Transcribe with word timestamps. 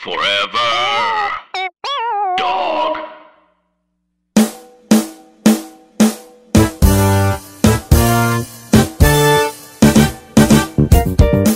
Forever. 0.00 0.56
Dog. 2.38 2.96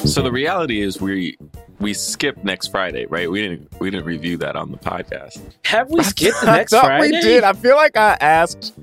So 0.05 0.21
the 0.23 0.31
reality 0.31 0.83
is 0.83 1.01
we 1.01 1.39
we 1.81 1.95
skipped 1.95 2.45
next 2.45 2.67
Friday, 2.69 3.07
right? 3.07 3.31
We 3.31 3.41
didn't 3.41 3.81
we 3.81 3.91
didn't 3.91 4.05
review 4.05 4.37
that 4.37 4.57
on 4.57 4.71
the 4.71 4.77
podcast. 4.77 5.41
Have 5.65 5.89
we 5.89 6.03
skipped 6.03 6.43
the 6.43 6.51
I 6.51 6.57
next 6.59 6.73
thought 6.73 6.85
Friday? 6.85 7.17
we 7.17 7.21
did. 7.23 7.45
I 7.45 7.55
feel 7.55 7.77
like 7.77 7.97
I 7.97 8.19
asked 8.21 8.75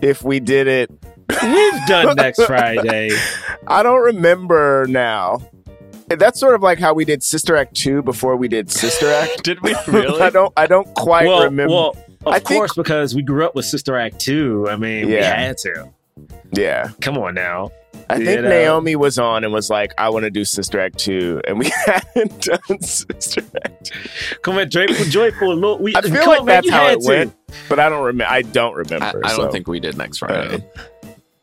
if 0.00 0.24
we 0.24 0.40
did 0.40 0.66
it. 0.66 0.90
We've 1.42 1.86
done 1.86 2.16
next 2.16 2.42
Friday. 2.46 3.10
I 3.66 3.82
don't 3.82 4.00
remember 4.02 4.86
now. 4.88 5.42
That's 6.18 6.40
sort 6.40 6.54
of 6.54 6.62
like 6.62 6.78
how 6.78 6.92
we 6.94 7.04
did 7.04 7.22
Sister 7.22 7.56
Act 7.56 7.74
2 7.76 8.02
before 8.02 8.36
we 8.36 8.48
did 8.48 8.70
Sister 8.70 9.08
Act. 9.10 9.42
Did 9.44 9.60
we 9.62 9.74
really? 9.88 10.20
I 10.20 10.30
don't 10.30 10.52
I 10.56 10.66
don't 10.66 10.92
quite 10.94 11.26
well, 11.26 11.44
remember. 11.44 11.72
well, 11.74 11.96
of 12.26 12.32
I 12.34 12.38
think- 12.38 12.48
course, 12.60 12.74
because 12.74 13.14
we 13.14 13.22
grew 13.22 13.44
up 13.46 13.54
with 13.54 13.64
Sister 13.64 13.96
Act 13.96 14.18
2. 14.20 14.66
I 14.68 14.76
mean, 14.76 15.06
we 15.06 15.14
Yeah. 15.16 15.38
had 15.40 15.56
to. 15.58 15.88
yeah. 16.52 16.88
Come 17.00 17.16
on 17.18 17.34
now. 17.34 17.70
I 18.08 18.16
You 18.16 18.24
think 18.24 18.42
know? 18.42 18.48
Naomi 18.48 18.96
was 18.96 19.18
on 19.20 19.44
and 19.44 19.52
was 19.52 19.70
like, 19.70 19.92
I 19.96 20.08
want 20.08 20.24
to 20.24 20.30
do 20.30 20.44
Sister 20.44 20.80
Act 20.80 20.98
2. 20.98 21.42
And 21.46 21.58
we 21.60 21.70
hadn't 21.86 22.40
done 22.42 22.80
Sister 22.82 23.42
Act. 23.64 23.92
Come 24.42 24.58
on, 24.58 24.68
joyful, 24.68 25.04
joyful. 25.06 25.54
Lord. 25.54 25.80
We, 25.80 25.94
I 25.94 26.00
feel 26.02 26.26
like 26.26 26.40
on, 26.40 26.46
that's 26.46 26.66
you 26.66 26.72
how 26.72 26.88
it 26.88 27.00
to. 27.02 27.06
went. 27.08 27.36
But 27.68 27.78
I 27.78 27.88
don't 27.88 28.04
remember. 28.04 28.32
I 28.32 28.42
don't 28.42 28.74
I, 28.74 28.78
remember. 28.78 29.20
I 29.24 29.28
don't 29.28 29.46
so. 29.46 29.50
think 29.52 29.68
we 29.68 29.78
did 29.78 29.96
next 29.96 30.20
uh, 30.22 30.26
Friday. 30.26 30.64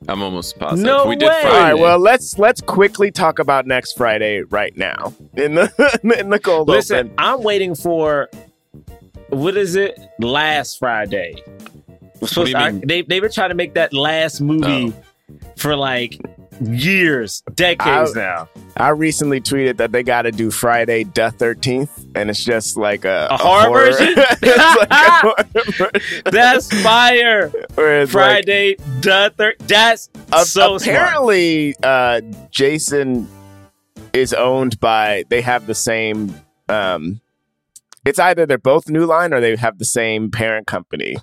I'm 0.08 0.22
almost 0.22 0.58
positive. 0.58 0.86
No 0.86 1.06
we 1.08 1.16
did 1.16 1.28
way. 1.28 1.42
Friday. 1.42 1.58
All 1.58 1.64
right, 1.64 1.74
well 1.74 2.00
let's 2.00 2.38
let's 2.40 2.62
quickly 2.62 3.12
talk 3.12 3.40
about 3.40 3.66
next 3.66 3.98
Friday 3.98 4.42
right 4.42 4.76
now 4.78 5.14
in 5.36 5.56
the 5.56 6.00
in 6.20 6.30
the 6.30 6.40
cold 6.40 6.68
Listen, 6.68 7.08
open. 7.08 7.14
I'm 7.18 7.44
waiting 7.44 7.76
for 7.76 8.30
what 9.30 9.58
is 9.58 9.76
it? 9.76 10.00
Last 10.20 10.80
Friday. 10.80 11.44
We're 12.20 12.28
supposed 12.28 12.54
do 12.54 12.58
you 12.60 12.66
to- 12.66 12.72
mean? 12.72 12.88
they 12.88 13.02
they 13.02 13.20
were 13.20 13.30
trying 13.30 13.50
to 13.50 13.56
make 13.56 13.74
that 13.74 13.94
last 13.94 14.42
movie 14.42 14.94
oh. 14.96 15.38
for 15.58 15.76
like 15.76 16.20
years, 16.62 17.42
decades 17.54 18.16
now. 18.16 18.50
I 18.76 18.90
recently 18.90 19.42
tweeted 19.42 19.78
that 19.78 19.92
they 19.92 20.04
got 20.04 20.24
to 20.24 20.32
do 20.32 20.52
Friday 20.52 21.04
the 21.04 21.32
Thirteenth, 21.32 22.06
and 22.16 22.30
it's 22.30 22.44
just 22.44 22.78
like 22.78 23.06
a, 23.06 23.28
A 23.32 23.38
horror 23.38 23.70
version? 23.72 24.14
It's 24.42 24.58
like 24.80 24.90
horror 24.92 25.46
version. 25.54 26.22
That's 26.26 26.82
fire. 26.84 27.52
It's 27.54 27.78
like, 27.78 28.10
Friday 28.10 28.76
the 29.02 29.34
third. 29.38 29.56
That's 29.60 30.10
a- 30.34 30.46
so 30.46 30.78
smart. 30.78 30.82
apparently, 30.82 31.76
uh, 31.84 32.22
Jason 32.52 33.28
is 34.14 34.34
owned 34.34 34.80
by. 34.80 35.24
They 35.30 35.42
have 35.42 35.68
the 35.68 35.76
same. 35.76 36.34
Um, 36.70 37.22
it's 38.06 38.20
either 38.20 38.46
they're 38.46 38.58
both 38.58 38.90
New 38.90 39.06
Line 39.06 39.34
or 39.34 39.42
they 39.42 39.56
have 39.58 39.80
the 39.80 39.86
same 39.86 40.32
parent 40.32 40.66
company. 40.68 41.18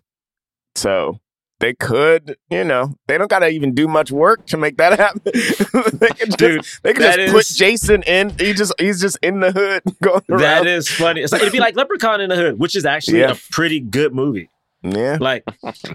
So 0.74 1.18
they 1.64 1.72
could, 1.72 2.36
you 2.50 2.62
know, 2.62 2.94
they 3.06 3.16
don't 3.16 3.30
got 3.30 3.38
to 3.38 3.48
even 3.48 3.74
do 3.74 3.88
much 3.88 4.12
work 4.12 4.44
to 4.48 4.58
make 4.58 4.76
that 4.76 4.98
happen. 4.98 5.22
they 5.24 6.08
can 6.08 6.26
just, 6.26 6.38
Dude, 6.38 6.66
they 6.82 6.92
can 6.92 7.00
that 7.02 7.16
just 7.16 7.32
put 7.32 7.46
Jason 7.46 8.02
in. 8.02 8.28
He 8.38 8.52
just 8.52 8.74
he's 8.78 9.00
just 9.00 9.16
in 9.22 9.40
the 9.40 9.50
hood 9.50 9.82
going 10.02 10.20
around. 10.28 10.40
That 10.40 10.66
is 10.66 10.88
funny. 10.90 11.22
It's 11.22 11.32
like 11.32 11.40
it'd 11.40 11.52
be 11.54 11.60
like 11.60 11.74
Leprechaun 11.74 12.20
in 12.20 12.28
the 12.28 12.36
Hood, 12.36 12.58
which 12.58 12.76
is 12.76 12.84
actually 12.84 13.20
Yeah. 13.20 13.30
a 13.30 13.36
pretty 13.50 13.80
good 13.80 14.14
movie. 14.14 14.50
yeah. 14.82 15.16
Like 15.18 15.44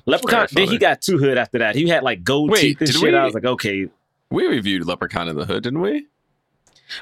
Leprechaun, 0.08 0.48
then 0.54 0.68
he 0.70 0.80
got 0.80 1.02
two 1.02 1.20
hood 1.20 1.38
after 1.38 1.60
that. 1.60 1.76
He 1.76 1.88
had 1.88 2.02
like 2.02 2.24
gold 2.24 2.50
Wait, 2.50 2.62
teeth 2.62 2.78
and 2.82 2.88
did 2.88 2.96
shit. 2.96 3.12
we- 3.12 3.16
I 3.16 3.26
was 3.26 3.36
like, 3.36 3.46
okay. 3.46 3.88
we 4.32 4.48
reviewed 4.48 4.86
Leprechaun 4.88 5.28
in 5.30 5.36
the 5.36 5.46
Hood, 5.46 5.62
didn't 5.64 5.82
we? 5.82 6.08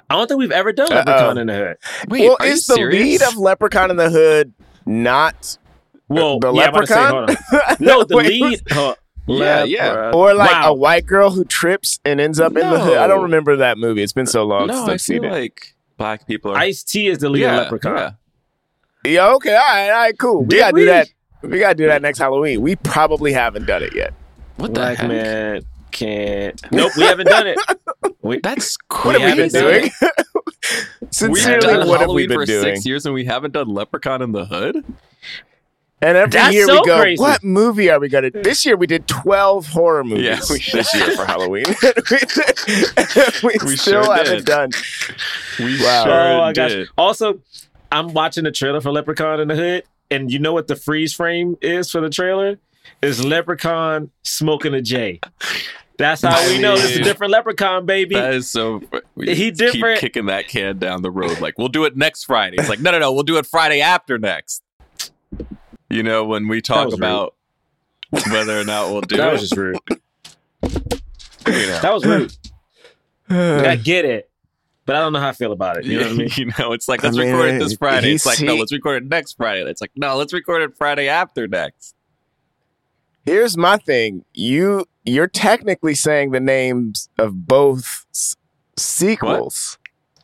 I 0.10 0.16
don't 0.16 0.28
think 0.28 0.40
we've 0.40 0.52
ever 0.52 0.74
done 0.74 0.92
Uh-oh. 0.92 0.98
Leprechaun 0.98 1.38
in 1.38 1.48
the 1.48 1.56
Hood. 1.56 1.78
Wait, 2.10 2.28
well, 2.28 2.36
are 2.42 2.46
you 2.48 2.52
is 2.52 2.68
the 2.68 2.76
lead 2.76 3.22
of 3.22 3.38
Leprechaun 3.38 3.90
in 3.92 3.96
the 3.96 4.10
Hood 4.10 4.54
not 4.86 5.58
Well, 6.10 6.40
the 6.40 6.54
yeah, 6.54 6.64
I'm 6.64 6.70
about 6.70 6.80
to 6.82 6.88
say, 6.88 6.96
Leprechaun? 6.96 7.36
hold 7.50 7.70
on. 7.70 7.76
No, 7.80 8.04
the 8.04 8.16
Wait, 8.16 8.42
lead. 8.42 8.62
huh, 8.70 8.96
Yeah, 9.28 9.64
yeah. 9.66 10.12
Or 10.14 10.34
like 10.34 10.52
Wow. 10.52 10.70
a 10.72 10.74
white 10.74 11.06
girl 11.06 11.32
who 11.32 11.44
trips 11.46 12.00
and 12.06 12.22
ends 12.22 12.40
up 12.40 12.56
in 12.56 12.70
the 12.70 12.80
hood. 12.80 12.98
I 12.98 13.08
don't 13.08 13.24
remember 13.24 13.58
that 13.58 13.78
movie. 13.78 14.02
It's 14.04 14.14
been 14.14 14.26
so 14.28 14.44
long 14.46 14.68
no, 14.68 14.74
since 14.86 14.90
I 14.90 14.94
I've 14.94 15.02
feel 15.22 15.30
like 15.32 15.76
black 15.98 16.26
people 16.28 16.52
are. 16.52 16.58
Ice 16.58 16.84
T 16.84 17.08
is 17.08 17.18
the 17.20 17.30
lead 17.30 17.42
yeah, 17.42 17.58
Leprechaun. 17.58 17.96
yeah. 17.98 18.12
Yeah, 19.06 19.28
okay, 19.36 19.52
all 19.56 19.60
right, 19.62 19.90
all 19.90 19.96
right, 19.98 20.18
cool. 20.20 20.44
We 20.44 20.58
gotta 20.58 20.74
we? 20.74 20.82
do 20.82 20.86
that. 20.88 21.08
We 21.42 21.60
gotta 21.60 21.76
do 21.76 21.88
that 21.88 22.02
next 22.02 22.18
Halloween. 22.20 22.62
We 22.62 22.76
probably 22.78 23.32
haven't 23.32 23.66
done 23.66 23.84
it 23.84 23.96
yet. 23.96 24.14
What 24.58 24.68
the 24.74 24.80
Black 24.82 24.98
heck? 24.98 25.08
man 25.08 25.62
can't. 25.92 26.62
Nope, 26.72 26.92
we 26.98 27.04
haven't 27.04 27.28
done 27.28 27.48
it. 27.48 27.58
We, 28.22 28.40
That's 28.40 28.78
What 28.90 29.16
crazy. 29.16 29.22
have 29.22 29.38
we 29.38 29.44
haven't 29.44 29.52
been 29.54 29.62
done 29.62 29.72
doing? 29.72 29.92
We 30.02 30.10
have 31.00 31.14
Sincerely, 31.14 31.60
done 31.62 31.78
what 31.88 31.92
have 31.92 32.00
Halloween 32.02 32.16
we 32.16 32.28
been 32.28 32.38
for 32.40 32.46
doing? 32.46 32.64
six 32.76 32.86
years 32.86 33.06
and 33.06 33.14
we 33.16 33.24
haven't 33.26 33.54
done 33.54 33.70
Leprechaun 33.70 34.22
in 34.22 34.32
the 34.34 34.46
Hood. 34.46 34.84
And 36.00 36.16
every 36.16 36.30
That's 36.30 36.54
year 36.54 36.66
so 36.68 36.80
we 36.82 36.86
go, 36.86 37.00
crazy. 37.02 37.20
what 37.20 37.44
movie 37.44 37.90
are 37.90 38.00
we 38.00 38.08
gonna? 38.08 38.30
This 38.30 38.66
year 38.68 38.76
we 38.78 38.86
did 38.86 39.08
twelve 39.08 39.66
horror 39.68 40.04
movies 40.04 40.26
Yeah, 40.26 40.40
we 40.50 40.60
this 40.72 40.94
year 40.94 41.16
for 41.16 41.26
Halloween. 41.26 41.66
we, 43.44 43.58
We 43.66 43.76
still 43.78 44.04
sure 44.04 44.16
haven't 44.16 44.36
did. 44.38 44.46
done. 44.46 44.70
We 45.60 45.82
Wow. 45.84 46.04
sure 46.04 46.14
oh 46.14 46.38
my 46.40 46.54
gosh. 46.54 46.72
did. 46.72 46.88
Also, 46.98 47.40
I'm 47.92 48.14
watching 48.14 48.44
the 48.44 48.52
trailer 48.52 48.80
for 48.82 48.92
Leprechaun 48.92 49.40
in 49.40 49.48
the 49.48 49.56
Hood, 49.56 49.84
and 50.12 50.32
you 50.32 50.38
know 50.40 50.54
what 50.54 50.68
the 50.68 50.76
freeze 50.76 51.14
frame 51.14 51.58
is 51.62 51.90
for 51.90 52.00
the 52.02 52.10
trailer? 52.10 52.60
Is 53.02 53.24
Leprechaun 53.26 54.12
smoking 54.24 54.74
a 54.74 54.82
J. 54.82 55.20
That's 55.98 56.22
how 56.22 56.40
we 56.48 56.60
know 56.60 56.76
it's 56.76 56.96
a 56.96 57.02
different 57.04 57.32
Leprechaun, 57.32 57.86
baby. 57.88 58.14
That 58.16 58.34
is 58.36 58.48
so. 58.48 58.82
We 59.16 59.34
He 59.34 59.52
keep 59.52 59.84
kicking 59.98 60.28
that 60.28 60.48
can 60.48 60.78
down 60.78 61.02
the 61.02 61.10
road. 61.12 61.42
Like 61.42 61.58
we'll 61.58 61.68
do 61.70 61.86
it 61.86 61.98
next 61.98 62.26
Friday. 62.26 62.58
It's 62.60 62.70
like 62.70 62.80
no, 62.80 62.92
no, 62.92 63.00
no. 63.00 63.12
We'll 63.12 63.24
do 63.24 63.38
it 63.38 63.48
Friday 63.48 63.82
after 63.82 64.20
next. 64.20 64.62
You 65.90 66.04
know 66.04 66.26
when 66.26 66.48
we 66.48 66.62
talk 66.62 66.86
was 66.86 66.94
rude. 66.94 67.00
about 67.00 67.36
whether 68.32 68.60
or 68.60 68.64
not 68.66 68.92
we'll 68.92 69.02
do 69.02 69.18
that 69.18 69.30
it. 69.30 69.32
was 69.34 69.42
just 69.42 69.56
rude. 69.58 69.78
you 69.90 70.00
know. 71.48 71.80
That 71.82 71.94
was 71.94 72.06
rude. 72.06 72.36
I 73.30 73.76
get 73.76 74.06
it, 74.06 74.30
but 74.86 74.96
I 74.96 75.00
don't 75.00 75.14
know 75.14 75.20
how 75.20 75.30
I 75.30 75.34
feel 75.34 75.52
about 75.52 75.78
it. 75.78 75.86
You 75.86 75.98
know 76.00 76.04
what 76.04 76.12
I 76.12 76.16
mean? 76.16 76.30
you 76.36 76.46
know, 76.60 76.72
it's 76.74 76.88
like 76.88 77.04
I 77.04 77.08
let's 77.08 77.18
mean, 77.18 77.34
record 77.34 77.56
it 77.56 77.60
this 77.60 77.76
Friday. 77.76 78.14
It's 78.14 78.24
he's- 78.24 78.40
like 78.42 78.46
no, 78.48 78.56
let's 78.56 78.72
record 78.74 79.04
it 79.04 79.10
next 79.10 79.34
Friday. 79.34 79.70
It's 79.70 79.82
like 79.82 79.92
no, 79.96 80.16
let's 80.18 80.34
record 80.34 80.62
it 80.62 80.78
Friday 80.78 81.08
after 81.08 81.48
next. 81.48 81.96
Here's 83.26 83.58
my 83.58 83.78
thing. 83.78 84.24
You 84.34 84.86
you're 85.04 85.28
technically 85.28 85.96
saying 85.96 86.32
the 86.32 86.40
names 86.40 87.10
of 87.18 87.48
both 87.48 88.06
s- 88.12 88.36
sequels. 88.78 89.78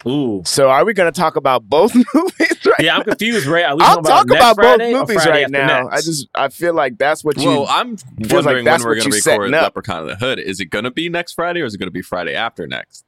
Ooh. 0.06 0.42
So 0.46 0.70
are 0.70 0.84
we 0.84 0.94
going 0.94 1.12
to 1.12 1.18
talk 1.18 1.36
about 1.38 1.70
both 1.70 1.96
movies 2.14 2.66
right 2.66 2.80
Yeah, 2.80 2.98
I'm 2.98 3.04
confused, 3.04 3.46
Ray. 3.46 3.64
I'll 3.64 3.78
talking 3.78 4.04
talk 4.04 4.28
next 4.28 4.40
about 4.42 4.56
both 4.58 4.66
Friday 4.78 4.94
or 4.94 5.00
movies 5.00 5.26
right 5.26 5.50
now. 5.50 5.84
next? 5.84 5.94
I 5.94 6.02
just 6.02 6.28
I 6.36 6.50
feel 6.50 6.74
like 6.74 6.98
that's 6.98 7.24
what 7.24 7.38
you 7.38 7.48
Well, 7.48 7.68
I'm 7.70 7.96
like 8.20 8.32
wondering 8.34 8.66
that's 8.66 8.84
when 8.84 8.90
we're 8.90 8.96
going 8.96 9.10
to 9.12 9.16
you 9.16 9.22
setting 9.22 9.40
record 9.42 9.54
up. 9.56 9.64
Leprechaun 9.64 10.02
in 10.04 10.08
the 10.10 10.16
Hood. 10.18 10.40
Is 10.40 10.60
it 10.60 10.66
going 10.66 10.84
to 10.84 10.92
be 10.92 11.08
next 11.10 11.34
Friday 11.34 11.62
or 11.62 11.66
is 11.66 11.74
it 11.74 11.78
going 11.78 11.88
to 11.88 11.92
be 11.92 12.02
Friday 12.02 12.36
after 12.36 12.68
next? 12.68 13.06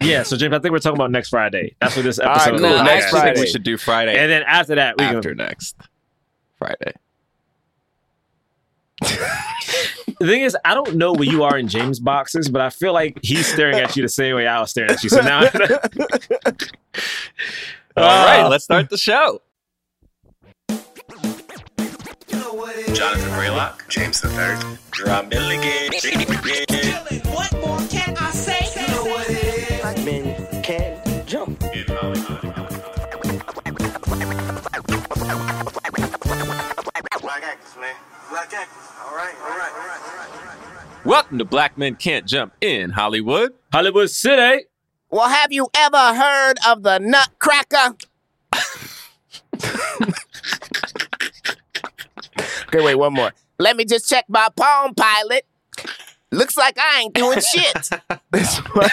yeah. 0.00 0.22
So 0.22 0.36
James, 0.36 0.54
I 0.54 0.58
think 0.58 0.72
we're 0.72 0.78
talking 0.78 0.96
about 0.96 1.10
next 1.10 1.28
Friday. 1.28 1.76
That's 1.80 1.94
what 1.94 2.04
this 2.04 2.18
All 2.18 2.26
right, 2.28 2.48
episode. 2.48 2.58
cool. 2.60 2.70
No, 2.70 2.82
next 2.82 3.04
actually 3.06 3.20
think 3.20 3.36
we 3.38 3.46
should 3.46 3.62
do 3.62 3.76
Friday 3.76 4.18
And 4.18 4.30
then 4.30 4.42
after 4.44 4.74
that, 4.76 4.96
we 4.98 5.04
after 5.04 5.28
can. 5.30 5.38
next 5.38 5.76
Friday. 6.58 6.92
The 10.22 10.28
thing 10.28 10.42
is, 10.42 10.56
I 10.64 10.74
don't 10.74 10.94
know 10.94 11.12
where 11.12 11.24
you 11.24 11.42
are 11.42 11.58
in 11.58 11.66
James 11.66 11.98
boxes, 11.98 12.48
but 12.48 12.62
I 12.62 12.70
feel 12.70 12.92
like 12.92 13.18
he's 13.22 13.44
staring 13.44 13.80
at 13.80 13.96
you 13.96 14.04
the 14.04 14.08
same 14.08 14.36
way 14.36 14.46
I 14.46 14.60
was 14.60 14.70
staring 14.70 14.92
at 14.92 15.02
you. 15.02 15.08
So 15.10 15.20
now, 15.20 15.40
All 17.96 18.24
right, 18.24 18.46
let's 18.46 18.62
start 18.62 18.88
the 18.88 18.96
show. 18.96 19.42
Jonathan 22.94 23.30
Braylock, 23.32 23.88
James 23.88 24.20
the 24.20 24.28
Third. 24.28 24.60
Jerah 24.92 25.28
Milligan. 25.28 25.90
What 27.32 27.52
more 27.54 27.80
can 27.88 28.16
I 28.16 28.30
say? 28.30 28.80
You 28.80 28.86
know 28.94 29.04
what 29.06 29.28
it 29.28 29.44
is. 29.44 29.80
Black 29.80 30.04
men 30.04 30.62
can't 30.62 31.26
jump. 31.26 31.58
Black 37.20 37.42
actors, 37.42 37.76
man. 37.80 37.96
Black 38.30 38.54
actors. 38.54 38.92
All 39.04 39.16
right, 39.16 39.34
all 39.42 39.58
right, 39.58 39.72
all 39.72 39.86
right, 39.86 40.00
all 40.00 40.16
right, 40.16 40.30
all 40.32 40.74
right. 40.74 40.91
Welcome 41.04 41.38
to 41.38 41.44
Black 41.44 41.76
Men 41.76 41.96
Can't 41.96 42.26
Jump 42.26 42.52
in 42.60 42.90
Hollywood. 42.90 43.52
Hollywood 43.72 44.10
City. 44.10 44.66
Well, 45.10 45.28
have 45.28 45.52
you 45.52 45.68
ever 45.76 46.14
heard 46.14 46.54
of 46.66 46.82
the 46.84 46.98
Nutcracker? 47.00 47.96
okay, 52.68 52.84
wait, 52.84 52.94
one 52.94 53.12
more. 53.14 53.32
Let 53.58 53.76
me 53.76 53.84
just 53.84 54.08
check 54.08 54.24
my 54.28 54.48
Palm 54.56 54.94
Pilot. 54.94 55.44
Looks 56.30 56.56
like 56.56 56.78
I 56.78 57.00
ain't 57.00 57.14
doing 57.14 57.40
shit. 57.54 57.90
This 58.30 58.58
one- 58.72 58.88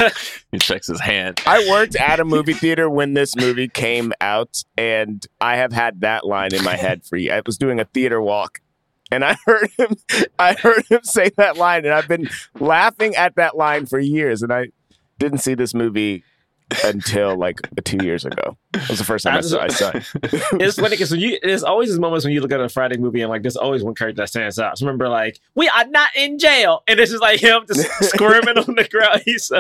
He 0.52 0.58
checks 0.58 0.88
his 0.88 1.00
hand. 1.00 1.40
I 1.46 1.66
worked 1.70 1.96
at 1.96 2.20
a 2.20 2.26
movie 2.26 2.54
theater 2.54 2.90
when 2.90 3.14
this 3.14 3.36
movie 3.36 3.68
came 3.70 4.12
out, 4.20 4.64
and 4.78 5.26
I 5.40 5.56
have 5.58 5.72
had 5.72 6.02
that 6.02 6.26
line 6.26 6.54
in 6.54 6.64
my 6.64 6.76
head 6.76 7.06
for 7.06 7.18
you. 7.18 7.32
I 7.32 7.42
was 7.46 7.58
doing 7.58 7.80
a 7.80 7.86
theater 7.86 8.22
walk, 8.22 8.60
and 9.12 9.26
I 9.26 9.36
heard 9.46 9.70
him. 9.78 9.96
I 10.40 10.54
heard 10.54 10.86
him 10.88 11.04
say 11.04 11.30
that 11.38 11.58
line, 11.58 11.86
and 11.86 11.94
I've 11.94 12.08
been 12.08 12.30
laughing 12.60 13.16
at 13.16 13.36
that 13.36 13.58
line 13.58 13.86
for 13.86 14.00
years. 14.00 14.42
And 14.42 14.52
I 14.52 14.68
didn't 15.18 15.40
see 15.40 15.54
this 15.54 15.74
movie 15.74 16.24
until 16.84 17.36
like 17.36 17.62
two 17.84 17.98
years 18.04 18.26
ago. 18.26 18.58
That 18.74 18.90
was 18.90 19.00
the 19.00 19.06
first 19.06 19.24
time 19.24 19.36
I, 19.36 19.38
I 19.38 19.42
saw, 19.42 19.62
I 19.62 19.68
saw 19.70 19.90
it. 19.90 20.06
it's 20.62 20.76
funny 20.76 20.92
because 20.92 21.12
you, 21.12 21.40
there's 21.42 21.64
always 21.64 21.90
these 21.90 22.00
moments 22.00 22.26
when 22.26 22.34
you 22.34 22.42
look 22.42 22.52
at 22.52 22.62
a 22.62 22.70
Friday 22.70 22.98
movie 22.98 23.22
and 23.22 23.30
like 23.30 23.42
there's 23.42 23.58
always 23.58 23.84
one 23.84 23.96
character 23.96 24.22
that 24.22 24.28
stands 24.28 24.60
out. 24.60 24.78
So 24.78 24.86
remember, 24.86 25.10
like 25.10 25.40
we 25.56 25.68
are 25.68 25.86
not 25.88 26.10
in 26.16 26.38
jail, 26.38 26.84
and 26.88 27.00
it's 27.00 27.12
just 27.12 27.22
like 27.22 27.40
him 27.40 27.64
just 27.68 27.90
squirming 28.02 28.58
on 28.58 28.76
the 28.76 28.88
ground. 28.90 29.24
He's 29.26 29.46
so. 29.46 29.60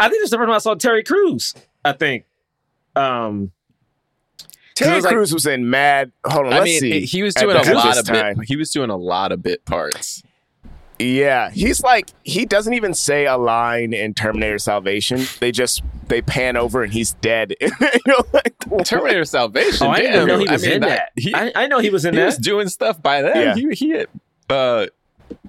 I 0.00 0.08
think 0.08 0.22
this 0.22 0.24
is 0.24 0.30
the 0.30 0.38
first 0.38 0.46
time 0.46 0.54
I 0.54 0.58
saw 0.58 0.74
Terry 0.74 1.04
Crews. 1.04 1.54
I 1.84 1.92
think. 1.92 2.24
Um, 2.96 3.52
Terry 4.74 4.96
was 4.96 5.04
like- 5.04 5.14
Crews 5.14 5.32
was 5.34 5.46
in 5.46 5.68
Mad. 5.70 6.12
Hold 6.26 6.46
on, 6.46 6.52
I 6.52 6.58
let's 6.60 6.64
mean, 6.70 6.80
see. 6.80 7.00
he 7.06 7.22
was 7.22 7.36
At 7.36 7.42
doing 7.42 7.56
a 7.56 7.72
lot 7.74 7.84
this 7.94 7.98
of 8.00 8.06
bit. 8.06 8.20
time. 8.22 8.40
He 8.46 8.56
was 8.56 8.70
doing 8.70 8.90
a 8.90 8.96
lot 8.96 9.32
of 9.32 9.42
bit 9.42 9.64
parts. 9.64 10.22
Yeah, 10.98 11.50
he's 11.50 11.82
like 11.82 12.10
he 12.22 12.46
doesn't 12.46 12.74
even 12.74 12.94
say 12.94 13.26
a 13.26 13.36
line 13.36 13.92
in 13.92 14.14
Terminator 14.14 14.58
Salvation. 14.58 15.22
They 15.40 15.50
just 15.50 15.82
they 16.06 16.22
pan 16.22 16.56
over 16.56 16.82
and 16.84 16.92
he's 16.92 17.12
dead. 17.14 17.54
You're 17.60 18.16
like. 18.32 18.54
Terminator 18.84 19.24
Salvation. 19.24 19.86
oh, 19.86 19.90
I 19.90 19.96
didn't 20.00 20.28
know 20.28 20.38
he 20.38 20.46
I 20.48 20.52
was 20.52 20.62
mean, 20.62 20.72
in 20.74 20.80
that. 20.82 21.10
He, 21.16 21.34
I, 21.34 21.50
I 21.56 21.66
know 21.66 21.80
he 21.80 21.90
was 21.90 22.04
in 22.04 22.14
he 22.14 22.20
that. 22.20 22.26
was 22.26 22.36
doing 22.36 22.68
stuff 22.68 23.02
by 23.02 23.20
then. 23.22 23.36
Yeah. 23.36 23.54
He, 23.54 23.68
he 23.74 24.06
uh, 24.48 24.86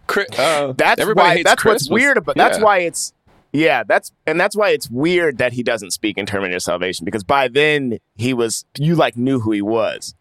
Cri- 0.07 0.25
uh, 0.37 0.71
That's 0.73 0.99
Everybody 0.99 1.27
why. 1.27 1.33
Hates 1.35 1.49
That's 1.49 1.61
Chris 1.61 1.71
what's 1.73 1.89
was- 1.89 2.01
weird 2.01 2.17
about. 2.17 2.35
That's 2.35 2.57
yeah. 2.57 2.63
why 2.63 2.79
it's. 2.79 3.13
Yeah, 3.53 3.83
that's 3.83 4.11
and 4.25 4.39
that's 4.39 4.55
why 4.55 4.69
it's 4.71 4.89
weird 4.89 5.37
that 5.37 5.53
he 5.53 5.61
doesn't 5.63 5.91
speak 5.91 6.17
in 6.17 6.25
Terminator 6.25 6.59
Salvation 6.59 7.05
because 7.05 7.23
by 7.23 7.47
then 7.47 7.99
he 8.15 8.33
was 8.33 8.65
you 8.77 8.95
like 8.95 9.15
knew 9.15 9.39
who 9.39 9.51
he 9.51 9.61
was. 9.61 10.15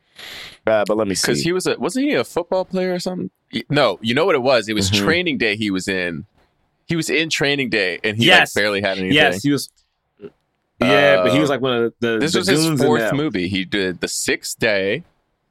Uh, 0.67 0.85
but 0.87 0.97
let 0.99 1.09
me 1.09 1.15
see. 1.15 1.29
because 1.29 1.43
he 1.43 1.51
was 1.53 1.67
a 1.67 1.77
wasn't 1.79 2.05
he 2.05 2.13
a 2.13 2.25
football 2.25 2.65
player 2.67 2.93
or 2.93 2.99
something? 3.01 3.31
No, 3.71 3.99
you 4.03 4.15
know 4.15 4.27
what 4.27 4.35
it 4.35 4.43
was. 4.43 4.69
It 4.69 4.75
was 4.75 4.91
Mhm. 4.91 4.99
Training 5.05 5.39
Day. 5.39 5.57
He 5.57 5.71
was 5.71 5.89
in. 5.89 6.27
He 6.87 6.95
was 6.97 7.09
in 7.09 7.31
Training 7.31 7.71
Day, 7.71 7.99
and 8.05 8.17
he 8.19 8.27
Yes. 8.27 8.55
like 8.55 8.63
barely 8.63 8.81
had 8.83 8.99
anything. 8.99 9.15
yes, 9.15 9.43
he 9.43 9.51
was. 9.51 9.71
Yeah, 10.81 11.23
but 11.23 11.33
he 11.33 11.39
was 11.39 11.49
like 11.49 11.61
one 11.61 11.73
of 11.85 11.95
the. 12.01 12.13
the 12.15 12.19
This 12.19 12.33
the 12.33 12.39
was 12.41 12.49
his 12.49 12.81
fourth 12.83 13.13
movie. 13.15 13.49
He 13.49 13.65
did 13.65 14.01
the 14.01 14.09
sixth 14.09 14.59
day. 14.59 15.05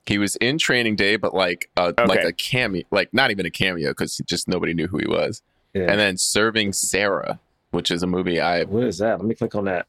He 0.05 0.17
was 0.17 0.35
in 0.37 0.57
Training 0.57 0.95
Day, 0.97 1.15
but 1.15 1.33
like 1.33 1.69
a 1.77 1.93
like 2.05 2.23
a 2.23 2.33
cameo, 2.33 2.83
like 2.91 3.13
not 3.13 3.31
even 3.31 3.45
a 3.45 3.51
cameo 3.51 3.89
because 3.91 4.17
just 4.25 4.47
nobody 4.47 4.73
knew 4.73 4.87
who 4.87 4.97
he 4.97 5.07
was. 5.07 5.41
Yeah. 5.73 5.83
And 5.89 5.99
then 5.99 6.17
Serving 6.17 6.73
Sara, 6.73 7.39
which 7.71 7.89
is 7.91 8.03
a 8.03 8.07
movie 8.07 8.39
I 8.39 8.63
What 8.63 8.83
is 8.83 8.99
that? 8.99 9.17
Let 9.19 9.27
me 9.27 9.35
click 9.35 9.55
on 9.55 9.65
that. 9.65 9.87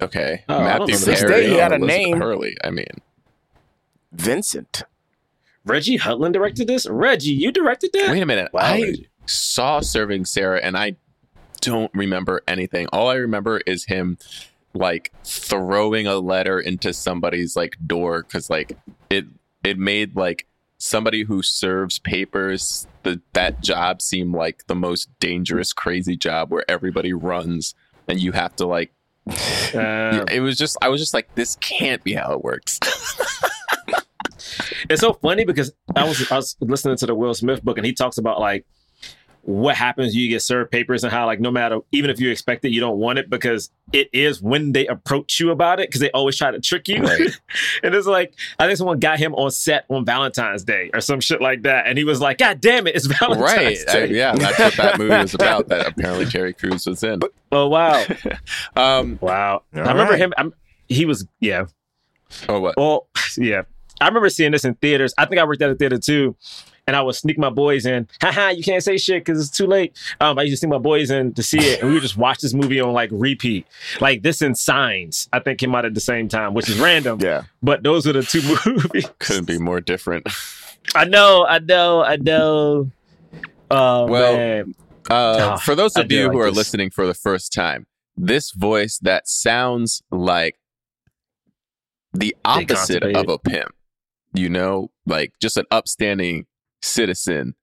okay 0.00 0.44
Oh, 0.48 0.58
Matthew 0.60 0.86
remember 0.86 1.04
this. 1.06 1.20
Perry, 1.20 1.32
Day 1.42 1.48
he 1.50 1.54
had 1.56 1.72
a 1.72 1.76
Elizabeth 1.76 1.96
name. 2.06 2.16
Hurley. 2.20 2.56
I 2.62 2.70
mean, 2.70 2.86
Vincent. 4.12 4.82
Reggie 5.64 5.96
Hudlin 5.98 6.32
directed 6.32 6.66
this. 6.66 6.88
Reggie, 6.88 7.30
you 7.32 7.52
directed 7.52 7.90
that? 7.94 8.10
wait 8.10 8.22
a 8.22 8.26
minute. 8.26 8.52
Wow, 8.52 8.60
I 8.62 8.80
Reggie. 8.80 9.08
saw 9.26 9.80
Serving 9.80 10.24
Sara, 10.24 10.58
and 10.60 10.76
I 10.76 10.96
don't 11.60 11.92
remember 11.94 12.42
anything. 12.48 12.88
All 12.92 13.08
I 13.08 13.14
remember 13.14 13.60
is 13.66 13.84
him 13.84 14.18
like 14.74 15.12
throwing 15.22 16.06
a 16.06 16.16
letter 16.16 16.58
into 16.58 16.92
somebody's 16.92 17.54
like 17.54 17.76
door 17.86 18.22
because 18.22 18.50
like 18.50 18.76
it 19.10 19.26
it 19.62 19.78
made 19.78 20.16
like 20.16 20.46
somebody 20.82 21.22
who 21.22 21.42
serves 21.42 22.00
papers 22.00 22.88
the, 23.04 23.20
that 23.34 23.60
job 23.62 24.02
seemed 24.02 24.34
like 24.34 24.66
the 24.66 24.74
most 24.74 25.08
dangerous 25.20 25.72
crazy 25.72 26.16
job 26.16 26.50
where 26.50 26.64
everybody 26.68 27.12
runs 27.12 27.74
and 28.08 28.20
you 28.20 28.32
have 28.32 28.56
to 28.56 28.66
like 28.66 28.92
Uh, 29.74 30.24
it 30.28 30.40
was 30.40 30.58
just 30.58 30.76
i 30.82 30.88
was 30.88 31.00
just 31.00 31.14
like 31.14 31.32
this 31.36 31.56
can't 31.60 32.02
be 32.02 32.14
how 32.14 32.32
it 32.32 32.42
works. 32.42 32.80
It's 34.90 35.00
so 35.00 35.12
funny 35.14 35.44
because 35.44 35.72
I 35.94 36.04
was 36.04 36.30
I 36.30 36.36
was 36.36 36.56
listening 36.60 36.96
to 36.96 37.06
the 37.06 37.14
Will 37.14 37.34
Smith 37.34 37.62
book 37.62 37.78
and 37.78 37.86
he 37.86 37.92
talks 37.92 38.18
about 38.18 38.40
like 38.40 38.66
what 39.44 39.74
happens 39.74 40.14
you 40.14 40.28
get 40.28 40.40
served 40.40 40.70
papers 40.70 41.02
and 41.02 41.12
how 41.12 41.26
like 41.26 41.40
no 41.40 41.50
matter 41.50 41.78
even 41.90 42.10
if 42.10 42.20
you 42.20 42.30
expect 42.30 42.64
it 42.64 42.70
you 42.70 42.80
don't 42.80 42.98
want 42.98 43.18
it 43.18 43.28
because 43.28 43.70
it 43.92 44.08
is 44.12 44.40
when 44.40 44.70
they 44.70 44.86
approach 44.86 45.40
you 45.40 45.50
about 45.50 45.80
it 45.80 45.88
because 45.88 46.00
they 46.00 46.10
always 46.12 46.36
try 46.38 46.50
to 46.52 46.60
trick 46.60 46.86
you 46.86 47.02
Right. 47.02 47.20
and 47.82 47.92
it's 47.94 48.06
like 48.06 48.34
I 48.60 48.66
think 48.66 48.78
someone 48.78 49.00
got 49.00 49.18
him 49.18 49.34
on 49.34 49.50
set 49.50 49.84
on 49.88 50.04
Valentine's 50.04 50.62
Day 50.62 50.90
or 50.94 51.00
some 51.00 51.20
shit 51.20 51.40
like 51.40 51.62
that 51.62 51.86
and 51.88 51.98
he 51.98 52.04
was 52.04 52.20
like 52.20 52.38
God 52.38 52.60
damn 52.60 52.86
it 52.86 52.94
it's 52.94 53.06
Valentine's 53.18 53.42
right 53.52 53.78
I- 53.88 53.92
Day 54.06 54.14
yeah 54.14 54.32
that's 54.36 54.58
what 54.60 54.74
that 54.76 54.98
movie 54.98 55.10
was 55.16 55.34
about 55.34 55.66
that 55.68 55.88
apparently 55.88 56.26
terry 56.26 56.52
Crews 56.52 56.86
was 56.86 57.02
in 57.02 57.18
oh 57.50 57.66
wow 57.66 58.04
um 58.76 59.18
wow 59.20 59.62
All 59.74 59.80
I 59.80 59.90
remember 59.90 60.12
right. 60.12 60.20
him 60.20 60.32
I'm, 60.38 60.54
he 60.88 61.04
was 61.04 61.26
yeah 61.40 61.64
oh 62.48 62.60
what 62.60 62.76
Well, 62.76 63.08
yeah. 63.36 63.62
I 64.00 64.06
remember 64.08 64.30
seeing 64.30 64.50
this 64.52 64.64
in 64.64 64.74
theaters. 64.76 65.14
I 65.18 65.26
think 65.26 65.40
I 65.40 65.44
worked 65.44 65.62
at 65.62 65.70
a 65.70 65.74
theater 65.76 65.96
too. 65.98 66.34
And 66.86 66.96
I 66.96 67.02
would 67.02 67.14
sneak 67.14 67.38
my 67.38 67.48
boys 67.50 67.86
in. 67.86 68.08
Haha, 68.20 68.48
you 68.50 68.62
can't 68.64 68.82
say 68.82 68.96
shit 68.98 69.24
because 69.24 69.40
it's 69.40 69.56
too 69.56 69.66
late. 69.68 69.96
Um, 70.20 70.36
I 70.38 70.42
used 70.42 70.54
to 70.54 70.56
sneak 70.66 70.70
my 70.70 70.78
boys 70.78 71.10
in 71.12 71.32
to 71.34 71.42
see 71.42 71.58
it, 71.58 71.80
and 71.80 71.88
we 71.88 71.94
would 71.94 72.02
just 72.02 72.16
watch 72.16 72.40
this 72.40 72.54
movie 72.54 72.80
on 72.80 72.92
like 72.92 73.10
repeat. 73.12 73.66
Like 74.00 74.22
this 74.22 74.42
and 74.42 74.58
Signs, 74.58 75.28
I 75.32 75.38
think 75.38 75.60
came 75.60 75.74
out 75.76 75.84
at 75.84 75.94
the 75.94 76.00
same 76.00 76.28
time, 76.28 76.54
which 76.54 76.68
is 76.68 76.80
random. 76.80 77.20
Yeah. 77.20 77.44
But 77.62 77.84
those 77.84 78.06
are 78.06 78.12
the 78.12 78.22
two 78.24 78.42
movies. 78.66 79.08
couldn't 79.20 79.44
be 79.46 79.58
more 79.58 79.80
different 79.80 80.26
I 80.96 81.04
know, 81.04 81.46
I 81.48 81.60
know, 81.60 82.02
I 82.02 82.16
know. 82.16 82.90
Oh 83.70 84.06
Well, 84.06 84.36
man. 84.36 84.74
Uh, 85.08 85.36
Ah, 85.52 85.56
for 85.56 85.74
those 85.76 85.96
of 85.96 86.10
you 86.10 86.24
like 86.24 86.32
who 86.32 86.40
are 86.40 86.46
this. 86.46 86.56
listening 86.56 86.90
for 86.90 87.06
the 87.06 87.14
first 87.14 87.52
time, 87.52 87.86
this 88.16 88.50
voice 88.50 88.98
that 89.02 89.28
sounds 89.28 90.02
like 90.10 90.56
the 92.12 92.34
opposite 92.44 93.02
of 93.04 93.28
a 93.28 93.38
pimp, 93.38 93.72
you 94.34 94.48
know, 94.48 94.90
like 95.06 95.32
just 95.40 95.56
an 95.56 95.64
upstanding 95.70 96.46
citizen, 96.82 97.54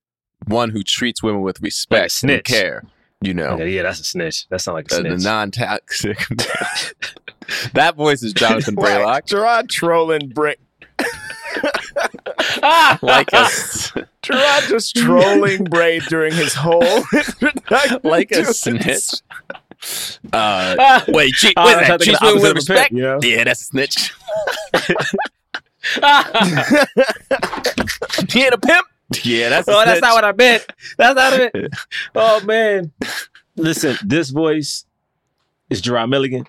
one 0.46 0.70
who 0.70 0.82
treats 0.82 1.22
women 1.22 1.42
with 1.42 1.60
respect 1.62 2.02
and 2.02 2.12
snitch. 2.12 2.44
care, 2.46 2.82
you 3.20 3.34
know, 3.34 3.56
Yeah, 3.58 3.64
yeah, 3.64 3.82
that's 3.82 4.00
a 4.00 4.04
snitch. 4.04 4.48
That 4.48 4.60
sounds 4.60 4.74
like 4.74 4.90
a 4.92 4.94
uh, 4.96 5.02
the 5.02 5.08
snitch. 5.10 5.24
non 5.24 5.50
toxic. 5.50 6.18
that 7.74 7.94
voice 7.96 8.22
is 8.22 8.32
Jonathan 8.32 8.74
Braylock. 8.76 9.26
Jerah 9.26 9.64
trolling 9.68 10.28
Brick. 10.30 10.58
Like 13.02 13.32
a, 13.32 13.46
Jerah 14.22 14.68
just 14.68 14.94
trolling 14.96 15.64
Bray 15.64 15.98
during 16.00 16.32
his 16.32 16.54
whole 16.54 17.02
like 18.02 18.30
a 18.32 18.44
snitch. 18.46 19.22
Uh, 20.32 20.76
Ah! 20.78 21.04
wait, 21.08 21.34
che- 21.34 21.52
Ah, 21.56 21.64
what's 21.64 21.76
I 21.76 21.84
that? 21.88 21.98
was 21.98 22.06
thinking 22.06 22.16
Treats 22.16 22.20
the 22.20 22.26
women 22.26 22.42
with 22.42 22.50
opposite 22.50 22.50
of 22.50 22.56
a 22.56 22.66
pimp, 22.66 22.66
respect? 22.66 22.92
you 22.92 23.02
know? 23.02 23.18
Yeah, 23.22 23.44
that's 23.44 23.60
a 23.60 23.64
snitch. 23.64 24.12
He 28.32 28.42
ain't 28.44 28.54
a 28.54 28.58
pimp. 28.58 28.86
Yeah, 29.24 29.48
that's 29.48 29.66
a 29.68 29.72
that's 29.72 30.00
not 30.00 30.14
what 30.14 30.24
I 30.24 30.32
meant. 30.32 30.66
That's 30.96 31.14
not 31.16 31.32
it. 31.54 31.72
Oh 32.14 32.40
man. 32.44 32.92
Listen, 33.56 33.96
this 34.04 34.30
voice 34.30 34.84
is 35.68 35.82
Jerah 35.82 36.08
Milligan. 36.08 36.46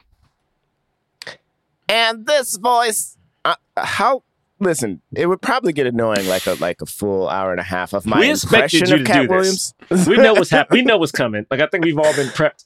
and 1.90 2.25
this 2.25 2.58
voice. 2.58 3.18
Uh, 3.44 3.56
how? 3.78 4.24
Listen, 4.59 5.02
it 5.16 5.26
would 5.26 5.42
probably 5.42 5.74
get 5.74 5.88
annoying 5.88 6.28
like 6.28 6.45
a 6.45 6.54
like 6.56 6.81
a 6.81 6.85
full 6.85 7.28
hour 7.28 7.52
and 7.52 7.59
a 7.59 7.64
half 7.64 7.94
of 7.94 8.06
my 8.06 8.19
We 8.19 8.30
expected 8.30 8.81
impression 8.81 8.88
you 8.90 8.94
of 8.94 9.00
to 9.07 9.12
Katt 9.12 9.21
do 9.24 9.33
Williams. 9.35 9.74
this. 9.90 10.07
We 10.07 10.18
know 10.18 10.33
what's 10.33 10.52
happening. 10.52 10.83
We 10.83 10.85
know 10.88 10.97
what's 10.97 11.12
coming. 11.12 11.45
Like 11.50 11.62
I 11.62 11.68
think 11.68 11.83
we've 11.83 11.97
all 11.97 12.14
been 12.16 12.28
prepped. 12.28 12.66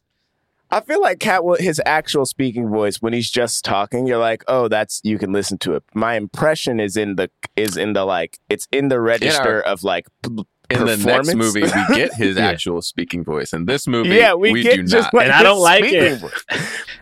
I 0.71 0.81
feel 0.81 1.01
like 1.01 1.19
Katt 1.19 1.37
Wi- 1.37 1.61
his 1.61 1.81
actual 1.85 2.25
speaking 2.25 2.69
voice 2.69 2.97
when 3.01 3.13
he's 3.13 3.29
just 3.29 3.63
talking, 3.63 4.07
you're 4.07 4.17
like, 4.17 4.43
oh, 4.47 4.67
that's 4.67 4.99
you 5.03 5.17
can 5.17 5.31
listen 5.31 5.57
to 5.59 5.75
it. 5.75 5.83
My 5.93 6.15
impression 6.15 6.79
is 6.79 6.97
in 6.97 7.15
the 7.15 7.29
is 7.55 7.77
in 7.77 7.93
the 7.93 8.03
like 8.05 8.39
it's 8.49 8.67
in 8.71 8.87
the 8.89 8.99
register 8.99 9.61
of 9.61 9.83
like 9.83 10.07
p- 10.23 10.43
In 10.71 10.85
the 10.85 10.97
next 10.97 11.35
movie, 11.35 11.61
we 11.61 11.69
get 11.95 12.13
his 12.15 12.37
Yeah. 12.37 12.47
actual 12.47 12.81
speaking 12.81 13.23
voice. 13.23 13.53
In 13.53 13.65
this 13.65 13.87
movie, 13.87 14.09
yeah, 14.09 14.33
we, 14.33 14.51
we, 14.53 14.63
get 14.63 14.77
do 14.77 14.83
just 14.83 15.13
not. 15.13 15.13
like 15.13 15.25
And 15.27 15.33
I 15.33 15.43
don't 15.43 15.59
like 15.61 15.83
it. 15.85 16.23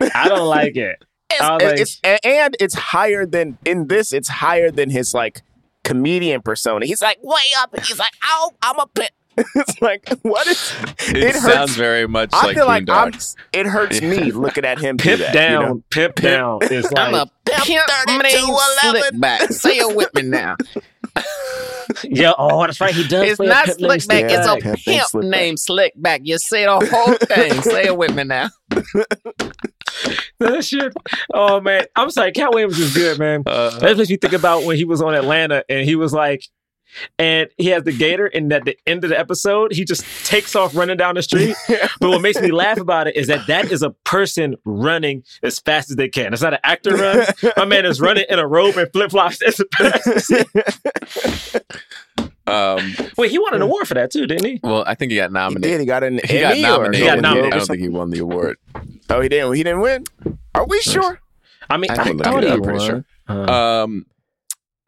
I 0.14 0.28
don't 0.28 0.46
like 0.46 0.76
it. 0.76 1.02
It's- 1.30 1.40
I 1.50 1.52
like- 1.54 1.62
it's- 1.80 2.00
and 2.22 2.56
it's 2.60 2.74
higher 2.74 3.24
than 3.26 3.58
in 3.64 3.88
this. 3.88 4.12
It's 4.12 4.28
higher 4.28 4.70
than 4.70 4.90
his 4.90 5.14
like 5.14 5.42
comedian 5.82 6.42
persona. 6.42 6.86
He's 6.86 7.02
like 7.02 7.18
way 7.22 7.40
up, 7.58 7.74
he's 7.84 7.98
like, 7.98 8.12
"Oh, 8.24 8.52
I'm 8.62 8.78
a 8.78 8.86
pit." 8.86 9.10
it's 9.56 9.80
like 9.82 10.08
what 10.22 10.46
is? 10.46 10.74
it, 11.08 11.16
it 11.16 11.34
sounds 11.34 11.54
hurts- 11.54 11.76
very 11.76 12.06
much 12.06 12.30
I 12.32 12.46
like 12.46 12.56
feel 12.56 12.66
like 12.66 12.88
I'm- 12.88 13.12
It 13.52 13.66
hurts 13.66 14.00
me 14.00 14.30
looking 14.32 14.64
at 14.64 14.78
him 14.78 14.96
do 14.96 15.04
Pimp 15.04 15.20
that. 15.20 15.32
down. 15.34 15.62
You 15.62 15.68
know? 15.68 15.82
Pimp 15.90 16.14
down 16.16 16.58
is 16.64 16.90
like 16.92 17.30
Pimp 17.46 17.88
3211. 18.08 19.20
back. 19.20 19.50
Say 19.52 19.76
it 19.78 19.96
with 19.96 20.14
me 20.14 20.22
now. 20.22 20.56
yeah. 22.04 22.32
Oh, 22.38 22.60
that's 22.66 22.80
right. 22.80 22.94
He 22.94 23.06
does. 23.06 23.28
It's 23.30 23.40
not 23.40 23.68
a 23.68 23.74
pimp 23.74 23.80
named 23.80 24.00
Slickback. 24.02 24.30
It's 24.30 24.46
a 24.46 24.54
Pimp 24.56 24.64
named 24.64 24.84
pimp 24.84 25.02
Slickback. 25.08 25.30
named 25.30 25.58
Slickback. 25.58 26.20
You 26.24 26.38
say 26.38 26.64
the 26.64 26.86
whole 26.90 27.14
thing. 27.16 27.62
Say 27.62 27.84
it 27.84 27.96
with 27.96 28.14
me 28.14 28.24
now. 28.24 28.48
that 30.40 30.64
shit. 30.64 30.92
Oh 31.32 31.60
man, 31.60 31.84
I'm 31.96 32.10
sorry. 32.10 32.32
Katt 32.32 32.50
Williams 32.52 32.78
is 32.78 32.94
good, 32.94 33.18
man. 33.18 33.42
Uh, 33.46 33.78
That 33.78 33.96
makes 33.96 34.10
me 34.10 34.16
think 34.16 34.32
about 34.32 34.64
when 34.64 34.76
he 34.76 34.84
was 34.84 35.02
on 35.02 35.14
Atlanta 35.14 35.64
and 35.68 35.84
he 35.84 35.96
was 35.96 36.12
like, 36.12 36.44
and 37.18 37.48
he 37.58 37.66
has 37.68 37.82
the 37.84 37.92
gator, 37.92 38.26
and 38.26 38.52
at 38.52 38.64
the 38.64 38.76
end 38.86 39.04
of 39.04 39.10
the 39.10 39.18
episode, 39.18 39.72
he 39.72 39.84
just 39.84 40.04
takes 40.26 40.54
off 40.54 40.74
running 40.76 40.96
down 40.96 41.14
the 41.14 41.22
street. 41.22 41.56
but 42.00 42.10
what 42.10 42.20
makes 42.20 42.40
me 42.40 42.50
laugh 42.50 42.78
about 42.78 43.06
it 43.06 43.16
is 43.16 43.26
that 43.28 43.46
that 43.46 43.70
is 43.72 43.82
a 43.82 43.90
person 44.04 44.56
running 44.64 45.24
as 45.42 45.58
fast 45.58 45.90
as 45.90 45.96
they 45.96 46.08
can. 46.08 46.32
It's 46.32 46.42
not 46.42 46.54
an 46.54 46.60
actor 46.64 46.96
run. 46.96 47.26
My 47.56 47.64
man 47.64 47.86
is 47.86 48.00
running 48.00 48.24
in 48.28 48.38
a 48.38 48.46
robe 48.46 48.76
and 48.76 48.90
flip 48.92 49.10
flops. 49.10 49.42
as 49.42 49.60
a 49.60 49.64
um, 52.46 52.94
Wait, 53.16 53.30
he 53.30 53.38
won 53.38 53.54
an 53.54 53.62
award 53.62 53.88
for 53.88 53.94
that 53.94 54.10
too, 54.10 54.26
didn't 54.26 54.44
he? 54.46 54.60
well, 54.62 54.84
I 54.86 54.94
think 54.94 55.10
he 55.12 55.16
got 55.16 55.30
He 55.30 55.34
nominated. 55.34 55.62
did. 55.62 55.80
He 55.80 55.86
got 55.86 56.02
an 56.04 56.20
He 56.24 56.40
got 56.40 56.52
Emmy 56.52 56.64
or 56.64 56.68
nominated. 56.68 57.00
He 57.00 57.06
got 57.06 57.20
nominated. 57.20 57.54
I 57.54 57.56
don't 57.58 57.66
think 57.66 57.80
he 57.80 57.88
won 57.88 58.10
the 58.10 58.18
award. 58.18 58.56
Oh, 59.10 59.20
he 59.20 59.28
didn't. 59.28 59.54
He 59.54 59.62
didn't 59.62 59.80
win. 59.80 60.04
Are 60.54 60.66
we 60.66 60.80
sure? 60.82 61.20
I 61.70 61.78
mean, 61.78 61.90
I 61.90 61.94
I, 61.94 62.04
think 62.04 62.22
thought 62.22 62.34
that- 62.34 62.44
he 62.44 62.50
I'm 62.50 62.62
pretty 62.62 62.78
won. 62.78 62.86
sure. 62.86 63.04
Uh, 63.28 63.82
Um. 63.84 64.06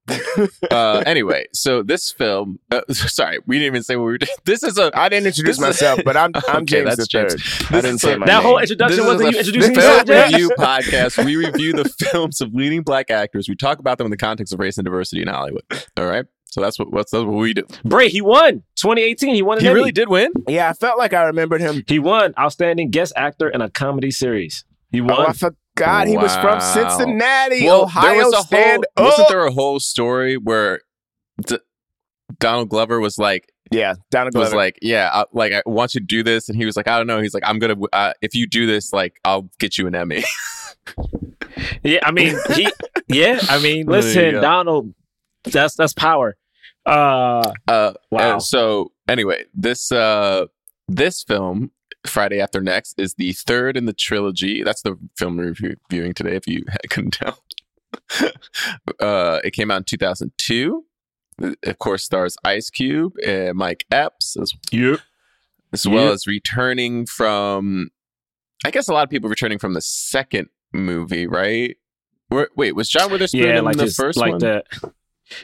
uh, 0.70 1.02
anyway, 1.06 1.46
so 1.52 1.82
this 1.82 2.12
film. 2.12 2.58
Uh, 2.70 2.80
sorry, 2.92 3.38
we 3.46 3.56
didn't 3.56 3.66
even 3.66 3.82
say 3.82 3.96
what 3.96 4.04
we 4.04 4.12
were 4.12 4.18
doing. 4.18 4.30
This 4.44 4.62
is 4.62 4.78
a. 4.78 4.90
I 4.98 5.08
didn't 5.08 5.26
introduce 5.26 5.56
This 5.56 5.56
is- 5.56 5.60
myself, 5.82 6.00
but 6.04 6.16
I'm 6.16 6.30
I'm 6.48 6.62
Okay, 6.62 6.64
James 6.84 6.90
the 6.90 6.96
that's 6.96 7.08
James. 7.08 7.34
third. 7.42 7.76
I 7.76 7.80
didn't 7.80 7.98
say 7.98 8.12
a- 8.14 8.18
my 8.18 8.26
that 8.26 8.32
name. 8.34 8.42
whole 8.42 8.58
introduction 8.58 8.96
This 8.98 9.06
wasn't 9.06 9.32
you 9.32 9.38
introducing 9.38 9.75
film 9.75 9.84
yourself, 9.84 10.06
James? 10.06 10.32
review 10.32 10.50
podcast. 10.58 11.25
We 11.25 11.36
review 11.36 11.72
the 11.72 11.84
films 11.84 12.40
of 12.40 12.54
leading 12.54 12.82
black 12.82 13.10
actors. 13.10 13.48
We 13.48 13.56
talk 13.56 13.78
about 13.80 13.98
them 13.98 14.04
in 14.06 14.10
the 14.10 14.16
context 14.16 14.52
of 14.52 14.60
race 14.60 14.78
and 14.78 14.84
diversity 14.84 15.22
in 15.22 15.28
Hollywood. 15.28 15.62
All 15.96 16.06
right. 16.06 16.25
So 16.44 16.60
that's 16.60 16.78
what 16.78 16.92
what's 16.92 17.10
that's 17.10 17.25
what 17.25 17.34
we 17.34 17.52
do. 17.54 17.64
Bray, 17.84 18.08
he 18.08 18.20
won 18.20 18.62
2018. 18.76 19.34
He 19.34 19.42
won 19.42 19.58
an 19.58 19.64
He 19.64 19.68
Emmy. 19.68 19.75
really 19.75 19.92
did 19.92 20.08
win. 20.08 20.30
yeah, 20.48 20.70
I 20.70 20.72
felt 20.72 20.96
like 20.98 21.12
I 21.12 21.25
remembered 21.25 21.60
him. 21.60 21.82
He 21.88 21.98
won 21.98 22.32
outstanding 22.38 22.90
guest 22.90 23.12
actor 23.16 23.48
in 23.48 23.60
a 23.60 23.68
comedy 23.68 24.10
series. 24.10 24.64
He 24.92 25.00
Oh, 25.00 25.04
won. 25.04 25.26
I 25.26 25.32
forgot 25.76 26.09
he 26.09 26.16
was 26.16 26.35
from 26.37 26.61
Cincinnati, 26.61 27.64
Well, 27.66 27.83
Ohio. 27.83 28.14
there 28.14 28.25
was 28.25 28.35
a 28.35 28.42
stand 28.42 28.85
whole, 28.97 29.06
up. 29.06 29.11
wasn't 29.12 29.28
there 29.28 29.47
a 29.47 29.52
whole 29.52 29.78
story 29.80 30.37
where 30.37 30.80
D- 31.47 31.59
Donald 32.38 32.68
Glover 32.71 32.99
was 33.00 33.18
like 33.18 33.52
yeah, 33.73 33.95
Donald 34.11 34.33
Glover 34.33 34.45
was 34.45 34.50
Glover. 34.50 34.64
like 34.64 34.78
yeah 34.80 35.11
I, 35.12 35.25
like 35.33 35.52
I 35.52 35.62
want 35.66 35.95
you 35.95 36.00
to 36.00 36.06
do 36.06 36.23
this 36.23 36.49
and 36.49 36.56
he 36.56 36.64
was 36.64 36.76
like 36.76 36.87
I 36.88 36.97
don't 36.99 37.06
know 37.06 37.21
he's 37.21 37.35
like 37.35 37.42
I'm 37.47 37.59
gonna 37.59 37.76
uh, 37.92 38.12
if 38.23 38.35
you 38.35 38.47
do 38.47 38.66
this 38.66 38.92
like 38.92 39.18
I'll 39.25 39.50
get 39.59 39.76
you 39.76 39.87
an 39.87 39.95
Emmy. 39.95 40.23
yeah, 41.83 41.99
I 42.04 42.11
mean, 42.12 42.37
he. 42.54 42.68
Yeah, 43.09 43.38
I 43.49 43.61
mean, 43.61 43.87
listen. 43.87 44.35
Donald. 44.35 44.95
That's 45.45 45.75
that's 45.76 45.92
power. 45.92 46.37
Uh, 46.85 47.52
Uh, 47.68 47.92
Wow. 48.11 48.33
and 48.35 48.42
so 48.42 48.92
anyway, 49.09 49.45
this 49.54 49.90
uh 49.92 50.47
this 50.88 51.23
film 51.23 51.71
Friday 52.06 52.40
After 52.40 52.60
Next 52.60 52.98
is 52.98 53.14
the 53.14 53.32
third 53.32 53.76
in 53.76 53.86
the 53.86 53.92
trilogy. 53.92 54.62
That's 54.62 54.82
the 54.82 54.96
film 55.16 55.36
we're 55.36 55.48
review- 55.48 55.76
reviewing 55.90 56.14
today. 56.14 56.36
If 56.36 56.46
you 56.46 56.64
couldn't 56.90 57.12
tell, 57.12 57.38
uh, 59.00 59.40
it 59.44 59.52
came 59.52 59.70
out 59.70 59.78
in 59.78 59.84
2002. 59.84 60.84
It, 61.38 61.58
Of 61.64 61.78
course, 61.78 62.04
stars 62.04 62.36
Ice 62.44 62.70
Cube 62.70 63.14
and 63.26 63.56
Mike 63.56 63.84
Epps 63.90 64.36
as, 64.40 64.52
yep. 64.70 65.00
as 65.72 65.86
well 65.86 66.04
Yep. 66.06 66.14
as 66.14 66.26
returning 66.26 67.06
from. 67.06 67.90
I 68.64 68.70
guess 68.70 68.88
a 68.88 68.92
lot 68.92 69.04
of 69.04 69.10
people 69.10 69.28
returning 69.28 69.58
from 69.58 69.75
the 69.75 69.82
second 69.82 70.48
movie, 70.72 71.26
right? 71.26 71.76
Where, 72.28 72.48
wait, 72.56 72.72
was 72.75 72.88
John 72.88 73.10
Witherspoon 73.12 73.42
Yeah, 73.42 73.58
in 73.58 73.64
like 73.64 73.76
the 73.76 73.84
his, 73.84 73.96
first 73.96 74.18
like 74.18 74.30
one? 74.32 74.38
the 74.40 74.64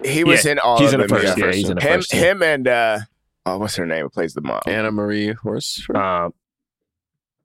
he 0.05 0.25
was 0.25 0.45
yeah, 0.45 0.53
in 0.53 0.59
all 0.61 0.79
he's 0.81 0.93
of 0.93 1.01
in 1.01 1.07
the 1.07 1.09
first. 1.15 1.37
yeah. 1.39 1.47
Yeah, 1.47 1.53
he's 1.53 1.69
in 1.69 1.77
the 1.77 1.83
him, 1.83 1.99
first. 1.99 2.13
him, 2.13 2.43
and 2.43 2.67
uh, 2.69 2.99
oh, 3.47 3.59
what's 3.59 3.77
her 3.77 3.87
name? 3.87 4.03
Who 4.05 4.09
plays 4.11 4.33
the 4.35 4.41
mom? 4.41 4.61
Anna 4.67 4.91
Marie 4.91 5.33
Horsford. 5.33 5.97
um, 5.97 6.33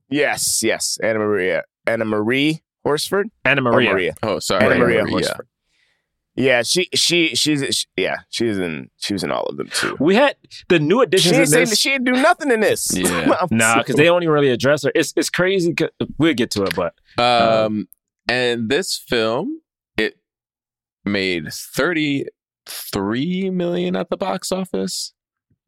yes, 0.09 0.61
yes, 0.63 0.97
Anna 1.01 1.19
Maria, 1.19 1.63
Anna 1.85 2.05
Marie 2.05 2.61
Horsford. 2.83 3.27
Anna 3.45 3.61
Or 3.61 3.71
Maria. 3.73 3.91
Maria. 3.93 4.15
Oh, 4.23 4.39
sorry, 4.39 4.63
Anna 4.65 4.75
Anna 4.75 4.83
Maria 4.85 5.03
yeah. 5.05 5.09
Horsford. 5.09 5.47
Yeah, 6.39 6.61
she 6.61 6.87
she 6.93 7.29
she's 7.35 7.63
she, 7.75 7.85
yeah 7.97 8.17
she's 8.29 8.59
in 8.59 8.91
she 8.97 9.13
was 9.13 9.23
in 9.23 9.31
all 9.31 9.45
of 9.47 9.57
them 9.57 9.69
too. 9.73 9.97
We 9.99 10.13
had 10.13 10.35
the 10.69 10.77
new 10.79 10.99
She 10.99 11.03
additions 11.03 11.35
in 11.51 11.59
didn't 11.59 11.69
this. 11.71 11.79
she 11.79 11.89
didn't 11.89 12.05
do 12.05 12.11
nothing 12.11 12.51
in 12.51 12.59
this. 12.59 12.95
Yeah. 12.95 13.33
I'm 13.41 13.47
Nah, 13.49 13.79
because 13.79 13.95
they 13.95 14.03
don't 14.03 14.21
even 14.21 14.31
really 14.33 14.51
address 14.51 14.83
her. 14.83 14.91
It's 14.93 15.13
it's 15.15 15.31
crazy. 15.31 15.73
'cause- 15.73 15.89
We'll 16.19 16.35
get 16.35 16.51
to 16.51 16.63
it, 16.63 16.75
but 16.75 16.93
Um, 17.17 17.87
and 18.29 18.69
this 18.69 18.95
film 18.97 19.61
it 19.97 20.19
made 21.03 21.51
thirty 21.51 22.25
three 22.67 23.49
million 23.49 23.95
at 23.95 24.11
the 24.11 24.17
box 24.17 24.51
office. 24.51 25.13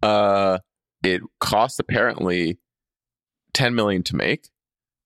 Uh, 0.03 0.59
it 1.03 1.21
cost 1.39 1.79
apparently 1.79 2.59
ten 3.53 3.75
million 3.75 4.03
to 4.03 4.15
make. 4.15 4.49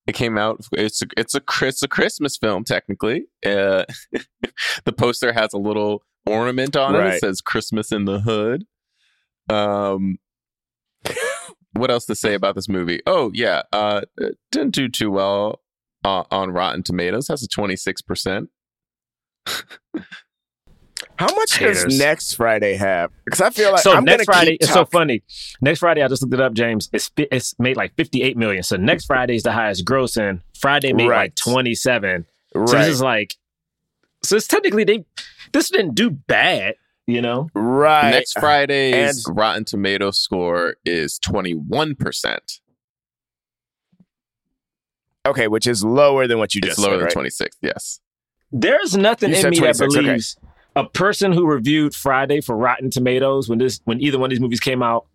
It 0.05 0.15
came 0.15 0.37
out. 0.37 0.65
It's 0.73 1.01
a, 1.01 1.05
it's 1.15 1.35
a 1.35 1.41
it's 1.57 1.83
a 1.83 1.87
Christmas 1.87 2.37
film 2.37 2.63
technically. 2.63 3.25
Uh, 3.45 3.85
the 4.85 4.93
poster 4.93 5.31
has 5.31 5.53
a 5.53 5.57
little 5.57 6.03
ornament 6.25 6.75
on 6.75 6.95
it. 6.95 6.99
Right. 6.99 7.13
It 7.15 7.19
says 7.19 7.41
"Christmas 7.41 7.91
in 7.91 8.05
the 8.05 8.19
Hood." 8.19 8.65
Um, 9.49 10.17
what 11.73 11.91
else 11.91 12.05
to 12.05 12.15
say 12.15 12.33
about 12.33 12.55
this 12.55 12.69
movie? 12.69 13.01
Oh 13.05 13.31
yeah, 13.33 13.63
uh, 13.71 14.01
didn't 14.51 14.73
do 14.73 14.89
too 14.89 15.11
well 15.11 15.61
uh, 16.03 16.23
on 16.31 16.51
Rotten 16.51 16.83
Tomatoes. 16.83 17.29
Has 17.29 17.43
a 17.43 17.47
twenty 17.47 17.75
six 17.75 18.01
percent. 18.01 18.49
How 21.19 21.33
much 21.35 21.57
Haters. 21.57 21.83
does 21.83 21.99
next 21.99 22.33
Friday 22.35 22.73
have? 22.75 23.11
Because 23.25 23.39
I 23.41 23.49
feel 23.51 23.71
like 23.71 23.81
so 23.81 23.93
I'm 23.93 24.03
next 24.03 24.25
Friday, 24.25 24.51
keep 24.53 24.61
it's 24.63 24.73
so 24.73 24.83
funny. 24.85 25.21
Next 25.61 25.79
Friday, 25.79 26.01
I 26.01 26.07
just 26.07 26.21
looked 26.23 26.33
it 26.33 26.41
up, 26.41 26.53
James. 26.53 26.89
It's 26.91 27.11
it's 27.17 27.57
made 27.59 27.77
like 27.77 27.95
fifty 27.95 28.23
eight 28.23 28.35
million. 28.35 28.63
So 28.63 28.77
next 28.77 29.05
Friday 29.05 29.35
is 29.35 29.43
the 29.43 29.51
highest 29.51 29.85
grossing. 29.85 30.41
Friday 30.59 30.91
made 30.93 31.07
Right. 31.07 31.17
like 31.25 31.35
twenty 31.35 31.75
seven. 31.75 32.25
So 32.53 32.65
this 32.65 32.87
is 32.87 33.01
like, 33.01 33.35
so 34.23 34.35
it's 34.35 34.47
technically 34.47 34.83
they 34.83 35.05
this 35.53 35.69
didn't 35.69 35.93
do 35.95 36.09
bad, 36.09 36.75
you 37.05 37.21
know. 37.21 37.49
right. 37.53 38.09
Next 38.11 38.39
Friday's 38.39 39.23
Rotten 39.29 39.65
Tomato 39.65 40.09
score 40.11 40.75
is 40.85 41.19
twenty 41.19 41.53
one 41.53 41.93
percent. 41.95 42.59
Okay, 45.25 45.47
which 45.47 45.67
is 45.67 45.83
lower 45.83 46.27
than 46.27 46.37
what 46.37 46.53
you 46.53 46.59
It's 46.63 46.69
just 46.75 46.79
lower 46.79 46.91
said, 46.93 46.97
than 46.97 47.05
right? 47.05 47.13
twenty 47.13 47.29
six. 47.29 47.55
Yes. 47.61 47.99
There's 48.51 48.95
nothing 48.97 49.29
You 49.31 49.35
in 49.37 49.41
said 49.41 49.51
me 49.51 49.59
that 49.61 49.77
26, 49.77 50.37
okay. 50.37 50.47
Believes 50.73 50.87
a 50.87 50.89
person 50.89 51.31
who 51.31 51.45
reviewed 51.45 51.93
Friday 51.95 52.41
for 52.41 52.55
Rotten 52.55 52.89
Tomatoes 52.89 53.49
when 53.49 53.59
this 53.59 53.79
when 53.85 54.01
either 54.01 54.17
one 54.17 54.27
of 54.27 54.29
these 54.31 54.39
movies 54.39 54.59
came 54.59 54.81
out 54.83 55.05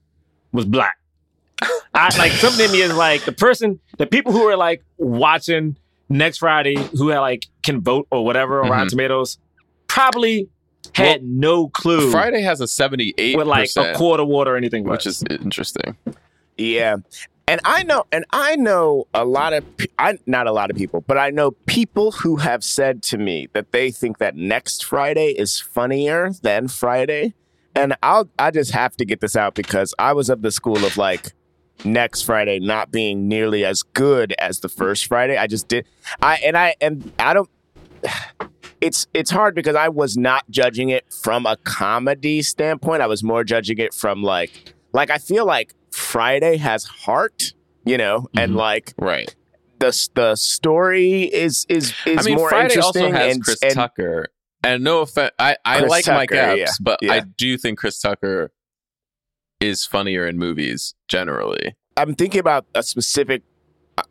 was 0.53 0.65
black. 0.65 0.99
I 1.95 2.17
like 2.17 2.33
something 2.33 2.65
in 2.67 2.73
me 2.73 2.83
is 2.83 2.95
like 2.95 3.25
the 3.25 3.33
person, 3.33 3.81
the 3.99 4.07
people 4.07 4.33
who 4.33 4.43
are 4.49 4.57
like 4.57 4.83
watching 4.99 5.77
next 6.09 6.38
Friday 6.38 6.77
who 6.97 7.09
had 7.09 7.19
like 7.21 7.47
can 7.65 7.81
vote 7.81 8.07
or 8.11 8.25
whatever 8.25 8.62
on 8.62 8.71
Rotten 8.71 8.87
Mhm. 8.87 8.91
Tomatoes 8.91 9.38
probably 9.88 10.49
had 10.95 11.23
no 11.25 11.69
clue 11.69 12.11
Friday 12.11 12.41
has 12.43 12.61
a 12.61 12.69
seventy 12.69 13.12
eight 13.19 13.37
what 13.37 13.47
like 13.47 13.65
a 13.65 13.81
percent, 13.81 13.97
quarter 13.97 14.25
water 14.25 14.55
or 14.55 14.57
anything 14.57 14.85
which 14.85 15.05
was. 15.05 15.23
is 15.23 15.25
interesting. 15.29 15.97
Yeah. 16.57 16.97
And 17.49 17.62
I 17.64 17.83
know, 17.83 18.05
and 18.12 18.26
I 18.31 18.57
know 18.57 19.07
a 19.14 19.25
lot 19.25 19.55
of, 19.55 19.64
I 19.99 20.19
not 20.26 20.47
a 20.47 20.52
lot 20.52 20.71
of 20.71 20.76
people, 20.76 21.00
but 21.00 21.17
I 21.17 21.31
know 21.31 21.52
people 21.64 22.12
who 22.12 22.37
have 22.37 22.62
said 22.62 23.02
to 23.05 23.17
me 23.17 23.49
that 23.55 23.73
they 23.73 23.90
think 23.90 24.19
that 24.19 24.37
next 24.37 24.85
Friday 24.85 25.28
is 25.28 25.59
funnier 25.59 26.31
than 26.43 26.69
Friday, 26.69 27.33
and 27.75 27.97
I'll, 28.02 28.28
I 28.38 28.50
just 28.50 28.73
have 28.73 28.99
to 28.99 29.07
get 29.07 29.23
this 29.23 29.35
out 29.35 29.55
because 29.55 29.95
I 29.99 30.12
was 30.12 30.28
of 30.28 30.43
the 30.43 30.52
school 30.52 30.85
of 30.85 30.99
like 30.99 31.33
next 31.87 32.23
Friday 32.23 32.59
not 32.59 32.90
being 32.90 33.28
nearly 33.28 33.64
as 33.64 33.83
good 33.83 34.35
as 34.38 34.61
the 34.61 34.69
first 34.69 35.07
Friday. 35.07 35.38
I 35.38 35.47
just 35.47 35.69
did, 35.69 35.87
I 36.21 36.37
and 36.45 36.55
I 36.55 36.75
and 36.83 37.11
I 37.19 37.33
don't. 37.33 37.49
It's 38.81 39.09
it's 39.12 39.33
hard 39.33 39.57
because 39.57 39.75
I 39.75 39.88
was 39.88 40.17
not 40.17 40.49
judging 40.50 40.90
it 40.90 41.12
from 41.12 41.47
a 41.47 41.57
comedy 41.57 42.43
standpoint. 42.43 43.02
I 43.02 43.09
was 43.09 43.25
more 43.25 43.43
judging 43.43 43.78
it 43.78 43.93
from 43.93 44.23
like 44.23 44.73
like 44.93 45.11
I 45.11 45.19
feel 45.19 45.45
like 45.45 45.75
Friday 45.90 46.57
has 46.59 46.85
heart, 46.85 47.52
you 47.85 47.97
know, 47.99 48.28
and 48.37 48.52
Mhm. 48.52 48.57
like 48.57 48.95
Right. 48.99 49.35
the 49.80 50.09
the 50.14 50.37
story 50.37 51.23
is 51.23 51.66
is 51.68 51.92
is 52.07 52.18
I 52.18 52.23
mean, 52.30 52.37
more 52.37 52.49
Friday 52.50 52.75
interesting. 52.75 53.04
also 53.04 53.16
has 53.16 53.35
and, 53.35 53.45
Chris 53.45 53.62
and 53.62 53.75
Tucker. 53.75 54.28
And 54.64 54.83
no 54.83 55.00
offense, 55.02 55.30
I, 55.38 55.57
I 55.64 55.78
Chris 55.78 55.90
like 55.90 56.07
Mike 56.09 56.33
Epps, 56.33 56.59
yeah, 56.59 56.66
but 56.80 56.99
yeah. 57.00 57.12
I 57.12 57.21
do 57.21 57.57
think 57.57 57.78
Chris 57.78 58.00
Tucker 58.00 58.50
is 59.61 59.85
funnier 59.85 60.26
in 60.26 60.37
movies 60.38 60.95
generally. 61.09 61.75
I'm 61.97 62.14
thinking 62.14 62.40
about 62.40 62.66
a 62.75 62.83
specific 62.83 63.42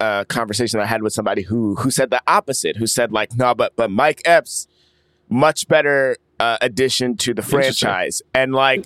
uh, 0.02 0.24
conversation 0.26 0.80
I 0.80 0.86
had 0.86 1.02
with 1.02 1.14
somebody 1.14 1.44
who 1.44 1.76
who 1.76 1.92
said 1.92 2.10
the 2.10 2.22
opposite. 2.28 2.78
Who 2.78 2.88
said 2.88 3.12
like, 3.12 3.36
no, 3.38 3.54
but 3.56 3.76
but 3.76 3.90
Mike 3.92 4.22
Epps, 4.26 4.68
much 5.30 5.68
better 5.68 6.18
uh, 6.40 6.58
addition 6.62 7.16
to 7.18 7.34
the 7.34 7.42
franchise, 7.42 8.22
and 8.34 8.54
like, 8.54 8.86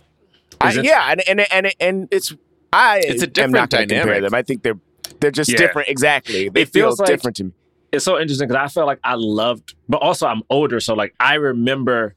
I, 0.60 0.71
yeah, 0.74 1.12
and 1.12 1.21
and 1.27 1.39
and 1.51 1.74
and 1.79 2.07
it's 2.12 2.33
I 2.74 3.00
It's 3.04 3.24
a 3.24 3.42
am 3.44 3.51
not 3.51 3.70
going 3.70 3.88
to 3.88 3.96
compare 3.96 4.22
them. 4.22 4.34
I 4.34 4.42
think 4.44 4.63
they're 4.63 4.80
they're 5.20 5.32
just 5.32 5.51
Yeah. 5.51 5.58
different. 5.58 5.90
Exactly, 5.90 6.50
they 6.50 6.62
It 6.62 6.70
feel 6.70 6.88
feels 6.88 7.00
like- 7.00 7.08
different 7.08 7.36
to 7.38 7.44
me. 7.46 7.51
it's 7.92 8.06
so 8.06 8.20
interesting 8.20 8.48
because 8.48 8.63
I 8.63 8.68
felt 8.70 8.88
like 8.88 9.00
I 9.04 9.16
loved, 9.16 9.75
but 9.90 9.98
also 10.01 10.25
I'm 10.28 10.42
older, 10.50 10.80
so 10.80 10.94
like 10.96 11.13
I 11.20 11.36
remember, 11.36 12.16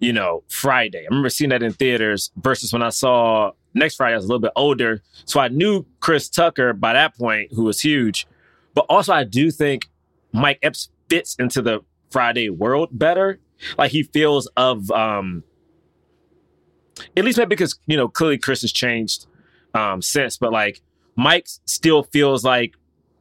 you 0.00 0.12
know, 0.12 0.42
Friday. 0.48 1.00
I 1.00 1.04
remember 1.06 1.30
seeing 1.30 1.50
that 1.50 1.62
in 1.62 1.72
theaters 1.72 2.30
versus 2.36 2.72
when 2.72 2.82
I 2.82 2.90
saw 2.90 3.52
next 3.74 3.94
Friday. 3.96 4.12
I 4.14 4.16
was 4.16 4.26
a 4.26 4.28
little 4.28 4.40
bit 4.40 4.52
older, 4.56 5.02
so 5.24 5.40
I 5.40 5.48
knew 5.48 5.86
Chris 6.00 6.28
Tucker 6.28 6.72
by 6.74 6.92
that 6.92 7.16
point, 7.16 7.52
who 7.54 7.64
was 7.64 7.80
huge. 7.80 8.26
But 8.74 8.84
also, 8.88 9.12
I 9.12 9.24
do 9.24 9.50
think 9.50 9.88
Mike 10.32 10.58
Epps 10.62 10.90
fits 11.08 11.34
into 11.38 11.62
the 11.62 11.80
Friday 12.10 12.50
world 12.50 12.90
better. 12.92 13.40
Like 13.78 13.90
he 13.92 14.02
feels 14.02 14.46
of, 14.56 14.90
um 14.90 15.42
at 17.16 17.24
least 17.24 17.38
maybe 17.38 17.48
because 17.48 17.78
you 17.86 17.96
know 17.96 18.08
clearly 18.08 18.36
Chris 18.36 18.60
has 18.60 18.72
changed 18.72 19.26
um 19.74 20.02
since, 20.02 20.36
but 20.38 20.52
like 20.52 20.80
Mike 21.16 21.46
still 21.66 22.02
feels 22.04 22.44
like 22.44 22.74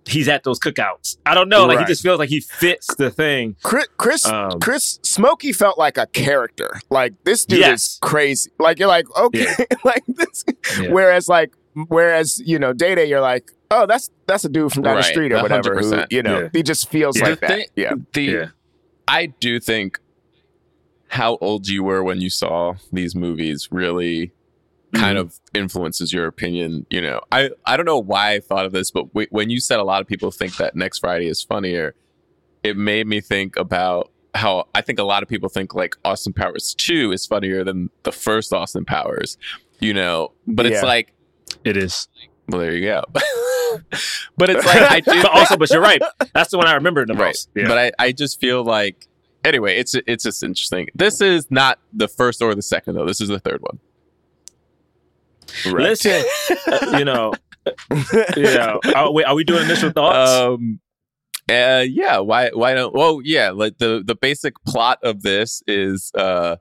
he's 0.06 0.28
at 0.28 0.44
those 0.44 0.60
cookouts. 0.60 1.18
I 1.26 1.34
don't 1.36 1.50
know. 1.50 1.66
Like 1.66 1.80
he 1.80 1.86
just 1.86 2.02
feels 2.02 2.18
like 2.18 2.30
he 2.30 2.40
fits 2.40 2.96
the 2.96 3.12
thing. 3.12 3.56
Chris, 3.62 3.88
Chris, 3.98 4.26
Um, 4.26 4.60
Chris, 4.60 5.00
Smokey 5.04 5.54
felt 5.54 5.78
like 5.78 5.98
a 5.98 6.08
character. 6.08 6.80
Like 6.90 7.14
this 7.26 7.46
dude 7.46 7.60
Yes. 7.60 7.84
is 7.86 8.00
crazy. 8.02 8.52
Like 8.60 8.80
you're 8.80 8.88
like 8.88 9.06
okay, 9.16 9.46
like 9.84 10.04
this. 10.08 10.44
Yeah. 10.82 10.90
Whereas 10.92 11.28
like, 11.30 11.54
whereas 11.88 12.40
you 12.44 12.58
know, 12.58 12.74
Day 12.74 12.96
Day, 12.96 13.06
you're 13.06 13.22
like, 13.22 13.52
oh, 13.70 13.86
that's 13.86 14.10
that's 14.26 14.46
a 14.46 14.50
dude 14.50 14.72
from 14.72 14.84
down 14.84 14.96
the 14.98 15.04
street 15.04 15.32
or 15.32 15.42
whatever. 15.42 15.76
Who, 15.76 15.92
100%. 15.92 16.08
you 16.12 16.24
know, 16.24 16.40
Yeah. 16.42 16.50
he 16.54 16.64
just 16.64 16.90
feels 16.90 17.18
Yeah. 17.18 17.24
like 17.30 17.40
The 17.42 17.48
that. 17.48 17.50
thing- 17.58 17.68
yeah, 17.76 17.94
the 18.14 18.22
Yeah. 18.24 18.46
I 19.08 19.28
do 19.28 19.60
think 19.60 20.00
how 21.10 21.38
old 21.42 21.68
you 21.68 21.84
were 21.84 22.04
when 22.04 22.22
you 22.22 22.30
saw 22.30 22.76
these 22.94 23.16
movies 23.16 23.68
really 23.72 24.32
kind 24.94 25.18
Mm-hmm. 25.18 25.28
of 25.28 25.40
influences 25.54 26.12
your 26.14 26.26
opinion. 26.28 26.86
You 26.90 27.02
know, 27.02 27.22
I 27.32 27.52
I 27.66 27.78
don't 27.78 27.86
know 27.86 28.00
why 28.00 28.34
I 28.34 28.40
thought 28.40 28.66
of 28.66 28.72
this, 28.72 28.92
but 28.92 29.08
w- 29.14 29.28
when 29.32 29.50
you 29.50 29.60
said 29.60 29.80
a 29.80 29.84
lot 29.84 30.02
of 30.02 30.08
people 30.08 30.32
think 30.32 30.58
that 30.58 30.76
Next 30.76 31.00
Friday 31.00 31.28
is 31.28 31.44
funnier, 31.44 31.96
it 32.64 32.76
made 32.78 33.08
me 33.08 33.22
think 33.22 33.56
about 33.58 34.12
how 34.36 34.68
I 34.76 34.82
think 34.82 35.00
a 35.00 35.04
lot 35.04 35.24
of 35.24 35.30
people 35.30 35.50
think 35.50 35.74
like 35.76 35.96
Austin 36.06 36.34
Powers 36.34 36.74
two 36.76 37.12
is 37.12 37.26
funnier 37.26 37.64
than 37.64 37.90
the 38.04 38.12
first 38.12 38.52
Austin 38.54 38.86
Powers. 38.86 39.38
You 39.80 39.94
know, 39.94 40.34
but 40.46 40.66
it's 40.66 40.84
like, 40.84 41.14
It 41.64 41.78
is. 41.78 42.08
well, 42.50 42.60
there 42.62 42.74
you 42.76 42.86
go. 42.86 43.04
but 44.38 44.50
it's 44.50 44.66
like 44.66 44.82
I 44.92 45.00
do 45.14 45.22
But 45.22 45.32
also, 45.32 45.58
but 45.58 45.70
you're 45.70 45.82
right. 45.82 46.02
That's 46.34 46.52
the 46.52 46.58
one 46.58 46.68
I 46.68 46.74
remember 46.74 47.06
the 47.06 47.14
right. 47.14 47.28
most. 47.28 47.50
Yeah. 47.56 47.68
But 47.68 47.78
I, 47.78 47.92
I 48.00 48.12
just 48.12 48.40
feel 48.42 48.64
like 48.64 49.08
anyway, 49.46 49.78
it's 49.78 49.96
it's 50.08 50.24
just 50.24 50.44
interesting. 50.44 50.88
This 50.96 51.22
is 51.22 51.50
not 51.50 51.80
the 51.94 52.08
first 52.08 52.42
or 52.42 52.54
the 52.56 52.62
second 52.62 52.96
though. 52.96 53.06
This 53.06 53.22
is 53.22 53.30
the 53.30 53.40
third 53.40 53.62
one. 53.62 53.80
Listen, 55.66 56.24
uh, 56.68 56.98
you 56.98 57.06
know, 57.06 57.34
yeah. 58.36 58.78
Are, 58.96 59.12
wait, 59.12 59.26
are 59.26 59.36
we 59.36 59.44
doing 59.44 59.66
initial 59.66 59.92
thoughts? 59.92 60.32
Um 60.32 60.80
uh 61.50 61.84
yeah, 61.88 62.20
why 62.20 62.50
why 62.50 62.74
don't 62.74 62.94
well 62.94 63.22
yeah, 63.24 63.52
like 63.52 63.78
the 63.78 64.04
the 64.06 64.16
basic 64.16 64.54
plot 64.66 65.00
of 65.04 65.22
this 65.22 65.64
is 65.68 66.12
uh 66.16 66.58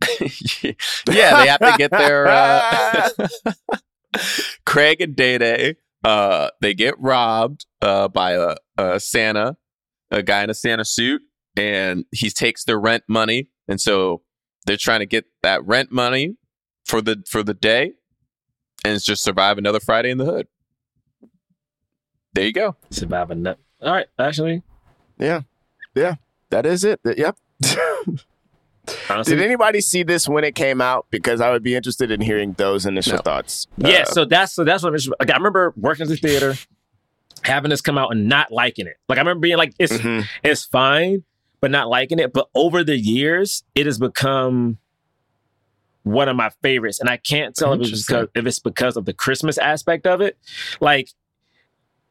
yeah, 0.20 0.72
they 1.06 1.48
have 1.48 1.60
to 1.60 1.74
get 1.76 1.90
their 1.90 2.26
uh 2.26 3.08
Craig 4.66 5.00
and 5.00 5.14
Day 5.14 5.38
Day 5.38 5.76
uh 6.04 6.50
they 6.60 6.74
get 6.74 6.94
robbed 6.98 7.66
uh 7.82 8.08
by 8.08 8.32
a, 8.32 8.56
a 8.78 9.00
Santa, 9.00 9.56
a 10.10 10.22
guy 10.22 10.42
in 10.44 10.50
a 10.50 10.54
Santa 10.54 10.84
suit, 10.84 11.22
and 11.56 12.04
he 12.12 12.30
takes 12.30 12.64
their 12.64 12.78
rent 12.78 13.04
money, 13.08 13.50
and 13.66 13.80
so 13.80 14.22
they're 14.66 14.76
trying 14.76 15.00
to 15.00 15.06
get 15.06 15.24
that 15.42 15.66
rent 15.66 15.90
money 15.92 16.36
for 16.88 17.00
the 17.00 17.22
for 17.28 17.42
the 17.44 17.54
day 17.54 17.92
and 18.84 19.00
just 19.00 19.22
survive 19.22 19.58
another 19.58 19.78
Friday 19.80 20.10
in 20.10 20.18
the 20.18 20.24
hood. 20.24 20.48
There 22.32 22.44
you 22.44 22.52
go. 22.52 22.76
Survive 22.90 23.30
another. 23.30 23.58
nut. 23.80 23.86
All 23.88 23.92
right, 23.92 24.06
actually, 24.18 24.62
Yeah. 25.18 25.42
Yeah. 25.94 26.16
that 26.50 26.66
is 26.66 26.82
it. 26.84 27.00
Yep. 27.04 27.36
honestly, 29.10 29.36
Did 29.36 29.44
anybody 29.44 29.80
see 29.80 30.02
this 30.02 30.28
when 30.28 30.44
it 30.44 30.54
came 30.54 30.80
out? 30.80 31.06
Because 31.10 31.40
I 31.40 31.50
would 31.50 31.62
be 31.62 31.74
interested 31.74 32.10
in 32.10 32.20
hearing 32.20 32.52
those 32.54 32.86
initial 32.86 33.14
No. 33.16 33.22
thoughts. 33.22 33.66
yeah. 33.76 34.00
Uh, 34.00 34.04
So 34.06 34.24
that's 34.24 34.52
so 34.52 34.64
that's 34.64 34.82
what 34.82 34.88
I'm 34.90 34.94
interested- 34.94 35.14
like, 35.20 35.30
I 35.30 35.36
remember 35.36 35.74
working 35.76 36.04
at 36.04 36.08
the 36.08 36.16
theater, 36.16 36.54
having 37.44 37.70
this 37.70 37.80
come 37.80 37.98
out 37.98 38.10
and 38.12 38.28
not 38.28 38.50
liking 38.50 38.86
it. 38.86 38.96
Like 39.08 39.18
I 39.18 39.20
remember 39.20 39.40
being 39.40 39.56
like, 39.58 39.74
it's 39.78 39.92
mhm. 39.92 40.24
it's 40.42 40.64
fine, 40.64 41.24
but 41.60 41.70
not 41.70 41.88
liking 41.88 42.18
it. 42.18 42.32
But 42.32 42.48
over 42.54 42.82
the 42.84 42.96
years, 42.98 43.62
it 43.74 43.86
has 43.86 43.98
become 43.98 44.78
one 46.12 46.28
of 46.28 46.36
my 46.36 46.50
favorites, 46.62 47.00
and 47.00 47.08
I 47.08 47.16
can't 47.16 47.54
tell 47.54 47.72
if 47.72 47.80
it's 47.80 48.06
because 48.06 48.28
if 48.34 48.46
it's 48.46 48.58
because 48.58 48.96
of 48.96 49.04
the 49.04 49.12
Christmas 49.12 49.58
aspect 49.58 50.06
of 50.06 50.20
it. 50.20 50.38
Like, 50.80 51.10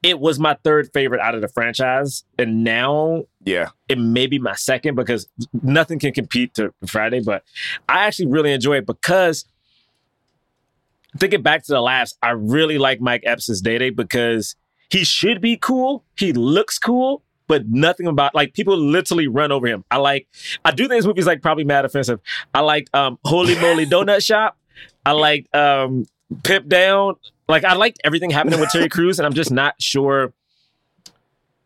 it 0.03 0.19
was 0.19 0.39
my 0.39 0.55
third 0.63 0.89
favorite 0.93 1.21
out 1.21 1.35
of 1.35 1.41
the 1.41 1.47
franchise, 1.47 2.23
and 2.37 2.63
now 2.63 3.23
yeah. 3.43 3.69
it 3.89 3.97
may 3.97 4.27
be 4.27 4.39
my 4.39 4.55
second 4.55 4.95
because 4.95 5.27
nothing 5.61 5.99
can 5.99 6.13
compete 6.13 6.53
to 6.55 6.73
Friday. 6.85 7.21
But 7.21 7.43
I 7.89 8.05
actually 8.05 8.27
really 8.27 8.51
enjoy 8.51 8.77
it 8.77 8.85
because 8.85 9.45
thinking 11.17 11.41
back 11.41 11.63
to 11.63 11.71
the 11.71 11.81
last, 11.81 12.17
I 12.21 12.31
really 12.31 12.77
like 12.77 13.01
Mike 13.01 13.23
Epps' 13.25 13.59
Day 13.61 13.77
Day 13.77 13.89
because 13.89 14.55
he 14.89 15.03
should 15.03 15.41
be 15.41 15.57
cool. 15.57 16.03
He 16.17 16.31
looks 16.31 16.77
cool, 16.79 17.23
but 17.47 17.67
nothing 17.67 18.07
about 18.07 18.35
like 18.35 18.53
people 18.53 18.77
literally 18.77 19.27
run 19.27 19.51
over 19.51 19.67
him. 19.67 19.83
I 19.89 19.97
like 19.97 20.27
I 20.65 20.71
do 20.71 20.87
think 20.87 20.99
this 20.99 21.05
movie's 21.05 21.25
like 21.27 21.41
probably 21.41 21.63
mad 21.63 21.85
offensive. 21.85 22.19
I 22.53 22.61
liked 22.61 22.93
um 22.93 23.19
Holy 23.25 23.55
Moly 23.59 23.85
Donut 23.93 24.25
Shop. 24.25 24.57
I 25.05 25.11
liked 25.11 25.53
um 25.55 26.05
Pip 26.43 26.67
Down. 26.67 27.15
Like 27.47 27.63
I 27.63 27.73
liked 27.73 27.99
everything 28.03 28.29
happening 28.29 28.59
with 28.59 28.69
Terry 28.69 28.89
Crews, 28.89 29.19
and 29.19 29.25
I'm 29.25 29.33
just 29.33 29.51
not 29.51 29.81
sure. 29.81 30.33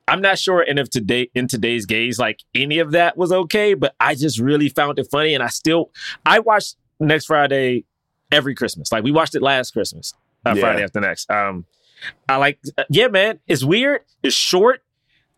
I'm 0.07 0.21
not 0.21 0.37
sure 0.37 0.61
and 0.61 0.77
if 0.77 0.89
today 0.89 1.29
in 1.33 1.47
today's 1.47 1.85
gaze, 1.85 2.19
like 2.19 2.39
any 2.53 2.79
of 2.79 2.91
that 2.91 3.17
was 3.17 3.31
okay, 3.31 3.73
but 3.75 3.95
I 3.99 4.15
just 4.15 4.39
really 4.39 4.67
found 4.67 4.99
it 4.99 5.07
funny. 5.09 5.33
And 5.33 5.43
I 5.43 5.47
still 5.47 5.91
I 6.25 6.39
watched 6.39 6.75
next 6.99 7.25
Friday 7.25 7.85
every 8.31 8.53
Christmas. 8.53 8.91
Like 8.91 9.03
we 9.03 9.11
watched 9.11 9.35
it 9.35 9.41
last 9.41 9.71
Christmas. 9.71 10.13
Uh, 10.45 10.53
Yeah. 10.55 10.61
Friday 10.61 10.83
after 10.83 10.99
next. 10.99 11.31
Um 11.31 11.65
I 12.27 12.37
like 12.37 12.59
uh, 12.77 12.83
yeah, 12.89 13.07
man. 13.07 13.39
It's 13.47 13.63
weird. 13.63 14.01
It's 14.21 14.35
short. 14.35 14.83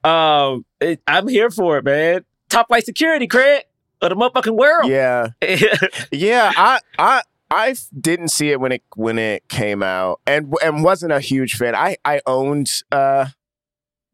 Um 0.04 0.66
it- 0.80 1.02
I'm 1.08 1.28
here 1.28 1.50
for 1.50 1.78
it, 1.78 1.86
man. 1.86 2.26
Top 2.50 2.68
flight 2.68 2.86
security, 2.86 3.28
Craig, 3.28 3.64
of 4.02 4.10
the 4.10 4.16
motherfucking 4.16 4.56
world. 4.56 4.90
Yeah. 4.90 5.30
Yeah, 6.12 6.52
I, 6.56 6.80
I, 7.00 7.22
I 7.50 7.76
didn't 8.00 8.28
see 8.30 8.52
it 8.52 8.60
when 8.60 8.72
it 8.72 8.84
when 8.96 9.18
it 9.18 9.48
came 9.50 9.82
out, 9.82 10.20
and 10.28 10.54
and 10.64 10.84
wasn't 10.84 11.12
a 11.12 11.20
huge 11.20 11.56
fan. 11.56 11.76
I 11.76 11.98
I 12.06 12.22
owned 12.26 12.68
uh 12.92 13.28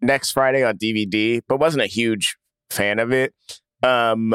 Next 0.01 0.31
Friday 0.31 0.63
on 0.63 0.77
DVD, 0.77 1.41
but 1.47 1.59
wasn't 1.59 1.83
a 1.83 1.87
huge 1.87 2.37
fan 2.69 2.99
of 2.99 3.11
it. 3.11 3.33
Um, 3.83 4.33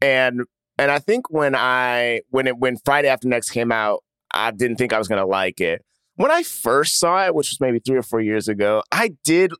and 0.00 0.42
and 0.78 0.90
I 0.90 0.98
think 0.98 1.30
when 1.30 1.54
I 1.54 2.22
when 2.30 2.46
it 2.46 2.56
when 2.58 2.76
Friday 2.84 3.08
After 3.08 3.28
Next 3.28 3.50
came 3.50 3.70
out, 3.72 4.02
I 4.32 4.50
didn't 4.50 4.76
think 4.76 4.92
I 4.94 4.98
was 4.98 5.08
gonna 5.08 5.26
like 5.26 5.60
it. 5.60 5.84
When 6.16 6.30
I 6.30 6.42
first 6.42 6.98
saw 6.98 7.26
it, 7.26 7.34
which 7.34 7.50
was 7.50 7.60
maybe 7.60 7.80
three 7.80 7.96
or 7.98 8.02
four 8.02 8.20
years 8.20 8.48
ago, 8.48 8.82
I 8.90 9.12
did 9.24 9.52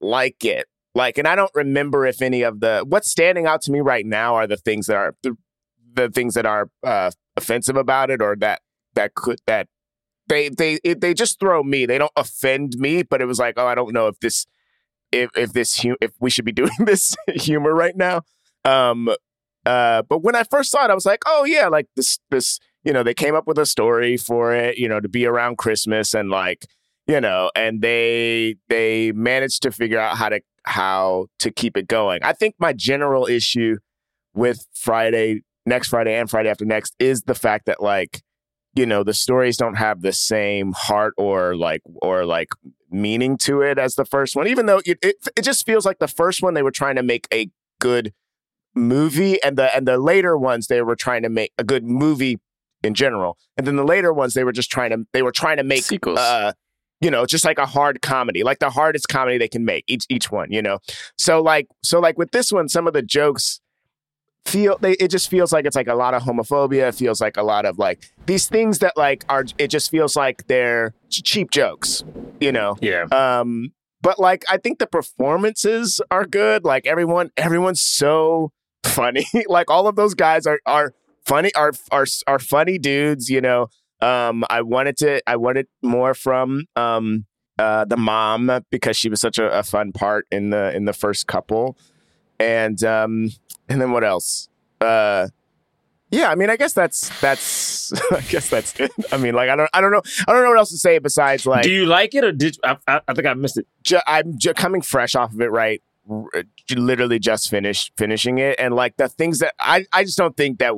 like 0.00 0.44
it. 0.44 0.66
Like, 0.94 1.18
and 1.18 1.28
I 1.28 1.36
don't 1.36 1.50
remember 1.54 2.06
if 2.06 2.22
any 2.22 2.42
of 2.42 2.60
the 2.60 2.84
what's 2.88 3.10
standing 3.10 3.46
out 3.46 3.60
to 3.62 3.72
me 3.72 3.80
right 3.80 4.06
now 4.06 4.34
are 4.34 4.46
the 4.46 4.56
things 4.56 4.86
that 4.86 4.96
are 4.96 5.14
the, 5.22 5.36
the 5.92 6.08
things 6.08 6.34
that 6.34 6.46
are 6.46 6.70
uh, 6.82 7.10
offensive 7.36 7.76
about 7.76 8.10
it, 8.10 8.22
or 8.22 8.34
that 8.36 8.62
that 8.94 9.14
could 9.14 9.38
that 9.46 9.68
they 10.28 10.48
they 10.48 10.78
it, 10.84 11.00
they 11.00 11.14
just 11.14 11.38
throw 11.38 11.62
me. 11.62 11.86
They 11.86 11.98
don't 11.98 12.12
offend 12.16 12.76
me, 12.78 13.02
but 13.02 13.20
it 13.20 13.26
was 13.26 13.38
like, 13.38 13.54
oh, 13.58 13.66
I 13.66 13.74
don't 13.74 13.92
know 13.92 14.08
if 14.08 14.18
this 14.20 14.46
if 15.12 15.30
if 15.36 15.52
this 15.52 15.84
if 16.00 16.12
we 16.18 16.30
should 16.30 16.44
be 16.44 16.52
doing 16.62 16.70
this 16.78 17.14
humor 17.34 17.74
right 17.74 17.96
now. 17.96 18.22
Um, 18.64 19.10
uh, 19.64 20.02
but 20.02 20.22
when 20.22 20.34
I 20.34 20.44
first 20.44 20.70
saw 20.70 20.84
it, 20.84 20.90
I 20.90 20.94
was 20.94 21.06
like, 21.06 21.22
oh 21.26 21.44
yeah, 21.44 21.68
like 21.68 21.88
this 21.94 22.18
this 22.30 22.58
you 22.84 22.92
know 22.92 23.02
they 23.02 23.14
came 23.14 23.34
up 23.34 23.46
with 23.46 23.58
a 23.58 23.66
story 23.66 24.16
for 24.16 24.54
it, 24.54 24.78
you 24.78 24.88
know, 24.88 25.00
to 25.00 25.08
be 25.08 25.26
around 25.26 25.58
Christmas 25.58 26.14
and 26.14 26.30
like 26.30 26.66
you 27.06 27.20
know, 27.20 27.50
and 27.54 27.82
they 27.82 28.56
they 28.68 29.12
managed 29.12 29.62
to 29.62 29.72
figure 29.72 29.98
out 29.98 30.16
how 30.16 30.28
to 30.28 30.40
how 30.64 31.26
to 31.38 31.50
keep 31.50 31.76
it 31.76 31.86
going. 31.88 32.20
I 32.22 32.32
think 32.32 32.56
my 32.58 32.72
general 32.72 33.26
issue 33.26 33.76
with 34.34 34.66
Friday, 34.74 35.42
next 35.64 35.88
Friday 35.88 36.14
and 36.14 36.28
Friday 36.28 36.50
after 36.50 36.64
next 36.64 36.94
is 36.98 37.22
the 37.22 37.34
fact 37.34 37.66
that 37.66 37.80
like, 37.82 38.22
you 38.74 38.84
know, 38.84 39.04
the 39.04 39.14
stories 39.14 39.56
don't 39.56 39.76
have 39.76 40.02
the 40.02 40.12
same 40.12 40.72
heart 40.72 41.14
or 41.16 41.56
like 41.56 41.82
or 42.02 42.24
like 42.24 42.48
meaning 42.90 43.38
to 43.38 43.62
it 43.62 43.78
as 43.78 43.94
the 43.94 44.04
first 44.04 44.34
one. 44.34 44.48
Even 44.48 44.66
though 44.66 44.82
it 44.84 44.98
it, 45.02 45.16
it 45.36 45.42
just 45.42 45.64
feels 45.64 45.86
like 45.86 45.98
the 46.00 46.08
first 46.08 46.42
one 46.42 46.54
they 46.54 46.62
were 46.62 46.72
trying 46.72 46.96
to 46.96 47.02
make 47.02 47.28
a 47.32 47.48
good 47.80 48.12
movie 48.74 49.42
and 49.42 49.56
the 49.56 49.74
and 49.74 49.86
the 49.86 49.98
later 49.98 50.36
ones 50.36 50.66
they 50.66 50.82
were 50.82 50.96
trying 50.96 51.22
to 51.22 51.28
make 51.30 51.52
a 51.56 51.64
good 51.64 51.84
movie 51.84 52.38
in 52.82 52.94
general. 52.94 53.38
And 53.56 53.66
then 53.66 53.76
the 53.76 53.84
later 53.84 54.12
ones 54.12 54.34
they 54.34 54.44
were 54.44 54.52
just 54.52 54.70
trying 54.70 54.90
to 54.90 55.06
they 55.12 55.22
were 55.22 55.32
trying 55.32 55.56
to 55.58 55.64
make 55.64 55.84
Sequels. 55.84 56.18
uh 56.18 56.52
you 57.00 57.10
know, 57.10 57.26
just 57.26 57.44
like 57.44 57.58
a 57.58 57.66
hard 57.66 58.00
comedy, 58.02 58.42
like 58.42 58.58
the 58.58 58.70
hardest 58.70 59.08
comedy 59.08 59.38
they 59.38 59.48
can 59.48 59.64
make 59.64 59.84
each 59.86 60.06
each 60.08 60.30
one, 60.30 60.50
you 60.50 60.62
know. 60.62 60.78
So 61.18 61.42
like 61.42 61.68
so 61.82 62.00
like 62.00 62.18
with 62.18 62.30
this 62.30 62.50
one, 62.50 62.68
some 62.68 62.86
of 62.86 62.92
the 62.92 63.02
jokes 63.02 63.60
feel 64.46 64.78
they 64.80 64.92
it 64.92 65.10
just 65.10 65.28
feels 65.28 65.52
like 65.52 65.66
it's 65.66 65.76
like 65.76 65.88
a 65.88 65.94
lot 65.94 66.14
of 66.14 66.22
homophobia. 66.22 66.88
It 66.88 66.94
feels 66.94 67.20
like 67.20 67.36
a 67.36 67.42
lot 67.42 67.66
of 67.66 67.78
like 67.78 68.10
these 68.26 68.48
things 68.48 68.78
that 68.78 68.96
like 68.96 69.24
are 69.28 69.44
it 69.58 69.68
just 69.68 69.90
feels 69.90 70.16
like 70.16 70.46
they're 70.46 70.94
cheap 71.10 71.50
jokes, 71.50 72.04
you 72.40 72.52
know. 72.52 72.76
yeah. 72.80 73.04
Um, 73.12 73.72
but 74.00 74.18
like 74.18 74.44
I 74.48 74.56
think 74.56 74.78
the 74.78 74.86
performances 74.86 76.00
are 76.10 76.24
good. 76.24 76.64
Like 76.64 76.86
everyone, 76.86 77.30
everyone's 77.36 77.82
so 77.82 78.52
funny. 78.84 79.26
like 79.48 79.70
all 79.70 79.86
of 79.86 79.96
those 79.96 80.14
guys 80.14 80.46
are 80.46 80.60
are 80.64 80.94
funny, 81.24 81.52
are 81.54 81.72
are 81.90 82.06
are 82.26 82.38
funny 82.38 82.78
dudes. 82.78 83.28
You 83.28 83.40
know. 83.40 83.68
Um, 84.00 84.44
I 84.50 84.62
wanted 84.62 84.96
to, 84.98 85.22
I 85.28 85.36
wanted 85.36 85.66
more 85.82 86.14
from 86.14 86.64
um 86.76 87.24
uh 87.58 87.84
the 87.86 87.96
mom 87.96 88.50
because 88.70 88.96
she 88.96 89.08
was 89.08 89.20
such 89.20 89.38
a, 89.38 89.50
a 89.58 89.62
fun 89.62 89.92
part 89.92 90.26
in 90.30 90.50
the 90.50 90.74
in 90.76 90.84
the 90.84 90.92
first 90.92 91.26
couple, 91.26 91.76
and 92.38 92.82
um 92.84 93.30
and 93.68 93.80
then 93.80 93.92
what 93.92 94.04
else? 94.04 94.48
Uh. 94.80 95.28
Yeah, 96.12 96.30
I 96.30 96.36
mean, 96.36 96.50
I 96.50 96.56
guess 96.56 96.72
that's 96.72 97.08
that's 97.20 97.92
I 98.12 98.20
guess 98.20 98.48
that's 98.48 98.78
it. 98.78 98.92
I 99.10 99.16
mean, 99.16 99.34
like 99.34 99.50
I 99.50 99.56
don't 99.56 99.68
I 99.74 99.80
don't 99.80 99.90
know 99.90 100.02
I 100.28 100.32
don't 100.32 100.42
know 100.44 100.50
what 100.50 100.58
else 100.58 100.70
to 100.70 100.76
say 100.78 100.98
besides 101.00 101.46
like 101.46 101.64
Do 101.64 101.70
you 101.70 101.84
like 101.84 102.14
it 102.14 102.22
or 102.22 102.30
did 102.30 102.56
I, 102.62 102.76
I, 102.86 103.00
I 103.08 103.12
think 103.14 103.26
I 103.26 103.34
missed 103.34 103.58
it? 103.58 103.66
ju- 103.82 103.98
I'm 104.06 104.38
ju- 104.38 104.54
coming 104.54 104.82
fresh 104.82 105.16
off 105.16 105.32
of 105.34 105.40
it, 105.40 105.50
right? 105.50 105.82
R- 106.08 106.28
literally 106.76 107.18
just 107.18 107.50
finished 107.50 107.90
finishing 107.98 108.38
it, 108.38 108.54
and 108.60 108.72
like 108.72 108.96
the 108.98 109.08
things 109.08 109.40
that 109.40 109.54
I 109.58 109.84
I 109.92 110.04
just 110.04 110.16
don't 110.16 110.36
think 110.36 110.60
that 110.60 110.74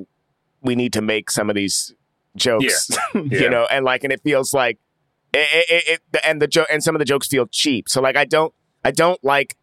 we 0.62 0.74
need 0.74 0.94
to 0.94 1.02
make 1.02 1.30
some 1.30 1.50
of 1.50 1.56
these 1.56 1.94
jokes, 2.38 2.90
Yeah. 3.14 3.20
you 3.40 3.50
know, 3.50 3.66
and 3.70 3.84
like, 3.84 4.04
and 4.04 4.12
it 4.12 4.22
feels 4.22 4.54
like 4.54 4.78
it, 5.32 5.66
it, 5.68 6.00
it, 6.14 6.20
and 6.24 6.40
the 6.40 6.46
joke 6.48 6.68
and 6.70 6.82
some 6.82 6.94
of 6.94 6.98
the 6.98 7.04
jokes 7.04 7.26
feel 7.28 7.46
cheap. 7.46 7.88
So 7.88 8.00
like 8.00 8.16
I 8.16 8.24
don't 8.24 8.54
I 8.84 8.90
don't 8.90 9.22
like 9.22 9.56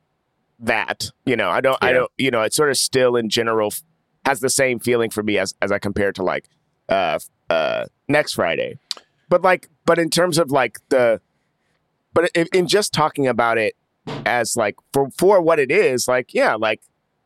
that. 0.59 1.09
You 1.25 1.35
know, 1.35 1.49
I 1.49 1.61
don't 1.61 1.77
I 1.81 1.91
don't 1.91 2.11
you 2.17 2.31
know, 2.31 2.41
it's 2.43 2.55
sort 2.55 2.69
of 2.69 2.77
still 2.77 3.15
in 3.15 3.29
general 3.29 3.73
has 4.25 4.39
the 4.39 4.49
same 4.49 4.79
feeling 4.79 5.09
for 5.09 5.23
me 5.23 5.37
as 5.37 5.53
as 5.61 5.71
I 5.71 5.79
compare 5.79 6.11
to 6.13 6.23
like 6.23 6.49
uh 6.89 7.19
uh 7.49 7.85
next 8.07 8.33
Friday. 8.33 8.77
But 9.29 9.41
like 9.41 9.69
but 9.85 9.97
in 9.97 10.09
terms 10.09 10.37
of 10.37 10.51
like 10.51 10.79
the 10.89 11.19
but 12.13 12.29
in, 12.35 12.47
in 12.53 12.67
just 12.67 12.93
talking 12.93 13.27
about 13.27 13.57
it 13.57 13.75
as 14.25 14.55
like 14.55 14.75
for 14.93 15.09
for 15.17 15.41
what 15.41 15.59
it 15.59 15.71
is, 15.71 16.07
like 16.07 16.33
yeah, 16.33 16.55
like 16.55 16.81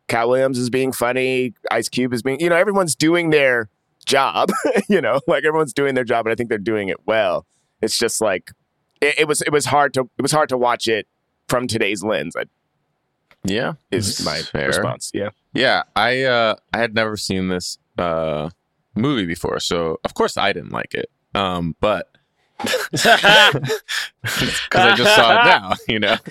Katt 0.08 0.30
Williams 0.30 0.58
is 0.58 0.70
being 0.70 0.92
funny, 0.92 1.54
Ice 1.70 1.90
Cube 1.90 2.14
is 2.14 2.22
being 2.22 2.40
you 2.40 2.50
know, 2.50 2.56
everyone's 2.56 2.96
doing 2.96 3.30
their 3.32 3.70
job, 4.10 4.50
you 4.90 5.00
know, 5.02 5.20
like 5.28 5.46
everyone's 5.46 5.74
doing 5.74 5.96
their 5.96 6.04
job 6.04 6.26
and 6.26 6.32
I 6.34 6.36
think 6.36 6.50
they're 6.50 6.58
doing 6.58 6.90
it 6.90 6.98
well. 7.06 7.46
It's 7.82 7.98
just 7.98 8.20
like 8.22 8.52
it, 9.02 9.20
it 9.20 9.28
was 9.28 9.42
it 9.42 9.52
was 9.52 9.66
hard 9.66 9.94
to 9.94 10.10
it 10.18 10.22
was 10.22 10.32
hard 10.32 10.50
to 10.50 10.58
watch 10.58 10.88
it 10.88 11.08
from 11.48 11.68
today's 11.68 12.04
lens. 12.04 12.36
I, 12.36 12.44
Yeah, 13.44 13.74
is 13.92 14.24
my 14.26 14.42
fair. 14.42 14.68
response. 14.68 15.12
Yeah. 15.14 15.30
Yeah, 15.54 15.84
I 15.96 16.24
uh 16.24 16.56
I 16.74 16.78
had 16.80 16.94
never 16.94 17.16
seen 17.18 17.48
this 17.48 17.78
uh 17.98 18.50
movie 18.96 19.26
before, 19.26 19.60
so 19.60 19.98
of 20.04 20.14
course 20.14 20.36
I 20.38 20.52
didn't 20.54 20.72
like 20.72 20.94
it. 20.94 21.10
Um, 21.36 21.76
but 21.80 22.08
because 22.62 23.72
I 24.74 24.96
just 24.96 25.16
saw 25.16 25.32
it 25.32 25.46
now, 25.46 25.74
you 25.88 26.00
know. 26.00 26.16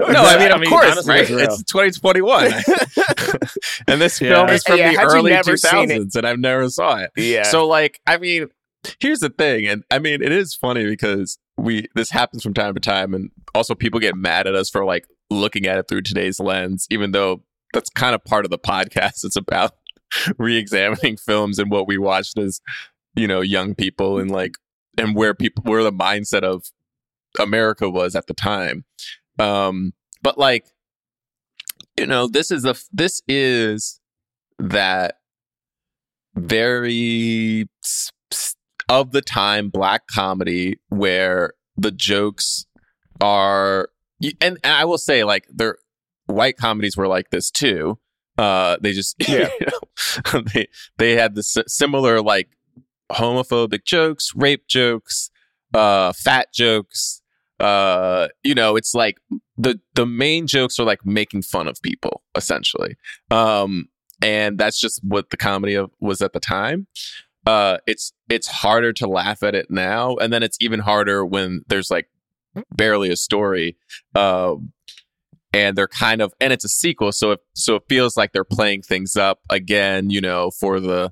No, 0.00 0.22
I 0.24 0.38
mean, 0.38 0.50
I 0.52 0.54
of 0.54 0.60
mean, 0.60 0.70
course, 0.70 0.90
honestly, 0.90 1.10
right? 1.14 1.20
it's 1.22 1.30
real. 1.30 1.44
It's 1.54 1.62
2021, 1.64 2.52
and 3.88 4.00
this 4.00 4.20
Yeah. 4.20 4.28
film 4.30 4.48
is 4.50 4.62
from 4.64 4.78
Yeah, 4.78 4.92
the 4.92 5.00
early 5.02 5.32
2000s, 5.32 6.14
and 6.16 6.26
I've 6.26 6.38
never 6.38 6.68
saw 6.70 6.98
it. 6.98 7.10
Yeah. 7.16 7.42
So, 7.44 7.66
like, 7.66 8.00
I 8.06 8.16
mean, 8.18 8.48
here's 9.00 9.20
the 9.20 9.28
thing, 9.30 9.66
and 9.66 9.84
I 9.90 9.98
mean, 9.98 10.22
it 10.22 10.32
is 10.32 10.54
funny 10.54 10.86
because 10.86 11.38
we 11.56 11.88
this 11.94 12.10
happens 12.10 12.42
from 12.42 12.54
time 12.54 12.74
to 12.74 12.80
time, 12.80 13.12
and 13.14 13.30
also 13.54 13.74
people 13.74 14.00
get 14.00 14.14
mad 14.14 14.46
at 14.46 14.54
us 14.54 14.70
for 14.70 14.84
like 14.84 15.06
looking 15.30 15.66
at 15.66 15.78
it 15.78 15.88
through 15.88 16.02
today's 16.02 16.38
lens, 16.40 16.86
even 16.90 17.10
though 17.12 17.42
that's 17.74 17.90
kind 17.90 18.14
of 18.14 18.24
part 18.24 18.44
of 18.44 18.50
the 18.50 18.58
podcast. 18.58 19.24
It's 19.24 19.36
about 19.36 19.72
re-examining 20.38 21.16
films 21.18 21.58
and 21.58 21.70
what 21.70 21.86
we 21.86 21.98
watched 21.98 22.38
as 22.38 22.60
you 23.14 23.26
know 23.26 23.40
young 23.42 23.74
people 23.74 24.18
and 24.18 24.30
like 24.30 24.52
and 24.98 25.14
where 25.14 25.32
people 25.34 25.62
where 25.64 25.82
the 25.82 25.92
mindset 25.92 26.42
of 26.42 26.64
America 27.38 27.88
was 27.88 28.14
at 28.14 28.26
the 28.26 28.34
time. 28.34 28.84
Um, 29.38 29.92
but 30.22 30.36
like, 30.38 30.66
you 31.96 32.06
know, 32.06 32.26
this 32.26 32.50
is 32.50 32.64
a 32.64 32.74
this 32.92 33.22
is 33.28 34.00
that 34.58 35.16
very 36.34 37.68
of 38.88 39.12
the 39.12 39.22
time 39.22 39.68
black 39.68 40.06
comedy 40.06 40.80
where 40.88 41.52
the 41.76 41.90
jokes 41.90 42.66
are 43.20 43.88
and, 44.40 44.58
and 44.64 44.72
I 44.72 44.84
will 44.84 44.98
say 44.98 45.24
like 45.24 45.46
their 45.48 45.76
white 46.26 46.56
comedies 46.56 46.96
were 46.96 47.08
like 47.08 47.30
this 47.30 47.50
too. 47.50 47.98
Uh, 48.36 48.76
they 48.80 48.92
just 48.92 49.16
Yeah. 49.28 49.48
you 49.60 49.66
know, 49.66 50.40
they 50.54 50.68
they 50.96 51.16
had 51.16 51.34
this 51.34 51.56
similar 51.66 52.20
like 52.20 52.48
homophobic 53.12 53.84
jokes, 53.84 54.32
rape 54.34 54.66
jokes, 54.68 55.30
uh, 55.74 56.12
fat 56.12 56.52
jokes. 56.52 57.22
Uh, 57.60 58.28
you 58.44 58.54
know, 58.54 58.76
it's 58.76 58.94
like 58.94 59.18
the 59.56 59.80
the 59.94 60.06
main 60.06 60.46
jokes 60.46 60.78
are 60.78 60.84
like 60.84 61.04
making 61.04 61.42
fun 61.42 61.66
of 61.66 61.80
people 61.82 62.22
essentially. 62.36 62.96
Um, 63.30 63.88
and 64.22 64.58
that's 64.58 64.80
just 64.80 65.00
what 65.02 65.30
the 65.30 65.36
comedy 65.36 65.74
of 65.74 65.90
was 66.00 66.22
at 66.22 66.32
the 66.32 66.40
time. 66.40 66.86
Uh, 67.46 67.78
it's 67.86 68.12
it's 68.28 68.46
harder 68.46 68.92
to 68.92 69.06
laugh 69.06 69.42
at 69.42 69.54
it 69.54 69.70
now, 69.70 70.16
and 70.16 70.32
then 70.32 70.42
it's 70.42 70.58
even 70.60 70.80
harder 70.80 71.24
when 71.24 71.62
there's 71.68 71.90
like 71.90 72.08
barely 72.74 73.10
a 73.10 73.16
story. 73.16 73.76
Um, 74.14 74.72
and 75.52 75.76
they're 75.76 75.88
kind 75.88 76.20
of 76.20 76.34
and 76.40 76.52
it's 76.52 76.64
a 76.64 76.68
sequel 76.68 77.10
so 77.10 77.32
it 77.32 77.40
so 77.54 77.76
it 77.76 77.82
feels 77.88 78.16
like 78.18 78.32
they're 78.32 78.44
playing 78.44 78.82
things 78.82 79.16
up 79.16 79.40
again 79.48 80.10
you 80.10 80.20
know 80.20 80.50
for 80.50 80.78
the 80.78 81.10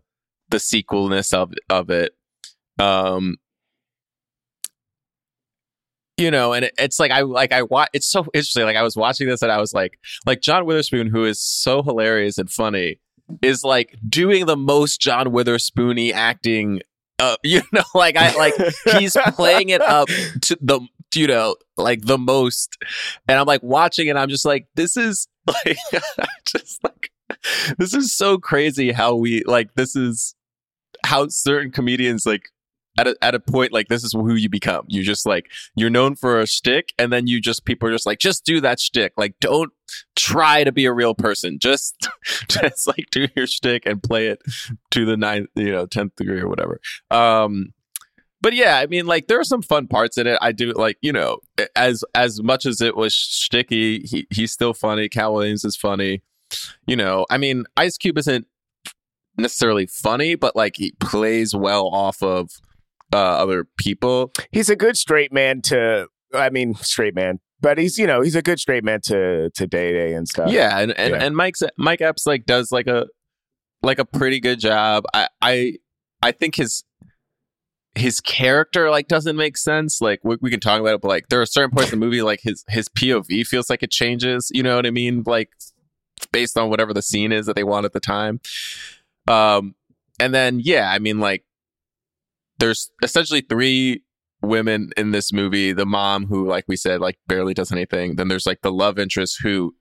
the 0.50 0.58
sequelness 0.58 1.32
of 1.32 1.52
of 1.70 1.90
it. 1.90 2.14
Um 2.78 3.36
you 6.18 6.30
know 6.30 6.54
and 6.54 6.64
it, 6.64 6.74
it's 6.78 6.98
like 6.98 7.10
i 7.10 7.20
like 7.20 7.52
i 7.52 7.60
watch 7.60 7.90
it's 7.92 8.06
so 8.06 8.24
interesting 8.32 8.64
like 8.64 8.74
i 8.74 8.82
was 8.82 8.96
watching 8.96 9.28
this 9.28 9.42
and 9.42 9.52
i 9.52 9.58
was 9.58 9.74
like 9.74 9.98
like 10.24 10.40
john 10.40 10.64
witherspoon 10.64 11.08
who 11.08 11.26
is 11.26 11.38
so 11.38 11.82
hilarious 11.82 12.38
and 12.38 12.50
funny 12.50 12.98
is 13.42 13.62
like 13.62 13.98
doing 14.08 14.46
the 14.46 14.56
most 14.56 14.98
john 14.98 15.26
witherspoony 15.26 16.14
acting 16.14 16.80
uh 17.18 17.36
you 17.44 17.60
know 17.70 17.84
like 17.94 18.16
i 18.16 18.34
like 18.36 18.54
he's 18.98 19.14
playing 19.34 19.68
it 19.68 19.82
up 19.82 20.08
to 20.40 20.56
the 20.62 20.80
you 21.16 21.26
know 21.26 21.56
like 21.76 22.02
the 22.02 22.18
most. 22.18 22.76
And 23.26 23.38
i'm 23.38 23.46
like 23.46 23.62
watching 23.62 24.08
and 24.08 24.18
i'm 24.18 24.28
just 24.28 24.44
like 24.44 24.68
this 24.74 24.96
is 24.96 25.26
like 25.46 25.78
just 26.44 26.84
like 26.84 27.10
this 27.78 27.94
is 27.94 28.16
so 28.16 28.38
crazy 28.38 28.92
how 28.92 29.16
we 29.16 29.42
like 29.44 29.74
this 29.74 29.96
is 29.96 30.34
how 31.06 31.28
certain 31.28 31.70
comedians 31.70 32.26
like 32.26 32.50
at 32.98 33.06
a, 33.06 33.16
at 33.20 33.34
a 33.34 33.40
point 33.40 33.72
like 33.72 33.88
this 33.88 34.02
is 34.02 34.12
who 34.12 34.34
you 34.34 34.48
become 34.48 34.84
you 34.88 35.02
just 35.02 35.26
like 35.26 35.50
you're 35.74 35.90
known 35.90 36.14
for 36.14 36.40
a 36.40 36.46
shtick 36.46 36.92
and 36.98 37.12
then 37.12 37.26
you 37.26 37.40
just 37.40 37.64
people 37.64 37.88
are 37.88 37.92
just 37.92 38.06
like 38.06 38.18
just 38.18 38.44
do 38.44 38.60
that 38.60 38.80
shtick 38.80 39.12
like 39.16 39.34
don't 39.40 39.72
try 40.14 40.64
to 40.64 40.72
be 40.72 40.86
a 40.86 40.92
real 40.92 41.14
person 41.14 41.58
just 41.58 42.08
just 42.48 42.86
like 42.86 43.06
do 43.10 43.28
your 43.36 43.46
shtick 43.46 43.84
and 43.86 44.02
play 44.02 44.28
it 44.28 44.40
to 44.90 45.04
the 45.04 45.16
ninth 45.16 45.48
you 45.54 45.70
know 45.70 45.86
10th 45.86 46.16
degree 46.16 46.40
or 46.40 46.48
whatever 46.48 46.80
um 47.10 47.72
but 48.42 48.52
yeah, 48.52 48.78
I 48.78 48.86
mean, 48.86 49.06
like 49.06 49.26
there 49.26 49.40
are 49.40 49.44
some 49.44 49.62
fun 49.62 49.88
parts 49.88 50.18
in 50.18 50.28
it. 50.28 50.38
I 50.40 50.52
do 50.52 50.72
like, 50.72 50.98
you 51.00 51.12
know, 51.12 51.38
as 51.74 52.04
as 52.14 52.40
much 52.40 52.64
as 52.64 52.80
it 52.80 52.94
was 52.94 53.12
sticky, 53.12 54.00
he 54.00 54.28
he's 54.30 54.52
still 54.52 54.72
funny. 54.72 55.08
Cal 55.08 55.34
Williams 55.34 55.64
is 55.64 55.74
funny. 55.74 56.22
You 56.86 56.94
know, 56.94 57.26
I 57.28 57.38
mean, 57.38 57.64
Ice 57.76 57.98
Cube 57.98 58.18
isn't 58.18 58.46
necessarily 59.36 59.86
funny, 59.86 60.34
but 60.34 60.56
like 60.56 60.76
he 60.76 60.92
plays 61.00 61.54
well 61.54 61.88
off 61.88 62.22
of 62.22 62.50
uh, 63.12 63.16
other 63.16 63.66
people. 63.78 64.32
he's 64.50 64.68
a 64.68 64.76
good 64.76 64.96
straight 64.96 65.32
man 65.32 65.62
to 65.62 66.08
I 66.34 66.50
mean 66.50 66.74
straight 66.74 67.14
man. 67.14 67.40
But 67.60 67.78
he's 67.78 67.98
you 67.98 68.06
know, 68.06 68.20
he's 68.20 68.36
a 68.36 68.42
good 68.42 68.60
straight 68.60 68.84
man 68.84 69.00
to 69.04 69.50
to 69.50 69.66
Day 69.66 69.92
Day 69.92 70.12
and 70.12 70.28
stuff. 70.28 70.50
yeah, 70.50 70.78
and 70.78 70.92
and, 70.98 71.14
yeah. 71.14 71.22
and 71.22 71.36
Mike's 71.36 71.62
Mike 71.78 72.00
Epps 72.00 72.26
like 72.26 72.44
does 72.44 72.70
like 72.70 72.86
a 72.86 73.06
like 73.82 73.98
a 73.98 74.04
pretty 74.04 74.40
good 74.40 74.60
job. 74.60 75.04
I 75.14 75.28
I 75.40 75.74
I 76.22 76.32
think 76.32 76.56
his 76.56 76.84
his 77.94 78.20
character 78.20 78.90
like 78.90 79.08
doesn't 79.08 79.36
make 79.36 79.56
sense. 79.56 80.00
Like 80.00 80.20
we, 80.22 80.36
we 80.40 80.50
can 80.50 80.60
talk 80.60 80.80
about 80.80 80.94
it, 80.94 81.00
but 81.00 81.08
like 81.08 81.28
there 81.28 81.40
are 81.40 81.46
certain 81.46 81.70
points 81.74 81.92
in 81.92 81.98
the 81.98 82.04
movie 82.04 82.22
like 82.22 82.40
his 82.42 82.62
his 82.68 82.88
POV 82.88 83.46
feels 83.46 83.70
like 83.70 83.82
it 83.82 83.90
changes. 83.90 84.50
You 84.52 84.62
know 84.62 84.76
what 84.76 84.86
I 84.86 84.90
mean? 84.90 85.22
Like 85.26 85.50
based 86.32 86.58
on 86.58 86.68
whatever 86.70 86.92
the 86.92 87.02
scene 87.02 87.32
is 87.32 87.46
that 87.46 87.56
they 87.56 87.64
want 87.64 87.86
at 87.86 87.92
the 87.92 88.00
time. 88.00 88.40
Um, 89.28 89.74
and 90.18 90.34
then 90.34 90.60
yeah, 90.62 90.90
I 90.90 90.98
mean 90.98 91.20
like 91.20 91.44
there's 92.58 92.90
essentially 93.02 93.42
three 93.42 94.02
women 94.42 94.90
in 94.96 95.10
this 95.10 95.32
movie. 95.32 95.72
The 95.72 95.86
mom 95.86 96.26
who, 96.26 96.46
like 96.46 96.64
we 96.68 96.76
said, 96.76 97.00
like 97.00 97.18
barely 97.26 97.54
does 97.54 97.72
anything. 97.72 98.16
Then 98.16 98.28
there's 98.28 98.46
like 98.46 98.62
the 98.62 98.72
love 98.72 98.98
interest 98.98 99.38
who 99.42 99.74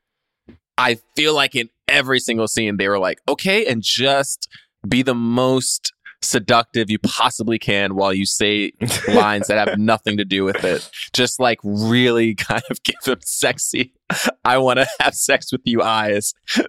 I 0.77 0.97
feel 1.15 1.33
like 1.33 1.55
in 1.55 1.69
every 1.87 2.19
single 2.19 2.47
scene 2.47 2.77
they 2.77 2.87
were 2.87 2.99
like, 2.99 3.19
okay, 3.27 3.65
and 3.65 3.81
just 3.81 4.49
be 4.87 5.01
the 5.01 5.15
most 5.15 5.93
seductive 6.21 6.89
you 6.89 6.99
possibly 6.99 7.59
can 7.59 7.95
while 7.95 8.13
you 8.13 8.25
say 8.25 8.71
lines 9.07 9.47
that 9.47 9.67
have 9.67 9.77
nothing 9.77 10.17
to 10.17 10.25
do 10.25 10.43
with 10.43 10.63
it. 10.63 10.89
Just 11.13 11.39
like 11.39 11.59
really 11.63 12.35
kind 12.35 12.63
of 12.69 12.83
give 12.83 13.01
them 13.05 13.19
sexy, 13.21 13.93
I 14.45 14.57
want 14.57 14.79
to 14.79 14.87
have 14.99 15.15
sex 15.15 15.51
with 15.51 15.61
you 15.65 15.81
eyes 15.81 16.33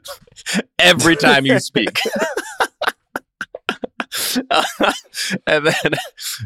every 0.78 1.16
time 1.16 1.46
you 1.46 1.58
speak. 1.60 1.98
and 5.46 5.66
then, 5.66 5.92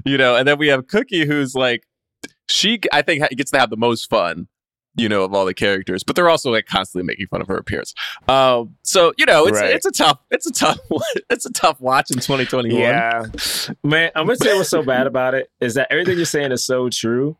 you 0.04 0.18
know, 0.18 0.36
and 0.36 0.46
then 0.46 0.58
we 0.58 0.68
have 0.68 0.86
Cookie 0.86 1.26
who's 1.26 1.54
like, 1.54 1.86
she, 2.48 2.80
I 2.92 3.02
think, 3.02 3.28
gets 3.36 3.50
to 3.52 3.58
have 3.58 3.70
the 3.70 3.76
most 3.76 4.08
fun 4.10 4.48
you 4.96 5.08
know, 5.08 5.22
of 5.22 5.32
all 5.32 5.44
the 5.44 5.54
characters, 5.54 6.02
but 6.02 6.16
they're 6.16 6.28
also 6.28 6.50
like 6.50 6.66
constantly 6.66 7.06
making 7.06 7.26
fun 7.28 7.40
of 7.40 7.48
her 7.48 7.56
appearance. 7.56 7.94
Um, 8.28 8.76
so 8.82 9.12
you 9.16 9.24
know, 9.24 9.46
it's 9.46 9.60
Right. 9.60 9.70
it's 9.70 9.86
a 9.86 9.92
tough, 9.92 10.18
it's 10.30 10.46
a 10.46 10.52
tough, 10.52 10.78
it's 11.30 11.46
a 11.46 11.52
tough 11.52 11.80
watch 11.80 12.10
in 12.10 12.16
2021. 12.16 12.80
Yeah. 12.80 13.24
Man, 13.84 14.10
I'm 14.14 14.26
gonna 14.26 14.36
say 14.36 14.54
what's 14.56 14.68
so 14.68 14.82
bad 14.82 15.06
about 15.06 15.34
it 15.34 15.50
is 15.60 15.74
that 15.74 15.86
everything 15.90 16.16
you're 16.16 16.26
saying 16.26 16.52
is 16.52 16.64
so 16.64 16.88
true. 16.90 17.36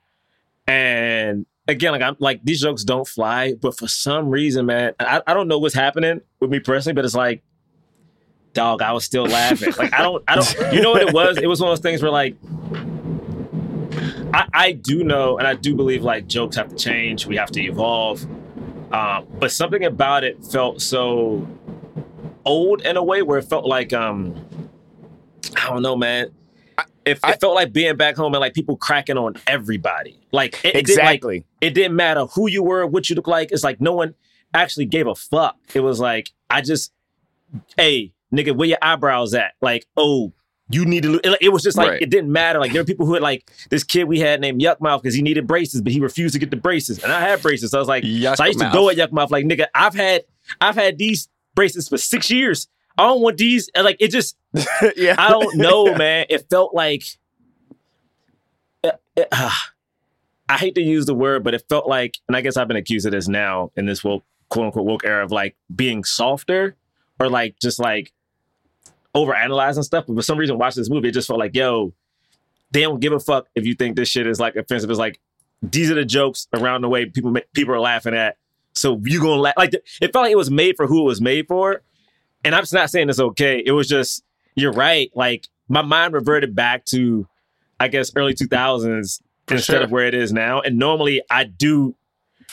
And 0.66 1.44
again, 1.70 1.92
like 1.92 2.02
I'm 2.02 2.16
like 2.18 2.44
these 2.44 2.60
jokes 2.60 2.84
don't 2.84 3.06
fly, 3.06 3.54
but 3.54 3.76
for 3.76 3.88
some 3.88 4.30
reason, 4.30 4.66
man, 4.66 4.92
I, 5.00 5.22
I 5.26 5.34
don't 5.34 5.48
know 5.48 5.58
what's 5.58 5.74
happening 5.74 6.20
with 6.40 6.50
me 6.50 6.60
personally, 6.60 6.94
but 6.94 7.04
it's 7.04 7.14
like, 7.14 7.42
dog, 8.52 8.82
I 8.82 8.92
was 8.92 9.04
still 9.04 9.24
laughing. 9.24 9.72
like 9.78 9.92
I 9.92 10.02
don't 10.02 10.22
I 10.28 10.36
don't 10.36 10.72
you 10.72 10.82
know 10.82 10.92
what 10.92 11.02
it 11.02 11.14
was? 11.14 11.38
It 11.38 11.46
was 11.46 11.60
one 11.60 11.70
of 11.70 11.78
those 11.78 11.82
things 11.82 12.02
where 12.02 12.10
like 12.12 12.36
I, 14.32 14.46
I 14.52 14.72
do 14.72 15.02
know 15.04 15.38
and 15.38 15.46
I 15.46 15.54
do 15.54 15.74
believe 15.74 16.02
like 16.02 16.26
jokes 16.26 16.56
have 16.56 16.68
to 16.68 16.76
change, 16.76 17.26
we 17.26 17.36
have 17.36 17.50
to 17.52 17.62
evolve. 17.62 18.26
Um, 18.92 19.26
but 19.38 19.52
something 19.52 19.84
about 19.84 20.24
it 20.24 20.44
felt 20.44 20.82
so 20.82 21.46
old 22.44 22.82
in 22.82 22.96
a 22.96 23.02
way 23.02 23.22
where 23.22 23.38
it 23.38 23.44
felt 23.44 23.64
like 23.64 23.92
um 23.92 24.34
I 25.56 25.68
don't 25.68 25.82
know, 25.82 25.96
man. 25.96 26.30
It, 27.04 27.12
it 27.12 27.20
I- 27.22 27.36
felt 27.36 27.54
like 27.54 27.72
being 27.72 27.96
back 27.96 28.16
home 28.16 28.34
and 28.34 28.40
like 28.40 28.54
people 28.54 28.76
cracking 28.76 29.16
on 29.18 29.34
everybody. 29.46 30.18
Like 30.32 30.60
it, 30.64 30.74
it 30.76 30.86
didn't, 30.86 31.04
like, 31.04 31.14
exactly. 31.16 31.44
it 31.60 31.70
didn't 31.74 31.96
matter 31.96 32.26
who 32.26 32.48
you 32.48 32.62
were, 32.62 32.86
what 32.86 33.08
you 33.10 33.16
look 33.16 33.26
like. 33.28 33.50
It's 33.52 33.64
like 33.64 33.80
no 33.80 33.92
one 33.92 34.14
actually 34.54 34.86
gave 34.86 35.06
a 35.06 35.14
fuck. 35.14 35.56
It 35.74 35.80
was 35.80 35.98
like 36.00 36.30
I 36.48 36.60
just, 36.60 36.92
hey, 37.76 38.12
nigga, 38.34 38.56
where 38.56 38.68
your 38.68 38.78
eyebrows 38.82 39.34
at? 39.34 39.52
Like, 39.60 39.86
oh, 39.96 40.32
you 40.72 40.84
need 40.84 41.02
to. 41.02 41.10
lo- 41.14 41.20
It, 41.24 41.38
it 41.40 41.48
was 41.52 41.62
just 41.64 41.76
like 41.76 41.88
Right. 41.90 42.02
it 42.02 42.10
didn't 42.10 42.30
matter. 42.30 42.60
Like 42.60 42.72
there 42.72 42.80
were 42.82 42.86
people 42.86 43.06
who 43.06 43.14
had 43.14 43.22
like 43.22 43.50
this 43.70 43.82
kid 43.82 44.04
we 44.04 44.20
had 44.20 44.40
named 44.40 44.60
Yuck 44.60 44.78
Yuckmouth 44.78 45.02
because 45.02 45.14
he 45.14 45.22
needed 45.22 45.46
braces, 45.46 45.80
but 45.82 45.92
he 45.92 46.00
refused 46.00 46.34
to 46.34 46.38
get 46.38 46.50
the 46.50 46.56
braces, 46.56 47.02
and 47.02 47.12
I 47.12 47.20
had 47.20 47.42
braces. 47.42 47.70
So 47.72 47.78
I 47.78 47.80
was 47.80 47.88
like, 47.88 48.04
Yuck 48.04 48.36
so 48.36 48.44
I 48.44 48.48
used 48.48 48.60
to 48.60 48.66
mouth. 48.66 48.74
go 48.74 48.88
at 48.90 48.96
Yuckmouth 48.96 49.30
like, 49.30 49.44
nigga, 49.46 49.66
I've 49.74 49.94
had 49.94 50.22
I've 50.60 50.76
had 50.76 50.96
these 50.98 51.28
braces 51.56 51.88
for 51.88 51.98
six 51.98 52.30
years. 52.30 52.68
I 53.00 53.06
don't 53.06 53.22
want 53.22 53.38
these. 53.38 53.70
Like 53.74 53.96
it 53.98 54.10
just 54.10 54.36
yeah. 54.96 55.14
I 55.16 55.30
don't 55.30 55.56
know, 55.56 55.94
man. 55.94 56.26
It 56.28 56.48
felt 56.50 56.74
like 56.74 57.04
uh, 58.84 58.92
uh, 59.16 59.24
ah, 59.32 59.72
I 60.48 60.56
hate 60.56 60.74
to 60.74 60.82
use 60.82 61.06
the 61.06 61.14
word, 61.14 61.44
but 61.44 61.54
it 61.54 61.64
felt 61.68 61.86
like, 61.86 62.18
and 62.28 62.36
I 62.36 62.40
guess 62.40 62.56
I've 62.56 62.68
been 62.68 62.76
accused 62.76 63.06
of 63.06 63.12
this 63.12 63.28
now 63.28 63.70
in 63.76 63.86
this 63.86 64.02
woke, 64.02 64.24
quote 64.48 64.66
unquote 64.66 64.84
woke 64.84 65.04
era 65.04 65.24
of 65.24 65.30
like 65.30 65.56
being 65.74 66.04
softer 66.04 66.76
or 67.18 67.28
like 67.28 67.56
just 67.60 67.78
like 67.78 68.12
over 69.14 69.34
analyzing 69.34 69.82
stuff. 69.82 70.04
But 70.06 70.16
for 70.16 70.22
some 70.22 70.38
reason, 70.38 70.58
watching 70.58 70.80
this 70.80 70.90
movie, 70.90 71.08
it 71.08 71.12
just 71.12 71.28
felt 71.28 71.38
like, 71.38 71.54
yo, 71.54 71.94
they 72.70 72.82
don't 72.82 73.00
give 73.00 73.12
a 73.12 73.20
fuck 73.20 73.46
if 73.54 73.64
you 73.64 73.74
think 73.74 73.96
this 73.96 74.08
shit 74.08 74.26
is 74.26 74.40
like 74.40 74.56
offensive. 74.56 74.90
It's 74.90 74.98
like 74.98 75.20
these 75.62 75.90
are 75.90 75.94
the 75.94 76.04
jokes 76.04 76.48
around 76.54 76.82
the 76.82 76.88
way 76.88 77.06
people 77.06 77.34
people 77.54 77.74
are 77.74 77.80
laughing 77.80 78.14
at. 78.14 78.36
So 78.74 79.00
you 79.04 79.20
gonna 79.20 79.40
laugh 79.40 79.54
like 79.56 79.72
it 79.74 80.12
felt 80.12 80.24
like 80.24 80.32
it 80.32 80.38
was 80.38 80.50
made 80.50 80.76
for 80.76 80.86
who 80.86 81.00
it 81.00 81.04
was 81.04 81.20
made 81.20 81.48
for. 81.48 81.82
And 82.44 82.54
I'm 82.54 82.62
just 82.62 82.72
not 82.72 82.90
saying 82.90 83.08
it's 83.08 83.20
okay. 83.20 83.62
It 83.64 83.72
was 83.72 83.88
just 83.88 84.22
you're 84.54 84.72
right. 84.72 85.10
Like 85.14 85.46
my 85.68 85.82
mind 85.82 86.14
reverted 86.14 86.54
back 86.54 86.84
to, 86.86 87.26
I 87.78 87.88
guess, 87.88 88.12
early 88.16 88.34
2000s 88.34 89.20
instead 89.50 89.62
sure. 89.62 89.82
of 89.82 89.90
where 89.90 90.06
it 90.06 90.14
is 90.14 90.32
now. 90.32 90.60
And 90.60 90.78
normally 90.78 91.22
I 91.30 91.44
do 91.44 91.94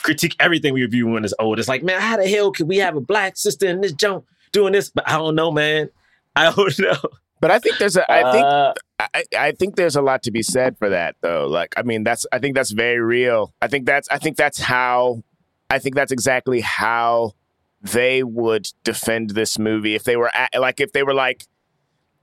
critique 0.04 0.36
everything 0.39 0.73
we 0.73 0.82
review 0.82 1.08
when 1.08 1.23
it's 1.23 1.34
old. 1.39 1.60
It's 1.60 1.67
like, 1.67 1.84
man, 1.84 2.02
how 2.02 2.17
the 2.17 2.28
hell 2.28 2.52
could 2.52 2.67
we 2.67 2.78
have 2.78 2.95
a 2.95 3.02
black 3.02 3.38
sister 3.38 3.67
in 3.67 3.82
this 3.82 3.93
junk 3.93 4.26
doing 4.52 4.73
this? 4.73 4.89
But 4.89 5.08
I 5.08 5.13
don't 5.13 5.36
know, 5.36 5.52
man. 5.52 5.89
I 6.36 6.52
don't 6.52 6.80
know. 6.80 6.97
But 7.39 7.52
I 7.52 7.60
think 7.60 7.78
there's 7.78 7.97
a. 7.97 8.12
I 8.12 8.32
think 8.32 8.45
Uh, 8.45 8.73
I, 9.00 9.23
I 9.38 9.52
think 9.52 9.76
there's 9.76 9.95
a 9.95 10.02
lot 10.02 10.23
to 10.23 10.32
be 10.32 10.41
said 10.41 10.78
for 10.78 10.89
that 10.89 11.15
though. 11.21 11.47
Like 11.47 11.73
I 11.78 11.84
mean 11.84 12.04
that's 12.04 12.26
I 12.32 12.39
think 12.39 12.56
that's 12.56 12.71
very 12.71 13.00
real. 13.00 13.54
I 13.62 13.67
think 13.67 13.86
that's 13.86 14.10
I 14.10 14.17
think 14.17 14.38
that's 14.38 14.60
how 14.60 15.23
I 15.69 15.80
think 15.80 15.95
that's 15.95 16.12
exactly 16.12 16.62
how 16.62 17.34
they 17.81 18.23
would 18.23 18.67
defend 18.83 19.31
this 19.31 19.59
movie 19.59 19.95
if 19.95 20.03
they 20.03 20.17
were 20.17 20.31
at, 20.35 20.49
like 20.59 20.79
if 20.79 20.91
they 20.91 21.03
were 21.03 21.13
like 21.13 21.45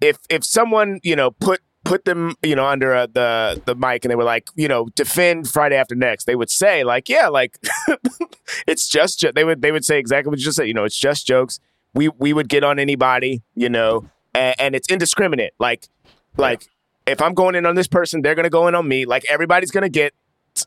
if 0.01 0.19
if 0.29 0.45
someone, 0.45 1.01
you 1.03 1.17
know, 1.17 1.31
put 1.31 1.61
put 1.85 2.05
them, 2.05 2.35
you 2.43 2.57
know, 2.57 2.67
under 2.67 2.95
uh 2.95 3.07
the 3.07 3.63
the 3.65 3.75
mic 3.75 4.05
and 4.05 4.11
they 4.11 4.17
were 4.17 4.25
like, 4.25 4.49
you 4.55 4.69
know, 4.69 4.87
defend 4.95 5.49
Friday 5.49 5.77
after 5.77 5.95
next, 5.95 6.25
they 6.25 6.37
would 6.37 6.51
say 6.51 6.85
like, 6.85 7.09
yeah, 7.09 7.29
like 7.29 7.59
it's 8.67 8.89
just 8.89 9.21
jo-. 9.21 9.33
they 9.33 9.45
would 9.45 9.63
they 9.63 9.73
would 9.73 9.85
say 9.85 9.99
exactly 9.99 10.31
what 10.31 10.39
you 10.39 10.45
just 10.45 10.57
said, 10.57 10.69
you 10.69 10.75
know, 10.75 10.85
it's 10.85 10.99
just 10.99 11.27
jokes. 11.27 11.61
We 11.95 12.09
we 12.09 12.33
would 12.33 12.49
get 12.49 12.65
on 12.65 12.79
anybody, 12.79 13.43
you 13.55 13.69
know, 13.69 14.09
and, 14.35 14.55
and 14.59 14.75
it's 14.75 14.89
indiscriminate. 14.89 15.55
Like 15.59 15.89
like 16.37 16.69
if 17.07 17.23
I'm 17.23 17.35
going 17.35 17.55
in 17.55 17.67
on 17.67 17.75
this 17.75 17.89
person, 17.89 18.23
they're 18.23 18.35
gonna 18.35 18.51
go 18.51 18.67
in 18.67 18.75
on 18.75 18.89
me. 18.89 19.05
Like 19.05 19.25
everybody's 19.29 19.71
gonna 19.71 19.89
get 19.89 20.15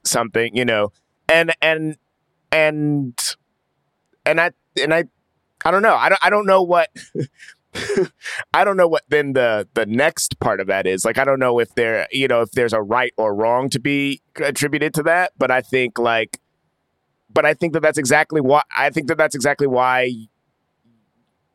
something, 0.04 0.56
you 0.56 0.66
know. 0.66 0.92
And 1.28 1.54
and 1.62 1.98
and 2.52 3.20
and 4.26 4.40
I 4.40 4.52
and 4.82 4.94
I 4.94 5.06
I 5.66 5.72
don't 5.72 5.82
know. 5.82 5.96
I 5.96 6.10
don't 6.10 6.20
I 6.24 6.30
don't 6.30 6.46
know 6.46 6.62
what 6.62 6.90
I 8.54 8.64
don't 8.64 8.78
know 8.78 8.88
what 8.88 9.04
then 9.10 9.34
the 9.34 9.68
the 9.74 9.86
next 9.86 10.40
part 10.40 10.60
of 10.60 10.68
that 10.68 10.88
is. 10.88 11.06
Like 11.06 11.18
I 11.18 11.24
don't 11.24 11.40
know 11.40 11.60
if 11.60 11.74
there 11.76 12.08
you 12.12 12.28
know 12.28 12.42
if 12.42 12.52
there's 12.52 12.74
a 12.74 12.82
right 12.82 13.14
or 13.18 13.34
wrong 13.36 13.70
to 13.70 13.80
be 13.80 14.22
attributed 14.38 14.94
to 14.96 15.04
that, 15.04 15.34
but 15.38 15.52
I 15.52 15.62
think 15.62 16.00
like 16.00 16.40
but 17.34 17.46
I 17.46 17.54
think 17.54 17.74
that 17.74 17.82
that's 17.82 17.98
exactly 17.98 18.42
why 18.42 18.62
I 18.76 18.90
think 18.90 19.08
that 19.08 19.18
that's 19.18 19.36
exactly 19.36 19.68
why 19.68 20.12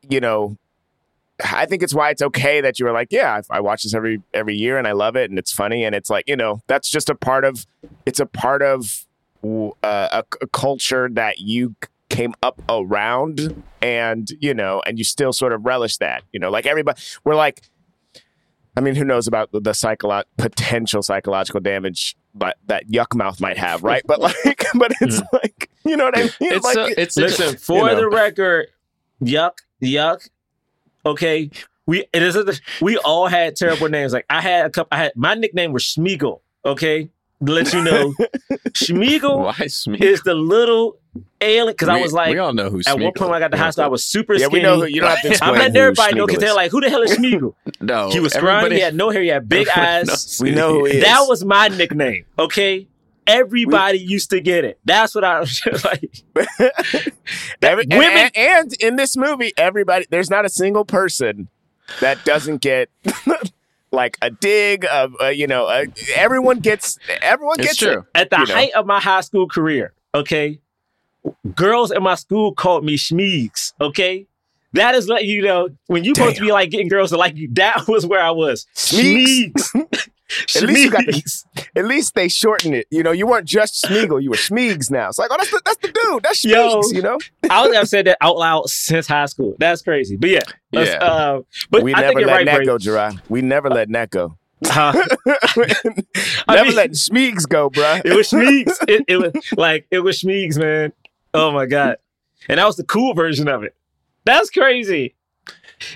you 0.09 0.21
know 0.21 0.57
I 1.45 1.67
think 1.67 1.83
it's 1.83 1.95
why 1.95 2.11
it's 2.11 2.23
okay 2.23 2.61
that 2.61 2.79
you 2.79 2.87
were 2.87 2.93
like, 2.93 3.09
yeah, 3.11 3.41
I, 3.51 3.57
I 3.57 3.61
watch 3.61 3.83
this 3.83 3.95
every 3.95 4.23
every 4.35 4.55
year 4.55 4.79
and 4.79 4.87
I 4.87 4.93
love 4.93 5.17
it 5.17 5.31
and 5.31 5.39
it's 5.39 5.53
funny 5.53 5.85
and 5.85 5.95
it's 5.95 6.11
like 6.11 6.25
you 6.29 6.37
know 6.37 6.61
that's 6.67 6.91
just 6.91 7.09
a 7.11 7.15
part 7.15 7.45
of 7.45 7.67
it's 8.07 8.21
a 8.21 8.27
part 8.27 8.63
of 8.63 9.07
uh, 9.45 9.73
a, 9.83 10.25
a 10.41 10.47
culture 10.49 11.09
that 11.13 11.39
you 11.39 11.75
came 12.13 12.35
up 12.43 12.61
around 12.69 13.63
and 13.81 14.29
you 14.41 14.53
know 14.53 14.83
and 14.87 14.99
you 14.99 15.05
still 15.05 15.33
sort 15.33 15.53
of 15.53 15.65
relish 15.65 15.97
that 15.97 16.23
you 16.33 16.39
know 16.39 16.51
like 16.51 16.67
everybody 16.67 17.01
we're 17.25 17.35
like 17.35 17.63
I 18.77 18.81
mean 18.81 18.95
who 18.95 19.05
knows 19.05 19.27
about 19.27 19.51
the, 19.53 19.61
the 19.61 19.71
psycholo- 19.71 20.25
potential 20.37 21.03
psychological 21.03 21.61
damage 21.61 22.15
but 22.35 22.59
that 22.67 22.87
yuck 22.89 23.15
mouth 23.15 23.41
might 23.41 23.57
have 23.57 23.83
right 23.83 24.03
but 24.07 24.21
like 24.21 24.67
but 24.75 24.93
it's 25.01 25.19
hmm. 25.19 25.25
like 25.33 25.71
you 25.85 25.97
know 25.97 26.05
what 26.05 26.17
I 26.17 26.23
mean 26.23 26.33
It's 26.41 26.65
like 26.65 26.77
a, 26.77 27.01
it's 27.01 27.17
a- 27.17 27.23
Listen, 27.23 27.57
for 27.57 27.87
know. 27.87 27.97
the 27.97 28.09
record, 28.09 28.69
yuck, 29.23 29.59
yuck. 29.83 30.29
Okay, 31.05 31.51
we 31.87 32.05
it 32.13 32.23
is. 32.23 32.37
A, 32.37 32.45
we 32.81 32.97
all 32.99 33.27
had 33.27 33.57
terrible 33.57 33.89
names. 33.89 34.13
Like 34.13 34.27
I 34.31 34.41
had 34.41 34.67
a 34.67 34.71
couple. 34.71 34.89
I 34.93 35.05
had 35.05 35.13
my 35.17 35.35
nickname 35.35 35.73
was 35.73 35.83
Schmeagle. 35.83 36.41
Okay, 36.65 37.11
to 37.45 37.53
let 37.53 37.73
you 37.73 37.83
know, 37.83 38.15
Schmeagle 38.69 39.39
why 39.39 39.55
Smeagol? 39.55 40.01
is 40.01 40.23
the 40.23 40.35
little 40.35 40.99
alien. 41.41 41.73
Because 41.73 41.89
I 41.89 42.01
was 42.01 42.13
like, 42.13 42.31
we 42.33 42.39
all 42.39 42.53
know 42.53 42.71
who. 42.71 42.81
at 42.87 42.99
one 42.99 43.13
point 43.13 43.31
when 43.31 43.35
I 43.35 43.39
got 43.41 43.49
to 43.53 43.57
is. 43.57 43.61
high 43.63 43.71
school, 43.71 43.85
I 43.85 43.89
was 43.89 44.05
super 44.05 44.35
yeah 44.35 44.47
skinny. 44.47 44.61
we 44.61 44.63
know 44.63 44.81
who 44.81 44.87
you 44.87 45.01
don't 45.01 45.11
have 45.11 45.23
to 45.23 45.29
explain 45.31 45.51
I'm 45.53 45.59
letting 45.59 45.77
everybody 45.77 46.15
know 46.15 46.27
because 46.27 46.41
they're 46.41 46.55
like, 46.55 46.71
who 46.71 46.81
the 46.81 46.91
hell 46.91 47.03
is 47.03 47.17
Schmeagle? 47.17 47.55
No, 47.81 48.11
he 48.11 48.21
was 48.21 48.33
scrawny. 48.33 48.77
He 48.77 48.81
had 48.81 48.95
no 48.95 49.11
hair. 49.11 49.23
He 49.23 49.29
had 49.29 49.49
big 49.49 49.69
eyes. 49.77 50.39
We 50.41 50.53
know 50.53 50.75
who 50.75 50.85
he 50.85 50.99
is. 50.99 51.05
That 51.05 51.25
was 51.27 51.45
my 51.45 51.67
nickname. 51.69 52.25
Okay. 52.39 52.87
Everybody 53.27 53.99
used 53.99 54.31
to 54.31 54.41
get 54.41 54.65
it. 54.65 54.79
That's 54.85 55.15
what 55.15 55.25
I 55.25 55.41
was 55.41 55.61
like. 55.85 56.23
Every, 57.61 57.85
and- 57.85 57.99
women- 57.99 58.31
and, 58.35 58.37
and 58.37 58.73
in 58.75 58.97
this 58.97 59.17
movie, 59.17 59.53
everybody 59.57 60.07
there's 60.11 60.31
not 60.31 60.45
a 60.45 60.49
single 60.49 60.85
person 60.85 61.49
that 62.01 62.25
doesn't 62.25 62.61
get 62.63 62.89
like 63.93 64.17
a 64.23 64.31
dig 64.31 64.85
of 64.91 65.15
uh, 65.21 65.27
you 65.27 65.47
know 65.47 65.67
uh, 65.67 65.85
everyone 66.15 66.61
gets 66.61 66.99
everyone 67.21 67.59
It's 67.61 67.69
gets 67.69 67.79
true. 67.79 68.07
At 68.15 68.31
the 68.31 68.39
You 68.41 68.47
know. 68.47 68.55
height 68.55 68.73
of 68.75 68.87
my 68.87 69.01
high 69.01 69.21
school 69.21 69.49
career, 69.49 69.93
okay, 70.15 70.61
girls 71.55 71.91
in 71.91 72.03
my 72.03 72.15
school 72.15 72.55
called 72.55 72.85
me 72.85 72.97
Schmeegs, 72.97 73.73
okay? 73.81 74.27
That 74.75 74.95
is 74.95 75.07
letting 75.09 75.29
you 75.29 75.43
know 75.43 75.69
when 75.87 76.03
you 76.03 76.15
supposed 76.15 76.37
to 76.37 76.43
be 76.43 76.51
like 76.53 76.71
getting 76.71 76.89
girls 76.89 77.11
to 77.11 77.17
like 77.19 77.37
you, 77.37 77.49
that 77.53 77.85
was 77.89 78.07
where 78.07 78.23
I 78.23 78.31
was. 78.31 78.67
Schmeegs. 78.75 79.63
At 80.57 80.63
least 80.63 80.81
you 80.85 80.91
got 80.91 81.05
the- 81.05 81.69
At 81.77 81.85
least 81.85 82.15
they 82.15 82.27
shortened 82.29 82.75
it. 82.75 82.87
You 82.91 83.03
know, 83.03 83.13
you 83.13 83.27
weren't 83.27 83.47
just 83.47 83.85
Smeagol, 83.85 84.23
you 84.23 84.31
were 84.31 84.37
Schmeegs 84.37 84.91
now. 84.91 85.09
It's 85.09 85.19
like, 85.19 85.29
oh, 85.31 85.37
that's 85.37 85.51
the 85.51 85.61
that's 85.63 85.77
the 85.77 85.89
dude. 85.89 86.23
That's 86.23 86.43
Yo. 86.43 86.81
Schmeegs. 86.81 86.95
You 86.95 87.03
know, 87.03 87.19
I 87.51 87.67
would 87.67 87.75
have 87.75 87.87
said 87.87 88.07
that 88.07 88.17
out 88.23 88.39
loud 88.39 88.69
since 88.71 89.07
high 89.07 89.27
school. 89.27 89.55
That's 89.59 89.83
crazy. 89.83 90.17
But 90.17 90.31
yeah. 90.31 90.41
Yeah. 90.71 90.81
Uh, 91.03 91.43
but 91.71 91.83
we 91.83 91.93
I 91.95 92.01
never 92.01 92.15
think 92.15 92.27
let 92.29 92.33
right, 92.33 92.47
that 92.47 92.65
go, 92.65 92.79
Jerah. 92.79 93.21
We 93.29 93.43
never 93.43 93.69
let 93.69 93.91
that 93.93 94.09
go. 94.09 94.39
Uh, 94.71 94.93
I 95.27 96.55
never 96.55 96.69
mean- 96.69 96.77
let 96.77 96.91
Schmeegs 96.93 97.47
go, 97.47 97.69
bro. 97.69 98.01
It 98.03 98.17
was 98.17 98.31
Schmeegs. 98.31 98.79
It, 98.89 99.05
it 99.09 99.17
was 99.19 99.33
like 99.59 99.87
it 99.91 99.99
was 100.01 100.21
Schmeegs, 100.21 100.59
man. 100.59 100.95
Oh 101.35 101.51
my 101.53 101.67
god, 101.67 101.97
and 102.49 102.59
that 102.59 102.67
was 102.67 102.77
the 102.77 102.85
cool 102.85 103.15
version 103.15 103.49
of 103.49 103.63
it. 103.63 103.75
That's 104.25 104.51
crazy. 104.51 105.15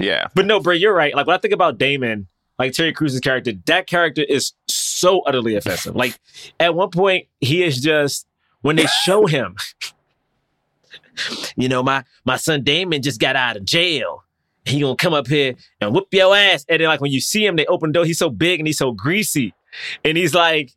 Yeah, 0.00 0.26
But 0.34 0.46
no, 0.46 0.58
bro, 0.58 0.74
you're 0.74 0.94
right. 0.94 1.14
Like 1.14 1.28
when 1.28 1.36
I 1.36 1.38
think 1.38 1.54
about 1.54 1.78
Damon, 1.78 2.26
like 2.58 2.72
Terry 2.72 2.92
Crews' 2.92 3.20
character, 3.20 3.52
that 3.66 3.86
character 3.86 4.22
is 4.22 4.52
so 4.66 5.20
utterly 5.20 5.54
offensive. 5.54 5.94
Like 5.94 6.18
at 6.58 6.74
one 6.74 6.90
point, 6.90 7.28
he 7.40 7.62
is 7.62 7.80
just 7.80 8.26
when 8.62 8.74
they 8.74 8.86
show 9.04 9.26
him, 9.26 9.56
you 11.56 11.68
know, 11.68 11.82
my 11.82 12.04
my 12.24 12.36
son 12.36 12.62
Damon 12.64 13.02
just 13.02 13.20
got 13.20 13.36
out 13.36 13.56
of 13.56 13.64
jail. 13.64 14.24
He 14.64 14.80
gonna 14.80 14.96
come 14.96 15.14
up 15.14 15.28
here 15.28 15.54
and 15.80 15.94
whoop 15.94 16.08
your 16.10 16.34
ass. 16.34 16.64
And 16.68 16.80
then 16.80 16.88
like 16.88 17.00
when 17.00 17.12
you 17.12 17.20
see 17.20 17.46
him, 17.46 17.54
they 17.54 17.66
open 17.66 17.90
the 17.90 17.94
door. 17.94 18.04
He's 18.04 18.18
so 18.18 18.30
big 18.30 18.58
and 18.58 18.66
he's 18.66 18.78
so 18.78 18.90
greasy, 18.90 19.54
and 20.04 20.16
he's 20.16 20.34
like, 20.34 20.72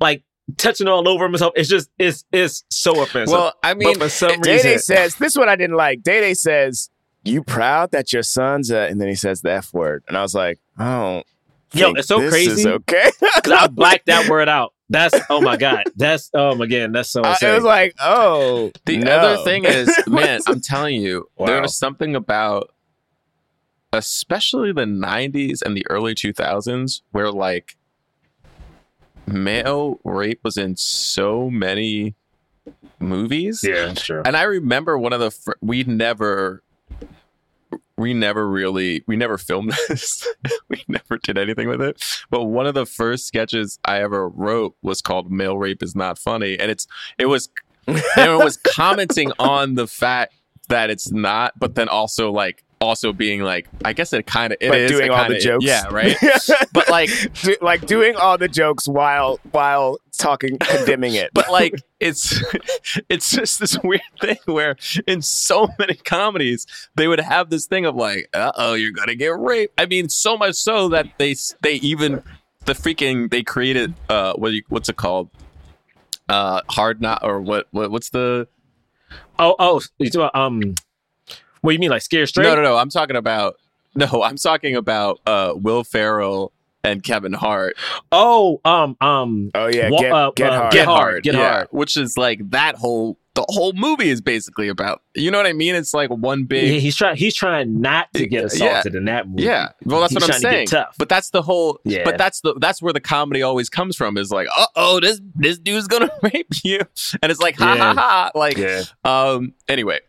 like 0.00 0.24
touching 0.56 0.88
all 0.88 1.08
over 1.08 1.24
himself. 1.24 1.52
It's 1.56 1.68
just 1.68 1.90
it's 1.98 2.24
it's 2.32 2.64
so 2.70 3.00
offensive. 3.02 3.32
Well, 3.32 3.52
I 3.62 3.74
mean, 3.74 3.98
but 3.98 4.04
for 4.04 4.08
some 4.08 4.40
Day 4.40 4.52
reason, 4.54 4.70
Day 4.72 4.76
says 4.78 5.14
this 5.16 5.32
is 5.32 5.38
what 5.38 5.48
I 5.48 5.56
didn't 5.56 5.76
like. 5.76 6.02
Day 6.02 6.20
Day 6.20 6.34
says, 6.34 6.90
"You 7.24 7.42
proud 7.42 7.90
that 7.92 8.12
your 8.12 8.22
son's 8.22 8.70
a," 8.70 8.86
and 8.88 9.00
then 9.00 9.08
he 9.08 9.14
says 9.14 9.42
the 9.42 9.52
f 9.52 9.72
word, 9.74 10.04
and 10.08 10.16
I 10.16 10.22
was 10.22 10.34
like, 10.34 10.58
"Oh, 10.78 11.22
Yo, 11.72 11.92
it's 11.92 12.08
so 12.08 12.28
crazy. 12.28 12.68
okay, 12.68 13.10
because 13.36 13.52
I 13.52 13.66
blacked 13.68 14.06
that 14.06 14.28
word 14.28 14.48
out. 14.48 14.72
That's 14.88 15.14
oh 15.30 15.40
my 15.40 15.56
god. 15.56 15.84
That's 15.96 16.30
oh 16.34 16.60
again. 16.60 16.90
That's 16.92 17.10
so 17.10 17.22
insane. 17.22 17.50
it 17.50 17.54
was 17.54 17.64
like, 17.64 17.94
"Oh." 18.00 18.72
The 18.86 18.98
no. 18.98 19.10
other 19.12 19.44
thing 19.44 19.64
is, 19.64 19.88
man, 20.08 20.40
I'm 20.48 20.60
telling 20.60 21.00
you, 21.00 21.28
Wow. 21.36 21.60
was 21.62 21.78
something 21.78 22.16
about, 22.16 22.74
especially 23.92 24.72
the 24.72 24.84
90s 24.84 25.62
and 25.62 25.76
the 25.76 25.86
early 25.90 26.14
2000s, 26.14 27.02
where 27.12 27.30
like 27.30 27.76
male 29.26 30.00
rape 30.04 30.40
was 30.42 30.56
in 30.56 30.76
so 30.76 31.50
many 31.50 32.14
movies. 32.98 33.60
yeah, 33.62 33.94
sure. 33.94 34.22
And 34.26 34.36
I 34.36 34.42
remember 34.42 34.98
one 34.98 35.12
of 35.12 35.20
the 35.20 35.30
fir- 35.30 35.56
we 35.60 35.84
never 35.84 36.62
we 37.96 38.14
never 38.14 38.48
really 38.48 39.04
we 39.06 39.16
never 39.16 39.36
filmed 39.38 39.72
this. 39.88 40.26
we 40.68 40.82
never 40.88 41.18
did 41.22 41.36
anything 41.38 41.68
with 41.68 41.82
it. 41.82 42.02
But 42.30 42.44
one 42.44 42.66
of 42.66 42.74
the 42.74 42.86
first 42.86 43.26
sketches 43.26 43.78
I 43.84 44.00
ever 44.02 44.28
wrote 44.28 44.76
was 44.82 45.02
called 45.02 45.30
"Male 45.30 45.58
Rape 45.58 45.82
is 45.82 45.94
Not 45.94 46.18
Funny," 46.18 46.58
and 46.58 46.70
it's 46.70 46.86
it 47.18 47.26
was 47.26 47.48
and 47.86 47.98
it 48.16 48.44
was 48.44 48.56
commenting 48.56 49.32
on 49.38 49.74
the 49.74 49.86
fact 49.86 50.34
that 50.68 50.90
it's 50.90 51.10
not, 51.10 51.58
but 51.58 51.74
then 51.74 51.88
also 51.88 52.30
like 52.30 52.64
also 52.80 53.12
being 53.12 53.42
like, 53.42 53.68
I 53.84 53.92
guess 53.92 54.12
it 54.12 54.26
kind 54.26 54.52
of 54.52 54.58
it 54.60 54.70
But 54.70 54.78
is 54.78 54.90
doing 54.90 55.10
all 55.10 55.18
kinda 55.18 55.30
the 55.34 55.36
is- 55.36 55.44
jokes. 55.44 55.64
yeah, 55.64 55.86
right. 55.90 56.16
but 56.72 56.88
like 56.88 57.10
Do- 57.42 57.56
like 57.60 57.86
doing 57.86 58.16
all 58.16 58.38
the 58.38 58.48
jokes 58.48 58.88
while 58.88 59.38
while 59.52 59.98
talking 60.16 60.56
condemning 60.60 61.14
it. 61.14 61.30
but 61.34 61.50
like 61.50 61.74
it's 62.00 62.42
it's 63.10 63.30
just 63.30 63.60
this 63.60 63.76
weird 63.84 64.00
thing 64.20 64.36
where 64.46 64.76
in 65.06 65.20
so 65.22 65.68
many 65.78 65.94
comedies 65.94 66.66
they 66.94 67.06
would 67.08 67.20
have 67.20 67.50
this 67.50 67.66
thing 67.66 67.84
of 67.86 67.94
like 67.96 68.28
uh-oh 68.34 68.74
you're 68.74 68.92
gonna 68.92 69.14
get 69.14 69.38
raped 69.38 69.72
i 69.78 69.86
mean 69.86 70.08
so 70.10 70.36
much 70.36 70.54
so 70.56 70.88
that 70.88 71.06
they 71.18 71.34
they 71.62 71.74
even 71.76 72.22
the 72.66 72.72
freaking 72.74 73.30
they 73.30 73.42
created 73.42 73.94
uh 74.10 74.32
what 74.34 74.52
you, 74.52 74.62
what's 74.68 74.88
it 74.90 74.96
called 74.96 75.30
uh 76.28 76.60
hard 76.68 77.00
not 77.00 77.22
or 77.24 77.40
what, 77.40 77.66
what 77.70 77.90
what's 77.90 78.10
the 78.10 78.46
Oh, 79.38 79.56
oh, 79.58 79.80
you 79.98 80.10
talking 80.10 80.20
about, 80.20 80.34
um, 80.34 80.74
what 81.62 81.70
do 81.70 81.74
you 81.74 81.78
mean, 81.80 81.90
like 81.90 82.02
scared 82.02 82.28
straight? 82.28 82.44
no 82.44 82.54
no 82.54 82.62
no 82.62 82.76
i'm 82.76 82.88
talking 82.90 83.16
about 83.16 83.56
no 83.94 84.06
i'm 84.22 84.36
talking 84.36 84.76
about 84.76 85.20
uh 85.26 85.52
will 85.56 85.84
ferrell 85.84 86.52
and 86.84 87.02
kevin 87.02 87.32
hart 87.32 87.76
Oh, 88.12 88.60
um, 88.64 88.96
um, 89.02 89.50
oh 89.54 89.66
yeah, 89.66 89.90
Wa- 89.90 89.98
get, 90.00 90.12
uh, 90.12 90.30
get 90.34 90.50
uh, 90.52 90.56
hard. 90.58 90.72
Get 90.72 90.84
Hard, 90.86 91.22
Get 91.24 91.34
yeah, 91.34 91.50
Hard. 91.52 91.68
which 91.72 91.96
is 91.96 92.16
like 92.16 92.40
that 92.50 92.74
whole 92.76 93.18
the 93.34 93.44
whole 93.48 93.72
movie 93.74 94.08
is 94.10 94.20
basically 94.20 94.66
about 94.68 95.02
you 95.14 95.30
know 95.30 95.38
what 95.38 95.46
i 95.46 95.52
mean 95.52 95.74
it's 95.76 95.94
like 95.94 96.10
one 96.10 96.44
big 96.44 96.64
Yeah, 96.72 96.80
he's 96.80 96.96
trying. 96.96 97.16
He's 97.16 97.34
trying 97.34 97.80
not 97.80 98.12
to 98.14 98.26
get 98.26 98.40
Yeah. 98.40 98.46
assaulted 98.46 98.94
in 98.96 99.04
that 99.04 99.28
movie. 99.28 99.44
Yeah, 99.44 99.68
well, 99.84 100.00
that's 100.00 100.12
He's 100.14 100.22
what 100.22 100.34
I'm 100.34 100.40
trying 100.40 100.40
to 100.40 100.48
get 100.48 100.68
saying. 100.68 100.84
tough. 100.84 100.96
But 100.98 101.08
that's 101.08 101.30
the 101.30 101.40
whole. 101.42 101.78
Yeah. 101.84 102.02
But 102.04 102.18
that's 102.18 102.40
the 102.40 102.54
that's 102.54 102.82
where 102.82 102.92
the 102.92 103.00
comedy 103.00 103.42
always 103.42 103.68
comes 103.70 103.94
from. 103.94 104.16
Is 104.16 104.32
like, 104.32 104.48
uh 104.56 104.66
oh, 104.74 104.98
this 105.00 105.20
this 105.36 105.58
dude's 105.58 105.86
gonna 105.86 106.10
rape 106.22 106.48
you, 106.64 106.80
and 107.22 107.30
it's 107.30 107.40
like, 107.40 107.56
ha 107.56 107.74
Yeah. 107.74 107.94
ha 107.94 107.94
ha. 107.94 108.30
Like, 108.34 108.56
yeah. 108.56 108.82
um. 109.04 109.52
Anyway, 109.68 110.00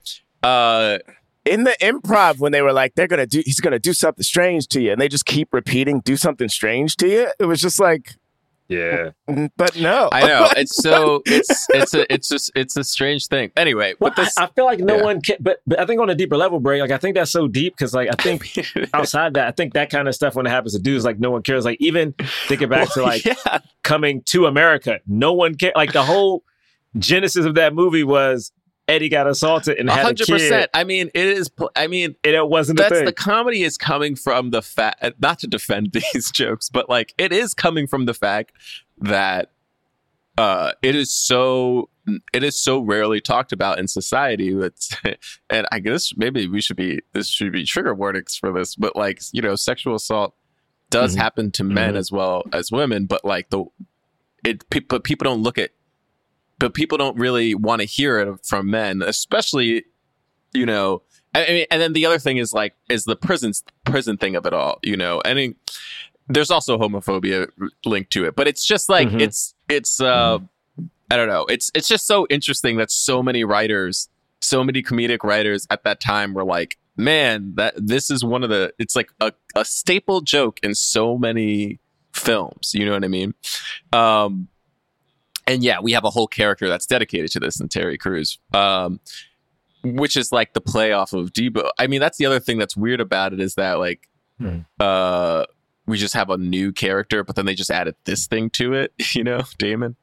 uh, 0.42 0.98
in 1.45 1.63
the 1.63 1.75
improv 1.82 2.39
when 2.39 2.51
they 2.51 2.62
were 2.62 2.73
like 2.73 2.93
they're 2.95 3.08
gonna 3.08 3.25
do 3.25 3.41
he's 3.45 3.60
gonna 3.60 3.80
do 3.80 3.93
something 3.93 4.23
strange 4.23 4.67
to 4.67 4.82
you 4.82 4.91
and 4.91 5.01
they 5.01 5.08
just 5.08 5.25
keep 5.25 5.54
repeating 5.54 5.99
do 6.01 6.15
something 6.15 6.47
strange 6.49 6.95
to 6.95 7.08
you 7.08 7.27
it 7.39 7.45
was 7.45 7.60
just 7.62 7.80
like 7.80 8.15
Yeah. 8.67 9.10
mm, 9.27 9.49
but 9.58 9.75
no 9.75 10.08
I 10.12 10.25
know 10.27 10.49
it's 10.56 10.77
so 10.77 11.21
it's 11.25 11.67
it's 11.71 11.93
a 11.93 12.13
it's 12.13 12.30
just 12.30 12.51
it's 12.56 12.77
a 12.77 12.84
strange 12.84 13.27
thing. 13.27 13.51
Anyway, 13.58 13.95
Well, 13.99 14.13
but 14.15 14.23
this. 14.23 14.38
I, 14.38 14.43
I 14.43 14.47
feel 14.47 14.65
like 14.65 14.80
no 14.80 14.97
yeah. 14.97 15.04
one 15.04 15.21
can, 15.21 15.38
but, 15.39 15.62
but 15.67 15.80
I 15.80 15.86
think 15.86 15.99
on 15.99 16.10
a 16.10 16.15
deeper 16.15 16.38
level, 16.38 16.60
Bray, 16.60 16.80
like 16.80 16.91
I 16.91 16.97
think 16.97 17.15
that's 17.15 17.32
so 17.32 17.47
deep 17.47 17.75
because 17.75 17.93
like 17.93 18.10
I 18.10 18.21
think 18.21 18.43
outside 18.93 19.34
that, 19.34 19.47
I 19.47 19.51
think 19.51 19.73
that 19.73 19.89
kind 19.89 20.08
of 20.08 20.15
stuff 20.15 20.36
when 20.36 20.45
it 20.45 20.49
happens 20.51 20.73
to 20.73 20.80
dudes, 20.80 21.04
like 21.04 21.19
no 21.19 21.32
one 21.32 21.41
cares. 21.41 21.65
Like 21.65 21.77
even 21.82 22.13
thinking 22.47 22.69
back 22.69 22.93
to 22.93 23.01
like 23.12 23.25
yeah, 23.25 23.60
coming 23.84 24.21
to 24.27 24.45
America, 24.45 24.99
no 25.08 25.34
one 25.34 25.56
cared. 25.56 25.73
Like 25.75 25.91
the 25.91 26.04
whole 26.04 26.43
genesis 26.97 27.45
of 27.45 27.56
that 27.56 27.73
movie 27.73 28.04
was 28.04 28.51
Eddie 28.91 29.10
got 29.10 29.25
assaulted 29.27 29.77
and 29.77 29.89
had 29.89 29.99
a 29.99 30.04
hundred 30.04 30.27
kid. 30.27 30.69
I 30.73 30.84
mean, 30.84 31.10
it 31.13 31.27
is. 31.27 31.49
I 31.75 31.88
mean, 31.88 32.15
and 32.23 32.36
it 32.36 32.47
wasn't 32.47 32.80
a 32.80 32.84
that's 32.84 32.95
thing. 32.95 33.06
the 33.06 33.13
comedy 33.13 33.63
is 33.63 33.77
coming 33.77 34.15
from 34.15 34.49
the 34.51 34.62
fact 34.62 35.04
not 35.21 35.39
to 35.39 35.47
defend 35.47 35.91
these 36.13 36.30
jokes 36.32 36.69
but 36.69 36.89
like 36.89 37.13
it 37.17 37.32
is 37.32 37.54
coming 37.54 37.88
from 37.88 38.06
the 38.06 38.13
fact 38.13 38.51
that 38.99 39.51
uh 40.38 40.71
it 40.82 40.95
is 40.95 41.12
so 41.12 41.89
it 42.34 42.43
is 42.43 42.60
so 42.60 42.80
rarely 42.80 43.19
talked 43.21 43.51
about 43.51 43.80
in 43.80 43.88
society 43.88 44.54
that's 44.54 44.95
and 45.49 45.67
i 45.71 45.80
guess 45.80 46.13
maybe 46.15 46.47
we 46.47 46.62
should 46.62 46.77
be 46.77 46.99
this 47.13 47.27
should 47.27 47.51
be 47.51 47.63
trigger 47.65 47.93
warnings 47.93 48.36
for 48.38 48.51
this 48.54 48.75
but 48.75 48.95
like 48.95 49.19
you 49.34 49.41
know 49.41 49.56
sexual 49.56 49.95
assault 49.95 50.34
does 50.89 51.15
Mhm. 51.15 51.19
happen 51.19 51.51
to 51.51 51.63
men 51.63 51.93
Mhm. 51.93 51.97
as 51.97 52.12
well 52.12 52.43
as 52.54 52.71
women 52.71 53.06
but 53.06 53.23
like 53.25 53.49
the 53.49 53.65
it 54.45 54.63
but 54.88 55.04
people 55.04 55.25
don't 55.25 55.43
look 55.43 55.58
at 55.58 55.71
but 56.62 56.74
people 56.74 56.97
don't 56.97 57.17
really 57.17 57.54
want 57.54 57.82
to 57.82 57.86
hear 57.86 58.17
it 58.19 58.39
from 58.45 58.69
men 58.71 59.02
especially 59.02 59.84
you 60.54 60.65
know 60.65 61.02
I 61.34 61.47
mean, 61.47 61.65
and 61.71 61.82
then 61.82 61.93
the 61.93 62.06
other 62.06 62.19
thing 62.19 62.38
is 62.38 62.52
like 62.54 62.74
is 62.89 63.06
the 63.06 63.15
prison 63.15 63.54
prison 63.86 64.17
thing 64.17 64.36
of 64.36 64.45
it 64.45 64.52
all, 64.54 64.80
you 64.84 64.97
know. 64.97 65.21
I 65.24 65.34
mean, 65.34 65.56
there's 66.28 66.52
also 66.52 66.78
homophobia 66.78 67.47
linked 67.86 68.12
to 68.12 68.26
it, 68.26 68.36
but 68.36 68.50
it's 68.50 68.65
just 68.65 68.89
like 68.89 69.08
Mhm. 69.08 69.21
it's 69.21 69.56
it's 69.69 70.02
uh 70.02 70.39
I 71.10 71.15
don't 71.15 71.30
know. 71.30 71.45
It's 71.45 71.71
it's 71.74 71.88
just 71.88 72.06
so 72.06 72.28
interesting 72.30 72.76
that 72.80 72.91
so 72.91 73.24
many 73.24 73.45
writers, 73.45 74.10
so 74.41 74.62
many 74.62 74.84
comedic 74.84 75.24
writers 75.24 75.65
at 75.69 75.86
that 75.86 76.02
time 76.02 76.34
were 76.34 76.43
like, 76.43 76.78
man, 76.97 77.54
that 77.56 77.76
this 77.78 78.12
is 78.12 78.26
one 78.26 78.43
of 78.43 78.50
the 78.50 78.74
it's 78.78 78.97
like 78.97 79.12
a, 79.21 79.32
a 79.56 79.63
staple 79.63 80.19
joke 80.19 80.60
in 80.63 80.76
so 80.76 81.17
many 81.17 81.80
films. 82.13 82.74
You 82.74 82.86
know 82.86 82.91
what 82.91 83.06
I 83.06 83.08
mean? 83.08 83.34
Um, 83.93 84.50
and 85.47 85.63
yeah, 85.63 85.80
we 85.82 85.91
have 85.93 86.04
a 86.06 86.10
whole 86.10 86.27
character 86.27 86.67
that's 86.69 86.86
dedicated 86.86 87.32
to 87.32 87.39
this 87.39 87.60
in 87.60 87.67
Terry 87.69 87.97
Crews. 87.97 88.39
Um, 88.54 88.99
which 89.84 90.15
is 90.15 90.32
like 90.32 90.54
the 90.54 90.62
play 90.62 90.91
off 90.91 91.12
of 91.13 91.34
Debo. 91.34 91.69
I 91.80 91.88
mean, 91.88 91.99
that's 91.99 92.17
the 92.19 92.27
other 92.27 92.39
thing 92.39 92.60
that's 92.60 92.77
weird 92.77 93.01
about 93.01 93.34
it 93.34 93.39
is 93.39 93.56
that 93.56 93.80
like 93.80 94.08
Hmm. 94.39 94.60
uh 94.80 95.45
we 95.88 95.97
just 95.97 96.13
have 96.13 96.30
a 96.30 96.38
new 96.38 96.71
character, 96.71 97.23
but 97.23 97.36
then 97.36 97.45
they 97.45 97.56
just 97.56 97.69
added 97.71 97.95
this 98.06 98.27
thing 98.27 98.49
to 98.51 98.73
it, 98.73 98.93
you 99.15 99.23
know, 99.23 99.41
Damon. 99.58 99.95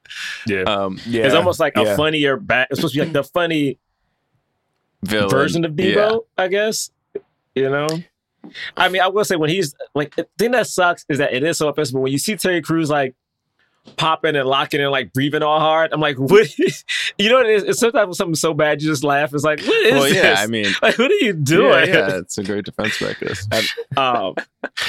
yeah. 0.46 0.62
Um 0.62 0.98
yeah 1.06 1.24
it's 1.26 1.34
almost 1.34 1.60
like 1.60 1.76
a 1.76 1.82
yeah. 1.84 1.96
funnier 1.96 2.36
back. 2.36 2.68
It's 2.70 2.78
supposed 2.80 2.94
to 2.94 3.00
be 3.00 3.04
like 3.04 3.12
the 3.12 3.24
funny 3.24 3.78
villain. 5.04 5.30
version 5.30 5.64
of 5.64 5.72
Debo, 5.72 5.94
Yeah. 5.94 6.16
I 6.44 6.48
guess. 6.48 6.90
You 7.54 7.70
know? 7.70 7.86
I 8.76 8.88
mean, 8.88 9.02
I 9.02 9.08
will 9.08 9.24
say 9.24 9.36
when 9.36 9.50
he's 9.50 9.74
like 9.94 10.14
the 10.16 10.26
thing 10.38 10.52
that 10.52 10.66
sucks 10.66 11.04
is 11.08 11.18
that 11.18 11.32
it 11.32 11.42
is 11.42 11.58
so 11.58 11.68
offensive. 11.68 11.94
But 11.94 12.00
when 12.00 12.12
you 12.12 12.18
see 12.18 12.36
Terry 12.36 12.62
Crews 12.62 12.90
like 12.90 13.14
popping 13.96 14.36
and 14.36 14.48
locking 14.48 14.80
and 14.80 14.90
like 14.90 15.12
breathing 15.12 15.42
all 15.42 15.60
hard, 15.60 15.92
I'm 15.92 16.00
like, 16.00 16.16
what? 16.18 16.48
Is, 16.58 16.84
you 17.18 17.28
know 17.30 17.40
it 17.40 17.46
is? 17.48 17.62
It's 17.64 17.78
sometimes 17.80 18.06
when 18.08 18.14
something's 18.14 18.40
so 18.40 18.54
bad, 18.54 18.82
you 18.82 18.88
just 18.88 19.04
laugh. 19.04 19.32
It's 19.34 19.44
like, 19.44 19.60
what 19.60 19.86
is 19.86 19.92
Well, 19.92 20.02
this? 20.04 20.14
yeah, 20.14 20.34
I 20.38 20.46
mean 20.46 20.66
like, 20.82 20.98
what 20.98 21.10
are 21.10 21.14
you 21.24 21.32
doing? 21.32 21.88
yeah, 21.88 22.16
it's 22.18 22.38
a 22.38 22.44
great 22.44 22.64
defense 22.64 23.00
mechanism. 23.00 23.50
um, 23.96 24.34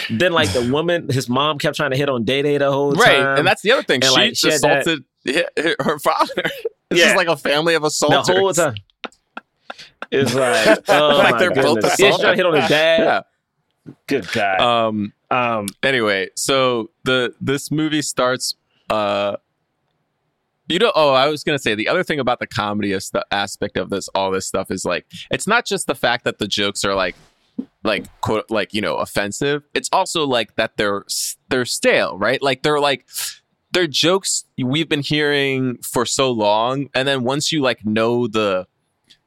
then 0.10 0.32
like 0.34 0.52
the 0.54 0.70
woman, 0.72 1.10
his 1.10 1.28
mom 1.30 1.58
kept 1.60 1.76
trying 1.78 1.92
to 1.92 1.98
hit 1.98 2.10
on 2.10 2.24
Day 2.24 2.42
Day 2.42 2.58
the 2.58 2.72
whole 2.72 2.92
right. 2.94 3.06
time. 3.18 3.26
Right? 3.26 3.40
And 3.40 3.48
that's 3.48 3.62
the 3.62 3.72
other 3.72 3.84
thing. 3.84 3.96
And, 4.04 4.06
she 4.06 4.12
like, 4.12 4.36
she 4.36 4.50
that- 4.50 4.56
assaulted 4.88 5.04
hi- 5.28 5.76
her 5.80 6.00
father. 6.00 6.44
It's 6.92 7.00
Yeah. 7.00 7.16
like 7.16 7.28
a 7.28 7.38
family 7.38 7.76
of 7.76 7.84
the 7.84 7.88
assaulters. 7.90 8.36
whole 8.36 8.52
time. 8.54 8.76
It's 10.12 10.34
like, 10.34 10.80
oh 10.90 11.18
Like 11.20 11.34
my 11.34 11.40
they're 11.40 11.52
both 11.52 11.76
goodness. 11.82 12.00
Yeah, 12.00 12.10
trying 12.18 12.22
to 12.32 12.36
hit 12.36 12.46
on 12.46 12.56
his 12.56 12.70
dad. 12.70 13.00
Yeah. 13.00 13.94
Good 14.08 14.28
guy. 14.32 14.56
Um 14.88 15.14
Um, 15.32 15.68
anyway, 15.84 16.30
so 16.36 16.90
the 17.04 17.36
this 17.40 17.70
movie 17.70 18.02
starts 18.02 18.56
uh 18.90 19.38
you 20.68 20.80
know 20.80 20.92
oh 20.96 21.14
I 21.14 21.28
was 21.28 21.44
to 21.44 21.60
say 21.60 21.76
the 21.76 21.88
other 21.88 22.04
thing 22.04 22.20
about 22.20 22.40
the 22.40 22.48
comedy 22.48 22.94
as- 22.94 23.12
aspect 23.32 23.78
of 23.78 23.90
this 23.90 24.08
all 24.10 24.32
this 24.32 24.46
stuff 24.46 24.72
is 24.72 24.86
like 24.86 25.06
it's 25.32 25.48
not 25.48 25.66
just 25.66 25.88
the 25.88 25.96
fact 25.96 26.24
that 26.26 26.40
the 26.40 26.48
jokes 26.48 26.86
are 26.86 26.96
like 26.96 27.16
like 27.84 28.06
quote 28.22 28.50
like 28.50 28.74
you 28.74 28.82
know 28.82 28.98
offensive. 28.98 29.64
It's 29.74 29.90
also 29.92 30.26
like 30.26 30.56
that 30.56 30.78
they're 30.78 31.06
they're 31.50 31.66
stale 31.66 32.18
right? 32.18 32.42
Like 32.42 32.64
they're 32.64 32.80
like 32.80 33.08
they're 33.72 33.88
jokes 33.88 34.46
we've 34.58 34.90
been 34.90 35.02
hearing 35.02 35.78
for 35.78 36.06
so 36.06 36.32
long 36.32 36.90
and 36.96 37.08
then 37.08 37.24
once 37.24 37.52
you 37.52 37.62
like 37.62 37.86
know 37.86 38.28
the 38.28 38.68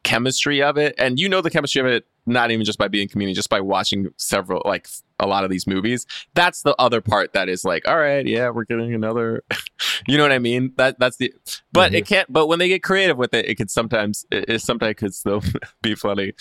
chemistry 0.03 0.61
of 0.61 0.77
it 0.77 0.95
and 0.99 1.21
you 1.21 1.29
know 1.29 1.41
the 1.41 1.51
chemistry 1.51 1.81
of 1.81 1.87
it 1.87 2.07
not 2.27 2.51
even 2.51 2.65
just 2.65 2.79
by 2.79 2.89
being 2.89 3.09
community 3.09 3.35
just 3.35 3.49
by 3.51 3.61
watching 3.61 4.09
several 4.17 4.63
like 4.65 4.89
a 5.19 5.27
lot 5.27 5.45
of 5.45 5.51
these 5.51 5.67
movies 5.67 6.07
that's 6.35 6.63
the 6.63 6.75
other 6.81 7.01
part 7.01 7.33
that 7.33 7.49
is 7.49 7.65
like 7.65 7.87
all 7.89 7.97
right 7.99 8.27
yeah 8.27 8.49
we're 8.49 8.65
getting 8.65 8.95
another 8.95 9.43
you 10.07 10.17
know 10.17 10.23
what 10.23 10.33
i 10.33 10.39
mean 10.39 10.73
that 10.77 10.99
that's 10.99 11.17
the 11.17 11.33
but 11.73 11.95
it 11.95 12.07
can't 12.07 12.33
but 12.33 12.47
when 12.47 12.59
they 12.59 12.69
get 12.69 12.83
creative 12.83 13.17
with 13.19 13.35
it 13.35 13.47
it 13.49 13.57
could 13.57 13.71
sometimes 13.71 14.25
it, 14.31 14.45
it 14.49 14.59
sometimes 14.61 14.95
could 14.97 15.15
still 15.15 15.43
be 15.83 15.95
funny 15.95 16.33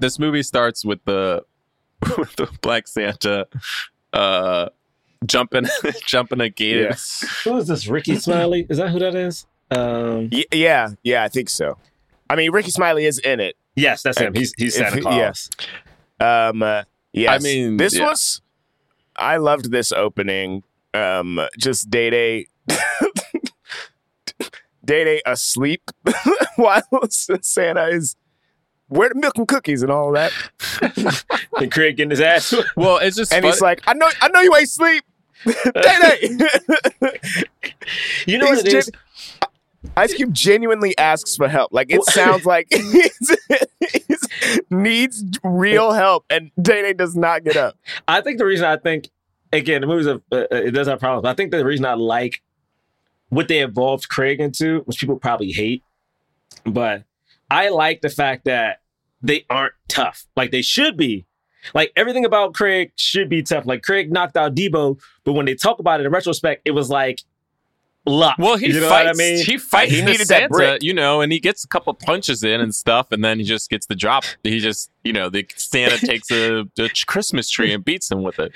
this 0.00 0.18
movie 0.18 0.42
starts 0.42 0.84
with 0.84 1.04
the 1.04 1.44
with 2.18 2.34
the 2.36 2.48
black 2.60 2.88
santa 2.88 3.46
uh 4.12 4.68
jumping 5.24 5.66
jumping 6.06 6.40
a 6.40 6.48
gated 6.48 6.90
Yes. 6.90 7.42
who 7.44 7.56
is 7.56 7.68
this? 7.68 7.86
Rickey 7.86 8.16
Smiley? 8.16 8.66
Is 8.68 8.78
that 8.78 8.90
who 8.90 8.98
that 8.98 9.14
is? 9.14 9.46
Um, 9.76 10.28
Y- 10.32 10.44
yeah 10.52 10.88
yeah 11.02 11.22
i 11.24 11.28
think 11.28 11.48
so 11.48 11.78
i 12.30 12.36
mean 12.36 12.50
Rickey 12.52 12.70
Smiley 12.70 13.06
is 13.06 13.18
in 13.18 13.40
it 13.40 13.56
yes, 13.76 14.02
that's 14.02 14.18
him. 14.18 14.34
He's 14.34 14.52
he's 14.58 14.74
Santa 14.74 14.96
yeah. 14.96 15.32
Claus. 15.32 15.50
um 16.20 16.62
uh, 16.62 16.82
yes. 17.12 17.30
I 17.30 17.38
mean, 17.42 17.76
this 17.78 17.96
yeah. 17.96 18.08
was 18.08 18.40
i 19.16 19.36
loved 19.36 19.70
this 19.70 19.92
opening 19.92 20.62
um 20.94 21.40
just 21.58 21.90
day 21.90 22.10
day 22.10 22.46
day 24.84 25.04
day 25.04 25.22
asleep 25.26 25.82
while 26.56 26.82
santa 27.10 27.86
is 27.88 28.16
where 28.88 29.08
the 29.08 29.14
milk 29.14 29.38
and 29.38 29.48
cookies 29.48 29.82
and 29.82 29.90
all 29.92 30.12
that 30.12 30.32
And 31.58 31.70
Craig 31.70 31.96
getting 31.96 32.10
his 32.10 32.20
ass. 32.20 32.52
well 32.76 32.98
it's 32.98 33.16
just 33.16 33.32
and 33.32 33.42
fun- 33.42 33.52
he's 33.52 33.60
like 33.60 33.80
i 33.86 33.94
know 33.94 34.08
i 34.20 34.28
know 34.28 34.40
you 34.40 34.54
ain't 34.56 34.68
sleep 34.68 35.04
day 35.44 35.52
day 35.74 36.36
You 38.26 38.38
know 38.38 38.46
what 38.46 38.64
He's 38.64 38.74
it 38.74 38.74
is? 38.74 38.90
Ice 39.96 40.14
Cube 40.14 40.32
genuinely 40.32 40.96
asks 40.98 41.36
for 41.36 41.48
help. 41.48 41.72
Like 41.72 41.90
it 41.90 42.02
sounds 42.10 42.46
like 42.46 42.66
he's, 42.72 43.36
he's- 43.90 44.62
needs 44.70 45.24
real 45.44 45.92
help, 45.92 46.24
and 46.30 46.50
Day 46.60 46.82
Day 46.82 46.92
does 46.92 47.16
not 47.16 47.44
get 47.44 47.56
up. 47.56 47.76
I 48.08 48.20
think 48.20 48.38
the 48.38 48.44
reason 48.46 48.64
I 48.66 48.76
think 48.76 49.10
again 49.52 49.80
the 49.82 49.86
movies 49.86 50.06
uh, 50.06 50.18
uh, 50.32 50.46
it 50.50 50.72
does 50.72 50.86
have 50.88 50.98
problems. 51.00 51.22
But 51.22 51.30
I 51.30 51.34
think 51.34 51.50
the 51.50 51.64
reason 51.64 51.84
I 51.84 51.94
like 51.94 52.42
what 53.28 53.48
they 53.48 53.60
evolved 53.60 54.08
Craig 54.08 54.40
into, 54.40 54.80
which 54.80 54.98
people 54.98 55.16
probably 55.16 55.52
hate, 55.52 55.82
but 56.64 57.04
I 57.50 57.68
like 57.68 58.00
the 58.00 58.10
fact 58.10 58.44
that 58.44 58.80
they 59.22 59.44
aren't 59.48 59.74
tough 59.88 60.26
like 60.36 60.50
they 60.50 60.62
should 60.62 60.96
be. 60.96 61.26
Like 61.74 61.92
everything 61.94 62.24
about 62.24 62.54
Craig 62.54 62.90
should 62.96 63.28
be 63.28 63.42
tough. 63.42 63.66
Like 63.66 63.82
Craig 63.82 64.10
knocked 64.10 64.36
out 64.36 64.54
Debo, 64.54 64.98
but 65.22 65.34
when 65.34 65.46
they 65.46 65.54
talk 65.54 65.78
about 65.78 66.00
it 66.00 66.06
in 66.06 66.12
retrospect, 66.12 66.62
it 66.64 66.72
was 66.72 66.90
like 66.90 67.20
luck. 68.06 68.36
Well, 68.38 68.56
he 68.56 68.68
you 68.68 68.80
know 68.80 68.88
fights. 68.88 69.06
what 69.18 69.24
I 69.24 69.30
mean? 69.30 69.44
He 69.44 69.58
fights 69.58 69.90
He 69.92 70.00
the 70.00 70.06
needed 70.06 70.20
that 70.20 70.26
Santa, 70.26 70.48
brick. 70.48 70.82
you 70.82 70.94
know, 70.94 71.20
and 71.20 71.32
he 71.32 71.40
gets 71.40 71.64
a 71.64 71.68
couple 71.68 71.92
punches 71.94 72.42
in 72.42 72.60
and 72.60 72.74
stuff, 72.74 73.12
and 73.12 73.24
then 73.24 73.38
he 73.38 73.44
just 73.44 73.70
gets 73.70 73.86
the 73.86 73.94
drop. 73.94 74.24
He 74.42 74.58
just, 74.58 74.90
you 75.04 75.12
know, 75.12 75.28
the 75.28 75.46
Santa 75.56 75.98
takes 76.06 76.30
a, 76.30 76.64
a 76.78 76.88
Christmas 77.06 77.48
tree 77.50 77.72
and 77.72 77.84
beats 77.84 78.10
him 78.10 78.22
with 78.22 78.38
it. 78.38 78.52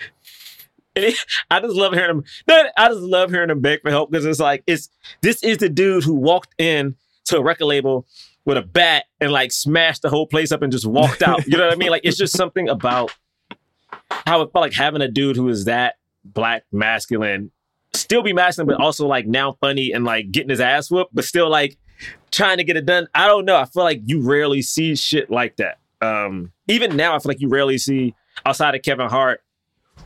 I 1.50 1.60
just 1.60 1.74
love 1.74 1.92
hearing 1.92 2.10
him. 2.18 2.24
I 2.48 2.88
just 2.88 3.00
love 3.00 3.30
hearing 3.30 3.50
him 3.50 3.60
beg 3.60 3.82
for 3.82 3.90
help 3.90 4.10
because 4.10 4.24
it's 4.24 4.40
like 4.40 4.62
it's 4.66 4.88
this 5.20 5.42
is 5.42 5.58
the 5.58 5.68
dude 5.68 6.04
who 6.04 6.14
walked 6.14 6.54
in 6.58 6.96
to 7.26 7.36
a 7.38 7.42
record 7.42 7.66
label 7.66 8.06
with 8.46 8.56
a 8.56 8.62
bat 8.62 9.04
and 9.20 9.30
like 9.30 9.52
smashed 9.52 10.00
the 10.02 10.08
whole 10.08 10.26
place 10.26 10.52
up 10.52 10.62
and 10.62 10.72
just 10.72 10.86
walked 10.86 11.22
out. 11.22 11.46
You 11.46 11.58
know 11.58 11.64
what 11.64 11.72
I 11.74 11.76
mean? 11.76 11.90
Like 11.90 12.02
it's 12.04 12.16
just 12.16 12.34
something 12.34 12.68
about 12.70 13.12
how 14.10 14.40
it 14.40 14.52
felt 14.52 14.62
like 14.62 14.72
having 14.72 15.02
a 15.02 15.08
dude 15.08 15.36
who 15.36 15.48
is 15.48 15.66
that 15.66 15.96
black 16.24 16.64
masculine, 16.72 17.50
still 17.94 18.22
be 18.22 18.32
masculine, 18.32 18.68
but 18.68 18.82
also 18.82 19.06
like 19.06 19.26
now 19.26 19.56
funny 19.60 19.92
and 19.92 20.04
like 20.04 20.30
getting 20.30 20.50
his 20.50 20.60
ass 20.60 20.90
whooped, 20.90 21.14
but 21.14 21.24
still 21.24 21.48
like 21.48 21.76
trying 22.30 22.58
to 22.58 22.64
get 22.64 22.76
it 22.76 22.86
done. 22.86 23.08
I 23.14 23.26
don't 23.26 23.44
know. 23.44 23.56
I 23.56 23.64
feel 23.64 23.82
like 23.84 24.02
you 24.04 24.20
rarely 24.20 24.62
see 24.62 24.94
shit 24.96 25.30
like 25.30 25.56
that. 25.56 25.78
Um, 26.02 26.52
even 26.68 26.96
now, 26.96 27.14
I 27.14 27.18
feel 27.18 27.30
like 27.30 27.40
you 27.40 27.48
rarely 27.48 27.78
see 27.78 28.14
outside 28.44 28.74
of 28.74 28.82
Kevin 28.82 29.08
Hart 29.08 29.42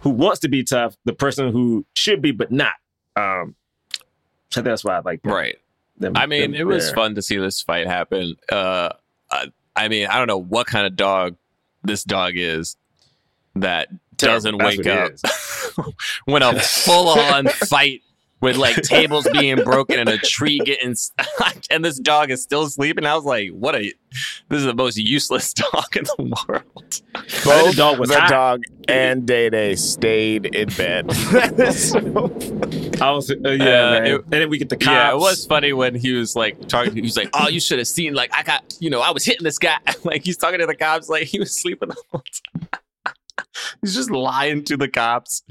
who 0.03 0.11
wants 0.11 0.41
to 0.41 0.49
be 0.49 0.63
tough, 0.63 0.97
the 1.05 1.13
person 1.13 1.53
who 1.53 1.85
should 1.95 2.23
be 2.23 2.31
but 2.31 2.53
not. 2.53 2.75
Um, 3.17 3.57
so 4.51 4.63
that's 4.63 4.85
why 4.85 4.97
I 4.97 5.01
like 5.01 5.23
them- 5.23 5.33
Right. 5.33 5.57
them- 5.99 6.17
I 6.17 6.27
mean, 6.27 6.55
it 6.55 6.65
was 6.67 6.87
there. 6.87 6.95
fun 6.95 7.15
to 7.17 7.23
see 7.23 7.39
this 7.39 7.61
fight 7.63 7.87
happen. 7.89 8.37
Uh, 8.51 8.91
I, 9.31 9.47
I 9.75 9.89
mean, 9.89 10.07
I 10.07 10.19
don't 10.19 10.29
know 10.29 10.39
what 10.39 10.67
kind 10.69 10.87
of 10.87 10.95
dog 10.97 11.37
this 11.83 12.05
dog 12.05 12.35
is 12.37 12.77
that. 13.57 13.89
Doesn't 14.27 14.59
That's 14.59 14.77
wake 14.79 14.87
up 14.87 15.13
when 16.25 16.43
a 16.43 16.59
full 16.61 17.09
on 17.09 17.47
fight 17.49 18.03
with 18.41 18.57
like 18.57 18.77
tables 18.77 19.29
being 19.33 19.57
broken 19.57 19.99
and 19.99 20.09
a 20.09 20.17
tree 20.17 20.59
getting 20.61 20.95
and 21.71 21.85
this 21.85 21.99
dog 21.99 22.31
is 22.31 22.43
still 22.43 22.67
sleeping. 22.69 23.05
I 23.05 23.15
was 23.15 23.25
like, 23.25 23.51
what 23.51 23.75
a 23.75 23.93
this 24.49 24.61
is 24.61 24.65
the 24.65 24.75
most 24.75 24.97
useless 24.97 25.53
dog 25.55 25.95
in 25.97 26.05
the 26.05 26.35
world. 26.49 27.03
Both 27.45 27.77
dog 27.77 27.99
was 27.99 28.09
the 28.09 28.19
hot. 28.21 28.31
dog 28.31 28.63
and 28.89 29.27
Day 29.27 29.51
Day 29.51 29.77
stayed 29.77 30.47
in 30.55 30.69
bed. 30.71 31.11
So- 31.73 32.33
I 33.01 33.11
was, 33.13 33.31
uh, 33.31 33.37
yeah, 33.51 33.51
Uh, 33.51 33.91
man. 33.93 34.07
it- 34.07 34.15
and 34.25 34.31
then 34.31 34.51
we 34.51 34.59
get 34.59 34.69
the 34.69 34.77
cops. 34.77 34.87
Yeah, 34.91 35.13
it 35.13 35.19
was 35.19 35.47
funny 35.47 35.73
when 35.73 35.95
he 35.95 36.13
was 36.13 36.35
like 36.37 36.67
talking. 36.69 36.95
He 36.95 37.01
was 37.03 37.17
like, 37.17 37.31
"Oh, 37.35 37.49
you 37.49 37.61
should 37.61 37.79
have 37.79 37.89
seen. 37.89 38.15
Like, 38.15 38.31
I 38.35 38.43
got, 38.43 38.63
you 38.81 38.91
know, 38.91 39.01
I 39.01 39.11
was 39.11 39.25
hitting 39.25 39.45
this 39.45 39.59
guy. 39.59 39.79
like, 40.05 40.25
he's 40.25 40.37
talking 40.37 40.61
to 40.61 40.67
the 40.67 40.75
cops. 40.75 41.09
Like, 41.09 41.25
he 41.25 41.39
was 41.39 41.53
sleeping 41.53 41.89
the 41.91 41.97
whole 42.11 42.23
time. 42.61 42.80
he's 43.83 43.95
just 43.95 44.11
lying 44.11 44.65
to 44.65 44.77
the 44.77 44.89
cops. 44.89 45.43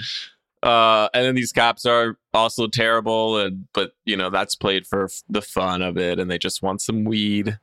Uh, 0.62 1.08
and 1.14 1.26
then 1.26 1.36
these 1.36 1.54
cops 1.54 1.86
are 1.86 2.18
also 2.34 2.68
terrible, 2.68 3.38
and 3.38 3.68
but 3.74 3.92
you 4.06 4.18
know 4.18 4.30
that's 4.30 4.56
played 4.56 4.86
for 4.86 5.06
f- 5.06 5.24
the 5.30 5.42
fun 5.42 5.82
of 5.82 5.98
it, 5.98 6.20
and 6.20 6.30
they 6.30 6.38
just 6.38 6.62
want 6.62 6.82
some 6.82 7.06
weed. 7.06 7.58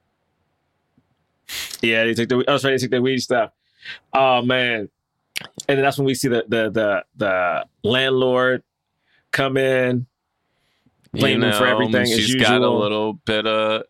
Yeah, 1.82 2.04
they 2.04 2.14
took 2.14 2.28
the. 2.28 2.44
I 2.48 2.52
was 2.52 2.64
ready 2.64 2.78
to 2.78 2.84
take 2.84 2.90
the 2.90 3.02
weed 3.02 3.18
stuff. 3.18 3.50
Oh 4.14 4.40
man! 4.40 4.88
And 5.68 5.78
then 5.78 5.82
that's 5.82 5.98
when 5.98 6.06
we 6.06 6.14
see 6.14 6.28
the 6.28 6.44
the 6.48 6.70
the 6.70 7.04
the 7.16 7.66
landlord 7.82 8.62
come 9.30 9.56
in. 9.56 10.06
Blame 11.12 11.40
you 11.40 11.48
him 11.48 11.52
for 11.54 11.64
know, 11.64 11.72
everything 11.72 12.02
as 12.02 12.10
She's 12.10 12.36
got 12.36 12.62
a 12.62 12.70
little 12.70 13.14
bit 13.14 13.46
of 13.46 13.82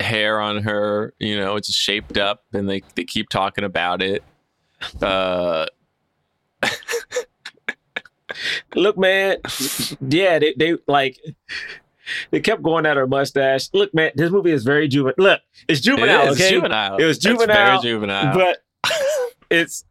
hair 0.00 0.40
on 0.40 0.62
her. 0.62 1.14
You 1.18 1.38
know, 1.38 1.56
it's 1.56 1.72
shaped 1.72 2.18
up, 2.18 2.44
and 2.52 2.68
they 2.68 2.82
they 2.96 3.04
keep 3.04 3.28
talking 3.28 3.64
about 3.64 4.02
it. 4.02 4.24
Uh, 5.00 5.66
Look, 8.74 8.98
man. 8.98 9.36
Yeah, 10.00 10.38
they 10.38 10.54
they 10.56 10.76
like. 10.86 11.18
They 12.30 12.40
kept 12.40 12.62
going 12.62 12.84
at 12.84 12.98
her 12.98 13.06
mustache. 13.06 13.70
Look, 13.72 13.94
man, 13.94 14.10
this 14.14 14.30
movie 14.30 14.50
is 14.50 14.62
very 14.62 14.88
juvenile. 14.88 15.14
Look, 15.16 15.40
it's 15.68 15.80
juvenile. 15.80 16.26
it 16.26 16.30
is 16.32 16.40
okay, 16.40 16.50
juvenile. 16.50 16.96
It 16.98 17.04
was 17.06 17.18
juvenile. 17.18 17.80
It's 17.80 17.82
juvenile, 17.82 17.82
very 17.82 17.82
juvenile. 17.82 18.34
but 18.34 18.58
it's 19.50 19.84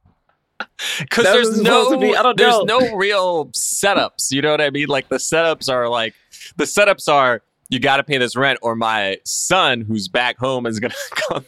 because 0.99 1.24
there's 1.24 1.59
no 1.61 1.89
to 1.91 1.97
be- 1.97 2.15
I 2.15 2.21
don't 2.21 2.38
there's 2.38 2.63
know. 2.65 2.78
no 2.80 2.95
real 2.95 3.45
setups. 3.47 4.32
You 4.32 4.43
know 4.43 4.51
what 4.51 4.61
I 4.61 4.69
mean? 4.69 4.89
Like 4.89 5.09
the 5.09 5.15
setups 5.15 5.71
are 5.74 5.89
like 5.89 6.13
the 6.57 6.65
setups 6.65 7.11
are 7.11 7.41
you 7.69 7.80
got 7.80 7.97
to 7.97 8.03
pay 8.03 8.19
this 8.19 8.36
rent, 8.36 8.59
or 8.61 8.76
my 8.76 9.17
son 9.24 9.82
who's 9.82 10.07
back 10.07 10.38
home 10.38 10.67
is 10.67 10.80
gonna 10.80 10.93
come 11.30 11.45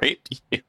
rape 0.00 0.26
you. 0.50 0.62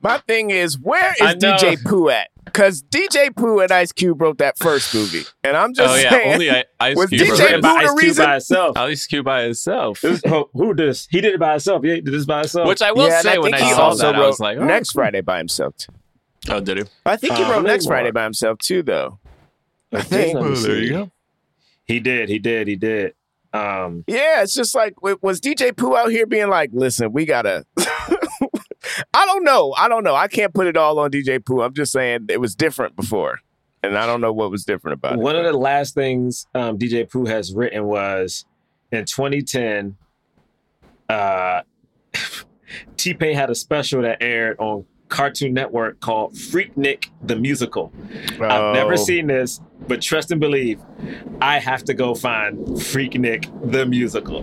My 0.00 0.18
thing 0.18 0.50
is, 0.50 0.78
where 0.78 1.12
I 1.20 1.34
is 1.34 1.42
know. 1.42 1.56
DJ 1.56 1.82
Pooh 1.84 2.08
at? 2.10 2.28
Because 2.58 2.82
DJ 2.82 3.34
Pooh 3.36 3.60
and 3.60 3.70
Ice 3.70 3.92
Cube 3.92 4.20
wrote 4.20 4.38
that 4.38 4.58
first 4.58 4.92
movie, 4.92 5.22
and 5.44 5.56
I'm 5.56 5.72
just 5.74 5.94
oh 5.94 5.96
yeah, 5.96 6.10
saying. 6.10 6.32
only 6.34 6.50
I, 6.50 6.64
Ice 6.80 6.96
Was 6.96 7.08
Cube. 7.08 7.22
DJ 7.22 7.30
wrote 7.30 7.38
written 7.38 7.58
it. 7.60 7.62
by 7.62 7.68
Pooh 7.68 7.74
the 7.76 7.84
Ice 7.84 7.88
Cube 7.92 8.02
reason? 8.02 8.24
by 8.24 8.36
itself. 8.36 8.76
Ice 8.76 9.06
Cube 9.06 9.24
by 9.24 9.42
himself. 9.44 10.02
It 10.04 10.10
was- 10.10 10.22
oh, 10.26 10.50
who 10.54 10.74
did 10.74 10.88
this? 10.88 11.06
He 11.08 11.20
did 11.20 11.34
it 11.34 11.38
by 11.40 11.52
himself. 11.52 11.84
Yeah, 11.84 11.94
he 11.94 12.00
did 12.00 12.12
this 12.12 12.26
by 12.26 12.38
himself. 12.40 12.66
Which 12.66 12.82
I 12.82 12.90
will 12.90 13.06
yeah, 13.06 13.20
say 13.20 13.34
I 13.34 13.38
when 13.38 13.54
I 13.54 13.60
he 13.60 13.70
saw 13.72 13.80
also 13.82 14.10
that, 14.10 14.18
wrote 14.18 14.24
I 14.24 14.26
was 14.26 14.40
like, 14.40 14.58
oh, 14.58 14.64
Next 14.64 14.90
cool. 14.90 15.02
Friday 15.02 15.20
by 15.20 15.38
himself. 15.38 15.76
Too. 15.76 15.92
Oh, 16.48 16.58
did 16.58 16.78
he? 16.78 16.84
I 17.06 17.14
think 17.16 17.34
he 17.36 17.44
Uh, 17.44 17.48
wrote 17.50 17.62
maybe 17.62 17.68
Next 17.74 17.86
Friday 17.86 18.10
by 18.10 18.24
himself 18.24 18.58
too, 18.58 18.82
though. 18.82 19.20
I 19.92 19.98
Let 19.98 20.06
think. 20.06 20.40
me 20.40 20.56
see. 20.56 20.88
go. 20.88 21.12
He 21.84 22.00
did. 22.00 22.28
He 22.28 22.40
did. 22.40 22.66
He 22.66 22.74
did. 22.74 23.14
Um, 23.52 24.02
Yeah, 24.08 24.42
it's 24.42 24.52
just 24.52 24.74
like 24.74 25.00
was 25.00 25.40
DJ 25.40 25.76
Pooh 25.76 25.96
out 25.96 26.10
here 26.10 26.26
being 26.26 26.48
like, 26.48 26.70
"Listen, 26.72 27.12
we 27.12 27.24
gotta." 27.24 27.64
I 29.14 29.26
don't 29.26 29.44
know. 29.44 29.74
I 29.76 29.88
don't 29.88 30.04
know. 30.04 30.14
I 30.14 30.28
can't 30.28 30.52
put 30.54 30.66
it 30.66 30.76
all 30.76 30.98
on 30.98 31.10
DJ 31.10 31.44
Pooh. 31.44 31.62
I'm 31.62 31.74
just 31.74 31.92
saying 31.92 32.26
it 32.28 32.40
was 32.40 32.54
different 32.54 32.96
before, 32.96 33.40
and 33.82 33.96
I 33.96 34.06
don't 34.06 34.20
know 34.20 34.32
what 34.32 34.50
was 34.50 34.64
different 34.64 34.94
about 34.98 35.12
one 35.18 35.20
it. 35.20 35.22
One 35.22 35.36
of 35.36 35.44
the 35.52 35.58
last 35.58 35.94
things 35.94 36.46
um, 36.54 36.78
DJ 36.78 37.10
Pooh 37.10 37.26
has 37.26 37.52
written 37.54 37.84
was 37.84 38.44
in 38.92 39.04
2010. 39.04 39.96
Uh, 41.08 41.62
T 42.96 43.14
Pain 43.14 43.34
had 43.34 43.50
a 43.50 43.54
special 43.54 44.02
that 44.02 44.22
aired 44.22 44.56
on 44.58 44.84
Cartoon 45.08 45.54
Network 45.54 46.00
called 46.00 46.34
Freaknik 46.34 47.06
the 47.22 47.34
Musical. 47.36 47.92
I've 48.40 48.74
never 48.74 48.92
Oh. 48.92 48.96
seen 48.96 49.26
this, 49.28 49.60
but 49.86 50.02
trust 50.02 50.30
and 50.30 50.40
believe, 50.40 50.80
I 51.40 51.58
have 51.60 51.82
to 51.84 51.94
go 51.94 52.14
find 52.14 52.58
Freaknik 52.76 53.48
the 53.72 53.86
Musical. 53.86 54.40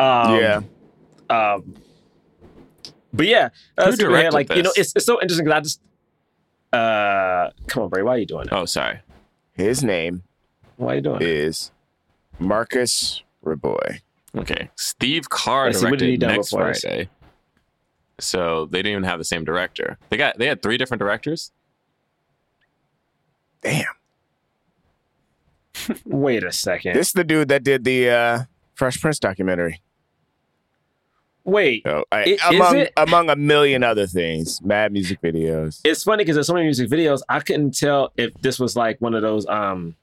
Um, 0.00 0.36
yeah, 0.40 0.60
Um, 1.30 1.74
but 3.12 3.26
yeah, 3.26 3.48
uh, 3.76 3.86
Who 3.86 3.92
Superhead, 3.92 3.98
directed 3.98 4.32
like 4.34 4.54
you 4.54 4.62
know, 4.62 4.72
it's 4.76 4.92
it's 4.94 5.06
so 5.06 5.20
interesting 5.20 5.44
because 5.46 5.56
I 5.56 5.60
just 5.60 5.80
uh, 6.72 7.50
come 7.66 7.84
on, 7.84 7.88
Bray, 7.88 8.02
why 8.02 8.14
are 8.14 8.18
you 8.18 8.26
doing 8.26 8.44
that? 8.44 8.52
Oh, 8.54 8.64
sorry. 8.66 9.00
his 9.54 9.82
name 9.82 10.22
Why 10.76 10.92
are 10.92 10.94
you 10.96 11.00
doing? 11.00 11.18
that? 11.20 11.28
is 11.28 11.70
Marcus 12.38 13.22
Raboy. 13.44 14.00
Okay. 14.36 14.70
Steve 14.76 15.30
Carr 15.30 15.66
Let's 15.66 15.80
see, 15.80 15.86
what 15.90 15.98
did 15.98 16.08
he 16.10 16.16
directed 16.18 16.36
next 16.36 16.50
before 16.50 16.68
this? 16.68 16.80
Friday. 16.82 17.08
So 18.20 18.66
they 18.66 18.78
didn't 18.80 18.92
even 18.92 19.04
have 19.04 19.18
the 19.18 19.24
same 19.24 19.44
director. 19.44 19.96
They 20.10 20.16
got 20.16 20.38
they 20.38 20.46
had 20.46 20.60
three 20.62 20.76
different 20.76 20.98
directors. 21.00 21.52
Damn, 23.62 23.86
Wait 26.04 26.44
a 26.44 26.52
second. 26.52 26.94
this 26.94 27.08
is 27.08 27.12
the 27.12 27.24
dude 27.24 27.48
that 27.48 27.64
did 27.64 27.82
the 27.84 28.08
uh, 28.10 28.42
Fresh 28.74 29.00
Prince 29.00 29.18
documentary. 29.18 29.82
Wait, 31.48 31.82
So, 31.84 32.04
I, 32.12 32.18
I- 32.20 32.24
is 32.24 32.40
among 32.50 32.76
it? 32.76 32.92
among 32.96 33.30
a 33.30 33.36
million 33.36 33.82
other 33.82 34.06
things, 34.06 34.60
mad 34.62 34.92
music 34.92 35.20
videos. 35.22 35.80
it's 35.84 36.04
funny 36.04 36.22
because 36.24 36.36
there's 36.36 36.46
so 36.46 36.54
many 36.54 36.66
music 36.66 36.90
videos. 36.90 37.20
I 37.28 37.40
couldn't 37.40 37.74
tell 37.76 38.12
if 38.16 38.34
this 38.42 38.58
was 38.58 38.76
like 38.76 39.00
one 39.00 39.14
of 39.14 39.22
those 39.22 39.46
um, 39.46 39.96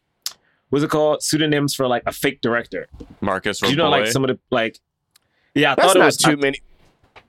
what's 0.70 0.84
it 0.84 0.90
called? 0.90 1.22
Pseudonyms 1.22 1.76
for 1.76 1.88
like 1.88 2.04
a 2.06 2.12
fake 2.12 2.42
director. 2.42 2.88
Marcus 3.22 3.60
Do 3.60 3.70
you 3.70 3.76
know, 3.76 3.90
like 3.90 4.08
some 4.08 4.24
of 4.24 4.30
the 4.30 4.40
like. 4.50 4.80
Yeah, 5.54 5.72
I 5.72 5.76
That's 5.76 5.88
thought 5.94 6.02
it 6.02 6.04
was 6.06 6.18
too 6.18 6.32
I, 6.32 6.36
many, 6.36 6.60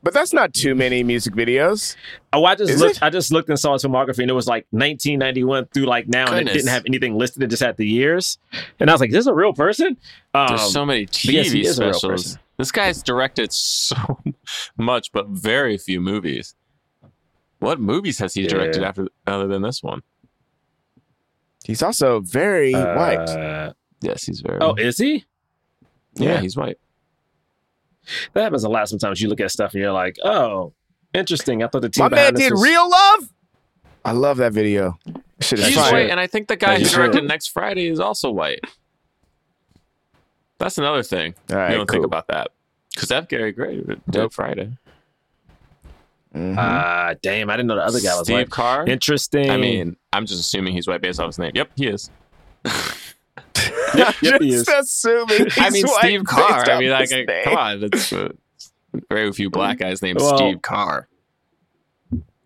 but 0.02 0.12
that's 0.12 0.32
not 0.32 0.52
too 0.52 0.74
many 0.74 1.04
music 1.04 1.34
videos. 1.34 1.94
oh, 2.32 2.44
I 2.44 2.56
just 2.56 2.70
Is 2.72 2.80
looked. 2.80 2.96
it? 2.96 3.02
I 3.04 3.10
just 3.10 3.30
looked 3.32 3.48
and 3.50 3.58
saw 3.58 3.74
his 3.74 3.84
filmography, 3.84 4.18
and 4.20 4.30
it 4.30 4.34
was 4.34 4.48
like 4.48 4.66
1991 4.70 5.66
through 5.66 5.84
like 5.84 6.08
now, 6.08 6.32
and 6.32 6.48
it 6.48 6.52
didn't 6.52 6.70
have 6.70 6.84
anything 6.86 7.16
listed. 7.16 7.42
It 7.44 7.48
just 7.48 7.62
had 7.62 7.76
the 7.76 7.86
years, 7.86 8.38
and 8.80 8.90
I 8.90 8.94
was 8.94 9.00
like, 9.00 9.10
"Is 9.10 9.14
this 9.14 9.26
a 9.26 9.34
real 9.34 9.52
person?" 9.52 9.96
Um, 10.34 10.46
There's 10.48 10.72
so 10.72 10.84
many 10.84 11.06
TV 11.06 11.32
yes, 11.34 11.50
he 11.52 11.60
a 11.60 11.64
real 11.64 11.72
specials. 11.92 12.38
Person. 12.57 12.62
This 12.62 12.72
guy's 12.72 13.02
directed 13.02 13.52
so 13.52 13.96
much, 14.76 15.12
but 15.12 15.28
very 15.28 15.78
few 15.78 16.00
movies. 16.00 16.54
What 17.59 17.80
movies 17.80 18.18
has 18.18 18.34
he 18.34 18.42
Yeah. 18.42 18.48
directed 18.48 18.82
after 18.84 19.09
other 19.26 19.46
than 19.46 19.62
this 19.62 19.82
one? 19.82 20.02
He's 21.64 21.82
also 21.82 22.20
very 22.20 22.72
white. 22.72 23.28
uh, 23.28 23.72
Yes, 24.02 24.24
he's 24.24 24.40
very. 24.40 24.59
Oh, 24.61 24.74
is 24.74 24.98
he? 24.98 25.24
yeah, 26.14 26.34
yeah. 26.34 26.40
he's 26.40 26.57
white. 26.57 26.78
That 28.34 28.42
happens 28.44 28.62
a 28.62 28.68
lot. 28.68 28.88
Sometimes 28.88 29.20
you 29.20 29.28
look 29.28 29.40
at 29.40 29.50
stuff 29.50 29.72
and 29.74 29.82
you're 29.82 29.90
like, 29.92 30.16
"Oh, 30.22 30.74
interesting." 31.14 31.62
I 31.62 31.66
thought 31.68 31.82
the 31.82 31.88
team 31.88 32.04
My 32.04 32.09
man 32.11 32.16
behind 32.18 32.36
this 32.36 32.44
did 32.44 32.52
was- 32.52 32.62
real 32.62 32.88
love. 32.88 33.32
I 34.04 34.12
love 34.12 34.36
that 34.36 34.52
video. 34.52 34.96
Shit 35.40 35.59
is 35.59 35.66
He's 35.68 35.74
fire. 35.76 35.92
white, 35.92 36.11
and 36.11 36.20
I 36.20 36.26
think 36.28 36.46
the 36.46 36.57
guy 36.57 36.78
who 36.78 36.84
directed. 36.84 37.24
Next 37.24 37.48
Friday 37.48 37.88
is 37.88 37.98
also 37.98 38.30
white. 38.30 38.61
That's 40.59 40.78
another 40.78 41.02
thing. 41.02 41.34
All 41.50 41.57
right, 41.57 41.70
you 41.70 41.76
don't 41.76 41.90
think 41.90 42.04
about 42.04 42.28
that 42.28 42.48
because 42.94 43.11
F. 43.11 43.28
Gary 43.28 43.52
Gray 43.52 43.80
did 43.80 44.00
Nope. 44.12 44.32
Friday. 44.32 44.76
Ah, 46.34 47.14
damn! 47.22 47.48
I 47.48 47.57
didn't 47.57 47.68
know 47.68 47.76
the 47.76 47.82
other 47.82 48.00
guy 48.00 48.14
was 48.16 48.26
Steve 48.26 48.36
white. 48.36 48.50
Carr. 48.50 48.86
Interesting. 48.86 49.50
I 49.50 49.57
mean, 49.57 49.96
I'm 50.12 50.26
just 50.26 50.40
assuming 50.40 50.74
he's 50.74 50.86
white 50.86 51.00
based 51.00 51.18
off 51.18 51.28
his 51.28 51.38
name. 51.38 51.52
Yep, 51.54 51.70
he 51.76 51.86
is. 51.86 52.11
yep, 53.94 54.14
yep, 54.20 54.40
he 54.42 54.52
is. 54.52 54.66
Just 54.66 55.04
assuming. 55.04 55.48
I 55.57 55.64
he's 55.64 55.72
mean, 55.72 55.86
white 55.86 56.00
Steve 56.00 56.24
Carr. 56.24 56.70
I 56.70 56.78
mean, 56.78 56.90
like, 56.90 57.09
his 57.09 57.12
name. 57.12 57.26
come 57.44 57.57
on, 57.57 57.80
that's 57.80 58.12
uh, 58.12 58.28
very 59.09 59.32
few 59.32 59.48
black 59.48 59.78
guys 59.78 60.02
named 60.02 60.20
Well- 60.20 60.36
Steve 60.36 60.61
Carr. 60.62 61.09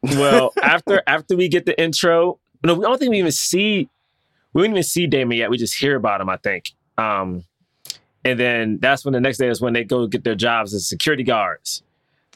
well, 0.03 0.53
after 0.63 1.03
after 1.07 1.37
we 1.37 1.49
get 1.49 1.67
the 1.67 1.81
intro, 1.81 2.39
no, 2.65 2.75
we 2.75 2.83
don't 2.83 2.99
think 2.99 3.11
we 3.11 3.19
even 3.19 3.33
see 3.33 3.89
we 4.53 4.63
don't 4.63 4.71
even 4.73 4.83
see 4.85 5.07
Damon 5.09 5.37
yet. 5.37 5.51
We 5.51 5.59
just 5.59 5.77
hear 5.79 5.97
about 5.97 6.21
him, 6.21 6.29
I 6.29 6.37
think. 6.37 6.73
Um, 6.97 7.45
and 8.25 8.39
then 8.39 8.79
that's 8.81 9.05
when 9.05 9.13
the 9.13 9.21
next 9.21 9.39
day 9.39 9.49
is 9.49 9.61
when 9.61 9.73
they 9.73 9.85
go 9.85 10.07
get 10.07 10.25
their 10.25 10.35
jobs 10.35 10.75
as 10.75 10.89
security 10.89 11.23
guards, 11.25 11.83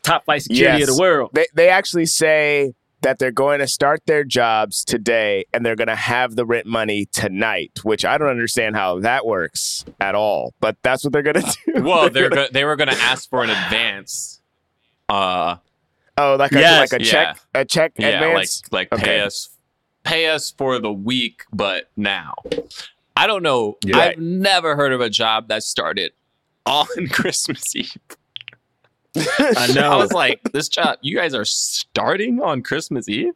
top 0.03 0.25
flight 0.25 0.43
security 0.43 0.81
Yes. 0.81 0.89
of 0.89 0.97
the 0.97 1.01
world. 1.01 1.31
They 1.35 1.47
they 1.55 1.69
actually 1.69 2.07
say 2.07 2.75
that 3.03 3.19
they're 3.19 3.31
going 3.31 3.59
to 3.59 3.67
start 3.67 4.01
their 4.07 4.25
jobs 4.25 4.83
today 4.83 5.45
and 5.53 5.65
they're 5.67 5.77
going 5.77 5.89
to 5.89 5.95
have 5.95 6.37
the 6.37 6.47
rent 6.47 6.65
money 6.67 7.05
tonight, 7.13 7.81
which 7.83 8.03
I 8.03 8.17
don't 8.17 8.29
understand 8.31 8.77
how 8.77 9.01
that 9.01 9.27
works 9.27 9.85
at 10.01 10.15
all. 10.15 10.55
But 10.61 10.79
that's 10.83 11.05
what 11.05 11.13
they're 11.13 11.21
going 11.23 11.35
to 11.43 11.57
do. 11.75 11.83
Well, 11.83 12.09
they're 12.09 12.31
go- 12.31 12.47
they 12.51 12.65
were 12.65 12.77
going 12.77 12.89
to 12.89 12.97
ask 13.03 13.29
for 13.29 13.43
an 13.45 13.51
advance. 13.51 14.41
Uh, 15.11 15.57
oh, 16.17 16.37
like 16.37 16.53
a 16.53 16.61
Yes. 16.61 16.93
like 16.93 17.01
a 17.03 17.05
Yeah. 17.05 17.11
check 17.11 17.39
a 17.55 17.65
check 17.67 17.93
yeah, 17.99 18.07
advance. 18.09 18.63
like 18.73 18.91
like 18.91 18.93
Okay. 19.01 19.05
pay 19.05 19.21
us 19.21 19.51
pay 20.03 20.27
us 20.29 20.51
for 20.57 20.79
the 20.79 20.93
week, 20.93 21.43
but 21.53 21.91
now. 21.97 22.35
I 23.17 23.27
don't 23.27 23.43
know. 23.43 23.77
Yeah. 23.85 23.99
I've 23.99 24.19
never 24.19 24.77
heard 24.77 24.93
of 24.93 25.01
a 25.01 25.09
job 25.11 25.49
that 25.49 25.63
started 25.63 26.13
on 26.67 26.87
Christmas 27.11 27.75
Eve. 27.77 27.97
I 29.39 29.71
know. 29.73 29.93
I 29.93 29.97
was 29.97 30.13
like, 30.13 30.41
this 30.53 30.69
job, 30.69 30.99
you 31.01 31.17
guys 31.17 31.35
are 31.35 31.45
starting 31.45 32.41
on 32.43 32.63
Christmas 32.63 33.09
Eve? 33.09 33.35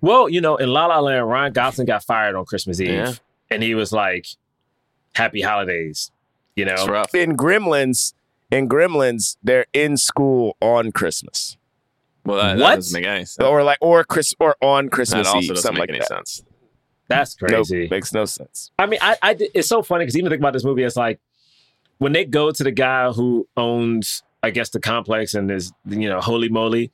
Well, 0.00 0.28
you 0.28 0.40
know, 0.40 0.56
in 0.56 0.68
La 0.68 0.86
La 0.86 1.00
Land, 1.00 1.26
Ryan 1.28 1.52
Gosling 1.52 1.86
got 1.86 2.04
fired 2.04 2.36
on 2.36 2.44
Christmas 2.44 2.80
Eve, 2.80 2.90
Yeah. 2.90 3.12
and 3.50 3.62
he 3.62 3.74
was 3.74 3.92
like, 3.92 4.26
"Happy 5.14 5.40
holidays," 5.40 6.10
you 6.54 6.66
know. 6.66 6.74
It's 6.74 6.86
rough. 6.86 7.14
in 7.14 7.34
Gremlins, 7.36 8.12
in 8.50 8.68
Gremlins, 8.68 9.36
they're 9.42 9.64
in 9.72 9.96
school 9.96 10.56
on 10.60 10.92
Christmas, 10.92 11.56
Well, 12.26 12.36
that, 12.36 12.58
that 12.58 12.62
What? 12.62 12.74
doesn't 12.76 13.00
make 13.00 13.08
any 13.08 13.24
sense. 13.24 13.38
or 13.44 13.64
like 13.64 13.78
or 13.80 14.04
Chris 14.04 14.34
or 14.38 14.54
on 14.60 14.84
That 14.84 14.92
Christmas 14.92 15.26
also 15.26 15.38
Eve, 15.40 15.48
doesn't 15.48 15.62
something 15.62 15.80
make 15.80 15.88
like 15.88 15.90
any 15.90 15.98
that. 16.00 16.08
sense. 16.28 16.42
That's 17.10 17.36
Nope, 17.42 17.50
crazy. 17.50 17.88
makes 17.90 18.12
no 18.14 18.24
sense. 18.24 18.70
I 18.78 18.86
mean, 18.86 18.98
I, 19.02 19.16
I 19.20 19.36
it's 19.54 19.68
so 19.68 19.82
funny 19.82 20.04
because 20.04 20.16
even 20.16 20.30
think 20.30 20.40
about 20.40 20.52
this 20.54 20.64
movie, 20.64 20.82
it's 20.84 20.96
like 20.96 21.20
when 21.98 22.12
they 22.12 22.24
go 22.24 22.50
to 22.50 22.64
the 22.64 22.70
guy 22.70 23.10
who 23.12 23.46
owns, 23.56 24.22
I 24.42 24.50
guess, 24.50 24.70
the 24.70 24.80
complex 24.80 25.34
and 25.34 25.50
is, 25.50 25.72
you 25.86 26.08
know, 26.08 26.20
holy 26.20 26.48
moly, 26.48 26.90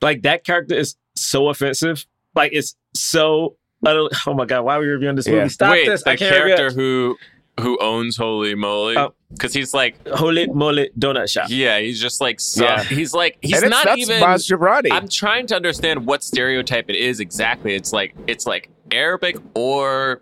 like 0.00 0.22
that 0.22 0.44
character 0.44 0.74
is 0.74 0.96
so 1.14 1.48
offensive. 1.48 2.06
Like 2.34 2.52
it's 2.54 2.76
so. 2.94 3.56
utterly- 3.84 4.10
Oh 4.26 4.34
my 4.34 4.44
god, 4.46 4.62
why 4.62 4.76
are 4.76 4.80
we 4.80 4.86
reviewing 4.86 5.16
this 5.16 5.26
movie? 5.26 5.38
Yeah. 5.40 5.48
Stop 5.48 5.72
Wait, 5.72 5.86
this! 5.86 6.02
the 6.04 6.10
I 6.10 6.16
can't 6.16 6.34
character 6.34 6.64
review 6.66 7.16
who 7.58 7.62
who 7.62 7.78
owns 7.80 8.18
Holy 8.18 8.54
Moly, 8.54 8.98
Oh. 8.98 9.14
because 9.32 9.54
he's 9.54 9.72
like, 9.72 9.96
holy 10.08 10.46
moly 10.46 10.90
donut 10.98 11.30
shop. 11.30 11.46
yeah, 11.48 11.78
he's 11.78 11.98
just 11.98 12.20
like, 12.20 12.38
some, 12.38 12.64
Yeah. 12.66 12.82
he's 12.84 13.14
like, 13.14 13.38
he's 13.40 13.54
and 13.54 13.64
it's, 13.64 13.70
not 13.70 13.86
that's 13.86 13.98
even. 13.98 14.20
Maz 14.22 14.92
I'm 14.92 15.08
trying 15.08 15.46
to 15.46 15.56
understand 15.56 16.04
what 16.06 16.22
stereotype 16.22 16.90
it 16.90 16.96
is 16.96 17.18
exactly. 17.18 17.74
It's 17.74 17.94
like 17.94 18.14
it's 18.26 18.46
like 18.46 18.68
Arabic 18.92 19.36
or 19.54 20.20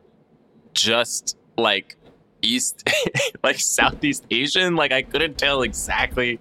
just 0.73 1.37
like 1.57 1.97
East, 2.43 2.89
like 3.43 3.59
Southeast 3.59 4.25
Asian. 4.31 4.77
Like 4.77 4.93
I 4.93 5.03
couldn't 5.03 5.39
tell 5.39 5.63
exactly 5.63 6.39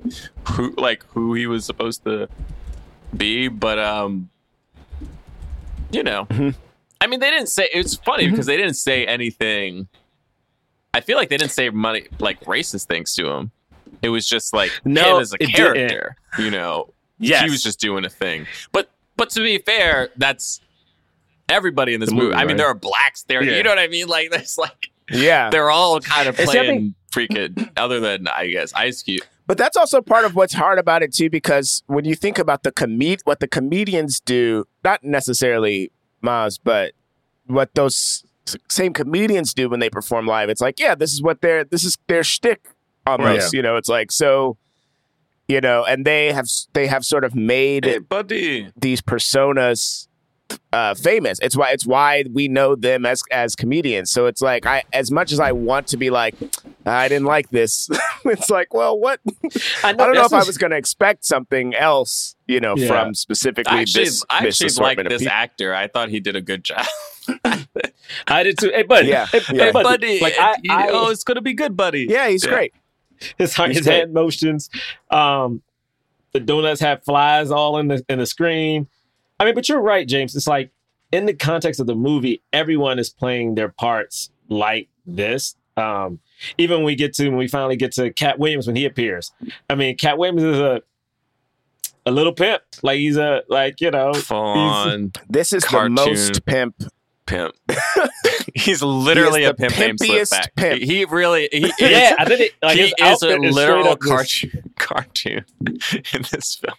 who, 0.51 0.73
like 0.77 1.03
who 1.07 1.33
he 1.33 1.47
was 1.47 1.65
supposed 1.65 2.03
to 2.05 2.27
be, 3.15 3.47
but 3.47 3.79
um, 3.79 4.29
you 5.91 6.03
know, 6.03 6.25
Mhm. 6.25 6.55
I 6.99 7.07
mean, 7.07 7.19
they 7.19 7.29
didn't 7.29 7.49
say. 7.49 7.67
It's 7.73 7.95
funny 7.95 8.29
because 8.29 8.45
they 8.45 8.55
didn't 8.57 8.75
say 8.75 9.05
anything. 9.05 9.87
I 10.93 11.01
feel 11.01 11.17
like 11.17 11.27
they 11.29 11.37
didn't 11.37 11.51
say 11.51 11.69
money 11.69 12.07
like 12.19 12.39
racist 12.45 12.85
things 12.87 13.13
to 13.15 13.27
him. 13.29 13.51
It 14.01 14.09
was 14.09 14.25
just 14.27 14.53
like 14.53 14.71
No, 14.85 15.17
him 15.17 15.21
as 15.21 15.33
a 15.33 15.35
it 15.35 15.47
didn't. 15.47 15.55
character, 15.75 16.15
you 16.39 16.49
know. 16.49 16.93
Yes. 17.19 17.43
He 17.45 17.49
was 17.51 17.61
just 17.61 17.79
doing 17.79 18.05
a 18.05 18.09
thing. 18.09 18.47
But 18.71 18.89
but 19.17 19.29
to 19.31 19.41
be 19.41 19.57
fair, 19.59 20.09
that's 20.17 20.61
everybody 21.49 21.93
in 21.93 21.99
this 21.99 22.09
The 22.09 22.15
movie. 22.15 22.25
movie, 22.27 22.35
I 22.35 22.39
mean, 22.41 22.47
right? 22.49 22.57
there 22.57 22.67
are 22.67 22.75
blacks 22.75 23.23
there. 23.23 23.43
Yeah. 23.43 23.57
You 23.57 23.63
know 23.63 23.69
what 23.71 23.79
I 23.79 23.87
mean? 23.87 24.07
Like 24.07 24.31
there's 24.31 24.57
like 24.57 24.89
yeah, 25.11 25.49
they're 25.49 25.69
all 25.69 25.99
kind 25.99 26.27
of 26.29 26.39
And 26.39 26.49
see, 26.49 26.59
I 26.59 26.63
playing 26.63 26.95
freaking 27.11 27.69
other 27.77 27.99
than 27.99 28.27
I 28.27 28.47
guess 28.47 28.73
Ice 28.73 29.01
Cube. 29.03 29.23
But 29.45 29.57
that's 29.57 29.75
also 29.75 30.01
part 30.01 30.23
of 30.23 30.35
what's 30.35 30.53
hard 30.53 30.79
about 30.79 31.03
it 31.03 31.13
too, 31.13 31.29
because 31.29 31.83
when 31.87 32.05
you 32.05 32.15
think 32.15 32.39
about 32.39 32.63
the 32.63 32.71
comed, 32.71 33.19
what 33.25 33.41
the 33.41 33.47
comedians 33.47 34.21
do, 34.21 34.65
not 34.85 35.03
necessarily 35.03 35.91
Maz, 36.23 36.57
but 36.63 36.93
what 37.47 37.75
those 37.75 38.23
same 38.69 38.93
comedians 38.93 39.53
do 39.53 39.67
when 39.69 39.81
they 39.81 39.89
perform 39.89 40.25
live, 40.27 40.49
it's 40.49 40.61
like, 40.61 40.79
yeah, 40.79 40.95
this 40.95 41.11
is 41.11 41.21
what 41.21 41.41
their 41.41 41.65
this 41.65 41.83
is 41.83 41.97
their 42.07 42.23
shtick 42.23 42.65
almost. 43.05 43.51
You 43.53 43.61
know, 43.61 43.75
it's 43.75 43.89
like 43.89 44.13
so, 44.13 44.57
you 45.49 45.59
know, 45.59 45.83
and 45.83 46.05
they 46.05 46.31
have 46.31 46.47
they 46.71 46.87
have 46.87 47.03
sort 47.03 47.25
of 47.25 47.35
made 47.35 47.83
Hey, 47.83 47.97
buddy. 47.99 48.71
these 48.79 49.01
personas 49.01 50.07
uh, 50.71 50.93
famous. 50.95 51.39
It's 51.41 51.55
why 51.55 51.71
it's 51.71 51.85
why 51.85 52.23
we 52.31 52.47
know 52.47 52.75
them 52.75 53.05
as 53.05 53.23
as 53.31 53.55
comedians. 53.55 54.11
So 54.11 54.25
it's 54.27 54.41
like 54.41 54.65
I 54.65 54.83
as 54.93 55.11
much 55.11 55.31
as 55.31 55.39
I 55.39 55.51
want 55.51 55.87
to 55.87 55.97
be 55.97 56.09
like 56.09 56.35
I 56.85 57.07
didn't 57.07 57.25
like 57.25 57.49
this. 57.49 57.89
it's 58.25 58.49
like, 58.49 58.73
well, 58.73 58.99
what? 58.99 59.19
I 59.83 59.93
don't 59.93 60.13
know 60.13 60.25
if 60.25 60.33
I 60.33 60.43
was 60.43 60.57
going 60.57 60.71
to 60.71 60.77
expect 60.77 61.23
something 61.23 61.73
else, 61.75 62.35
you 62.47 62.59
know, 62.59 62.75
Yeah. 62.75 62.87
from 62.87 63.13
specifically 63.13 63.77
I 63.77 63.81
actually, 63.81 64.03
this. 64.05 64.25
I 64.29 64.43
this 64.43 64.61
actually 64.61 64.65
like 64.83 64.97
assortment 64.97 65.09
this 65.09 65.21
people. 65.21 65.33
actor. 65.33 65.73
I 65.75 65.87
thought 65.87 66.09
he 66.09 66.19
did 66.19 66.35
a 66.35 66.41
good 66.41 66.63
job. 66.65 66.85
I 68.27 68.43
did 68.43 68.57
too. 68.57 68.71
Hey, 68.73 68.83
buddy. 68.83 69.07
Yeah, 69.09 69.25
Hey, 69.27 69.39
yeah. 69.53 69.63
hey, 69.65 69.71
buddy. 69.71 69.83
buddy, 69.83 70.19
Like 70.19 70.33
I, 70.39 70.55
you 70.61 70.73
I, 70.73 70.87
know, 70.87 71.09
it's 71.09 71.23
gonna 71.23 71.41
be 71.41 71.53
good, 71.53 71.77
buddy. 71.77 72.05
Yeah, 72.09 72.27
he's 72.27 72.43
Yeah. 72.43 72.51
great. 72.51 72.73
his 73.37 73.55
He's 73.55 73.65
his 73.77 73.85
great. 73.85 73.99
hand 73.99 74.13
motions. 74.13 74.69
Um, 75.09 75.61
the 76.33 76.39
donuts 76.41 76.81
have 76.81 77.03
flies 77.03 77.51
all 77.51 77.77
in 77.77 77.87
the 77.87 78.03
in 78.09 78.19
the 78.19 78.25
screen. 78.25 78.87
I 79.43 79.45
mean, 79.47 79.55
but 79.55 79.67
you're 79.67 79.81
right, 79.81 80.07
James. 80.07 80.35
It's 80.35 80.47
like 80.47 80.71
in 81.11 81.25
the 81.25 81.33
context 81.33 81.79
of 81.79 81.87
the 81.87 81.95
movie, 81.95 82.41
everyone 82.53 82.97
is 82.99 83.09
playing 83.09 83.55
their 83.55 83.69
parts 83.69 84.31
like 84.49 84.87
this. 85.05 85.55
Um, 85.75 86.19
even 86.57 86.77
when 86.77 86.85
we 86.85 86.95
get 86.95 87.13
to 87.15 87.27
when 87.29 87.37
we 87.37 87.47
finally 87.47 87.75
get 87.75 87.91
to 87.93 88.11
Katt 88.13 88.39
Williams 88.39 88.67
when 88.67 88.75
he 88.75 88.85
appears. 88.85 89.31
I 89.69 89.75
mean, 89.75 89.97
Katt 89.97 90.17
Williams 90.17 90.43
is 90.43 90.57
a 90.59 90.81
a 92.05 92.11
little 92.11 92.33
pimp. 92.33 92.61
Like 92.81 92.97
he's 92.99 93.17
a 93.17 93.43
like 93.49 93.81
you 93.81 93.91
know. 93.91 94.13
Fun 94.13 95.11
This 95.29 95.51
is 95.53 95.63
Cartoon. 95.63 95.95
the 95.95 96.01
most 96.09 96.45
pimp. 96.45 96.75
pimp. 97.25 97.55
He's 98.55 98.83
literally 98.83 99.41
He 99.41 99.45
a 99.47 99.53
pimp 99.53 99.77
named 99.79 99.99
pimpiest 99.99 100.31
Slipback. 100.33 100.55
pimp. 100.55 100.79
He, 100.81 100.85
he 100.97 101.05
really 101.05 101.49
he 101.51 101.65
is, 101.65 101.73
Yeah, 101.79 102.15
I 102.19 102.25
think 102.25 102.41
it, 102.41 102.51
like 102.61 102.75
he 102.77 102.81
his 102.83 102.89
is 102.91 102.93
a 102.99 103.03
outfit 103.05 103.43
is 103.45 103.55
literal 103.55 103.95
cartoon 103.95 104.73
cartoon 104.77 105.45
in 106.13 106.21
this 106.31 106.55
film. 106.55 106.75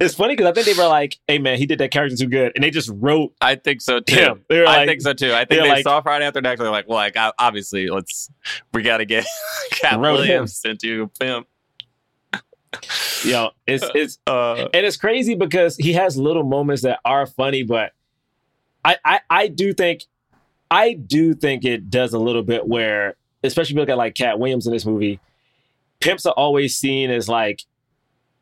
It's 0.00 0.14
funny 0.14 0.34
because 0.34 0.46
I 0.50 0.52
think 0.52 0.66
they 0.66 0.82
were 0.82 0.88
like, 0.88 1.16
"Hey 1.28 1.38
man, 1.38 1.58
he 1.58 1.66
did 1.66 1.78
that 1.80 1.90
character 1.90 2.16
too 2.16 2.28
good," 2.28 2.52
and 2.54 2.64
they 2.64 2.70
just 2.70 2.90
wrote 2.94 3.34
I 3.40 3.56
think 3.56 3.80
so 3.82 4.00
too. 4.00 4.14
him. 4.16 4.44
They 4.48 4.60
were 4.60 4.66
I 4.66 4.78
like, 4.78 4.88
think 4.88 5.02
so 5.02 5.12
too. 5.12 5.32
I 5.32 5.44
think 5.44 5.60
they're 5.60 5.68
like- 5.68 5.82
saw 5.84 6.00
Friday 6.00 6.24
After 6.24 6.40
Next. 6.40 6.60
They're 6.60 6.70
like, 6.70 6.88
well, 6.88 6.96
like 6.96 7.16
obviously, 7.38 7.88
let's 7.88 8.30
we 8.72 8.82
got 8.82 8.98
to 8.98 9.04
get 9.04 9.26
Katt 9.72 10.00
Wrote 10.00 10.20
him. 10.20 10.26
Williams 10.26 10.60
into 10.64 11.02
a 11.02 11.08
pimp. 11.08 11.46
know, 13.26 13.50
it's 13.66 13.84
it's 13.94 14.18
Uh, 14.26 14.68
and 14.74 14.86
it's 14.86 14.96
crazy 14.96 15.34
because 15.34 15.76
he 15.76 15.92
has 15.92 16.16
little 16.16 16.44
moments 16.44 16.82
that 16.82 17.00
are 17.04 17.26
funny, 17.26 17.62
but 17.62 17.92
I, 18.84 18.96
I 19.04 19.20
I 19.30 19.48
do 19.48 19.72
think 19.72 20.04
I 20.70 20.94
do 20.94 21.34
think 21.34 21.64
it 21.64 21.90
does 21.90 22.12
a 22.12 22.18
little 22.18 22.42
bit 22.42 22.66
where, 22.66 23.16
especially 23.44 23.72
if 23.72 23.76
you 23.76 23.80
look 23.82 23.88
at 23.88 23.98
like 23.98 24.14
Katt 24.14 24.38
Williams 24.38 24.66
in 24.66 24.72
this 24.72 24.86
movie, 24.86 25.20
pimps 26.00 26.26
are 26.26 26.34
always 26.34 26.76
seen 26.76 27.10
as 27.10 27.28
like 27.28 27.62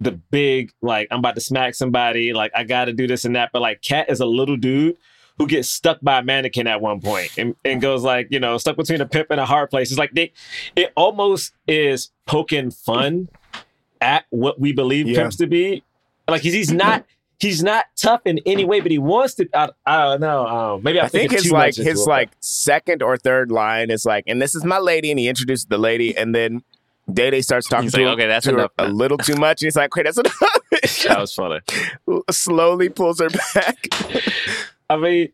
the 0.01 0.13
big 0.13 0.73
like 0.83 1.09
I'm 1.11 1.19
about 1.21 1.35
to 1.37 1.41
smack 1.41 1.75
somebody, 1.75 2.33
like 2.33 2.53
I 2.55 2.65
got 2.65 2.87
to 2.87 2.93
do 2.93 3.07
this 3.07 3.25
and 3.25 3.37
that, 3.37 3.51
but 3.53 3.63
like 3.63 3.81
Katt 3.83 4.11
is 4.11 4.21
a 4.21 4.27
little 4.27 4.57
dude 4.57 4.97
who 5.39 5.47
gets 5.49 5.69
stuck 5.69 5.99
by 6.01 6.19
a 6.19 6.23
mannequin 6.23 6.67
at 6.69 6.81
one 6.81 7.01
point 7.01 7.37
and, 7.39 7.57
and 7.65 7.81
goes 7.81 8.03
like 8.05 8.29
you 8.31 8.39
know 8.39 8.57
stuck 8.59 8.77
between 8.77 9.01
a 9.01 9.07
pimp 9.07 9.29
and 9.31 9.41
a 9.41 9.47
hard 9.47 9.71
place. 9.71 9.91
It's 9.91 9.99
like 9.99 10.13
they 10.13 10.33
it 10.77 10.93
almost 10.97 11.53
is 11.67 12.11
poking 12.27 12.71
fun 12.71 13.29
at 14.01 14.25
what 14.31 14.61
we 14.61 14.73
believe 14.73 15.09
Yeah. 15.09 15.21
pimps 15.23 15.37
to 15.37 15.47
be. 15.47 15.83
Like 16.29 16.43
he's, 16.43 16.53
he's 16.55 16.73
not 16.73 17.05
he's 17.39 17.63
not 17.63 17.87
tough 17.97 18.23
in 18.25 18.39
any 18.47 18.65
way, 18.65 18.81
but 18.81 18.91
he 18.91 18.99
wants 18.99 19.35
to. 19.35 19.49
I, 19.55 19.69
I 19.85 20.03
don't 20.05 20.21
know. 20.21 20.47
Um, 20.47 20.83
maybe 20.83 21.01
I 21.01 21.09
think 21.09 21.33
his 21.33 21.51
like 21.51 21.75
his 21.75 22.07
like 22.07 22.31
second 22.41 23.03
or 23.03 23.17
third 23.17 23.51
line 23.51 23.91
is 23.91 24.05
like, 24.05 24.25
and 24.27 24.41
this 24.41 24.55
is 24.55 24.65
my 24.65 24.79
lady, 24.79 25.11
and 25.11 25.19
he 25.19 25.29
introduces 25.29 25.67
the 25.67 25.79
lady, 25.79 26.17
and 26.17 26.35
then 26.35 26.63
Day 27.13 27.31
Day 27.31 27.43
starts 27.43 27.69
talking 27.69 27.85
He's 27.85 27.93
to 27.93 27.99
like, 27.99 28.07
him 28.07 28.13
"Okay, 28.15 28.27
that's 28.27 28.47
her 28.47 28.53
enough 28.53 28.73
a 28.79 28.89
little 28.89 29.19
too 29.19 29.37
much. 29.37 29.63
And 29.63 29.67
He's 29.67 29.77
like, 29.77 29.93
okay, 29.93 30.03
that's 30.03 30.19
enough." 30.19 30.39
That 31.07 31.19
was 31.21 31.35
funny. 31.35 31.61
Slowly 32.31 32.89
pulls 32.89 33.21
her 33.21 33.29
back. 33.55 33.89
I 34.91 34.97
mean, 34.97 35.29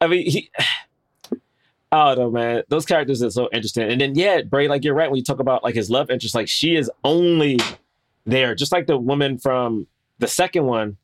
I 0.00 0.06
mean, 0.06 0.30
he. 0.30 0.50
I 1.92 2.14
don't 2.14 2.18
know, 2.18 2.30
man. 2.30 2.62
Those 2.68 2.84
characters 2.86 3.22
are 3.22 3.30
so 3.30 3.48
interesting. 3.52 3.90
And 3.90 4.00
then, 4.00 4.14
yeah, 4.14 4.42
Bray, 4.42 4.66
like 4.66 4.82
you're 4.82 4.94
right 4.94 5.10
when 5.10 5.16
you 5.16 5.24
talk 5.24 5.40
about 5.40 5.62
like 5.62 5.74
his 5.74 5.90
love 5.90 6.10
interest. 6.10 6.34
Like 6.34 6.48
she 6.48 6.74
is 6.74 6.90
only 7.04 7.58
there, 8.24 8.54
just 8.54 8.72
like 8.72 8.86
the 8.86 8.96
woman 8.96 9.38
from 9.38 9.86
the 10.18 10.28
second 10.28 10.64
one. 10.64 10.96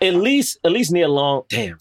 At 0.00 0.14
least, 0.14 0.58
at 0.64 0.72
least 0.72 0.92
Nia 0.92 1.08
Long. 1.08 1.44
Damn, 1.48 1.78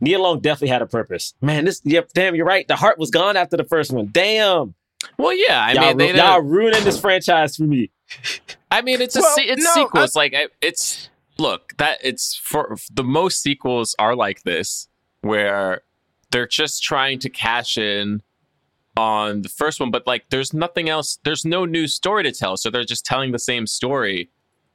Nia 0.00 0.18
Long 0.18 0.40
definitely 0.40 0.68
had 0.68 0.82
a 0.82 0.86
purpose. 0.86 1.34
Man, 1.40 1.64
this. 1.64 1.80
Yep. 1.84 2.10
Damn, 2.14 2.34
you're 2.34 2.46
right. 2.46 2.66
The 2.68 2.76
heart 2.76 2.98
was 2.98 3.10
gone 3.10 3.36
after 3.36 3.56
the 3.56 3.64
first 3.64 3.92
one. 3.92 4.08
Damn. 4.12 4.74
Well, 5.16 5.32
yeah. 5.34 5.60
I 5.64 5.72
y'all, 5.72 5.88
mean, 5.88 5.96
they 5.98 6.12
ru- 6.12 6.18
y'all 6.18 6.40
ruining 6.40 6.84
this 6.84 7.00
franchise 7.00 7.56
for 7.56 7.64
me. 7.64 7.90
I 8.70 8.82
mean, 8.82 9.00
it's 9.00 9.16
a 9.16 9.20
Well, 9.20 9.34
se- 9.36 9.44
it's 9.46 9.64
no, 9.64 9.72
sequel. 9.74 10.00
I- 10.00 10.04
It's 10.04 10.16
like 10.16 10.34
I- 10.34 10.48
it's 10.60 11.08
look 11.38 11.76
that 11.78 11.98
it's 12.02 12.34
for 12.36 12.76
the 12.92 13.04
most 13.04 13.40
sequels 13.42 13.94
are 13.98 14.14
like 14.16 14.42
this 14.42 14.88
where 15.20 15.82
they're 16.30 16.46
just 16.48 16.82
trying 16.82 17.18
to 17.20 17.30
cash 17.30 17.78
in 17.78 18.22
on 18.96 19.42
the 19.42 19.48
first 19.48 19.78
one, 19.80 19.90
but 19.90 20.06
like 20.06 20.24
there's 20.30 20.52
nothing 20.52 20.88
else. 20.88 21.18
There's 21.24 21.44
no 21.44 21.64
new 21.64 21.86
story 21.86 22.24
to 22.24 22.32
tell, 22.32 22.56
so 22.56 22.70
they're 22.70 22.84
just 22.84 23.06
telling 23.06 23.30
the 23.32 23.38
same 23.38 23.66
story, 23.66 24.28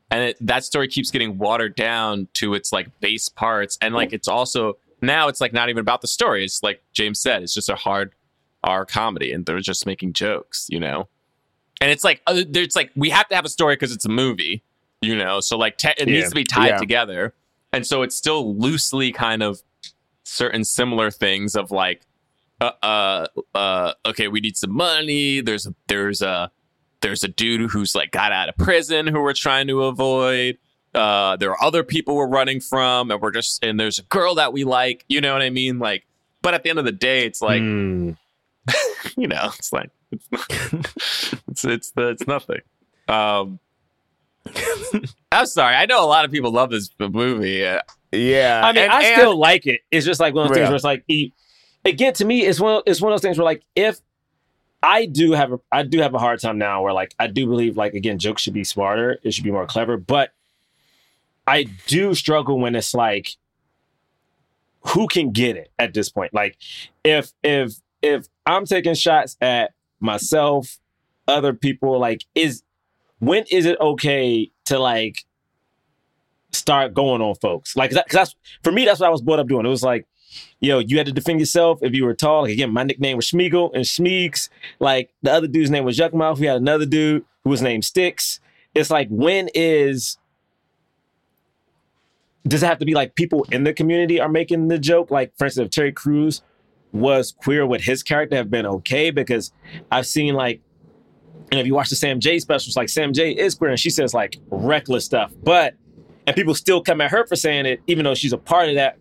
and 0.09 0.23
it, 0.23 0.37
that 0.39 0.63
story 0.63 0.87
keeps 0.87 1.11
getting 1.11 1.37
watered 1.37 1.75
down 1.75 2.27
to 2.35 2.53
its 2.53 2.71
like 2.71 2.87
base 3.01 3.27
parts, 3.29 3.77
and 3.81 3.93
like 3.93 4.13
it's 4.13 4.27
also 4.29 4.77
now 5.01 5.27
it's 5.27 5.41
like 5.41 5.51
not 5.53 5.69
even 5.69 5.81
about 5.81 5.99
the 6.01 6.07
story. 6.07 6.45
It's 6.45 6.63
like 6.63 6.81
James 6.93 7.19
said, 7.19 7.43
it's 7.43 7.53
just 7.53 7.67
a 7.69 7.75
hard 7.75 8.13
R 8.63 8.85
comedy, 8.85 9.31
and 9.31 9.45
they're 9.45 9.59
just 9.59 9.85
making 9.85 10.13
jokes, 10.13 10.67
you 10.69 10.79
know 10.79 11.07
and 11.81 11.89
it's 11.91 12.03
like 12.03 12.21
uh, 12.27 12.33
it's 12.53 12.75
like 12.75 12.91
we 12.95 13.09
have 13.09 13.27
to 13.27 13.35
have 13.35 13.43
a 13.45 13.49
story 13.49 13.75
because 13.75 13.91
it's 13.91 14.05
a 14.05 14.09
movie 14.09 14.63
you 15.01 15.15
know 15.17 15.39
so 15.41 15.57
like 15.57 15.75
te- 15.77 15.89
it 15.97 16.07
Yeah. 16.07 16.13
needs 16.13 16.29
to 16.29 16.35
be 16.35 16.43
tied 16.43 16.67
Yeah. 16.67 16.77
together 16.77 17.33
and 17.73 17.85
so 17.85 18.03
it's 18.03 18.15
still 18.15 18.55
loosely 18.55 19.11
kind 19.11 19.41
of 19.41 19.61
certain 20.23 20.63
similar 20.63 21.09
things 21.11 21.55
of 21.55 21.71
like 21.71 22.05
uh 22.61 22.71
uh, 22.83 23.25
uh 23.55 23.93
okay 24.05 24.27
we 24.27 24.39
need 24.39 24.55
some 24.55 24.71
money 24.71 25.41
there's 25.41 25.65
a 25.65 25.73
there's 25.87 26.21
a 26.21 26.51
there's 27.01 27.23
a 27.23 27.27
dude 27.27 27.69
who's 27.71 27.95
like 27.95 28.11
got 28.11 28.31
out 28.31 28.47
of 28.49 28.55
prison 28.57 29.07
who 29.07 29.19
we're 29.21 29.33
trying 29.33 29.67
to 29.67 29.83
avoid 29.83 30.57
uh 30.93 31.35
there 31.37 31.49
are 31.51 31.61
other 31.63 31.83
people 31.83 32.15
we're 32.15 32.27
running 32.27 32.59
from 32.61 33.09
and 33.11 33.19
we're 33.19 33.31
just 33.31 33.61
and 33.65 33.79
there's 33.79 33.97
a 33.99 34.03
girl 34.03 34.35
that 34.35 34.53
we 34.53 34.63
like 34.63 35.03
you 35.09 35.19
know 35.19 35.33
what 35.33 35.41
i 35.41 35.49
mean 35.49 35.79
like 35.79 36.05
but 36.43 36.53
at 36.53 36.63
the 36.63 36.69
end 36.69 36.77
of 36.79 36.85
the 36.85 36.91
day 36.93 37.25
it's 37.25 37.41
like 37.41 37.61
Mm. 37.63 38.15
you 39.17 39.27
know, 39.27 39.49
it's 39.57 39.71
like 39.73 39.89
it's 40.11 40.27
it's 41.49 41.65
it's 41.65 41.91
the 41.91 42.09
it's 42.09 42.27
nothing. 42.27 42.61
Um, 43.07 43.59
I'm 45.31 45.45
sorry. 45.45 45.75
I 45.75 45.85
know 45.85 46.03
a 46.03 46.07
lot 46.07 46.25
of 46.25 46.31
people 46.31 46.51
love 46.51 46.69
this 46.69 46.89
movie. 46.99 47.65
Uh, 47.65 47.79
Yeah, 48.11 48.61
I 48.63 48.71
mean, 48.73 48.83
and- 48.83 48.91
I 48.91 49.03
and- 49.03 49.19
still 49.19 49.37
like 49.37 49.65
it. 49.65 49.81
It's 49.91 50.05
just 50.05 50.19
like 50.19 50.33
one 50.33 50.43
of 50.43 50.49
those 50.49 50.57
things 50.57 50.69
where 50.69 50.75
it's 50.75 50.83
like, 50.83 51.03
e- 51.07 51.31
again, 51.85 52.13
to 52.13 52.25
me, 52.25 52.45
it's 52.45 52.59
one. 52.59 52.81
It's 52.85 53.01
one 53.01 53.11
of 53.11 53.15
those 53.17 53.21
things 53.27 53.37
where 53.37 53.45
like, 53.45 53.63
if 53.75 53.99
I 54.81 55.05
do 55.05 55.31
have 55.31 55.53
a, 55.53 55.59
I 55.71 55.83
do 55.83 55.99
have 55.99 56.13
a 56.13 56.19
hard 56.19 56.39
time 56.41 56.57
now 56.57 56.81
where 56.83 56.93
like 56.93 57.15
I 57.19 57.27
do 57.27 57.45
believe 57.47 57.77
like 57.77 57.93
again, 57.93 58.19
jokes 58.19 58.41
should 58.41 58.53
be 58.53 58.63
smarter. 58.63 59.17
It 59.23 59.33
should 59.33 59.43
be 59.43 59.51
more 59.51 59.65
clever, 59.65 59.97
but 59.97 60.31
I 61.47 61.63
do 61.87 62.13
struggle 62.13 62.59
when 62.59 62.75
it's 62.75 62.93
like, 62.93 63.35
who 64.87 65.07
can 65.07 65.31
get 65.31 65.55
it 65.57 65.71
at 65.79 65.93
this 65.93 66.09
point? 66.09 66.33
Like, 66.33 66.57
if 67.03 67.31
if 67.43 67.73
if 68.03 68.27
I'm 68.45 68.65
taking 68.65 68.93
shots 68.93 69.35
at 69.41 69.71
myself, 69.99 70.77
other 71.27 71.53
people, 71.53 71.97
like, 71.99 72.25
is 72.35 72.61
when 73.19 73.45
is 73.49 73.65
it 73.65 73.79
okay 73.79 74.51
to 74.65 74.77
like 74.77 75.25
start 76.55 76.93
going 76.93 77.21
on 77.21 77.35
folks. 77.35 77.75
Like, 77.75 77.89
because 77.91 78.05
that's 78.11 78.35
for 78.63 78.71
me, 78.71 78.85
that's 78.85 78.99
what 78.99 79.07
I 79.07 79.09
was 79.09 79.21
brought 79.21 79.39
up 79.39 79.47
doing. 79.47 79.65
It 79.65 79.69
was 79.69 79.83
like, 79.83 80.05
yo, 80.59 80.79
you 80.79 80.97
had 80.97 81.07
to 81.07 81.11
defend 81.11 81.39
yourself 81.39 81.79
if 81.81 81.93
you 81.93 82.05
were 82.05 82.13
tall. 82.13 82.43
Like, 82.43 82.51
again, 82.51 82.71
my 82.71 82.83
nickname 82.83 83.17
was 83.17 83.25
Schmiegel 83.25 83.71
and 83.73 83.83
Schmeeks. 83.85 84.49
Like, 84.79 85.13
the 85.21 85.31
other 85.31 85.47
dude's 85.47 85.69
name 85.69 85.83
was 85.83 85.97
Yuckmouth. 85.97 86.39
We 86.39 86.47
had 86.47 86.57
another 86.57 86.85
dude 86.85 87.25
who 87.43 87.49
was 87.49 87.61
named 87.61 87.85
Sticks. 87.85 88.39
It's 88.73 88.89
like, 88.89 89.07
when 89.09 89.49
is. 89.53 90.17
Does 92.45 92.61
it 92.61 92.65
have 92.65 92.79
to 92.79 92.85
be 92.85 92.93
like 92.93 93.15
people 93.15 93.45
in 93.51 93.63
the 93.63 93.71
community 93.71 94.19
are 94.19 94.27
making 94.27 94.67
the 94.67 94.77
joke? 94.77 95.09
Like, 95.09 95.31
for 95.37 95.45
instance, 95.45 95.67
if 95.67 95.71
Terry 95.71 95.93
Crews 95.93 96.41
was 96.93 97.31
queer, 97.31 97.65
would 97.65 97.81
his 97.81 98.03
character 98.03 98.35
have 98.37 98.49
been 98.49 98.65
okay? 98.65 99.11
Because 99.11 99.51
I've 99.91 100.07
seen 100.07 100.35
like 100.35 100.61
and 101.51 101.59
if 101.59 101.67
you 101.67 101.75
watch 101.75 101.89
the 101.89 101.95
Sam 101.95 102.19
Jay 102.19 102.39
specials, 102.39 102.75
like 102.75 102.89
Sam 102.89 103.13
Jay 103.13 103.31
is 103.31 103.55
queer 103.55 103.69
and 103.69 103.79
she 103.79 103.89
says 103.89 104.13
like 104.13 104.37
reckless 104.49 105.05
stuff, 105.05 105.31
but 105.43 105.75
and 106.25 106.35
people 106.35 106.55
still 106.55 106.81
come 106.81 107.01
at 107.01 107.11
her 107.11 107.27
for 107.27 107.35
saying 107.35 107.65
it, 107.65 107.81
even 107.85 108.05
though 108.05 108.15
she's 108.15 108.33
a 108.33 108.37
part 108.37 108.69
of 108.69 108.75
that. 108.75 108.97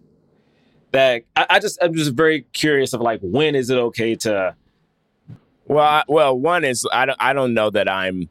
That 0.90 1.22
I, 1.36 1.46
I 1.50 1.58
just 1.58 1.78
I'm 1.82 1.94
just 1.94 2.12
very 2.12 2.42
curious 2.52 2.92
of 2.92 3.00
like 3.00 3.20
when 3.22 3.54
is 3.54 3.70
it 3.70 3.78
okay 3.78 4.14
to 4.16 4.54
Well, 5.66 5.84
I, 5.84 6.04
well, 6.08 6.38
one 6.38 6.64
is 6.64 6.86
I 6.92 7.06
don't 7.06 7.16
I 7.20 7.32
don't 7.32 7.54
know 7.54 7.70
that 7.70 7.88
I'm 7.88 8.28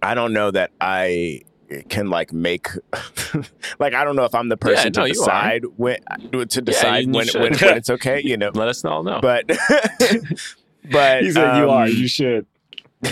I 0.00 0.14
don't 0.14 0.32
know 0.32 0.50
that 0.50 0.70
I 0.80 1.42
can 1.88 2.10
like 2.10 2.32
make 2.32 2.68
like 3.78 3.94
I 3.94 4.04
don't 4.04 4.16
know 4.16 4.24
if 4.24 4.34
I'm 4.34 4.48
the 4.48 4.56
person 4.56 4.92
no, 4.96 5.02
to 5.02 5.08
you 5.08 5.14
decide 5.14 5.64
when 5.76 5.98
to 6.48 6.62
decide 6.62 7.06
you 7.06 7.12
when, 7.12 7.28
when 7.34 7.54
when 7.54 7.76
it's 7.76 7.90
okay, 7.90 8.20
you 8.22 8.36
know. 8.36 8.50
let 8.54 8.68
us 8.68 8.84
all 8.84 9.02
know. 9.02 9.20
But 9.20 9.46
but 10.90 11.22
He 11.22 11.30
said 11.30 11.58
you 11.58 11.64
um, 11.64 11.70
are, 11.70 11.88
you 11.88 12.08
should. 12.08 12.46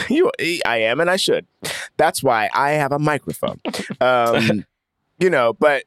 you 0.08 0.30
I 0.66 0.78
am 0.78 1.00
and 1.00 1.08
I 1.08 1.16
should. 1.16 1.46
That's 1.96 2.22
why 2.22 2.50
I 2.52 2.72
have 2.72 2.92
a 2.92 2.98
microphone. 2.98 3.60
Um 4.00 4.64
you 5.18 5.30
know, 5.30 5.52
but 5.52 5.84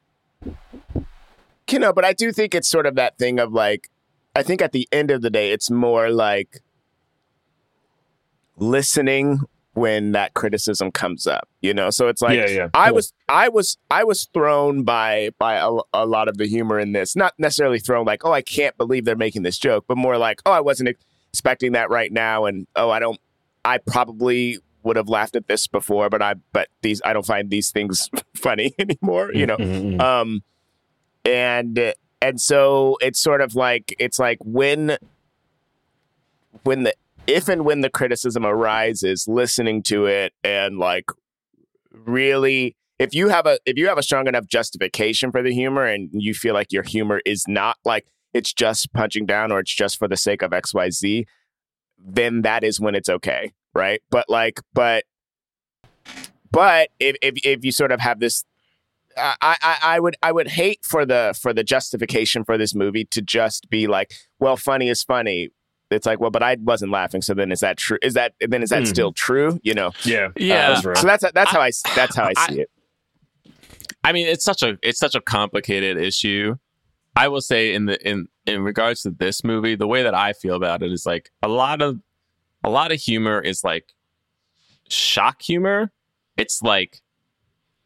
you 1.70 1.78
know, 1.78 1.92
but 1.92 2.04
I 2.04 2.12
do 2.12 2.32
think 2.32 2.54
it's 2.54 2.68
sort 2.68 2.86
of 2.86 2.94
that 2.96 3.18
thing 3.18 3.38
of 3.38 3.52
like 3.52 3.90
I 4.34 4.42
think 4.42 4.62
at 4.62 4.72
the 4.72 4.88
end 4.92 5.10
of 5.10 5.22
the 5.22 5.30
day 5.30 5.52
it's 5.52 5.70
more 5.70 6.10
like 6.10 6.62
listening 8.56 9.40
when 9.74 10.12
that 10.12 10.34
criticism 10.34 10.90
comes 10.92 11.26
up, 11.26 11.48
you 11.62 11.72
know? 11.72 11.88
So 11.90 12.08
it's 12.08 12.20
like 12.20 12.36
Yeah, 12.36 12.46
yeah. 12.48 12.68
I 12.74 12.88
Cool. 12.88 12.96
was 12.96 13.12
I 13.28 13.48
was 13.48 13.78
I 13.90 14.04
was 14.04 14.28
thrown 14.34 14.82
by 14.84 15.30
by 15.38 15.54
a, 15.54 15.70
a 15.94 16.04
lot 16.06 16.28
of 16.28 16.36
the 16.36 16.46
humor 16.46 16.78
in 16.78 16.92
this. 16.92 17.16
Not 17.16 17.32
necessarily 17.38 17.78
thrown 17.78 18.04
like, 18.04 18.24
"Oh, 18.24 18.32
I 18.32 18.42
can't 18.42 18.76
believe 18.76 19.04
they're 19.06 19.16
making 19.16 19.42
this 19.42 19.58
joke," 19.58 19.84
but 19.88 19.96
more 19.96 20.18
like, 20.18 20.42
"Oh, 20.44 20.52
I 20.52 20.60
wasn't 20.60 20.90
expecting 21.30 21.72
that 21.72 21.88
right 21.88 22.12
now 22.12 22.44
and 22.44 22.66
oh, 22.76 22.90
I 22.90 22.98
don't 22.98 23.18
I 23.64 23.78
probably 23.78 24.58
would 24.82 24.96
have 24.96 25.08
laughed 25.08 25.36
at 25.36 25.46
this 25.46 25.66
before, 25.66 26.10
but 26.10 26.20
I 26.20 26.34
but 26.52 26.68
these 26.82 27.00
I 27.04 27.12
don't 27.14 27.24
find 27.24 27.48
these 27.48 27.70
things 27.70 28.10
funny 28.36 28.74
anymore, 28.78 29.30
you 29.32 29.46
know. 29.46 29.56
Mhm, 29.56 29.96
mhm. 29.96 30.00
Um 30.02 30.42
and 31.24 31.94
and 32.20 32.40
so 32.40 32.98
it's 33.00 33.20
sort 33.20 33.40
of 33.40 33.54
like 33.54 33.94
it's 33.98 34.18
like 34.18 34.38
when 34.44 34.98
when 36.64 36.82
the 36.82 36.94
if 37.26 37.48
and 37.48 37.64
when 37.64 37.80
the 37.80 37.90
criticism 37.90 38.44
arises, 38.44 39.26
listening 39.28 39.82
to 39.84 40.06
it 40.06 40.32
and 40.42 40.78
like 40.78 41.06
really 41.90 42.76
if 42.98 43.14
you 43.14 43.28
have 43.28 43.46
a 43.46 43.58
if 43.66 43.76
you 43.76 43.88
have 43.88 43.98
a 43.98 44.02
strong 44.02 44.28
enough 44.28 44.46
justification 44.46 45.32
for 45.32 45.42
the 45.42 45.52
humor 45.52 45.84
and 45.84 46.08
you 46.12 46.34
feel 46.34 46.54
like 46.54 46.72
your 46.72 46.84
humor 46.84 47.20
is 47.26 47.46
not 47.48 47.76
like 47.84 48.06
it's 48.32 48.52
just 48.52 48.92
punching 48.92 49.26
down 49.26 49.52
or 49.52 49.60
it's 49.60 49.74
just 49.74 49.98
for 49.98 50.08
the 50.08 50.16
sake 50.16 50.40
of 50.42 50.52
XYZ, 50.52 51.26
then 51.98 52.42
that 52.42 52.64
is 52.64 52.80
when 52.80 52.94
it's 52.94 53.08
okay, 53.08 53.52
right? 53.74 54.00
But 54.10 54.26
like, 54.28 54.60
but 54.72 55.04
but 56.50 56.90
if 57.00 57.16
if, 57.22 57.34
if 57.44 57.64
you 57.64 57.72
sort 57.72 57.92
of 57.92 58.00
have 58.00 58.20
this, 58.20 58.44
I, 59.16 59.34
I 59.40 59.78
I 59.82 60.00
would 60.00 60.16
I 60.22 60.32
would 60.32 60.48
hate 60.48 60.84
for 60.84 61.04
the 61.04 61.36
for 61.40 61.52
the 61.52 61.64
justification 61.64 62.44
for 62.44 62.56
this 62.56 62.74
movie 62.74 63.04
to 63.06 63.20
just 63.20 63.68
be 63.68 63.86
like, 63.86 64.12
well, 64.38 64.56
funny 64.56 64.88
is 64.88 65.02
funny. 65.02 65.50
It's 65.92 66.06
like, 66.06 66.20
well, 66.20 66.30
but 66.30 66.42
I 66.42 66.56
wasn't 66.60 66.90
laughing. 66.92 67.22
So 67.22 67.34
then, 67.34 67.52
is 67.52 67.60
that 67.60 67.76
true? 67.76 67.98
Is 68.02 68.14
that 68.14 68.34
then 68.40 68.62
is 68.62 68.70
that 68.70 68.82
Mhm. 68.82 68.88
still 68.88 69.12
true? 69.12 69.60
You 69.62 69.74
know? 69.74 69.92
Yeah, 70.04 70.28
Yeah. 70.36 70.80
that's. 70.82 71.00
So 71.00 71.06
that's 71.06 71.24
that's 71.32 71.50
how 71.50 71.60
I 71.60 71.70
that's 71.94 72.16
how 72.16 72.24
I 72.24 72.32
I- 72.36 72.48
see 72.52 72.60
it. 72.62 72.70
I 74.04 74.12
mean, 74.12 74.26
it's 74.26 74.44
such 74.44 74.62
a 74.62 74.78
it's 74.82 74.98
such 74.98 75.14
a 75.14 75.20
complicated 75.20 75.96
issue. 75.96 76.56
I 77.14 77.28
will 77.28 77.40
say 77.42 77.74
in 77.74 77.86
the 77.86 78.08
in 78.08 78.28
in 78.46 78.62
regards 78.62 79.02
to 79.02 79.10
this 79.10 79.44
movie, 79.44 79.76
the 79.76 79.86
way 79.86 80.02
that 80.02 80.14
I 80.14 80.32
feel 80.32 80.54
about 80.56 80.82
it 80.82 80.90
is 80.92 81.06
like 81.06 81.30
a 81.42 81.48
lot 81.48 81.82
of 81.82 82.00
a 82.64 82.70
lot 82.70 82.90
of 82.90 82.98
humor 83.00 83.40
is 83.40 83.62
like 83.62 83.92
shock 84.88 85.42
humor. 85.42 85.92
It's 86.36 86.62
like, 86.62 87.00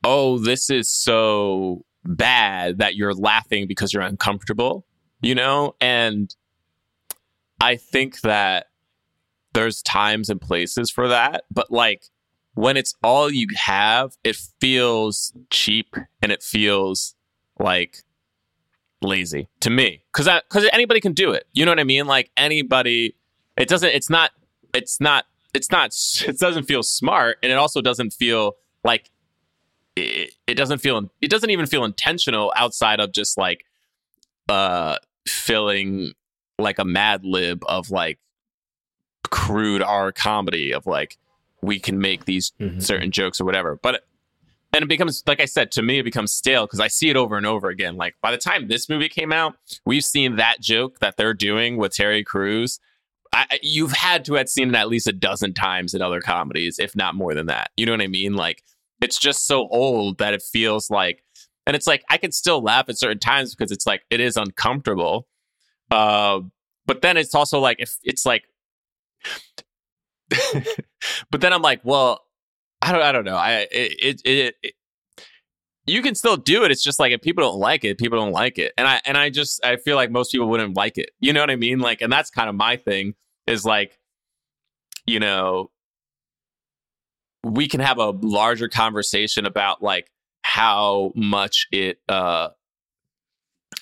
oh, 0.05 0.39
this 0.39 0.71
is 0.71 0.89
so 0.89 1.85
bad 2.05 2.79
that 2.79 2.95
you're 2.95 3.15
laughing 3.15 3.67
because 3.67 3.93
you're 3.93 4.03
uncomfortable, 4.03 4.87
you 5.21 5.35
know? 5.35 5.75
And 5.81 6.35
I 7.61 7.77
think 7.77 8.21
that 8.21 8.67
there's 9.55 9.83
times 9.83 10.29
and 10.29 10.41
places 10.41 10.91
for 10.91 11.09
that, 11.09 11.45
but 11.51 11.71
like 11.71 12.05
when 12.55 12.77
it's 12.77 12.95
all 13.03 13.31
you 13.31 13.47
have, 13.57 14.17
it 14.25 14.37
feels 14.61 15.33
cheap 15.51 15.97
and 16.23 16.33
it 16.33 16.43
feels 16.43 17.15
like 17.59 17.99
lazy 19.03 19.49
to 19.61 19.71
me 19.71 20.03
because 20.13 20.29
because 20.49 20.69
anybody 20.73 21.01
can 21.01 21.13
do 21.13 21.33
it. 21.33 21.47
You 21.53 21.65
know 21.65 21.71
what 21.71 21.81
I 21.81 21.85
mean? 21.85 22.07
Like 22.07 22.31
anybody, 22.37 23.15
it 23.57 23.69
doesn't. 23.69 23.91
It's 23.91 24.11
not. 24.11 24.33
It's 24.75 25.01
not. 25.01 25.25
it's 25.55 25.71
not 25.71 25.95
it 26.29 26.39
doesn't 26.39 26.65
feel 26.65 26.83
smart 26.83 27.39
and 27.43 27.51
it 27.51 27.57
also 27.57 27.81
doesn't 27.81 28.13
feel 28.13 28.57
like 28.85 29.11
it, 29.97 30.35
it 30.47 30.55
doesn't 30.55 30.79
feel 30.79 31.11
it 31.23 31.31
doesn't 31.31 31.51
even 31.51 31.67
feel 31.67 31.85
intentional 31.85 32.53
outside 32.57 33.01
of 33.01 33.13
just 33.13 33.39
like 33.39 33.65
uh 34.49 34.97
filling 35.27 36.13
like 36.59 36.79
a 36.79 36.85
mad 36.85 37.25
lib 37.25 37.63
of 37.69 37.91
like 37.91 38.19
crude 39.31 39.83
R 39.83 40.13
comedy 40.13 40.73
of 40.73 40.87
like 40.87 41.19
we 41.63 41.79
can 41.79 41.99
make 41.99 42.25
these 42.25 42.53
Mhm. 42.61 42.83
certain 42.83 43.11
jokes 43.11 43.41
or 43.41 43.45
whatever. 43.45 43.79
But 43.83 44.05
and 44.73 44.83
it 44.83 44.89
becomes 44.89 45.23
like 45.27 45.41
I 45.41 45.45
said 45.47 45.71
to 45.73 45.83
me, 45.83 45.99
it 45.99 46.05
becomes 46.05 46.33
stale 46.33 46.67
because 46.67 46.81
I 46.81 46.89
see 46.89 47.09
it 47.09 47.17
over 47.17 47.37
and 47.37 47.47
over 47.47 47.69
again. 47.69 47.97
Like 47.97 48.15
by 48.21 48.31
the 48.31 48.39
time 48.39 48.69
this 48.69 48.89
movie 48.89 49.09
came 49.09 49.33
out, 49.33 49.57
we've 49.85 50.05
seen 50.05 50.37
that 50.37 50.61
joke 50.61 50.99
that 51.01 51.17
they're 51.17 51.35
doing 51.35 51.77
with 51.77 51.95
Terry 51.95 52.23
Crews. 52.25 52.79
I- 53.33 53.59
you've 53.63 53.93
had 53.93 54.25
to 54.27 54.35
have 54.35 54.49
seen 54.49 54.69
it 54.69 54.75
at 54.75 54.89
least 54.89 55.07
a 55.09 55.13
dozen 55.13 55.53
times 55.53 55.93
in 55.93 56.01
other 56.01 56.21
comedies, 56.21 56.79
if 56.79 56.95
not 56.97 57.15
more 57.15 57.35
than 57.35 57.47
that. 57.47 57.71
You 57.77 57.85
know 57.87 57.93
what 57.93 58.01
I 58.01 58.07
mean? 58.07 58.35
Like 58.35 58.63
it's 59.03 59.19
just 59.19 59.47
so 59.47 59.69
old 59.69 60.19
that 60.19 60.33
it 60.35 60.43
feels 60.43 60.89
like, 60.91 61.23
and 61.67 61.75
it's 61.77 61.87
like 61.87 62.05
I 62.09 62.17
can 62.19 62.33
still 62.33 62.63
laugh 62.63 62.89
at 62.89 62.99
certain 62.99 63.19
times 63.19 63.55
because 63.55 63.73
it's 63.73 63.87
like 63.87 64.03
it 64.11 64.21
is 64.21 64.37
uncomfortable. 64.37 65.27
Uh, 65.91 66.41
but 66.87 67.03
then 67.03 67.17
it's 67.17 67.35
also 67.35 67.59
like 67.61 67.77
if 67.81 67.97
it's 68.03 68.25
like, 68.27 68.45
but 71.31 71.41
then 71.41 71.53
I'm 71.53 71.63
like, 71.63 71.81
well, 71.85 72.21
I 72.83 72.93
don't, 72.93 73.03
I 73.03 73.13
don't 73.13 73.25
know. 73.25 73.37
I 73.37 73.67
it, 73.71 73.95
it, 74.01 74.23
it, 74.25 74.55
it 74.63 74.75
you 75.87 76.03
can 76.03 76.15
still 76.15 76.37
do 76.37 76.65
it. 76.65 76.71
It's 76.71 76.83
just 76.83 76.99
like 76.99 77.13
if 77.13 77.23
people 77.23 77.45
don't 77.45 77.61
like 77.61 77.85
it, 77.85 77.99
people 77.99 78.19
don't 78.19 78.33
like 78.33 78.59
it. 78.59 78.73
And 78.77 78.87
I 78.87 79.01
and 79.05 79.17
I 79.17 79.31
just 79.31 79.65
I 79.65 79.77
feel 79.77 79.97
like 79.97 80.11
most 80.11 80.33
people 80.33 80.49
wouldn't 80.49 80.77
like 80.77 80.99
it. 80.99 81.11
You 81.21 81.33
know 81.33 81.41
what 81.41 81.51
I 81.51 81.57
mean? 81.57 81.79
Like, 81.79 82.03
and 82.03 82.13
that's 82.13 82.31
kind 82.31 82.49
of 82.49 82.55
my 82.55 82.77
thing 82.77 83.15
is 83.47 83.65
like, 83.65 83.99
you 85.07 85.21
know, 85.21 85.71
we 87.45 87.69
can 87.69 87.81
have 87.81 87.99
a 87.99 88.11
larger 88.11 88.69
conversation 88.69 89.47
about 89.47 89.83
like 89.83 90.11
how 90.43 91.13
much 91.15 91.69
it 91.71 91.99
uh 92.09 92.49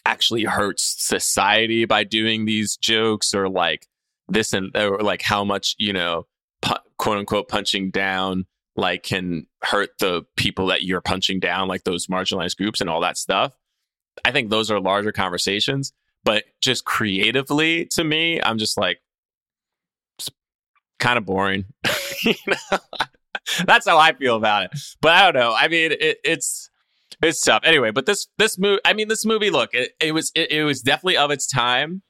actually 0.04 0.44
hurts 0.44 0.96
society 0.98 1.84
by 1.84 2.04
doing 2.04 2.44
these 2.44 2.76
jokes 2.76 3.34
or 3.34 3.48
like 3.48 3.86
this 4.28 4.52
and 4.52 4.74
or 4.76 5.00
like 5.00 5.22
how 5.22 5.44
much 5.44 5.74
you 5.78 5.92
know 5.92 6.26
pu- 6.62 6.74
quote 6.98 7.18
unquote 7.18 7.48
punching 7.48 7.90
down 7.90 8.46
like 8.76 9.02
can 9.02 9.46
hurt 9.62 9.90
the 10.00 10.22
people 10.36 10.66
that 10.66 10.82
you're 10.82 11.00
punching 11.00 11.38
down 11.40 11.68
like 11.68 11.84
those 11.84 12.06
marginalized 12.06 12.56
groups 12.56 12.80
and 12.80 12.90
all 12.90 13.00
that 13.00 13.16
stuff. 13.16 13.52
I 14.24 14.30
think 14.30 14.50
those 14.50 14.70
are 14.70 14.80
larger 14.80 15.12
conversations 15.12 15.92
but 16.24 16.44
just 16.60 16.84
creatively 16.84 17.86
to 17.92 18.02
me 18.02 18.40
i'm 18.42 18.58
just 18.58 18.76
like 18.76 19.00
kind 20.98 21.18
of 21.18 21.24
boring. 21.24 21.66
You 22.22 22.34
know? 22.46 22.78
that's 23.66 23.86
how 23.86 23.98
i 23.98 24.14
feel 24.14 24.36
about 24.36 24.64
it. 24.64 24.70
But 25.02 25.12
i 25.12 25.24
don't 25.24 25.34
know. 25.34 25.54
I 25.54 25.68
mean 25.68 25.92
it, 25.92 26.18
it's 26.24 26.70
it's 27.24 27.42
tough. 27.42 27.62
Anyway 27.64 27.90
but 27.90 28.06
this 28.06 28.26
this 28.38 28.58
movie 28.58 28.80
i 28.84 28.92
mean 28.92 29.08
this 29.08 29.24
movie 29.24 29.50
look 29.50 29.70
it, 29.72 29.92
it 30.00 30.12
was 30.12 30.30
it, 30.34 30.50
it 30.50 30.64
was 30.64 30.80
definitely 30.80 31.16
of 31.16 31.30
its 31.30 31.46
time. 31.46 32.02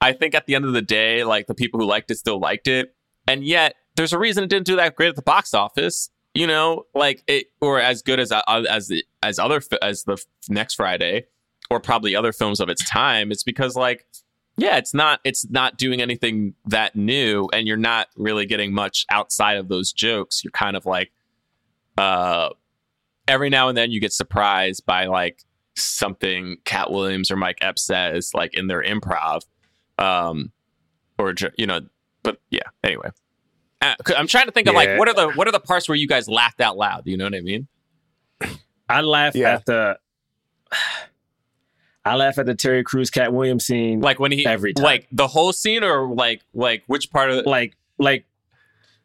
I 0.00 0.12
think 0.12 0.34
at 0.34 0.46
the 0.46 0.54
end 0.54 0.64
of 0.64 0.72
the 0.72 0.82
day 0.82 1.24
like 1.24 1.46
the 1.46 1.54
people 1.54 1.80
who 1.80 1.86
liked 1.86 2.10
it 2.10 2.16
still 2.16 2.38
liked 2.38 2.68
it. 2.68 2.94
And 3.26 3.44
yet 3.44 3.74
there's 3.96 4.12
a 4.12 4.18
reason 4.18 4.44
it 4.44 4.50
didn't 4.50 4.66
do 4.66 4.76
that 4.76 4.94
great 4.94 5.08
at 5.08 5.16
the 5.16 5.22
box 5.22 5.54
office 5.54 6.10
you 6.36 6.46
know? 6.46 6.84
Like 6.94 7.24
it 7.26 7.46
or 7.60 7.80
as 7.80 8.02
good 8.02 8.20
as 8.20 8.30
uh, 8.30 8.42
as 8.46 8.92
as 9.22 9.38
other 9.38 9.60
as 9.82 10.04
the 10.04 10.22
next 10.48 10.74
friday 10.74 11.24
or 11.70 11.80
probably 11.80 12.14
other 12.14 12.32
films 12.32 12.60
of 12.60 12.68
its 12.68 12.88
time. 12.88 13.32
It's 13.32 13.42
because 13.42 13.74
like 13.74 14.06
yeah 14.58 14.76
it's 14.76 14.94
not 14.94 15.20
it's 15.24 15.48
not 15.50 15.78
doing 15.78 16.00
anything 16.00 16.54
that 16.66 16.94
new 16.94 17.48
and 17.52 17.66
you're 17.66 17.76
not 17.76 18.08
really 18.16 18.46
getting 18.46 18.72
much 18.72 19.06
outside 19.10 19.56
of 19.56 19.68
those 19.68 19.92
jokes. 19.92 20.44
You're 20.44 20.52
kind 20.52 20.76
of 20.76 20.86
like 20.86 21.10
uh 21.98 22.50
every 23.28 23.48
now 23.50 23.68
and 23.68 23.76
then 23.76 23.90
you 23.90 24.00
get 24.00 24.12
surprised 24.12 24.84
by 24.86 25.06
like 25.06 25.42
something 25.76 26.56
Katt 26.64 26.90
Williams 26.90 27.30
or 27.30 27.36
mike 27.36 27.58
epps 27.60 27.82
says 27.82 28.32
like 28.34 28.54
in 28.54 28.66
their 28.66 28.82
improv 28.82 29.42
um 29.98 30.50
or 31.18 31.34
you 31.58 31.66
know 31.66 31.80
but 32.22 32.38
yeah 32.50 32.60
anyway 32.84 33.08
uh, 33.82 33.94
'cause 34.04 34.14
i'm 34.18 34.26
trying 34.26 34.46
to 34.46 34.52
think 34.52 34.68
of 34.68 34.74
like 34.74 34.98
what 34.98 35.08
are 35.08 35.14
the 35.14 35.30
what 35.32 35.46
are 35.48 35.52
the 35.52 35.60
parts 35.60 35.88
where 35.88 35.96
you 35.96 36.08
guys 36.08 36.28
laughed 36.28 36.60
out 36.60 36.76
loud 36.78 37.02
you 37.06 37.16
know 37.16 37.24
what 37.24 37.34
i 37.34 37.40
mean 37.40 37.66
I 38.88 39.00
laugh 39.00 39.34
Yeah. 39.34 39.54
at 39.54 39.66
the. 39.66 39.98
I 42.04 42.14
laugh 42.14 42.38
at 42.38 42.46
the 42.46 42.54
Terry 42.54 42.84
Crews 42.84 43.10
Katt 43.10 43.32
Williams 43.32 43.66
scene. 43.66 44.00
like 44.00 44.20
when 44.20 44.30
he 44.30 44.46
Every 44.46 44.72
time. 44.72 44.84
like 44.84 45.08
the 45.10 45.26
whole 45.26 45.52
scene 45.52 45.82
or 45.82 46.06
like 46.14 46.42
like 46.54 46.84
which 46.86 47.10
part 47.10 47.30
of 47.30 47.42
the 47.42 47.50
like 47.50 47.76
like 47.98 48.26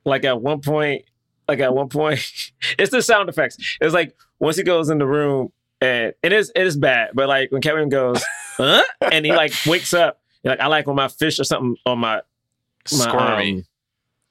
like 0.06 0.24
at 0.24 0.40
one 0.40 0.62
point 0.62 1.06
like 1.48 1.60
at 1.60 1.74
one 1.74 1.90
point 1.90 2.20
it's 2.80 2.92
the 2.92 3.02
sound 3.02 3.30
effects. 3.30 3.58
It's 3.80 3.94
like 3.94 4.16
once 4.40 4.58
he 4.58 4.64
goes 4.64 4.90
in 4.90 4.98
the 4.98 5.08
room 5.08 5.52
and 5.82 6.14
it 6.22 6.32
is 6.32 6.52
it 6.56 6.66
is 6.66 6.78
bad 6.78 7.10
but 7.14 7.28
like 7.28 7.52
when 7.52 7.62
kevin 7.62 7.90
goes 7.90 8.24
huh? 8.58 8.82
and 9.12 9.26
he 9.26 9.32
like 9.34 9.52
wakes 9.66 9.94
up 9.94 10.22
like 10.44 10.60
i 10.60 10.68
like 10.68 10.88
when 10.88 10.96
my 10.96 11.08
fish 11.08 11.40
or 11.40 11.44
something 11.44 11.76
on 11.86 12.00
my 12.00 12.22
my 12.92 12.98
squirmy 12.98 13.56
um, 13.56 13.66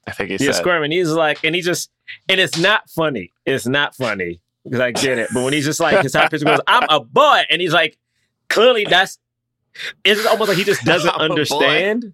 i 0.07 0.11
think 0.11 0.29
he 0.29 0.37
yeah, 0.37 0.51
said. 0.51 0.61
squirming. 0.61 0.91
He's 0.91 1.09
like 1.09 1.43
and 1.43 1.53
he 1.53 1.61
just 1.61 1.91
and 2.27 2.39
it's 2.41 2.57
not 2.57 2.89
funny. 2.89 3.31
It's 3.45 3.67
not 3.67 3.95
funny. 3.95 4.41
Because 4.63 4.79
i 4.79 4.91
get 4.91 5.17
it. 5.17 5.29
But 5.33 5.43
when 5.43 5.53
he's 5.53 5.65
just 5.65 5.79
like 5.79 6.01
his 6.03 6.13
high 6.13 6.27
pitch 6.27 6.43
goes 6.43 6.59
i'm 6.67 6.87
a 6.89 6.99
boy 6.99 7.41
and 7.49 7.61
he's 7.61 7.73
like 7.73 7.97
clearly 8.49 8.85
that's 8.85 9.19
it's 10.03 10.25
almost 10.25 10.49
like 10.49 10.57
he 10.57 10.63
just 10.63 10.83
doesn't 10.85 11.15
understand. 11.15 12.13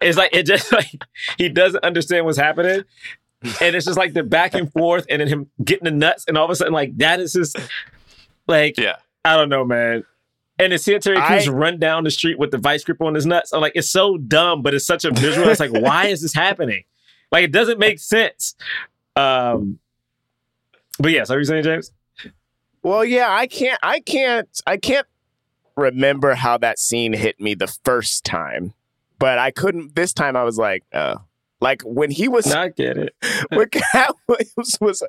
It's 0.00 0.16
like 0.16 0.34
it 0.34 0.44
just 0.44 0.72
like 0.72 1.04
he 1.36 1.48
doesn't 1.48 1.84
understand 1.84 2.24
what's 2.24 2.38
happening 2.38 2.84
and 3.42 3.74
it's 3.74 3.86
just 3.86 3.98
like 3.98 4.12
the 4.12 4.22
back 4.22 4.54
and 4.54 4.72
forth 4.72 5.06
and 5.08 5.20
then 5.20 5.28
him 5.28 5.50
getting 5.64 5.84
the 5.84 5.90
nuts 5.90 6.24
and 6.28 6.36
all 6.36 6.44
of 6.44 6.50
a 6.50 6.56
sudden 6.56 6.72
like 6.72 6.96
that 6.98 7.20
is 7.20 7.32
just 7.32 7.58
like 8.46 8.76
yeah 8.78 8.96
i 9.24 9.36
don't 9.36 9.48
know 9.48 9.64
man 9.64 10.04
and 10.60 10.72
to 10.72 10.78
see 10.78 10.98
Terry 10.98 11.18
Crews 11.22 11.48
run 11.48 11.78
down 11.78 12.04
the 12.04 12.10
street 12.10 12.38
with 12.38 12.50
the 12.50 12.58
vice 12.58 12.84
grip 12.84 13.00
on 13.00 13.14
his 13.14 13.24
nuts, 13.24 13.50
I'm 13.52 13.62
like, 13.62 13.72
it's 13.74 13.88
so 13.88 14.18
dumb, 14.18 14.60
but 14.60 14.74
it's 14.74 14.86
such 14.86 15.06
a 15.06 15.10
visual. 15.10 15.48
It's 15.48 15.58
like, 15.58 15.72
why 15.72 16.08
is 16.08 16.20
this 16.20 16.34
happening? 16.34 16.84
Like, 17.32 17.44
it 17.44 17.52
doesn't 17.52 17.78
make 17.78 17.98
sense. 17.98 18.54
Um, 19.16 19.78
but 20.98 21.12
yeah, 21.12 21.24
so 21.24 21.32
you're 21.32 21.44
saying, 21.44 21.62
James? 21.62 21.92
Well, 22.82 23.06
yeah, 23.06 23.30
I 23.30 23.46
can't, 23.46 23.78
I 23.82 24.00
can't, 24.00 24.48
I 24.66 24.76
can't 24.76 25.06
remember 25.76 26.34
how 26.34 26.58
that 26.58 26.78
scene 26.78 27.14
hit 27.14 27.40
me 27.40 27.54
the 27.54 27.74
first 27.84 28.24
time, 28.24 28.74
but 29.18 29.38
I 29.38 29.50
couldn't. 29.50 29.96
This 29.96 30.12
time, 30.12 30.36
I 30.36 30.44
was 30.44 30.58
like, 30.58 30.84
uh, 30.92 31.16
like 31.60 31.82
when 31.82 32.10
he 32.10 32.28
was, 32.28 32.46
No, 32.46 32.60
I 32.62 32.68
get 32.68 32.96
it. 32.98 33.14
when 33.50 33.68
Katt 33.68 34.14
Williams 34.26 34.78
was 34.80 35.02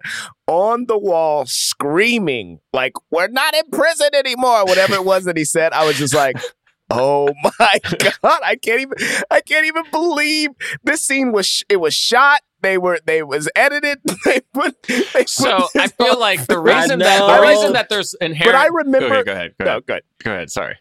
on 0.48 0.86
the 0.88 0.98
wall 0.98 1.46
screaming, 1.46 2.60
like, 2.74 2.94
"We're 3.10 3.28
not 3.30 3.54
in 3.56 3.64
prison 3.72 4.10
anymore," 4.14 4.66
whatever 4.66 4.96
it 4.96 5.06
was 5.06 5.26
that 5.26 5.38
he 5.38 5.46
said. 5.46 5.74
I 5.74 5.86
was 5.86 5.98
just 5.98 6.14
like. 6.16 6.38
Oh 6.94 7.34
my 7.58 7.80
god! 8.22 8.42
I 8.44 8.58
can't 8.62 8.82
even. 8.82 8.98
I 9.32 9.40
can't 9.40 9.66
even 9.66 9.84
believe 9.94 10.50
this 10.84 11.02
scene 11.02 11.32
was. 11.32 11.46
sh- 11.46 11.64
It 11.70 11.78
was 11.78 11.94
shot. 11.94 12.42
They 12.60 12.78
were. 12.78 13.00
They 13.06 13.24
was 13.24 13.48
edited. 13.56 14.00
They 14.26 14.42
put. 14.54 14.84
They 14.84 15.04
put 15.14 15.30
so 15.30 15.70
i 15.74 15.88
feel 15.88 16.08
on 16.16 16.20
like 16.20 16.48
the 16.48 16.60
reason 16.60 17.00
that 17.00 17.20
know. 17.20 17.34
the 17.42 17.48
reason 17.48 17.72
that 17.74 17.88
there's 17.88 18.14
inherent 18.16 18.44
But 18.54 18.56
I 18.56 18.68
remember. 18.68 19.08
go 19.08 19.14
ahead 19.14 19.26
go 19.26 19.32
ahead 19.32 19.54
go 19.58 19.64
No, 19.66 19.72
ahead, 19.72 19.86
good. 19.86 20.02
go 20.22 20.32
ahead 20.34 20.52
sorry 20.52 20.76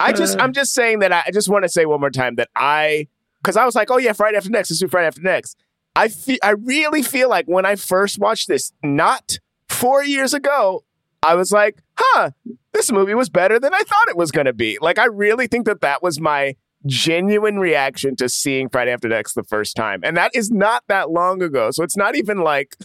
I 0.00 0.14
just, 0.14 0.38
Uh. 0.38 0.44
I'm 0.44 0.54
just 0.54 0.72
saying 0.72 1.00
that 1.00 1.12
I, 1.12 1.24
I 1.26 1.30
just 1.30 1.50
want 1.50 1.64
to 1.64 1.68
say 1.68 1.84
one 1.84 2.00
more 2.00 2.08
time 2.08 2.36
that 2.36 2.48
I, 2.56 3.08
because 3.42 3.56
I 3.56 3.64
was 3.64 3.74
like, 3.74 3.90
oh 3.90 3.98
yeah, 3.98 4.12
Friday 4.12 4.36
after 4.36 4.50
next, 4.50 4.70
let's 4.70 4.80
do 4.80 4.88
Friday 4.88 5.06
after 5.06 5.22
next. 5.22 5.56
I 5.96 6.08
feel, 6.08 6.38
I 6.42 6.50
really 6.50 7.02
feel 7.02 7.28
like 7.28 7.46
when 7.46 7.66
I 7.66 7.76
first 7.76 8.18
watched 8.18 8.48
this, 8.48 8.72
not 8.82 9.38
four 9.68 10.04
years 10.04 10.34
ago, 10.34 10.84
I 11.22 11.34
was 11.34 11.50
like, 11.50 11.82
huh, 11.96 12.30
this 12.72 12.92
movie 12.92 13.14
was 13.14 13.28
better 13.28 13.58
than 13.58 13.74
I 13.74 13.80
thought 13.80 14.08
it 14.08 14.16
was 14.16 14.30
going 14.30 14.46
to 14.46 14.52
be. 14.52 14.78
Like, 14.80 14.98
I 14.98 15.06
really 15.06 15.48
think 15.48 15.66
that 15.66 15.80
that 15.80 16.02
was 16.02 16.20
my 16.20 16.54
genuine 16.86 17.58
reaction 17.58 18.16
to 18.16 18.28
seeing 18.28 18.68
Friday 18.68 18.92
After 18.92 19.08
Next 19.08 19.34
the 19.34 19.42
first 19.44 19.74
time. 19.76 20.00
And 20.04 20.16
that 20.16 20.30
is 20.34 20.50
not 20.50 20.84
that 20.88 21.10
long 21.10 21.42
ago. 21.42 21.70
So 21.70 21.82
it's 21.82 21.96
not 21.96 22.16
even 22.16 22.38
like, 22.38 22.76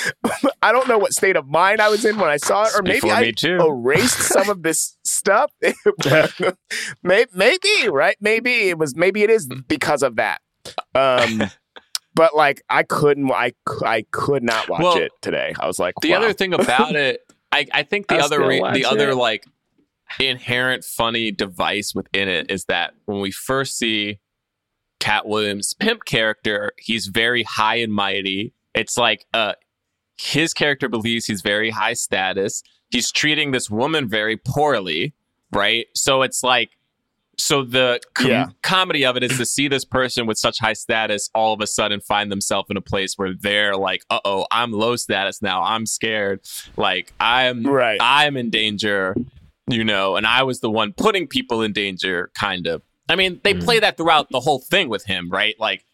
I 0.62 0.72
don't 0.72 0.88
know 0.88 0.98
what 0.98 1.12
state 1.12 1.36
of 1.36 1.46
mind 1.46 1.80
I 1.80 1.88
was 1.88 2.04
in 2.04 2.18
when 2.18 2.30
I 2.30 2.36
saw 2.38 2.64
it, 2.64 2.72
or 2.74 2.82
maybe 2.82 3.10
I 3.10 3.32
too. 3.32 3.58
erased 3.60 4.18
some 4.20 4.48
of 4.48 4.62
this 4.62 4.96
stuff. 5.04 5.52
maybe, 7.02 7.30
maybe, 7.34 7.88
right? 7.88 8.16
Maybe 8.20 8.68
it 8.70 8.78
was, 8.78 8.96
maybe 8.96 9.22
it 9.22 9.30
is 9.30 9.48
because 9.68 10.02
of 10.02 10.16
that. 10.16 10.40
Um, 10.94 11.42
but 12.14 12.34
like, 12.34 12.62
I 12.70 12.82
couldn't, 12.82 13.30
I, 13.30 13.52
I 13.84 14.06
could 14.10 14.42
not 14.42 14.68
watch 14.68 14.82
Well, 14.82 14.96
it 14.98 15.12
today. 15.20 15.52
I 15.58 15.66
was 15.66 15.78
like, 15.78 15.94
the 16.00 16.12
wow. 16.12 16.18
other 16.18 16.32
thing 16.32 16.54
about 16.54 16.94
it 16.94 17.20
i 17.52 17.66
i 17.72 17.82
think 17.82 18.08
the 18.08 18.16
I'll 18.16 18.24
other 18.24 18.44
re- 18.46 18.60
watch 18.60 18.74
the 18.74 18.84
other 18.84 19.14
like 19.14 19.46
inherent 20.20 20.84
funny 20.84 21.30
device 21.30 21.94
within 21.94 22.28
it 22.28 22.50
is 22.50 22.64
that 22.66 22.94
when 23.06 23.20
we 23.20 23.30
first 23.30 23.76
see 23.78 24.18
Katt 25.00 25.26
Williams 25.26 25.74
pimp 25.74 26.04
character 26.04 26.72
he's 26.78 27.06
very 27.06 27.42
high 27.42 27.76
and 27.76 27.92
mighty 27.92 28.52
it's 28.74 28.96
like 28.96 29.26
uh 29.34 29.52
his 30.16 30.54
character 30.54 30.88
believes 30.88 31.26
he's 31.26 31.42
very 31.42 31.70
high 31.70 31.92
status 31.94 32.62
he's 32.90 33.10
treating 33.12 33.50
this 33.50 33.68
woman 33.68 34.08
very 34.08 34.36
poorly 34.36 35.12
right 35.52 35.86
so 35.94 36.22
it's 36.22 36.42
like 36.42 36.70
So 37.36 37.64
the 37.64 37.98
com- 38.14 38.30
Yeah. 38.30 38.46
comedy 38.62 39.04
of 39.04 39.16
it 39.16 39.24
is 39.24 39.36
to 39.38 39.44
see 39.44 39.66
this 39.66 39.84
person 39.84 40.24
with 40.26 40.38
such 40.38 40.60
high 40.60 40.72
status 40.74 41.28
all 41.34 41.52
of 41.52 41.60
a 41.60 41.66
sudden 41.66 42.00
find 42.00 42.30
themselves 42.30 42.68
in 42.70 42.76
a 42.76 42.80
place 42.80 43.14
where 43.18 43.34
they're 43.34 43.74
like, 43.76 44.04
"Uh 44.08 44.20
oh, 44.24 44.46
I'm 44.52 44.70
low 44.70 44.94
status 44.94 45.42
now. 45.42 45.60
I'm 45.60 45.84
scared. 45.84 46.40
Like 46.76 47.12
I'm 47.18 47.66
Right. 47.66 47.98
I'm 48.00 48.36
in 48.36 48.50
danger." 48.50 49.16
You 49.66 49.82
know, 49.82 50.16
and 50.16 50.26
I 50.26 50.42
was 50.42 50.60
the 50.60 50.70
one 50.70 50.92
putting 50.92 51.26
people 51.26 51.62
in 51.62 51.72
danger, 51.72 52.30
kind 52.38 52.66
of. 52.66 52.82
I 53.08 53.16
mean, 53.16 53.40
they 53.44 53.54
mm-hmm. 53.54 53.64
play 53.64 53.78
that 53.80 53.96
throughout 53.96 54.30
the 54.30 54.40
whole 54.40 54.58
thing 54.58 54.88
with 54.88 55.04
him, 55.04 55.30
right? 55.30 55.54
Like 55.58 55.84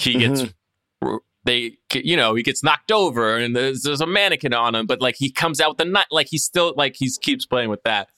he 0.00 0.14
gets 0.14 0.42
mm-hmm. 0.42 1.16
they 1.44 1.76
you 1.94 2.16
know 2.16 2.34
he 2.34 2.42
gets 2.42 2.62
knocked 2.62 2.90
over 2.90 3.36
and 3.36 3.54
there's, 3.54 3.82
there's 3.82 4.00
a 4.00 4.06
mannequin 4.06 4.54
on 4.54 4.74
him 4.74 4.86
but 4.86 5.00
like 5.00 5.16
he 5.16 5.30
comes 5.30 5.60
out 5.60 5.70
with 5.70 5.78
the 5.78 5.84
nut 5.84 6.06
like 6.10 6.28
he's 6.28 6.44
still 6.44 6.72
like 6.76 6.96
he 6.96 7.10
keeps 7.20 7.46
playing 7.46 7.70
with 7.70 7.82
that. 7.84 8.08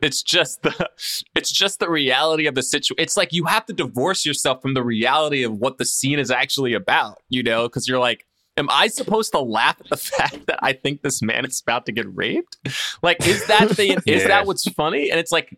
It's 0.00 0.22
just 0.22 0.62
the 0.62 0.88
it's 1.34 1.52
just 1.52 1.78
the 1.78 1.90
reality 1.90 2.46
of 2.46 2.54
the 2.54 2.62
situation 2.62 3.02
it's 3.02 3.16
like 3.16 3.32
you 3.32 3.44
have 3.44 3.66
to 3.66 3.72
divorce 3.72 4.24
yourself 4.24 4.62
from 4.62 4.74
the 4.74 4.82
reality 4.82 5.42
of 5.42 5.52
what 5.58 5.78
the 5.78 5.84
scene 5.84 6.18
is 6.18 6.30
actually 6.30 6.74
about 6.74 7.22
you 7.28 7.42
know? 7.42 7.64
Because 7.64 7.86
you're 7.86 8.00
like 8.00 8.26
am 8.56 8.68
i 8.70 8.86
supposed 8.86 9.32
to 9.32 9.38
laugh 9.40 9.76
at 9.80 9.88
the 9.90 9.96
fact 10.16 10.46
that 10.46 10.58
i 10.62 10.72
think 10.72 11.02
this 11.02 11.22
man 11.22 11.44
is 11.44 11.60
about 11.66 11.86
to 11.86 11.92
get 11.92 12.06
raped 12.14 12.56
like 13.02 13.26
is 13.26 13.46
that 13.46 13.68
the 13.70 14.00
is 14.06 14.24
that 14.24 14.46
what's 14.46 14.64
funny 14.70 15.10
and 15.10 15.18
it's 15.18 15.32
like 15.32 15.56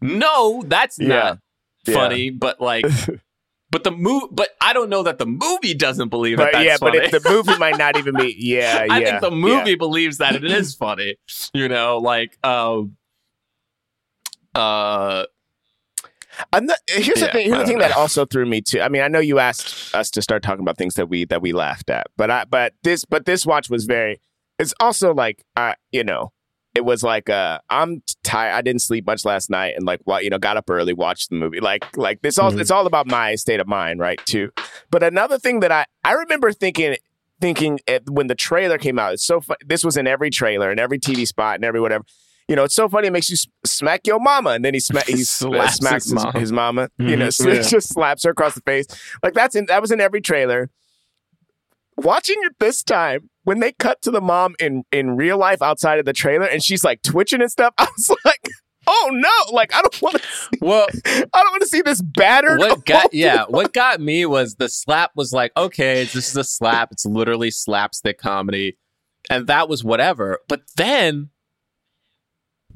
no 0.00 0.62
that's 0.66 0.98
Yeah. 0.98 1.08
not 1.08 1.38
Yeah. 1.86 1.94
funny 1.94 2.30
but 2.30 2.60
like 2.60 2.84
but 3.70 3.82
the 3.84 3.90
movie 3.90 4.26
but 4.30 4.50
i 4.60 4.72
don't 4.72 4.88
know 4.90 5.02
that 5.02 5.18
the 5.18 5.26
movie 5.26 5.74
doesn't 5.74 6.08
believe 6.08 6.38
that 6.38 6.52
But 6.52 6.64
yeah, 6.64 6.76
funny 6.76 6.98
but 7.00 7.12
if 7.14 7.22
the 7.22 7.28
movie 7.30 7.56
might 7.58 7.78
not 7.78 7.96
even 7.98 8.14
be. 8.16 8.34
Yeah, 8.38 8.84
yeah. 8.84 8.92
I 8.94 8.98
yeah. 9.00 9.06
think 9.06 9.20
the 9.22 9.30
yeah. 9.30 9.36
movie 9.58 9.74
believes 9.74 10.18
that 10.18 10.34
it 10.36 10.44
is 10.44 10.74
funny. 10.74 11.16
You 11.52 11.68
know, 11.68 11.98
like 11.98 12.38
um 12.44 12.96
uh 14.54 15.24
not, 16.52 16.76
here's 16.88 17.20
the 17.20 17.28
thing. 17.28 17.46
Here's 17.46 17.58
the 17.60 17.66
thing 17.66 17.78
know. 17.78 17.88
that 17.88 17.96
also 17.96 18.24
threw 18.26 18.46
me 18.46 18.60
too. 18.60 18.80
I 18.80 18.88
mean, 18.88 19.02
I 19.02 19.08
know 19.08 19.18
you 19.20 19.38
asked 19.38 19.94
us 19.94 20.10
to 20.12 20.22
start 20.22 20.42
talking 20.42 20.62
about 20.62 20.76
things 20.78 20.94
that 20.94 21.08
we 21.08 21.24
that 21.26 21.42
we 21.42 21.52
laughed 21.52 21.90
at, 21.90 22.06
but 22.16 22.30
I 22.30 22.44
but 22.44 22.72
this 22.82 23.04
but 23.04 23.24
this 23.26 23.46
watch 23.46 23.70
was 23.70 23.84
very. 23.84 24.20
It's 24.58 24.74
also 24.80 25.12
like 25.14 25.44
I 25.56 25.74
you 25.92 26.04
know, 26.04 26.32
it 26.74 26.84
was 26.84 27.02
like 27.02 27.28
uh 27.30 27.58
I'm 27.70 28.02
tired. 28.24 28.54
I 28.54 28.62
didn't 28.62 28.82
sleep 28.82 29.06
much 29.06 29.24
last 29.24 29.50
night, 29.50 29.74
and 29.76 29.86
like 29.86 30.00
what 30.04 30.24
you 30.24 30.30
know, 30.30 30.38
got 30.38 30.56
up 30.56 30.68
early, 30.70 30.92
watched 30.92 31.30
the 31.30 31.36
movie. 31.36 31.60
Like 31.60 31.96
like 31.96 32.22
this 32.22 32.38
all 32.38 32.52
Mhm. 32.52 32.60
it's 32.60 32.70
all 32.70 32.86
about 32.86 33.06
my 33.06 33.34
state 33.34 33.60
of 33.60 33.66
mind, 33.66 34.00
right? 34.00 34.20
Too. 34.26 34.50
But 34.90 35.02
another 35.02 35.38
thing 35.38 35.60
that 35.60 35.72
I 35.72 35.86
I 36.04 36.12
remember 36.12 36.52
thinking 36.52 36.96
thinking 37.40 37.78
at, 37.86 38.08
when 38.08 38.28
the 38.28 38.34
trailer 38.34 38.78
came 38.78 38.98
out, 38.98 39.12
it's 39.12 39.24
so 39.26 39.42
fun. 39.42 39.58
This 39.64 39.84
was 39.84 39.98
in 39.98 40.06
every 40.06 40.30
trailer 40.30 40.70
and 40.70 40.80
every 40.80 40.98
TV 40.98 41.26
spot 41.26 41.56
and 41.56 41.64
every 41.66 41.80
whatever. 41.80 42.04
You 42.48 42.54
know, 42.54 42.64
it's 42.64 42.74
so 42.74 42.88
funny. 42.88 43.08
It 43.08 43.12
makes 43.12 43.28
you 43.28 43.36
smack 43.64 44.06
your 44.06 44.20
mama, 44.20 44.50
and 44.50 44.64
then 44.64 44.72
he, 44.74 44.78
sma- 44.80 45.02
he 45.06 45.16
Slaps 45.24 45.76
smacks 45.76 46.04
his 46.04 46.12
his, 46.12 46.24
mom. 46.24 46.32
his 46.34 46.52
mama. 46.52 46.88
You 46.98 47.16
know, 47.16 47.26
Mhm. 47.26 47.32
so 47.42 47.48
Yeah. 47.50 47.62
just 47.62 47.88
slaps 47.92 48.22
her 48.24 48.30
across 48.30 48.54
the 48.54 48.60
face. 48.60 48.86
Like 49.22 49.34
that's 49.34 49.54
in 49.56 49.66
that 49.66 49.80
was 49.82 49.90
in 49.90 50.00
every 50.00 50.20
trailer. 50.20 50.70
Watching 51.98 52.36
it 52.42 52.52
this 52.60 52.82
time, 52.82 53.30
when 53.44 53.60
they 53.60 53.72
cut 53.72 54.02
to 54.02 54.10
the 54.10 54.20
mom 54.20 54.54
in 54.60 54.84
in 54.92 55.16
real 55.16 55.38
life 55.38 55.62
outside 55.62 55.98
of 55.98 56.04
the 56.04 56.12
trailer, 56.12 56.44
and 56.46 56.62
she's 56.62 56.84
like 56.84 57.00
twitching 57.02 57.40
and 57.40 57.50
stuff, 57.50 57.72
I 57.78 57.88
was 57.96 58.14
like, 58.24 58.48
"Oh 58.86 59.08
no! 59.12 59.54
Like 59.56 59.74
I 59.74 59.80
don't 59.80 60.02
want 60.02 60.16
to. 60.22 60.58
well 60.60 60.86
I 61.06 61.24
don't 61.32 61.50
want 61.52 61.62
to 61.62 61.68
see 61.68 61.80
this 61.80 62.02
battered." 62.02 62.58
what 62.58 62.84
got 62.84 63.14
yeah, 63.14 63.44
what 63.48 63.72
got 63.72 63.98
me 63.98 64.26
was 64.26 64.56
the 64.56 64.68
slap 64.68 65.12
was 65.16 65.32
like, 65.32 65.52
okay, 65.56 66.04
this 66.04 66.28
is 66.28 66.36
a 66.36 66.44
slap. 66.44 66.92
It's 66.92 67.06
literally 67.06 67.50
slapstick 67.50 68.18
comedy. 68.18 68.76
And 69.30 69.46
that 69.48 69.68
was 69.68 69.82
whatever. 69.82 70.38
But 70.48 70.60
then 70.76 71.30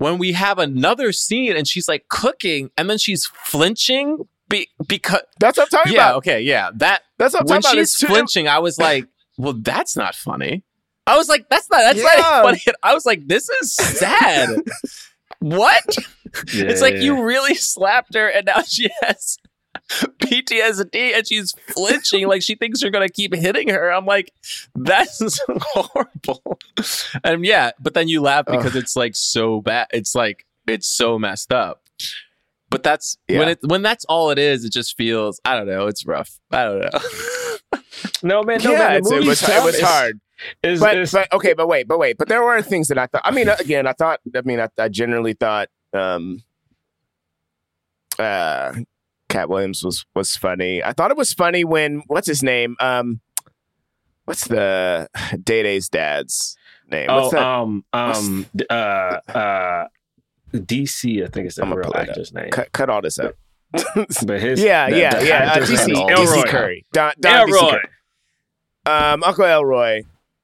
when 0.00 0.16
we 0.16 0.32
have 0.32 0.58
another 0.58 1.12
scene 1.12 1.54
and 1.56 1.68
she's 1.68 1.86
like 1.86 2.08
cooking 2.08 2.70
and 2.78 2.88
then 2.88 2.96
she's 2.96 3.26
flinching 3.26 4.26
be- 4.48 4.68
because 4.86 5.20
That's 5.38 5.58
what 5.58 5.64
I'm 5.72 5.78
talking 5.78 5.92
yeah, 5.92 6.06
about. 6.08 6.16
okay, 6.16 6.40
yeah. 6.40 6.70
That 6.74 7.02
That's 7.18 7.34
what 7.34 7.42
I'm 7.42 7.46
when 7.46 7.60
talking 7.60 7.78
about. 7.78 7.80
she's 7.82 7.94
It's 7.94 8.04
flinching, 8.04 8.48
I 8.48 8.58
was 8.60 8.78
like, 8.78 9.06
"Well, 9.38 9.52
that's 9.52 9.96
not 9.96 10.14
funny." 10.14 10.64
I 11.06 11.16
was 11.16 11.28
like, 11.28 11.48
"That's 11.50 11.68
not 11.70 11.78
that's 11.82 11.98
Yeah. 11.98 12.14
not 12.18 12.42
funny." 12.44 12.62
I 12.82 12.94
was 12.94 13.04
like, 13.04 13.28
"This 13.28 13.48
is 13.62 13.76
sad." 13.76 14.62
what? 15.40 15.96
it's 16.48 16.80
like 16.80 16.96
you 16.96 17.22
really 17.22 17.54
slapped 17.54 18.14
her, 18.14 18.26
and 18.28 18.46
now 18.46 18.62
she 18.62 18.88
has 19.02 19.36
PTSD, 20.18 21.14
and 21.16 21.26
she's 21.26 21.52
flinching, 21.68 22.26
like 22.28 22.42
she 22.42 22.54
thinks 22.54 22.80
you're 22.82 22.90
gonna 22.90 23.08
keep 23.08 23.34
hitting 23.34 23.68
her. 23.68 23.92
I'm 23.92 24.06
like, 24.06 24.32
"That's 24.74 25.40
horrible." 25.48 26.58
And 27.24 27.44
yeah, 27.44 27.72
but 27.80 27.94
then 27.94 28.08
you 28.08 28.20
laugh 28.20 28.46
because 28.46 28.76
it's 28.76 28.94
like 28.96 29.14
so 29.16 29.60
bad. 29.60 29.88
It's 29.92 30.14
like 30.14 30.46
it's 30.66 30.86
so 30.88 31.18
messed 31.18 31.52
up. 31.52 31.82
But 32.70 32.84
that's 32.84 33.18
when 33.28 33.48
it 33.48 33.58
when 33.66 33.82
that's 33.82 34.04
all 34.04 34.30
it 34.30 34.38
is. 34.38 34.64
It 34.64 34.72
just 34.72 34.96
feels 34.96 35.40
I 35.44 35.56
don't 35.56 35.66
know. 35.66 35.86
It's 35.88 36.06
rough. 36.06 36.38
I 36.50 36.64
don't 36.64 36.80
know. 36.80 36.90
No 38.22 38.42
man, 38.42 38.60
no 38.62 38.72
yeah, 38.72 38.78
man. 38.78 38.90
The 38.92 38.98
it's, 38.98 39.10
it 39.10 39.14
movie's 39.14 39.28
was 39.28 39.48
it 39.48 39.64
was 39.64 39.80
hard. 39.80 40.20
It's, 40.62 40.80
but, 40.80 40.92
it's- 40.92 41.12
but 41.12 41.30
okay, 41.34 41.52
but 41.52 41.68
wait, 41.68 41.86
but 41.88 41.98
wait, 41.98 42.16
but 42.16 42.28
there 42.28 42.42
were 42.42 42.62
things 42.62 42.88
that 42.88 42.96
I 42.98 43.06
thought. 43.06 43.22
I 43.24 43.30
mean, 43.30 43.48
again, 43.48 43.86
I 43.86 43.92
thought. 43.92 44.20
I 44.34 44.40
mean, 44.42 44.58
I, 44.60 44.68
I 44.78 44.88
generally 44.88 45.34
thought 45.34 45.68
um, 45.92 46.42
uh, 48.18 48.72
Katt 49.30 49.48
Williams 49.48 49.82
was 49.82 50.04
was 50.14 50.36
funny. 50.36 50.82
I 50.84 50.92
thought 50.92 51.10
it 51.10 51.16
was 51.16 51.32
funny 51.32 51.64
when 51.64 52.02
what's 52.08 52.26
his 52.26 52.42
name? 52.42 52.76
Um, 52.80 53.20
what's 54.26 54.46
the 54.46 55.08
Day 55.42 55.62
Day's 55.62 55.88
dad's 55.88 56.56
name? 56.90 57.08
oh, 57.08 57.20
What's 57.22 57.32
that? 57.32 57.42
um, 57.42 57.84
um, 57.92 58.46
uh, 58.68 58.72
uh, 58.74 59.86
DC. 60.52 61.24
I 61.24 61.28
think 61.28 61.46
it's 61.46 61.56
the 61.56 61.62
I'm 61.62 61.72
real 61.72 61.92
actor's 61.94 62.32
name. 62.32 62.50
cut, 62.50 62.70
cut 62.72 62.90
all 62.90 63.00
this 63.00 63.18
out. 63.18 63.36
But 64.26 64.40
his 64.40 64.60
yeah, 64.60 64.90
the- 64.90 64.98
yeah, 64.98 65.14
the 65.20 65.26
yeah. 65.26 65.52
Uh, 65.52 65.58
DC, 65.58 65.86
DC 65.86 66.10
Elroy. 66.10 66.42
Curry, 66.50 66.86
Don, 66.92 67.12
Don 67.20 67.32
DC 67.48 67.48
Elroy. 67.48 67.70
Curry. 67.70 67.82
um, 69.12 69.22
Uncle 69.22 69.44
Elroy. 69.44 70.02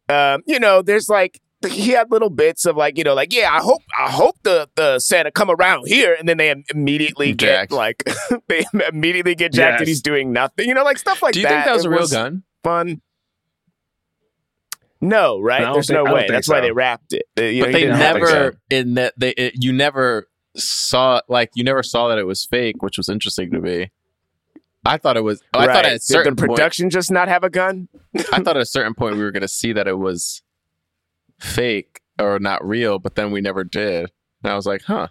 Um, 0.09 0.43
you 0.47 0.61
know, 0.61 0.83
there's 0.83 1.09
like 1.09 1.41
he 1.67 1.91
had 1.93 2.11
little 2.11 2.31
bits 2.31 2.67
of 2.67 2.77
like, 2.77 2.99
you 2.99 3.05
know, 3.05 3.15
like 3.15 3.33
yeah, 3.33 3.51
I 3.53 3.61
hope 3.61 3.83
I 3.97 4.11
hope 4.11 4.37
the 4.43 4.69
the 4.77 4.99
Santa 4.99 5.31
come 5.31 5.51
around 5.51 5.87
here, 5.89 6.15
and 6.19 6.29
then 6.29 6.37
they 6.37 6.55
immediately 6.75 7.33
Jacked. 7.35 7.71
get 7.71 7.77
like 7.77 8.05
they 8.49 8.65
immediately 8.93 9.35
get 9.35 9.53
jacked, 9.53 9.81
and 9.81 9.89
he's 9.89 10.03
doing 10.03 10.33
nothing. 10.33 10.69
You 10.69 10.75
know, 10.75 10.85
like 10.85 10.99
stuff 10.99 11.23
like 11.23 11.33
Do 11.35 11.41
you 11.41 11.47
that. 11.47 11.65
think 11.65 11.65
that 11.67 11.75
was 11.75 11.85
It 11.85 11.89
a 11.89 11.91
real 11.91 12.09
gun? 12.09 12.43
Fun. 12.63 13.01
No, 15.01 15.41
right? 15.41 15.73
There's 15.73 15.87
think- 15.89 16.05
no 16.05 16.13
way. 16.13 16.21
think 16.23 16.33
That's 16.33 16.49
why 16.49 16.61
they 16.61 16.73
wrapped 16.73 17.13
it. 17.13 17.25
You 17.37 17.61
know, 17.61 17.67
but 17.67 17.69
he 17.69 17.73
they 17.75 17.81
didn't 17.81 17.97
have 17.97 18.17
it. 18.17 18.21
never 18.21 18.59
in 18.71 18.95
that 18.95 19.15
they 19.17 19.31
it, 19.31 19.55
you 19.63 19.73
never 19.73 20.29
saw 20.57 21.21
like 21.29 21.51
you 21.55 21.65
never 21.65 21.83
saw 21.83 22.09
that 22.09 22.19
it 22.19 22.25
was 22.27 22.45
fake, 22.45 22.83
which 22.83 22.97
was 22.97 23.09
interesting 23.09 23.51
to 23.51 23.61
me. 23.61 23.91
I 24.85 24.99
thought 24.99 25.17
it 25.17 25.23
was. 25.25 25.43
I 25.53 25.67
Right. 25.67 25.75
thought 25.75 25.85
at 25.85 25.91
a 25.93 25.95
Did 25.95 26.03
certain 26.03 26.35
the 26.37 26.47
production 26.47 26.91
just 26.91 27.11
not 27.11 27.29
have 27.29 27.43
a 27.45 27.51
gun? 27.51 27.89
I 28.33 28.39
thought 28.41 28.49
at 28.57 28.63
a 28.63 28.67
certain 28.67 28.95
point 28.95 29.17
we 29.17 29.23
were 29.23 29.33
going 29.33 29.43
to 29.43 29.49
see 29.49 29.73
that 29.73 29.87
it 29.89 29.99
was 29.99 30.43
fake 31.47 32.01
or 32.19 32.39
not 32.39 32.67
real, 32.67 32.99
but 32.99 33.15
then 33.15 33.31
we 33.31 33.41
never 33.41 33.65
did. 33.65 34.11
And 34.43 34.53
I 34.53 34.57
was 34.57 34.67
like, 34.67 34.83
huh. 34.83 35.09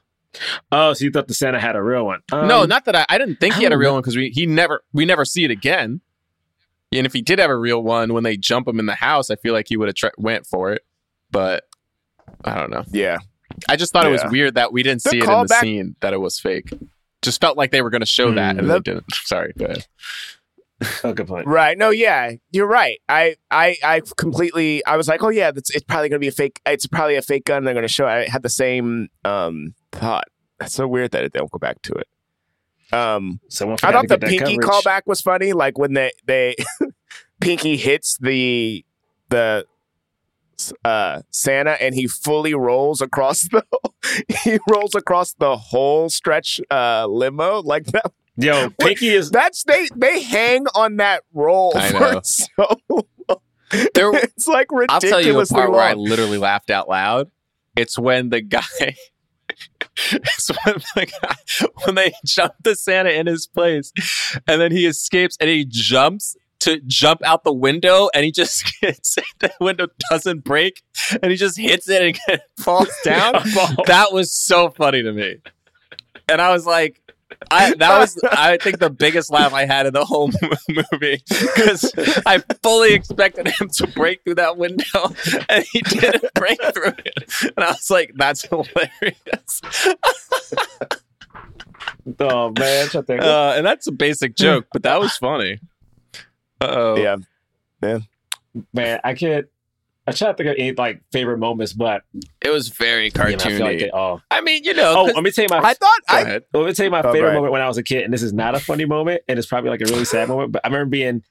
Oh, 0.71 0.93
so 0.93 1.05
you 1.05 1.11
thought 1.11 1.27
the 1.29 1.33
Santa 1.33 1.59
had 1.59 1.75
a 1.75 1.81
real 1.81 2.05
one? 2.05 2.19
Um, 2.31 2.47
no, 2.47 2.65
not 2.65 2.85
that 2.85 2.95
I. 2.95 3.05
I 3.07 3.17
didn't 3.17 3.37
think 3.39 3.53
I 3.55 3.57
he 3.57 3.63
had 3.63 3.71
a 3.73 3.77
real 3.77 3.91
know. 3.91 3.93
one 3.95 4.01
because 4.01 4.17
we 4.17 4.29
he 4.31 4.45
never 4.45 4.83
we 4.91 5.05
never 5.05 5.23
see 5.23 5.45
it 5.45 5.51
again. 5.51 6.01
And 6.91 7.05
if 7.05 7.13
he 7.13 7.21
did 7.21 7.39
have 7.39 7.49
a 7.49 7.57
real 7.57 7.81
one, 7.81 8.13
when 8.13 8.23
they 8.23 8.35
jump 8.37 8.67
him 8.67 8.79
in 8.79 8.85
the 8.85 8.95
house, 8.95 9.29
I 9.29 9.35
feel 9.37 9.53
like 9.53 9.67
he 9.69 9.77
would 9.77 9.87
have 9.87 9.95
tra- 9.95 10.11
went 10.17 10.45
for 10.45 10.71
it. 10.73 10.85
But 11.31 11.63
I 12.43 12.55
don't 12.55 12.69
know. 12.69 12.83
Yeah. 12.91 13.19
I 13.69 13.75
just 13.77 13.93
thought 13.93 14.05
it 14.05 14.11
was 14.11 14.23
weird 14.29 14.55
that 14.55 14.71
we 14.73 14.83
didn't 14.83 15.03
The 15.03 15.09
see 15.11 15.17
it 15.19 15.23
in 15.23 15.29
the 15.29 15.31
callback- 15.33 15.59
scene 15.61 15.95
that 16.01 16.13
it 16.13 16.19
was 16.19 16.39
fake. 16.39 16.69
Just 17.21 17.39
felt 17.41 17.57
like 17.57 17.71
they 17.71 17.81
were 17.81 17.89
going 17.89 18.01
to 18.01 18.05
show 18.05 18.31
that, 18.33 18.53
Hmm. 18.55 18.59
and 18.59 18.69
The- 18.69 18.73
they 18.73 18.79
didn't. 18.81 19.05
Sorry, 19.23 19.53
go 19.57 19.65
ahead. 19.65 19.85
Oh, 21.03 21.13
good 21.13 21.27
point. 21.27 21.47
Right. 21.47 21.77
No, 21.77 21.89
yeah, 21.89 22.33
you're 22.51 22.67
right. 22.67 22.99
I, 23.07 23.35
I, 23.49 23.77
I 23.83 24.01
completely. 24.17 24.85
I 24.85 24.97
was 24.97 25.07
like, 25.07 25.23
oh 25.23 25.29
yeah, 25.29 25.51
that's, 25.51 25.73
it's 25.73 25.85
probably 25.85 26.09
gonna 26.09 26.19
be 26.19 26.27
a 26.27 26.31
fake. 26.33 26.59
It's 26.65 26.85
probably 26.85 27.15
a 27.15 27.21
fake 27.21 27.45
gun. 27.45 27.63
They're 27.63 27.73
gonna 27.73 27.87
show. 27.87 28.07
I 28.07 28.27
had 28.27 28.43
the 28.43 28.49
same 28.49 29.07
um 29.23 29.73
thought. 29.91 30.25
That's 30.59 30.73
so 30.73 30.87
weird 30.87 31.11
that 31.11 31.31
they 31.31 31.39
don't 31.39 31.49
go 31.51 31.59
back 31.59 31.81
to 31.83 31.93
it. 31.93 32.07
Um, 32.93 33.39
Someone 33.49 33.77
I 33.83 33.91
thought 33.91 34.07
the 34.07 34.17
Pinky 34.17 34.57
coverage. 34.57 34.67
callback 34.83 35.01
was 35.05 35.21
funny. 35.21 35.53
Like 35.53 35.77
when 35.77 35.93
they 35.93 36.11
they 36.25 36.55
Pinky 37.39 37.77
hits 37.77 38.17
the 38.19 38.85
the 39.29 39.65
uh 40.83 41.21
Santa 41.31 41.81
and 41.81 41.95
he 41.95 42.07
fully 42.07 42.53
rolls 42.53 43.01
across 43.01 43.43
the 43.49 43.63
he 44.43 44.59
rolls 44.69 44.95
across 44.95 45.33
the 45.33 45.57
whole 45.57 46.09
stretch 46.09 46.61
uh 46.71 47.05
limo 47.09 47.61
like 47.61 47.85
that 47.87 48.11
Yo, 48.37 48.69
Pinky 48.79 49.09
is 49.09 49.31
that's 49.31 49.63
they 49.63 49.87
they 49.95 50.21
hang 50.21 50.65
on 50.75 50.97
that 50.97 51.23
roll 51.33 51.71
I 51.75 51.91
for 51.91 51.99
know. 51.99 52.21
so 52.23 52.79
long. 52.89 53.39
There, 53.93 54.13
it's 54.15 54.47
like 54.47 54.71
ridiculous. 54.71 55.03
I'll 55.03 55.09
tell 55.09 55.21
you 55.21 55.39
a 55.39 55.45
part 55.45 55.69
long. 55.69 55.77
where 55.77 55.83
I 55.83 55.93
literally 55.93 56.37
laughed 56.37 56.69
out 56.69 56.89
loud. 56.89 57.31
It's 57.75 57.97
when 57.97 58.29
the 58.29 58.41
guy. 58.41 58.61
it's 60.11 60.49
when 60.49 60.75
the 60.95 61.05
guy 61.05 61.35
when 61.85 61.95
they 61.95 62.13
jump 62.25 62.53
the 62.63 62.75
Santa 62.75 63.11
in 63.11 63.27
his 63.27 63.47
place, 63.47 63.91
and 64.47 64.59
then 64.59 64.71
he 64.71 64.85
escapes 64.85 65.37
and 65.39 65.49
he 65.49 65.65
jumps 65.65 66.35
to 66.59 66.79
jump 66.87 67.21
out 67.23 67.43
the 67.43 67.53
window, 67.53 68.09
and 68.13 68.25
he 68.25 68.31
just 68.31 68.65
gets 68.81 69.15
the 69.39 69.51
window 69.61 69.87
doesn't 70.09 70.43
break, 70.43 70.81
and 71.21 71.31
he 71.31 71.37
just 71.37 71.57
hits 71.57 71.87
it 71.87 72.01
and 72.01 72.19
it 72.27 72.41
falls 72.59 72.89
down. 73.03 73.33
that 73.85 74.07
was 74.11 74.33
so 74.33 74.69
funny 74.69 75.03
to 75.03 75.13
me, 75.13 75.37
and 76.27 76.41
I 76.41 76.51
was 76.51 76.65
like, 76.65 76.99
I 77.51 77.73
that 77.75 77.99
was 77.99 78.17
I 78.31 78.57
think 78.57 78.79
the 78.79 78.89
biggest 78.89 79.31
laugh 79.31 79.53
I 79.53 79.65
had 79.65 79.85
in 79.85 79.93
the 79.93 80.05
whole 80.05 80.31
movie 80.69 81.21
because 81.27 81.91
I 82.25 82.39
fully 82.63 82.93
expected 82.93 83.47
him 83.47 83.69
to 83.69 83.87
break 83.87 84.23
through 84.23 84.35
that 84.35 84.57
window 84.57 84.83
and 85.49 85.65
he 85.71 85.81
didn't 85.81 86.33
break 86.33 86.61
through 86.73 86.93
it, 87.05 87.23
and 87.55 87.63
I 87.63 87.71
was 87.71 87.89
like, 87.89 88.11
"That's 88.15 88.43
hilarious." 88.43 89.61
Oh 92.19 92.53
man. 92.57 92.89
Uh, 92.93 93.53
and 93.57 93.65
that's 93.65 93.87
a 93.87 93.91
basic 93.91 94.35
joke, 94.35 94.67
but 94.71 94.83
that 94.83 94.99
was 94.99 95.17
funny. 95.17 95.59
Oh 96.61 96.97
Yeah. 96.97 97.17
Man, 97.81 98.07
man, 98.73 98.99
I 99.03 99.13
can't. 99.13 99.47
I 100.07 100.11
try 100.11 100.27
to 100.27 100.33
think 100.35 100.49
of 100.49 100.55
any 100.59 100.71
like 100.73 101.01
favorite 101.11 101.39
moments, 101.39 101.73
but 101.73 102.03
it 102.41 102.51
was 102.51 102.69
very 102.69 103.05
you 103.05 103.11
know, 103.17 103.23
I 103.23 103.33
cartoony. 103.33 103.59
like 103.59 103.79
they 103.79 103.89
all. 103.89 104.21
I 104.29 104.41
mean, 104.41 104.63
you 104.63 104.73
know, 104.75 104.91
Oh, 104.97 105.05
'cause- 105.05 105.15
let 105.15 105.23
me 105.23 105.31
tell 105.31 105.43
you 105.43 105.49
my. 105.49 105.57
I 105.59 105.73
thought 105.73 105.99
I 106.07 106.21
ahead. 106.21 106.43
let 106.53 106.65
me 106.65 106.73
tell 106.73 106.83
you 106.85 106.91
my 106.91 107.01
Oh, 107.01 107.11
favorite 107.11 107.29
right. 107.29 107.35
moment 107.35 107.51
when 107.53 107.61
I 107.61 107.67
was 107.67 107.77
a 107.77 107.83
kid, 107.83 108.03
and 108.03 108.13
this 108.13 108.21
is 108.21 108.31
not 108.33 108.53
a 108.55 108.59
funny 108.59 108.85
moment, 108.85 109.21
and 109.27 109.39
it's 109.39 109.47
probably 109.47 109.71
like 109.71 109.81
a 109.81 109.85
really 109.85 110.05
sad 110.05 110.29
moment. 110.29 110.51
But 110.51 110.61
I 110.63 110.67
remember 110.67 110.89
being 110.91 111.23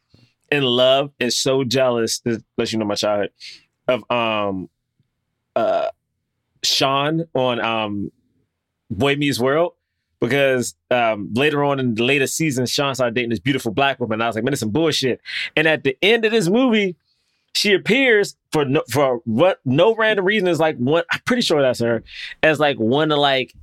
in 0.50 0.62
love 0.64 1.10
and 1.20 1.32
so 1.32 1.62
jealous. 1.64 2.18
This 2.20 2.42
lets 2.58 2.72
you 2.72 2.78
know 2.78 2.84
my 2.84 2.94
childhood 2.96 3.30
of 3.88 4.10
um, 4.10 4.68
uh, 5.54 5.88
Sean 6.62 7.24
on 7.34 7.60
um, 7.60 8.10
Boy 8.90 9.16
Meets 9.16 9.38
World. 9.38 9.72
Because 10.20 10.74
um, 10.90 11.28
later 11.34 11.62
on 11.64 11.78
in 11.78 11.94
the 11.96 12.02
later 12.02 12.26
season, 12.26 12.64
Sean 12.64 12.94
started 12.94 13.14
dating 13.14 13.28
this 13.28 13.40
beautiful 13.40 13.72
black 13.72 14.00
woman. 14.00 14.14
And 14.14 14.22
I 14.22 14.26
was 14.26 14.36
like, 14.36 14.44
man, 14.44 14.52
this 14.52 14.58
is 14.58 14.60
some 14.60 14.70
bullshit. 14.70 15.20
And 15.54 15.66
at 15.68 15.84
the 15.84 15.98
end 16.00 16.24
of 16.24 16.32
this 16.32 16.48
movie, 16.48 16.96
she 17.54 17.72
appears 17.72 18.36
for 18.52 18.64
no, 18.64 18.82
for 18.90 19.20
what 19.24 19.60
no 19.64 19.94
random 19.94 20.24
reason 20.24 20.48
is 20.48 20.58
like 20.60 20.76
one. 20.76 21.04
I'm 21.10 21.20
pretty 21.24 21.42
sure 21.42 21.62
that's 21.62 21.80
her 21.80 22.02
as 22.42 22.58
like 22.60 22.78
one 22.78 23.12
of 23.12 23.18
like 23.18 23.54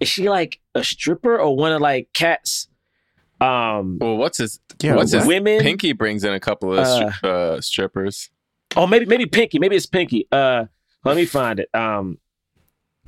is 0.00 0.08
she 0.08 0.28
like 0.28 0.58
a 0.74 0.82
stripper 0.82 1.38
or 1.38 1.54
one 1.56 1.72
of 1.72 1.80
like 1.80 2.08
cats 2.12 2.68
um 3.40 3.98
well, 4.00 4.16
what's 4.16 4.38
his? 4.38 4.60
Yeah, 4.82 4.94
what's 4.96 5.12
his? 5.12 5.26
women 5.26 5.60
Pinky 5.60 5.92
brings 5.92 6.24
in 6.24 6.32
a 6.32 6.40
couple 6.40 6.72
of 6.76 6.86
stri- 6.86 7.24
uh, 7.24 7.60
strippers. 7.60 8.30
oh 8.76 8.86
maybe 8.86 9.04
maybe 9.04 9.26
pinky 9.26 9.58
maybe 9.58 9.76
it's 9.76 9.86
pinky 9.86 10.26
uh 10.32 10.64
let 11.04 11.16
me 11.16 11.24
find 11.24 11.60
it 11.60 11.68
um 11.74 12.18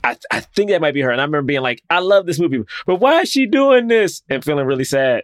I, 0.02 0.16
I 0.30 0.40
think 0.40 0.70
that 0.70 0.80
might 0.82 0.92
be 0.92 1.00
her 1.00 1.11
and 1.11 1.20
i 1.20 1.24
remember 1.24 1.46
being 1.46 1.62
like 1.62 1.82
i 1.88 2.00
love 2.00 2.26
this 2.26 2.38
movie 2.38 2.62
but 2.86 2.96
why 2.96 3.20
is 3.22 3.30
she 3.30 3.46
doing 3.46 3.88
this 3.88 4.22
and 4.28 4.44
feeling 4.44 4.66
really 4.66 4.84
sad 4.84 5.22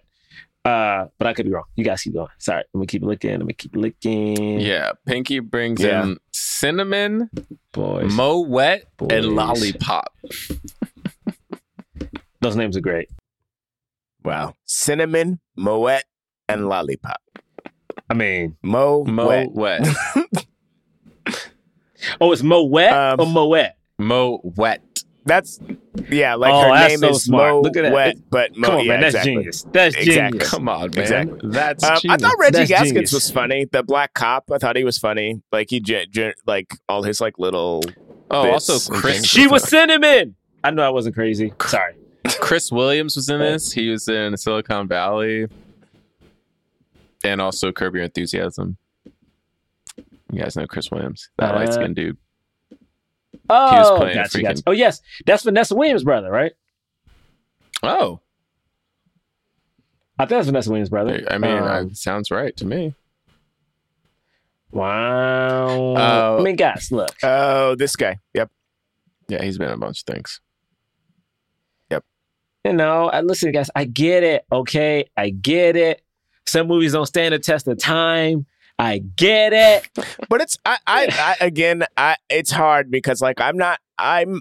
uh 0.64 1.06
but 1.18 1.26
i 1.26 1.32
could 1.32 1.46
be 1.46 1.52
wrong 1.52 1.64
you 1.74 1.84
guys 1.84 2.02
keep 2.02 2.12
going 2.12 2.28
sorry 2.38 2.62
let 2.74 2.80
me 2.80 2.86
keep 2.86 3.02
looking 3.02 3.30
let 3.30 3.46
me 3.46 3.52
keep 3.54 3.74
looking 3.74 4.60
Yeah, 4.60 4.92
Pinky 5.06 5.40
brings 5.40 5.80
Yeah. 5.80 6.02
in 6.04 6.18
cinnamon, 6.32 7.30
boys 7.72 8.12
Mo 8.12 8.40
Wet, 8.40 8.84
Boys. 8.98 9.08
and 9.12 9.34
Lollipop. 9.34 10.12
those 12.40 12.56
names 12.56 12.76
are 12.76 12.80
great 12.82 13.08
wow 14.22 14.54
cinnamon, 14.66 15.40
moet, 15.56 16.02
and 16.48 16.68
lollipop. 16.68 17.20
i 18.10 18.14
mean 18.14 18.56
Mo, 18.62 19.04
Mo 19.04 19.26
wet. 19.28 19.50
Wet. 19.52 19.82
oh 22.20 22.32
it's 22.32 22.42
moet 22.42 22.92
Um, 22.92 23.20
or 23.20 23.26
moet 23.26 23.70
Mo 23.98 24.40
Wet. 24.44 24.82
That's 25.26 25.60
yeah, 26.08 26.34
like 26.34 26.52
Oh, 26.52 26.62
her 26.62 26.74
that's 26.74 26.88
name 26.92 26.98
so 27.00 27.08
is 27.10 27.24
smart. 27.24 27.52
Mo 27.52 27.60
Look 27.60 27.76
at 27.76 27.82
that. 27.82 27.92
Wet, 27.92 28.16
but 28.30 28.56
Mo, 28.56 28.68
come 28.68 28.76
on 28.78 28.84
yeah, 28.86 28.92
man 28.92 29.00
that's 29.02 29.14
exactly. 29.14 29.34
genius 29.34 29.66
that's 29.70 29.94
Exactly. 29.96 30.14
genius 30.38 30.50
Come 30.50 30.68
on, 30.68 30.90
man. 30.90 30.98
Exactly. 30.98 31.38
That's 31.44 31.84
Um, 31.84 31.98
I 32.08 32.16
thought 32.16 32.34
Reggie 32.38 32.52
That's 32.58 32.68
Gaskins 32.70 32.90
genius. 32.92 33.12
was 33.12 33.30
funny. 33.30 33.66
The 33.70 33.82
black 33.82 34.14
cop, 34.14 34.50
I 34.50 34.58
thought 34.58 34.76
he 34.76 34.84
was 34.84 34.96
funny. 34.98 35.42
Like 35.52 35.68
he, 35.70 35.78
gen- 35.80 36.06
gen- 36.10 36.32
like 36.46 36.74
all 36.88 37.02
his 37.02 37.20
like 37.20 37.38
little. 37.38 37.82
Oh, 38.30 38.44
bits 38.44 38.70
also 38.70 38.92
Chris. 38.94 39.24
She 39.26 39.46
was 39.46 39.68
cinnamon. 39.68 40.36
I 40.64 40.70
know 40.70 40.82
I 40.82 40.88
wasn't 40.90 41.14
crazy. 41.14 41.52
Sorry. 41.66 41.94
Chris 42.40 42.70
Williams 42.72 43.16
was 43.16 43.28
in 43.28 43.40
this. 43.40 43.72
He 43.72 43.88
was 43.90 44.08
in 44.08 44.36
Silicon 44.36 44.86
Valley, 44.88 45.46
and 47.24 47.40
also 47.40 47.72
Curb 47.72 47.94
Your 47.94 48.04
Enthusiasm. 48.04 48.76
You 50.32 50.40
guys 50.42 50.56
know 50.56 50.66
Chris 50.66 50.90
Williams, 50.90 51.28
that 51.38 51.54
Uh, 51.54 51.58
light 51.58 51.72
skinned 51.74 51.96
dude. 51.96 52.16
Oh, 53.50 53.96
playing 53.98 54.14
gotcha, 54.16 54.38
freaking- 54.38 54.42
gotcha. 54.42 54.62
Oh, 54.66 54.72
yes, 54.72 55.00
that's 55.26 55.42
Vanessa 55.42 55.74
Williams' 55.74 56.04
brother, 56.04 56.30
right? 56.30 56.52
Oh, 57.82 58.20
I 60.18 60.24
think 60.24 60.30
that's 60.38 60.46
Vanessa 60.46 60.70
Williams' 60.70 60.90
brother. 60.90 61.24
I 61.30 61.38
mean, 61.38 61.58
Um, 61.58 61.94
sounds 61.94 62.30
right 62.30 62.54
to 62.58 62.66
me. 62.66 62.94
wow. 64.70 65.94
Uh, 65.96 66.36
I 66.38 66.42
mean, 66.42 66.56
guys, 66.56 66.90
look. 66.92 67.10
Oh, 67.22 67.74
this 67.74 67.96
guy. 67.96 68.18
Yep. 68.34 68.50
Yeah, 69.28 69.42
he's 69.42 69.58
been 69.58 69.68
in 69.68 69.74
a 69.74 69.78
bunch 69.78 70.00
of 70.00 70.06
things. 70.14 70.40
Yep. 71.90 72.04
You 72.64 72.72
know, 72.74 73.08
I 73.08 73.20
listen, 73.22 73.52
guys. 73.52 73.70
I 73.74 73.84
get 73.84 74.22
it. 74.22 74.44
Okay, 74.52 75.08
I 75.16 75.30
get 75.30 75.76
it. 75.76 76.02
Some 76.46 76.66
movies 76.68 76.92
don't 76.92 77.06
stand 77.06 77.32
the 77.34 77.38
test 77.38 77.68
of 77.68 77.78
time. 77.78 78.46
I 78.80 78.98
get 78.98 79.52
it. 79.52 79.88
But 80.28 80.40
it's 80.40 80.56
I, 80.64 80.78
I, 80.86 81.36
I 81.40 81.44
again 81.44 81.84
I 81.96 82.16
it's 82.28 82.50
hard 82.50 82.90
because 82.90 83.20
like 83.20 83.40
I'm 83.40 83.56
not 83.56 83.78
I'm 83.98 84.40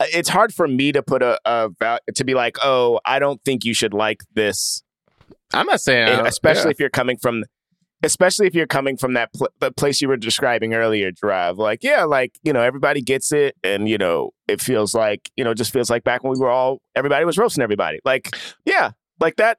it's 0.00 0.28
hard 0.28 0.54
for 0.54 0.68
me 0.68 0.92
to 0.92 1.02
put 1.02 1.22
a, 1.22 1.38
a 1.44 1.98
to 2.14 2.24
be 2.24 2.34
like 2.34 2.56
oh 2.62 3.00
I 3.04 3.18
don't 3.18 3.42
think 3.44 3.64
you 3.64 3.74
should 3.74 3.94
like 3.94 4.22
this 4.34 4.82
I'm 5.54 5.66
not 5.66 5.80
saying, 5.80 6.08
I 6.08 6.22
eh, 6.22 6.26
especially 6.26 6.66
yeah. 6.66 6.70
if 6.72 6.80
you're 6.80 6.90
coming 6.90 7.16
from 7.16 7.44
especially 8.02 8.46
if 8.46 8.54
you're 8.54 8.66
coming 8.66 8.96
from 8.96 9.14
that 9.14 9.32
pl- 9.32 9.48
the 9.60 9.72
place 9.72 10.00
you 10.00 10.08
were 10.08 10.16
describing 10.16 10.74
earlier 10.74 11.10
drive 11.10 11.56
like 11.56 11.82
yeah 11.82 12.04
like 12.04 12.38
you 12.42 12.52
know 12.52 12.60
everybody 12.60 13.00
gets 13.00 13.32
it 13.32 13.56
and 13.64 13.88
you 13.88 13.96
know 13.96 14.30
it 14.46 14.60
feels 14.60 14.94
like 14.94 15.30
you 15.36 15.42
know 15.42 15.54
just 15.54 15.72
feels 15.72 15.88
like 15.88 16.04
back 16.04 16.22
when 16.22 16.32
we 16.32 16.38
were 16.38 16.50
all 16.50 16.80
everybody 16.94 17.24
was 17.24 17.38
roasting 17.38 17.62
everybody 17.62 17.98
like 18.04 18.36
yeah 18.64 18.90
like 19.18 19.36
that 19.36 19.58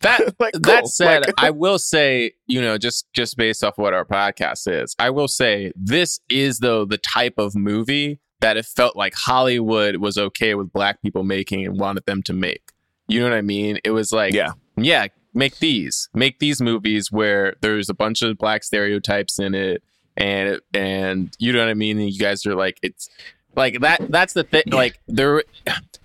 that 0.00 0.34
like 0.40 0.54
that 0.54 0.86
said, 0.88 1.26
Like- 1.26 1.34
I 1.38 1.50
will 1.62 1.78
say, 1.78 2.32
you 2.46 2.60
know, 2.60 2.78
just 2.78 3.06
just 3.12 3.36
based 3.36 3.62
off 3.64 3.78
what 3.78 3.94
our 3.94 4.04
podcast 4.04 4.66
is, 4.66 4.94
I 4.98 5.10
will 5.10 5.28
say 5.28 5.72
this 5.76 6.20
is 6.30 6.58
though 6.58 6.84
the 6.84 6.98
type 6.98 7.34
of 7.38 7.54
movie 7.54 8.20
that 8.40 8.56
it 8.56 8.66
felt 8.66 8.96
like 8.96 9.14
Hollywood 9.14 9.96
was 9.96 10.18
okay 10.18 10.54
with 10.54 10.72
black 10.72 11.00
people 11.00 11.22
making 11.24 11.64
and 11.64 11.78
wanted 11.80 12.04
them 12.06 12.22
to 12.24 12.32
make. 12.34 12.72
You 13.08 13.20
know 13.20 13.28
what 13.30 13.36
I 13.36 13.42
mean? 13.42 13.78
It 13.84 13.90
was 13.92 14.12
like, 14.12 14.34
Yeah. 14.34 14.52
yeah, 14.76 15.06
make 15.32 15.58
these, 15.58 16.08
make 16.14 16.38
these 16.40 16.60
movies 16.60 17.10
where 17.10 17.54
there's 17.62 17.88
a 17.88 17.94
bunch 17.94 18.20
of 18.22 18.36
black 18.38 18.62
stereotypes 18.64 19.38
in 19.38 19.54
it, 19.54 19.82
and 20.16 20.60
and 20.74 21.34
you 21.38 21.52
know 21.52 21.60
what 21.60 21.68
I 21.68 21.74
mean. 21.74 21.98
And 21.98 22.10
you 22.10 22.18
guys 22.18 22.44
are 22.46 22.54
like, 22.54 22.78
it's 22.82 23.08
like 23.56 23.80
that. 23.80 24.10
That's 24.10 24.32
the 24.34 24.44
thing. 24.44 24.64
Like 24.66 24.98
there, 25.08 25.42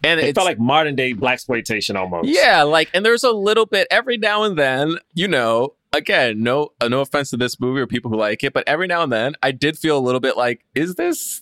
and 0.04 0.20
It 0.20 0.36
felt 0.36 0.46
like 0.46 0.60
modern 0.60 0.96
day 0.96 1.14
black 1.14 1.34
exploitation 1.36 1.96
almost. 1.96 2.28
yeah, 2.30 2.64
like, 2.64 2.90
and 2.94 3.06
there's 3.06 3.24
a 3.24 3.32
little 3.32 3.66
bit 3.66 3.88
every 3.92 4.18
now 4.18 4.44
and 4.44 4.58
then, 4.58 4.98
you 5.14 5.28
know. 5.28 5.76
Again, 5.92 6.44
no, 6.44 6.70
uh, 6.80 6.88
no 6.88 7.02
offense 7.02 7.32
to 7.32 7.38
this 7.38 7.60
movie 7.60 7.82
or 7.82 7.88
people 7.88 8.12
who 8.12 8.18
like 8.18 8.44
it, 8.44 8.54
but 8.54 8.64
every 8.68 8.86
now 8.86 9.02
and 9.02 9.12
then, 9.12 9.34
I 9.42 9.50
did 9.52 9.76
feel 9.76 9.98
a 9.98 10.00
little 10.00 10.20
bit 10.20 10.38
like, 10.38 10.64
is 10.76 10.94
this, 10.94 11.42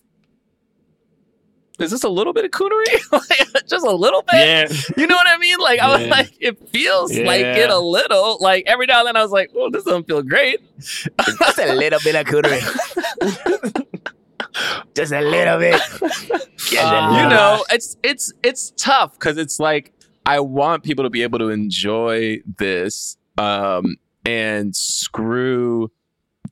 is 1.80 1.91
this 1.91 2.03
a 2.05 2.10
little 2.10 2.32
bit 2.32 2.45
of 2.45 2.51
coonery? 2.51 2.86
Like, 3.12 3.68
Just 3.68 3.86
a 3.86 3.91
little 3.91 4.22
bit. 4.22 4.39
Yeah. 4.72 4.78
You 4.95 5.05
know 5.08 5.16
what 5.16 5.28
I 5.28 5.38
mean? 5.38 5.58
Like, 5.60 5.82
I 5.82 5.97
was 5.97 6.08
like, 6.08 6.32
it 6.39 6.70
feels 6.70 7.14
like 7.18 7.41
it 7.41 7.70
a 7.70 7.78
little. 7.78 8.38
Like 8.39 8.64
every 8.68 8.86
now 8.86 8.99
and 8.99 9.08
then, 9.08 9.18
I 9.18 9.22
was 9.22 9.32
like, 9.32 9.51
well, 9.53 9.70
this 9.70 9.84
doesn't 9.84 10.08
feel 10.08 10.22
great. 10.22 10.62
just 10.80 11.58
a 11.60 11.74
little 11.74 11.99
bit 11.99 12.16
of 12.16 12.26
cootery 12.26 12.62
just 14.95 15.12
a 15.12 15.22
little 15.22 15.60
bit. 15.60 15.82
Just 16.58 16.74
a 16.74 16.97
Uh, 16.97 17.22
you 17.24 17.30
know 17.30 17.64
it's 17.70 17.95
it's 18.03 18.34
it's 18.43 18.72
tough 18.72 19.14
because 19.14 19.38
it's 19.38 19.60
like 19.60 19.93
i 20.26 20.39
want 20.39 20.84
people 20.84 21.03
to 21.05 21.10
be 21.10 21.22
able 21.24 21.39
to 21.39 21.49
enjoy 21.49 22.39
this 22.58 23.16
um 23.38 23.95
and 24.26 24.76
screw 24.76 25.89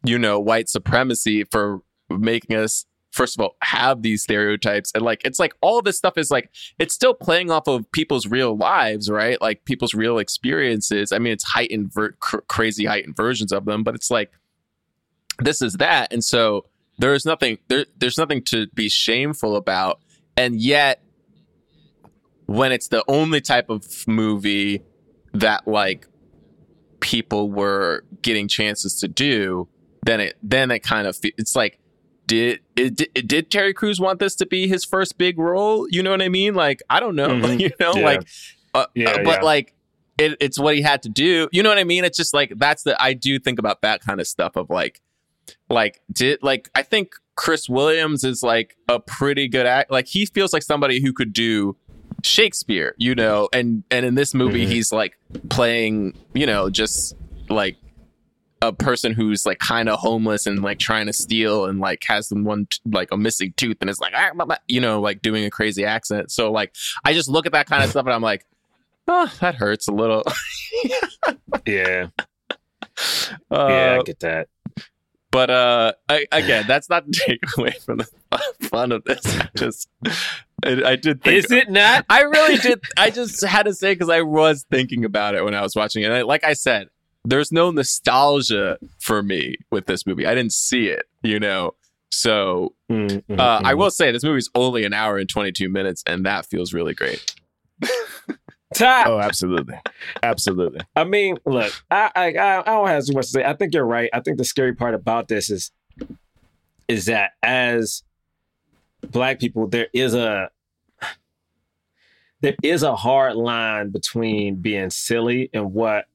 you 0.06 0.18
know 0.18 0.40
white 0.40 0.70
supremacy 0.70 1.44
for 1.44 1.82
making 2.10 2.56
us 2.56 2.86
first 3.12 3.36
of 3.38 3.42
all 3.42 3.56
have 3.62 4.02
these 4.02 4.22
stereotypes. 4.24 4.92
And 4.94 5.04
like 5.04 5.22
it's 5.26 5.40
like 5.40 5.54
all 5.62 5.82
this 5.82 5.98
stuff 5.98 6.18
is 6.18 6.30
like 6.30 6.52
it's 6.78 6.94
still 6.94 7.14
playing 7.14 7.50
off 7.50 7.66
of 7.68 7.90
people's 7.92 8.28
real 8.28 8.56
lives 8.56 9.10
right? 9.10 9.40
Like 9.42 9.66
people's 9.66 9.94
real 9.94 10.18
experiences. 10.20 11.12
I 11.12 11.20
mean 11.20 11.34
it's 11.34 11.46
heightened 11.46 11.94
ver- 11.94 12.16
cr- 12.20 12.42
crazy 12.48 12.86
heightened 12.86 13.16
versions 13.16 13.52
of 13.52 13.66
them 13.66 13.84
but 13.84 13.96
it's 13.96 14.12
like 14.12 14.32
this 15.40 15.62
is 15.62 15.74
that. 15.74 16.14
And 16.14 16.24
so 16.24 16.66
there's 16.98 17.26
nothing 17.26 17.58
there, 17.68 17.86
there's 17.98 18.18
nothing 18.18 18.42
to 18.44 18.68
be 18.74 18.90
shameful 18.90 19.56
about 19.56 20.00
and 20.38 20.60
yet 20.62 21.02
when 22.46 22.72
it's 22.72 22.88
the 22.90 23.04
only 23.08 23.42
type 23.42 23.70
of 23.70 23.86
movie 24.08 24.82
that 25.34 25.68
like 25.68 26.08
people 27.00 27.52
were 27.52 28.04
getting 28.22 28.48
chances 28.48 29.00
to 29.00 29.08
do 29.08 29.68
then 30.06 30.20
it 30.20 30.38
then 30.42 30.72
it 30.72 30.80
kind 30.80 31.08
of 31.08 31.18
it's 31.24 31.56
like 31.56 31.80
did 32.28 32.60
it, 32.76 32.96
did, 32.96 33.28
did 33.28 33.52
Terry 33.52 33.74
Crews 33.74 34.00
want 34.00 34.20
this 34.20 34.36
to 34.38 34.48
be 34.48 34.68
his 34.68 34.84
first 34.84 35.16
big 35.20 35.38
role? 35.38 35.86
You 35.92 36.02
know 36.02 36.10
what 36.10 36.24
I 36.24 36.30
mean? 36.30 36.56
Like 36.56 36.82
I 36.90 37.00
don't 37.00 37.16
know, 37.16 37.28
Mhm. 37.30 37.60
you 37.60 37.70
know, 37.80 37.94
Yeah. 37.96 38.04
like 38.06 38.28
uh, 38.74 38.86
Yeah, 38.96 39.10
uh, 39.12 39.18
but 39.24 39.26
yeah. 39.40 39.42
like 39.42 39.74
it, 40.18 40.36
it's 40.40 40.58
what 40.58 40.76
he 40.76 40.82
had 40.82 41.04
to 41.04 41.10
do. 41.10 41.48
You 41.52 41.62
know 41.62 41.70
what 41.70 41.78
I 41.78 41.84
mean? 41.84 42.04
It's 42.04 42.18
just 42.18 42.34
like 42.34 42.54
that's 42.58 42.82
the 42.84 43.00
I 43.02 43.14
do 43.14 43.38
think 43.38 43.60
about 43.60 43.82
that 43.84 44.02
kind 44.02 44.20
of 44.20 44.26
stuff 44.28 44.56
of 44.56 44.70
like 44.72 45.02
like 45.70 46.02
did 46.12 46.40
like 46.42 46.70
I 46.76 46.82
think 46.84 47.14
Chris 47.36 47.68
Williams 47.70 48.24
is 48.24 48.42
like 48.44 48.76
a 48.88 49.00
pretty 49.00 49.48
good 49.48 49.66
act. 49.66 49.92
Like 49.92 50.08
he 50.08 50.26
feels 50.26 50.54
like 50.54 50.64
somebody 50.64 51.02
who 51.02 51.12
could 51.14 51.34
do 51.34 51.76
Shakespeare, 52.24 52.96
you 52.98 53.14
know, 53.16 53.50
and 53.54 53.84
and 53.92 54.06
in 54.06 54.16
this 54.16 54.34
movie 54.34 54.66
Mhm. 54.66 54.70
he's 54.70 54.92
like 54.92 55.18
playing, 55.50 56.18
you 56.34 56.46
know, 56.46 56.70
just 56.70 57.16
like 57.50 57.78
a 58.62 58.72
person 58.72 59.12
who's 59.14 59.46
like 59.46 59.60
kind 59.60 59.90
of 59.90 60.00
homeless 60.00 60.48
and 60.48 60.64
like 60.64 60.80
trying 60.80 61.06
to 61.06 61.14
steal 61.14 61.66
and 61.66 61.80
like 61.80 62.04
has 62.08 62.30
one 62.32 62.68
like 62.86 63.10
a 63.12 63.18
missing 63.18 63.54
tooth 63.58 63.78
and 63.82 63.90
it's 63.90 64.00
like 64.00 64.14
ah, 64.16 64.32
blah, 64.34 64.46
blah, 64.46 64.56
you 64.68 64.80
know 64.82 65.00
like 65.02 65.22
doing 65.22 65.44
a 65.46 65.52
crazy 65.52 65.84
accent. 65.86 66.32
So 66.32 66.52
like 66.52 66.74
I 67.04 67.14
just 67.14 67.30
look 67.30 67.46
at 67.46 67.52
that 67.52 67.68
kind 67.68 67.84
of 67.84 67.90
stuff 67.92 68.06
and 68.06 68.14
I'm 68.16 68.22
like, 68.24 68.46
oh, 69.08 69.32
that 69.42 69.56
hurts 69.56 69.88
a 69.88 69.92
little. 69.92 70.24
Yeah, 71.66 72.08
Uh, 73.52 73.68
yeah, 73.70 73.98
I 74.00 74.04
get 74.04 74.20
that. 74.22 74.48
But 75.36 75.50
uh 75.50 75.92
I, 76.08 76.26
again 76.32 76.64
that's 76.66 76.90
not 76.90 77.12
to 77.12 77.12
take 77.28 77.42
away 77.58 77.72
from 77.86 77.98
the 77.98 78.08
fun 78.62 78.94
of 78.94 79.04
this. 79.04 79.20
I 79.26 79.50
just 79.58 79.90
I, 80.64 80.82
I 80.86 80.96
did 80.96 81.22
think 81.22 81.36
Is 81.44 81.52
it 81.52 81.70
not? 81.70 82.06
i 82.10 82.22
really 82.22 82.56
did 82.58 82.80
i 82.98 83.10
just 83.10 83.44
had 83.44 83.64
to 83.64 83.74
say 83.74 83.94
because 83.94 84.08
i 84.10 84.22
was 84.22 84.66
thinking 84.72 85.04
about 85.04 85.36
it 85.36 85.44
when 85.44 85.54
i 85.54 85.62
was 85.62 85.76
watching 85.76 86.04
it. 86.04 86.06
And 86.06 86.14
I, 86.14 86.22
like 86.22 86.46
i 86.46 86.54
said 86.54 86.88
there's 87.26 87.52
no 87.52 87.70
nostalgia 87.70 88.78
for 89.00 89.22
me 89.24 89.56
with 89.72 89.88
this 89.88 90.06
movie. 90.08 90.26
I 90.26 90.36
didn't 90.36 90.54
see 90.54 90.88
it 90.88 91.04
you 91.22 91.40
know? 91.40 91.74
So 92.12 92.74
Mm, 92.90 93.26
mm, 93.26 93.40
uh, 93.40 93.62
i 93.66 93.74
will 93.74 93.92
say 93.92 94.12
this 94.14 94.24
movie's 94.24 94.50
only 94.56 94.86
an 94.86 94.94
hour 94.94 95.18
and 95.18 95.28
22 95.28 95.68
minutes 95.70 96.02
and 96.08 96.26
that 96.26 96.46
feels 96.46 96.72
really 96.72 96.94
great 96.94 97.34
Top. 98.76 99.08
Oh, 99.08 99.20
absolutely, 99.20 99.80
absolutely. 100.22 100.82
I 100.98 101.06
mean, 101.06 101.38
look, 101.46 101.72
I, 101.90 102.12
I 102.14 102.28
I 102.28 102.62
don't 102.64 102.88
have 102.90 103.06
too 103.06 103.14
much 103.14 103.28
to 103.28 103.32
say. 103.32 103.44
I 103.46 103.54
think 103.54 103.74
you're 103.74 103.86
right. 103.86 104.10
I 104.12 104.20
think 104.20 104.38
the 104.38 104.44
scary 104.44 104.76
part 104.76 104.94
about 104.94 105.30
this 105.30 105.50
is 105.50 105.72
is 106.90 107.06
that 107.06 107.32
as 107.42 108.04
black 109.02 109.40
people, 109.40 109.68
there 109.68 109.88
is 109.94 110.14
a 110.14 110.50
there 112.42 112.56
is 112.64 112.84
a 112.84 112.98
hard 112.98 113.36
line 113.38 113.92
between 113.92 114.56
being 114.56 114.90
silly 114.90 115.50
and 115.54 115.74
what 115.74 116.08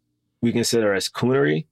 we 0.42 0.52
consider 0.52 0.92
as 0.92 1.08
coonery. 1.08 1.64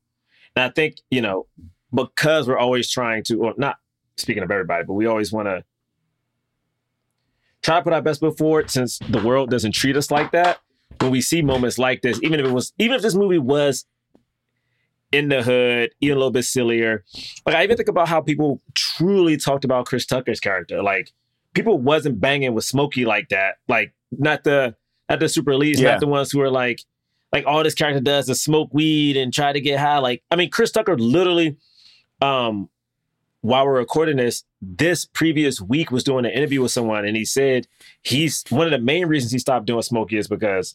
And 0.57 0.65
I 0.65 0.71
think, 0.71 1.03
you 1.11 1.21
know, 1.21 1.49
because 1.93 2.49
we're 2.49 2.57
always 2.57 2.91
trying 2.91 3.25
to, 3.25 3.43
or 3.43 3.55
not 3.59 3.77
speaking 4.17 4.43
of 4.43 4.51
everybody, 4.51 4.85
but 4.85 4.95
we 4.95 5.05
always 5.05 5.33
want 5.33 5.49
to 5.49 5.65
try 7.61 7.77
to 7.77 7.83
put 7.83 7.93
our 7.93 8.01
best 8.01 8.21
foot 8.21 8.39
forward 8.39 8.71
since 8.71 8.99
the 9.11 9.23
world 9.23 9.51
doesn't 9.51 9.73
treat 9.73 9.95
us 9.95 10.11
like 10.11 10.33
that 10.33 10.61
when 11.01 11.11
we 11.11 11.21
see 11.21 11.43
moments 11.43 11.79
like 11.79 12.03
this, 12.03 12.19
even 12.23 12.41
if 12.41 12.47
it 12.47 12.53
was, 12.53 12.73
even 12.79 12.97
if 12.97 13.03
this 13.03 13.15
movie 13.15 13.39
was 13.39 13.87
in 15.13 15.29
the 15.29 15.43
hood, 15.43 15.91
even 16.01 16.17
a 16.17 16.19
little 16.19 16.31
bit 16.31 16.45
sillier. 16.45 17.05
Like 17.47 17.55
I 17.55 17.65
even 17.65 17.77
think 17.77 17.89
about 17.89 18.09
how 18.09 18.21
people 18.21 18.61
truly 18.75 19.37
talked 19.37 19.65
about 19.65 19.87
Chris 19.87 20.05
Tucker's 20.07 20.41
character. 20.41 20.83
Like 20.83 21.13
people 21.55 21.79
wasn't 21.79 22.21
banging 22.21 22.55
with 22.55 22.65
Smokey 22.65 23.05
like 23.05 23.29
that. 23.31 23.57
Like 23.69 23.95
not 24.11 24.45
the 24.45 24.75
not 25.09 25.21
the 25.21 25.29
super 25.29 25.53
elites, 25.53 25.79
Yeah. 25.79 25.93
not 25.93 26.01
the 26.01 26.07
ones 26.07 26.31
who 26.31 26.41
are 26.41 26.51
like 26.51 26.83
like 27.33 27.47
all 27.47 27.63
this 27.63 27.75
character 27.75 28.01
does 28.01 28.29
is 28.29 28.43
smoke 28.43 28.71
weed 28.73 29.17
and 29.17 29.33
try 29.33 29.53
to 29.53 29.61
get 29.61 29.79
high. 29.79 29.99
Like 29.99 30.23
I 30.31 30.37
mean, 30.37 30.51
Chris 30.51 30.71
Tucker 30.73 30.99
literally, 30.99 31.57
um, 32.21 32.69
while 33.41 33.67
we're 33.67 33.79
recording 33.79 34.17
this, 34.17 34.45
this 34.61 35.05
previous 35.05 35.61
week 35.61 35.91
was 35.91 36.05
doing 36.05 36.25
an 36.25 36.33
interview 36.33 36.63
with 36.63 36.73
someone, 36.73 37.05
and 37.05 37.17
he 37.17 37.25
said 37.25 37.67
he's 38.03 38.45
one 38.49 38.67
of 38.67 38.73
the 38.73 38.79
main 38.81 39.07
reasons 39.07 39.33
he 39.33 39.39
stopped 39.39 39.67
doing 39.67 39.83
Smokey 39.83 40.17
is 40.17 40.29
because 40.29 40.75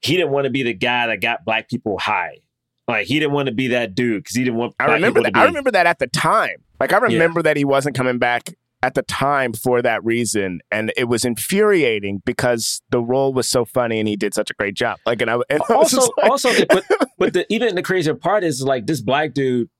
he 0.00 0.16
didn't 0.16 0.32
want 0.32 0.44
to 0.44 0.50
be 0.50 0.62
the 0.62 0.74
guy 0.74 1.06
that 1.06 1.20
got 1.20 1.44
black 1.44 1.68
people 1.68 1.98
high. 1.98 2.38
Like 2.86 3.06
he 3.06 3.18
didn't 3.18 3.32
want 3.32 3.46
to 3.46 3.54
be 3.54 3.68
that 3.68 3.94
dude 3.94 4.22
because 4.22 4.36
he 4.36 4.44
didn't 4.44 4.58
want. 4.58 4.74
I 4.78 4.92
remember 4.92 5.22
that. 5.22 5.32
to 5.32 5.38
I 5.38 5.44
remember 5.44 5.70
that 5.70 5.86
at 5.86 5.98
the 5.98 6.06
time. 6.06 6.56
Like 6.78 6.92
I 6.92 6.98
remember 6.98 7.42
that 7.42 7.56
he 7.56 7.64
wasn't 7.64 7.96
coming 7.96 8.18
back 8.18 8.50
at 8.82 8.92
the 8.92 9.02
time 9.02 9.54
for 9.54 9.80
that 9.80 10.04
reason, 10.04 10.60
and 10.70 10.92
it 10.94 11.04
was 11.04 11.24
infuriating 11.24 12.20
because 12.26 12.82
the 12.90 13.00
role 13.00 13.32
was 13.32 13.48
so 13.48 13.64
funny 13.64 13.98
and 13.98 14.06
he 14.06 14.16
did 14.16 14.34
such 14.34 14.50
a 14.50 14.54
great 14.54 14.74
job. 14.74 14.98
Like, 15.06 15.22
and 15.22 15.30
I, 15.30 15.38
and 15.48 15.62
I 15.70 15.74
also, 15.74 15.96
just 15.96 16.12
like- 16.18 16.30
also, 16.30 16.50
but 16.68 16.84
but 17.16 17.32
the, 17.32 17.46
even 17.50 17.74
the 17.74 17.82
crazier 17.82 18.14
part 18.14 18.44
is 18.44 18.62
like 18.62 18.86
this 18.86 19.00
black 19.00 19.32
dude 19.32 19.70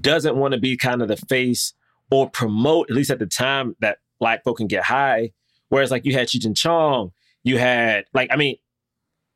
doesn't 0.00 0.36
want 0.36 0.52
to 0.54 0.60
be 0.60 0.76
kind 0.76 1.02
of 1.02 1.08
the 1.08 1.16
face 1.16 1.74
or 2.10 2.28
promote, 2.30 2.90
at 2.90 2.96
least 2.96 3.10
at 3.10 3.18
the 3.18 3.26
time 3.26 3.76
that 3.80 3.98
black 4.18 4.44
folk 4.44 4.58
can 4.58 4.66
get 4.66 4.84
high. 4.84 5.32
Whereas 5.68 5.90
like 5.90 6.04
you 6.04 6.12
had 6.12 6.28
Cheech 6.28 6.54
Chong, 6.56 7.12
you 7.42 7.58
had 7.58 8.04
like 8.12 8.30
I 8.32 8.36
mean, 8.36 8.56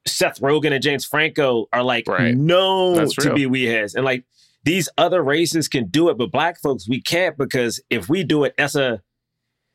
Seth 0.06 0.40
Rogen 0.40 0.72
and 0.72 0.82
James 0.82 1.04
Franco 1.04 1.66
are 1.72 1.82
like 1.82 2.06
Right. 2.06 2.34
known 2.36 3.08
to 3.10 3.34
be 3.34 3.46
weedheads, 3.46 3.94
and 3.94 4.04
like 4.04 4.24
these 4.64 4.88
other 4.98 5.22
races 5.22 5.68
can 5.68 5.86
do 5.88 6.08
it, 6.08 6.18
but 6.18 6.30
black 6.30 6.60
folks 6.60 6.88
we 6.88 7.00
can't 7.00 7.36
because 7.38 7.80
if 7.90 8.08
we 8.08 8.22
do 8.24 8.44
it, 8.44 8.54
that's 8.58 8.74
a 8.74 9.02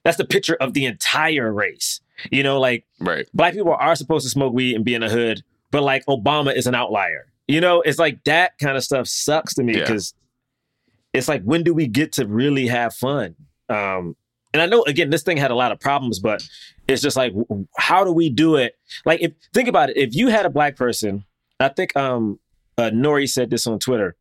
that's 0.03 0.17
the 0.17 0.25
picture 0.25 0.55
of 0.55 0.73
the 0.73 0.85
entire 0.85 1.51
race. 1.53 1.99
You 2.31 2.43
know, 2.43 2.59
like 2.59 2.85
right 2.99 3.27
black 3.33 3.53
people 3.53 3.73
are 3.73 3.95
supposed 3.95 4.25
to 4.25 4.29
smoke 4.29 4.53
weed 4.53 4.75
and 4.75 4.85
be 4.85 4.93
in 4.93 5.01
the 5.01 5.09
hood, 5.09 5.43
but 5.71 5.81
like 5.83 6.05
Obama 6.05 6.55
is 6.55 6.67
an 6.67 6.75
outlier. 6.75 7.27
You 7.47 7.59
know, 7.59 7.81
it's 7.81 7.99
like 7.99 8.23
that 8.25 8.57
kind 8.59 8.77
of 8.77 8.83
stuff 8.83 9.07
sucks 9.07 9.55
to 9.55 9.63
me 9.63 9.73
because 9.73 10.13
it's 11.13 11.27
like 11.27 11.43
when 11.43 11.63
do 11.63 11.73
we 11.73 11.87
get 11.87 12.13
to 12.13 12.27
really 12.27 12.67
have 12.67 12.93
fun? 12.93 13.35
Um, 13.69 14.15
and 14.53 14.61
I 14.61 14.65
know 14.65 14.83
again 14.83 15.09
this 15.09 15.23
thing 15.23 15.37
had 15.37 15.51
a 15.51 15.55
lot 15.55 15.71
of 15.71 15.79
problems, 15.79 16.19
but 16.19 16.47
it's 16.87 17.01
just 17.01 17.17
like 17.17 17.33
how 17.77 18.03
do 18.03 18.11
we 18.11 18.29
do 18.29 18.55
it? 18.55 18.75
Like 19.05 19.21
if 19.21 19.33
think 19.53 19.67
about 19.67 19.89
it, 19.89 19.97
if 19.97 20.15
you 20.15 20.27
had 20.27 20.45
a 20.45 20.49
black 20.49 20.75
person, 20.75 21.25
I 21.59 21.69
think 21.69 21.95
um 21.95 22.39
uh, 22.77 22.89
Nori 22.89 23.29
said 23.29 23.49
this 23.49 23.67
on 23.67 23.79
Twitter, 23.79 24.15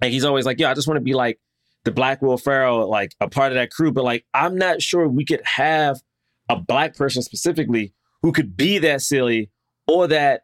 and 0.00 0.12
he's 0.12 0.24
always 0.24 0.46
like, 0.46 0.58
"Yeah, 0.58 0.70
I 0.70 0.74
just 0.74 0.88
want 0.88 0.96
to 0.96 1.02
be 1.02 1.14
like 1.14 1.38
the 1.84 1.90
Black 1.90 2.22
Will 2.22 2.38
Ferrell, 2.38 2.88
like 2.88 3.14
a 3.20 3.28
part 3.28 3.52
of 3.52 3.56
that 3.56 3.70
crew." 3.70 3.92
But 3.92 4.04
like, 4.04 4.24
I'm 4.34 4.56
not 4.56 4.82
sure 4.82 5.06
we 5.06 5.24
could 5.24 5.42
have 5.44 6.00
a 6.48 6.56
black 6.56 6.96
person 6.96 7.22
specifically 7.22 7.92
who 8.22 8.32
could 8.32 8.56
be 8.56 8.78
that 8.78 9.02
silly 9.02 9.50
or 9.86 10.06
that 10.08 10.42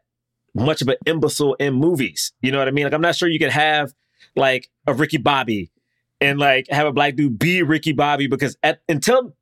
much 0.53 0.81
of 0.81 0.87
an 0.87 0.97
imbecile 1.05 1.55
in 1.55 1.73
movies. 1.73 2.33
You 2.41 2.51
know 2.51 2.59
what 2.59 2.67
I 2.67 2.71
mean? 2.71 2.85
Like, 2.85 2.93
I'm 2.93 3.01
not 3.01 3.15
sure 3.15 3.29
you 3.29 3.39
could 3.39 3.51
have 3.51 3.93
like 4.35 4.69
a 4.87 4.93
Ricky 4.93 5.17
Bobby 5.17 5.71
and 6.21 6.39
like 6.39 6.67
have 6.69 6.87
a 6.87 6.91
black 6.93 7.15
dude 7.15 7.37
be 7.37 7.61
Ricky 7.63 7.91
Bobby 7.91 8.27
because 8.27 8.57
at 8.63 8.81
until 8.87 9.35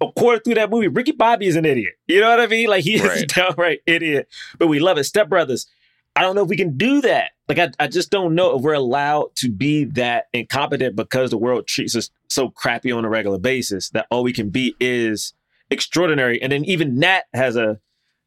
a 0.00 0.12
quarter 0.12 0.40
through 0.42 0.54
that 0.54 0.70
movie, 0.70 0.88
Ricky 0.88 1.12
Bobby 1.12 1.46
is 1.46 1.56
an 1.56 1.64
idiot. 1.64 1.94
You 2.06 2.20
know 2.20 2.28
what 2.28 2.40
I 2.40 2.46
mean? 2.46 2.68
Like 2.68 2.84
he 2.84 2.94
is 2.94 3.22
a 3.22 3.26
downright 3.26 3.80
idiot, 3.86 4.28
but 4.58 4.66
we 4.66 4.78
love 4.78 4.98
it. 4.98 5.04
Step 5.04 5.28
Brothers. 5.28 5.66
I 6.14 6.22
don't 6.22 6.34
know 6.34 6.42
if 6.42 6.48
we 6.48 6.56
can 6.56 6.78
do 6.78 7.02
that. 7.02 7.32
Like 7.46 7.58
I, 7.58 7.70
I 7.78 7.88
just 7.88 8.10
don't 8.10 8.34
know 8.34 8.56
if 8.56 8.62
we're 8.62 8.72
allowed 8.72 9.36
to 9.36 9.50
be 9.50 9.84
that 9.84 10.28
incompetent 10.32 10.96
because 10.96 11.30
the 11.30 11.36
world 11.36 11.66
treats 11.66 11.94
us 11.94 12.10
so 12.28 12.48
crappy 12.48 12.90
on 12.90 13.04
a 13.04 13.08
regular 13.08 13.38
basis 13.38 13.90
that 13.90 14.06
all 14.10 14.22
we 14.22 14.32
can 14.32 14.48
be 14.48 14.74
is 14.80 15.34
extraordinary. 15.70 16.40
And 16.40 16.52
then 16.52 16.64
even 16.64 17.00
that 17.00 17.24
has 17.34 17.56
a 17.56 17.80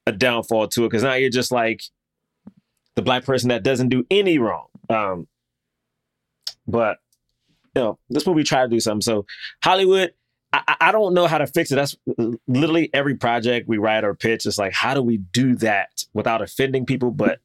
a 0.06 0.12
downfall 0.12 0.68
to 0.70 0.86
it 0.86 0.88
because 0.88 1.04
now 1.04 1.14
you're 1.14 1.30
just 1.30 1.52
like 1.52 1.84
the 2.96 3.02
black 3.02 3.24
person 3.24 3.50
that 3.50 3.64
doesn't 3.64 3.90
do 3.90 4.06
any 4.12 4.38
wrong. 4.38 4.68
Um, 4.90 5.28
but 6.72 6.98
you 7.76 7.82
know, 7.84 8.00
this 8.10 8.26
movie 8.26 8.44
tried 8.44 8.64
to 8.64 8.68
do 8.70 8.80
something. 8.80 9.02
So 9.02 9.26
Hollywood, 9.64 10.14
I, 10.52 10.76
I- 10.82 10.92
don't 10.92 11.14
know 11.14 11.28
how 11.28 11.38
to 11.38 11.48
fix 11.48 11.72
it. 11.72 11.76
That's 11.76 11.96
literally 12.48 12.90
every 12.94 13.16
project 13.16 13.68
we 13.68 13.78
write 13.78 14.04
or 14.04 14.16
pitch. 14.16 14.46
It's 14.46 14.58
like, 14.58 14.74
how 14.74 14.94
do 14.94 15.02
we 15.04 15.18
do 15.18 15.56
that 15.58 16.04
without 16.14 16.42
offending 16.42 16.86
people, 16.86 17.12
but 17.12 17.40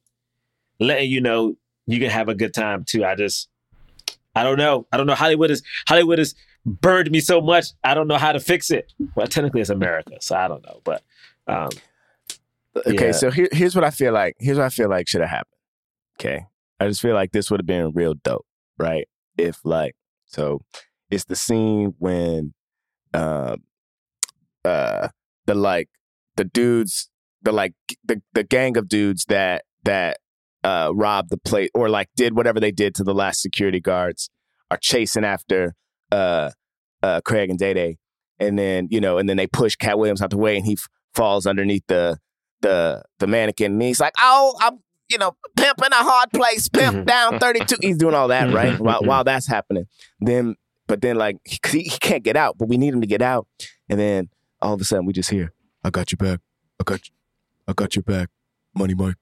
letting 0.79 1.09
you 1.11 1.21
know 1.21 1.55
you 1.85 1.99
can 1.99 2.09
have 2.09 2.27
a 2.29 2.35
good 2.35 2.53
time 2.53 2.83
too. 2.83 3.05
I 3.05 3.15
just, 3.15 3.47
I 4.35 4.43
don't 4.43 4.57
know. 4.57 4.87
I 4.91 4.97
don't 4.97 5.05
know. 5.07 5.13
Hollywood 5.15 5.51
is 5.51 5.61
Hollywood 5.87 6.17
has 6.19 6.33
burned 6.65 7.11
me 7.11 7.19
so 7.19 7.39
much. 7.41 7.67
I 7.83 7.93
don't 7.93 8.07
know 8.07 8.17
how 8.17 8.31
to 8.31 8.39
fix 8.39 8.71
it. 8.71 8.91
Well, 9.15 9.27
technically 9.27 9.61
it's 9.61 9.69
America, 9.69 10.17
so 10.19 10.35
I 10.35 10.47
don't 10.47 10.65
know. 10.65 10.81
But 10.83 11.03
um, 11.47 11.69
okay, 12.87 13.05
Yeah. 13.07 13.11
so 13.11 13.29
here, 13.29 13.47
here's 13.51 13.75
what 13.75 13.83
I 13.83 13.91
feel 13.91 14.11
like. 14.13 14.35
Here's 14.39 14.57
what 14.57 14.65
I 14.65 14.69
feel 14.69 14.89
like 14.89 15.07
should 15.07 15.21
have 15.21 15.29
happened. 15.29 15.55
Okay, 16.19 16.45
I 16.79 16.87
just 16.87 17.01
feel 17.01 17.13
like 17.13 17.31
this 17.31 17.51
would 17.51 17.59
have 17.59 17.67
been 17.67 17.91
real 17.93 18.15
dope, 18.15 18.45
right? 18.79 19.07
If 19.37 19.59
like, 19.63 19.95
so 20.25 20.61
it's 21.09 21.25
the 21.25 21.35
scene 21.35 21.93
when, 21.99 22.53
um, 23.13 23.63
uh, 24.63 25.09
the 25.45 25.55
like 25.55 25.89
the 26.35 26.43
dudes, 26.45 27.09
the 27.41 27.51
like 27.51 27.73
the 28.03 28.21
the 28.33 28.43
gang 28.43 28.77
of 28.77 28.87
dudes 28.89 29.25
that 29.25 29.63
that 29.83 30.17
uh 30.63 30.91
robbed 30.93 31.29
the 31.29 31.37
plate 31.37 31.69
or 31.75 31.89
like 31.89 32.09
did 32.15 32.35
whatever 32.35 32.59
they 32.59 32.71
did 32.71 32.95
to 32.95 33.03
the 33.03 33.13
last 33.13 33.41
security 33.41 33.79
guards 33.79 34.29
are 34.71 34.77
chasing 34.77 35.23
after 35.23 35.75
uh 36.11 36.49
uh 37.03 37.21
Craig 37.21 37.49
and 37.49 37.59
Day 37.59 37.73
Day, 37.73 37.97
and 38.39 38.57
then 38.57 38.87
you 38.89 38.99
know, 38.99 39.17
and 39.17 39.29
then 39.29 39.37
they 39.37 39.47
push 39.47 39.75
Katt 39.75 39.99
Williams 39.99 40.21
out 40.21 40.31
the 40.31 40.37
way, 40.37 40.57
and 40.57 40.65
he 40.65 40.73
f- 40.73 40.87
falls 41.13 41.45
underneath 41.45 41.83
the 41.87 42.17
the 42.61 43.03
the 43.19 43.27
mannequin, 43.27 43.73
and 43.73 43.81
he's 43.81 43.99
like, 43.99 44.13
"Oh, 44.19 44.55
I'm 44.59 44.79
you 45.09 45.17
know 45.17 45.35
pimping 45.55 45.89
a 45.91 45.95
hard 46.03 46.31
place, 46.31 46.67
pimp 46.69 46.97
Mhm. 46.97 47.05
down 47.05 47.39
32." 47.39 47.75
He's 47.81 47.97
doing 47.97 48.15
all 48.15 48.27
that 48.29 48.53
right 48.53 48.73
Mhm, 48.73 48.79
while 48.79 49.01
mhm. 49.01 49.07
while 49.07 49.23
that's 49.23 49.47
happening. 49.47 49.85
Then, 50.19 50.55
but 50.87 51.01
then 51.01 51.15
like 51.17 51.37
he, 51.45 51.83
he 51.83 51.97
can't 51.99 52.23
get 52.23 52.35
out, 52.37 52.57
but 52.57 52.67
we 52.67 52.77
need 52.77 52.93
him 52.93 53.01
to 53.01 53.07
get 53.07 53.21
out, 53.21 53.47
and 53.89 53.99
then 53.99 54.29
all 54.61 54.73
of 54.73 54.81
a 54.81 54.83
sudden 54.83 55.05
we 55.05 55.13
just 55.13 55.29
hear, 55.29 55.53
"I 55.83 55.89
got 55.89 56.11
your 56.11 56.17
back, 56.17 56.39
I 56.79 56.83
got, 56.83 57.07
you, 57.07 57.13
I 57.67 57.73
got 57.73 57.95
your 57.95 58.03
back, 58.03 58.29
Money 58.73 58.93
Mike." 58.95 59.15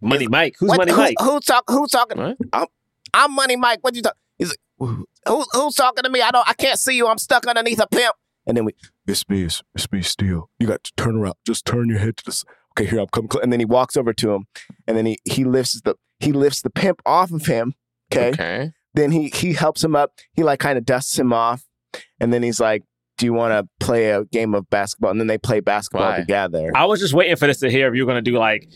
Money 0.00 0.28
Mike, 0.28 0.54
who's 0.60 0.68
What- 0.68 0.78
Money 0.78 0.92
who, 0.92 0.98
Mike? 0.98 1.16
Who 1.20 1.40
talk? 1.40 1.64
Who's 1.68 1.90
talking? 1.90 2.18
What? 2.18 2.36
I'm, 2.52 2.66
I'm 3.12 3.34
Money 3.34 3.56
Mike. 3.56 3.80
What 3.82 3.96
you 3.96 4.02
talk? 4.02 4.16
He's 4.38 4.50
like, 4.50 4.60
who, 4.78 5.44
who's 5.52 5.74
talking 5.74 6.04
to 6.04 6.10
me? 6.10 6.20
I 6.22 6.30
don't. 6.30 6.48
I 6.48 6.52
can't 6.52 6.78
see 6.78 6.96
you. 6.96 7.08
I'm 7.08 7.18
stuck 7.18 7.46
underneath 7.46 7.80
a 7.80 7.86
pimp. 7.88 8.14
And 8.46 8.56
then 8.56 8.64
we, 8.64 8.74
it's 9.08 9.28
me, 9.28 9.42
it's, 9.42 9.60
it's 9.74 9.90
me, 9.90 10.00
Steel. 10.02 10.50
You 10.60 10.68
got 10.68 10.84
to 10.84 10.92
turn 10.96 11.16
around. 11.16 11.34
Just 11.44 11.64
turn 11.66 11.88
your 11.88 11.98
head 11.98 12.16
to 12.18 12.24
this. 12.24 12.44
Okay, 12.80 12.90
here 12.90 13.00
I'm 13.00 13.06
coming. 13.08 13.30
cl-" 13.30 13.42
And 13.42 13.52
then 13.52 13.60
he 13.60 13.66
walks 13.66 13.96
over 13.96 14.12
to 14.12 14.32
him, 14.32 14.46
and 14.86 14.96
then 14.96 15.06
he 15.06 15.18
he 15.24 15.44
lifts 15.44 15.80
the 15.82 15.94
he 16.20 16.32
lifts 16.32 16.62
the 16.62 16.70
pimp 16.70 17.00
off 17.06 17.30
of 17.30 17.46
him. 17.46 17.74
Okay. 18.12 18.28
Okay. 18.30 18.72
Then 18.94 19.10
he 19.12 19.28
he 19.28 19.52
helps 19.52 19.82
him 19.84 19.94
up. 19.94 20.12
He 20.32 20.42
like 20.42 20.60
kind 20.60 20.78
of 20.78 20.84
dusts 20.84 21.18
him 21.18 21.32
off, 21.32 21.64
and 22.20 22.32
then 22.32 22.42
he's 22.42 22.58
like, 22.60 22.82
"Do 23.18 23.26
you 23.26 23.32
want 23.32 23.52
to 23.52 23.68
play 23.84 24.10
a 24.10 24.24
game 24.24 24.54
of 24.54 24.68
basketball?" 24.70 25.10
And 25.10 25.20
then 25.20 25.26
they 25.26 25.38
play 25.38 25.60
basketball 25.60 26.10
Why? 26.10 26.18
together. 26.20 26.72
I 26.74 26.86
was 26.86 26.98
just 27.00 27.14
waiting 27.14 27.36
for 27.36 27.46
this 27.46 27.60
to 27.60 27.70
hear 27.70 27.88
if 27.88 27.94
you 27.94 28.04
were 28.04 28.10
gonna 28.10 28.22
do 28.22 28.38
like 28.38 28.66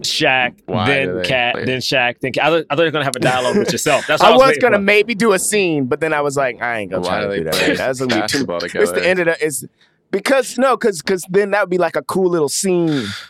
Shaq, 0.00 0.58
Why 0.66 0.86
do 0.86 0.92
then 0.92 1.16
they 1.16 1.22
Katt, 1.28 1.54
play- 1.54 1.64
then 1.66 1.78
Shaq, 1.80 2.20
then 2.20 2.32
Katt. 2.32 2.44
I 2.44 2.48
thought, 2.48 2.66
I 2.70 2.74
thought 2.74 2.82
you 2.82 2.86
were 2.86 2.90
gonna 2.92 3.04
have 3.04 3.16
a 3.16 3.20
dialogue 3.20 3.56
with 3.58 3.70
yourself. 3.72 4.06
That's 4.06 4.22
what 4.22 4.30
I 4.30 4.32
I 4.34 4.36
was 4.36 4.46
waiting 4.48 4.60
gonna 4.62 4.76
for. 4.78 4.82
maybe 4.82 5.14
do 5.14 5.32
a 5.34 5.38
scene, 5.38 5.86
but 5.86 6.00
then 6.00 6.12
I 6.12 6.22
was 6.22 6.36
like, 6.36 6.60
I 6.62 6.78
ain't 6.78 6.90
gonna 6.90 7.02
Why 7.02 7.08
try 7.08 7.20
do 7.20 7.26
to 7.26 7.30
they 7.30 7.38
do 7.38 7.44
that. 7.44 7.54
play 7.54 7.74
That's 7.76 7.98
gonna 8.00 8.08
be 8.22 8.26
too. 8.28 8.46
basketball 8.46 8.56
It's 8.64 8.72
together? 8.72 8.92
the 9.00 9.06
end 9.06 9.18
of 9.20 9.26
the 9.26 9.44
is 9.44 9.66
because 10.10 10.58
no, 10.58 10.76
because 10.76 11.02
because 11.02 11.24
then 11.28 11.50
that 11.52 11.60
would 11.62 11.70
be 11.70 11.78
like 11.78 11.96
a 11.96 12.02
cool 12.02 12.30
little 12.30 12.48
scene 12.48 13.04
wh- 13.04 13.29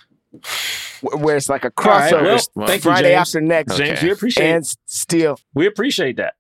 where 1.01 1.37
it's 1.37 1.49
like 1.49 1.65
a 1.65 1.73
All 1.77 1.85
right, 1.85 2.13
crossover. 2.13 2.49
well, 2.55 2.67
thank 2.67 2.85
you, 2.85 2.91
Friday 2.91 3.09
James. 3.15 3.29
after 3.29 3.41
next, 3.41 3.77
James, 3.77 3.91
Okay. 3.99 4.07
we 4.07 4.13
appreciate 4.13 4.51
and 4.51 4.67
still. 4.87 5.39
we 5.55 5.67
appreciate 5.67 6.17
that. 6.17 6.35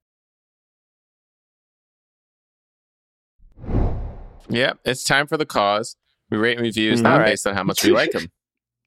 Yeah, 4.48 4.72
it's 4.84 5.04
time 5.04 5.26
for 5.26 5.36
the 5.36 5.46
cause. 5.46 5.96
We 6.30 6.38
rate 6.38 6.56
and 6.56 6.62
reviews 6.62 7.00
Mm, 7.00 7.04
not 7.04 7.12
all 7.14 7.18
right. 7.20 7.26
based 7.26 7.46
on 7.46 7.54
how 7.54 7.62
much 7.64 7.82
we 7.84 7.90
like 7.92 8.12
them, 8.12 8.30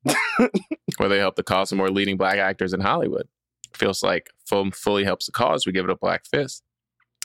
or 0.99 1.07
they 1.09 1.19
help 1.19 1.35
the 1.35 1.43
cause 1.43 1.71
of 1.71 1.77
more 1.77 1.89
leading 1.89 2.17
black 2.17 2.37
actors 2.37 2.73
in 2.73 2.81
Hollywood. 2.81 3.27
Feels 3.73 4.03
like 4.03 4.29
film 4.45 4.71
fully 4.71 5.03
helps 5.03 5.25
the 5.25 5.31
cause. 5.31 5.65
We 5.65 5.71
give 5.71 5.85
it 5.85 5.91
a 5.91 5.95
black 5.95 6.25
fist. 6.25 6.63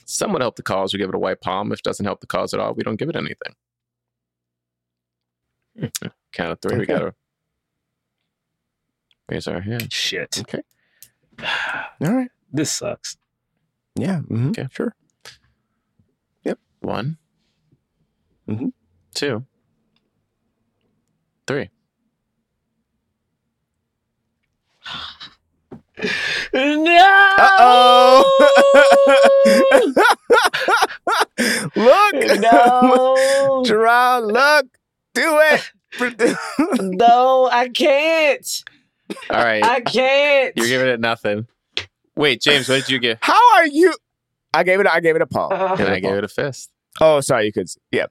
Somewhat 0.07 0.41
help 0.41 0.57
the 0.57 0.63
cause. 0.63 0.93
We 0.93 0.99
give 0.99 1.09
it 1.11 1.15
a 1.15 1.19
white 1.19 1.41
palm. 1.41 1.71
If 1.73 1.81
it 1.81 1.85
doesn't 1.85 2.07
help 2.07 2.21
the 2.21 2.27
cause 2.27 2.55
at 2.55 2.61
all, 2.61 2.75
we 2.75 2.83
don't 2.83 2.97
give 2.97 3.09
it 3.11 3.17
anything. 3.17 3.55
Count 6.33 6.53
of 6.53 6.61
three. 6.61 6.77
We 6.79 6.83
Okay. 6.85 6.93
gotta 6.95 7.15
raise 9.29 9.47
our 9.47 9.61
hand. 9.61 9.93
Shit, 9.93 10.39
Okay. 10.41 10.63
All 12.01 12.15
right. 12.15 12.31
this 12.53 12.73
sucks. 12.73 13.17
Yeah. 13.97 14.21
mhm. 14.31 14.51
Okay. 14.51 14.69
Sure. 14.71 14.95
Yep. 16.45 16.59
One. 16.81 17.19
Mhm. 18.49 18.73
Two. 19.15 19.45
Three. 21.47 21.71
No. 26.55 27.35
Uh-oh. 27.39 28.25
look. 31.77 32.15
No. 32.41 33.63
Jerah, 33.67 34.21
look. 34.25 34.67
Do 35.15 35.41
it. 35.43 35.73
no, 36.81 37.49
I 37.51 37.69
can't. 37.69 38.65
All 39.30 39.43
right. 39.44 39.64
I 39.64 39.80
can't. 39.80 40.56
You're 40.56 40.66
giving 40.66 40.89
it 40.89 41.01
nothing. 41.01 41.47
Wait, 42.16 42.40
James, 42.43 42.68
what 42.68 42.76
did 42.80 42.90
you 42.90 42.98
give? 42.98 43.18
How 43.20 43.39
are 43.56 43.66
you? 43.66 43.94
I 44.52 44.62
gave 44.64 44.80
it. 44.80 44.86
I 44.86 45.01
gave 45.01 45.14
it 45.16 45.22
a 45.22 45.26
palm. 45.26 45.52
And 45.52 45.89
I 45.89 46.01
gave 46.01 46.14
it 46.16 46.24
a 46.24 46.28
fist. 46.28 46.70
Oh, 47.01 47.20
sorry. 47.20 47.47
You 47.47 47.52
could. 47.52 47.68
Yeah. 47.93 48.06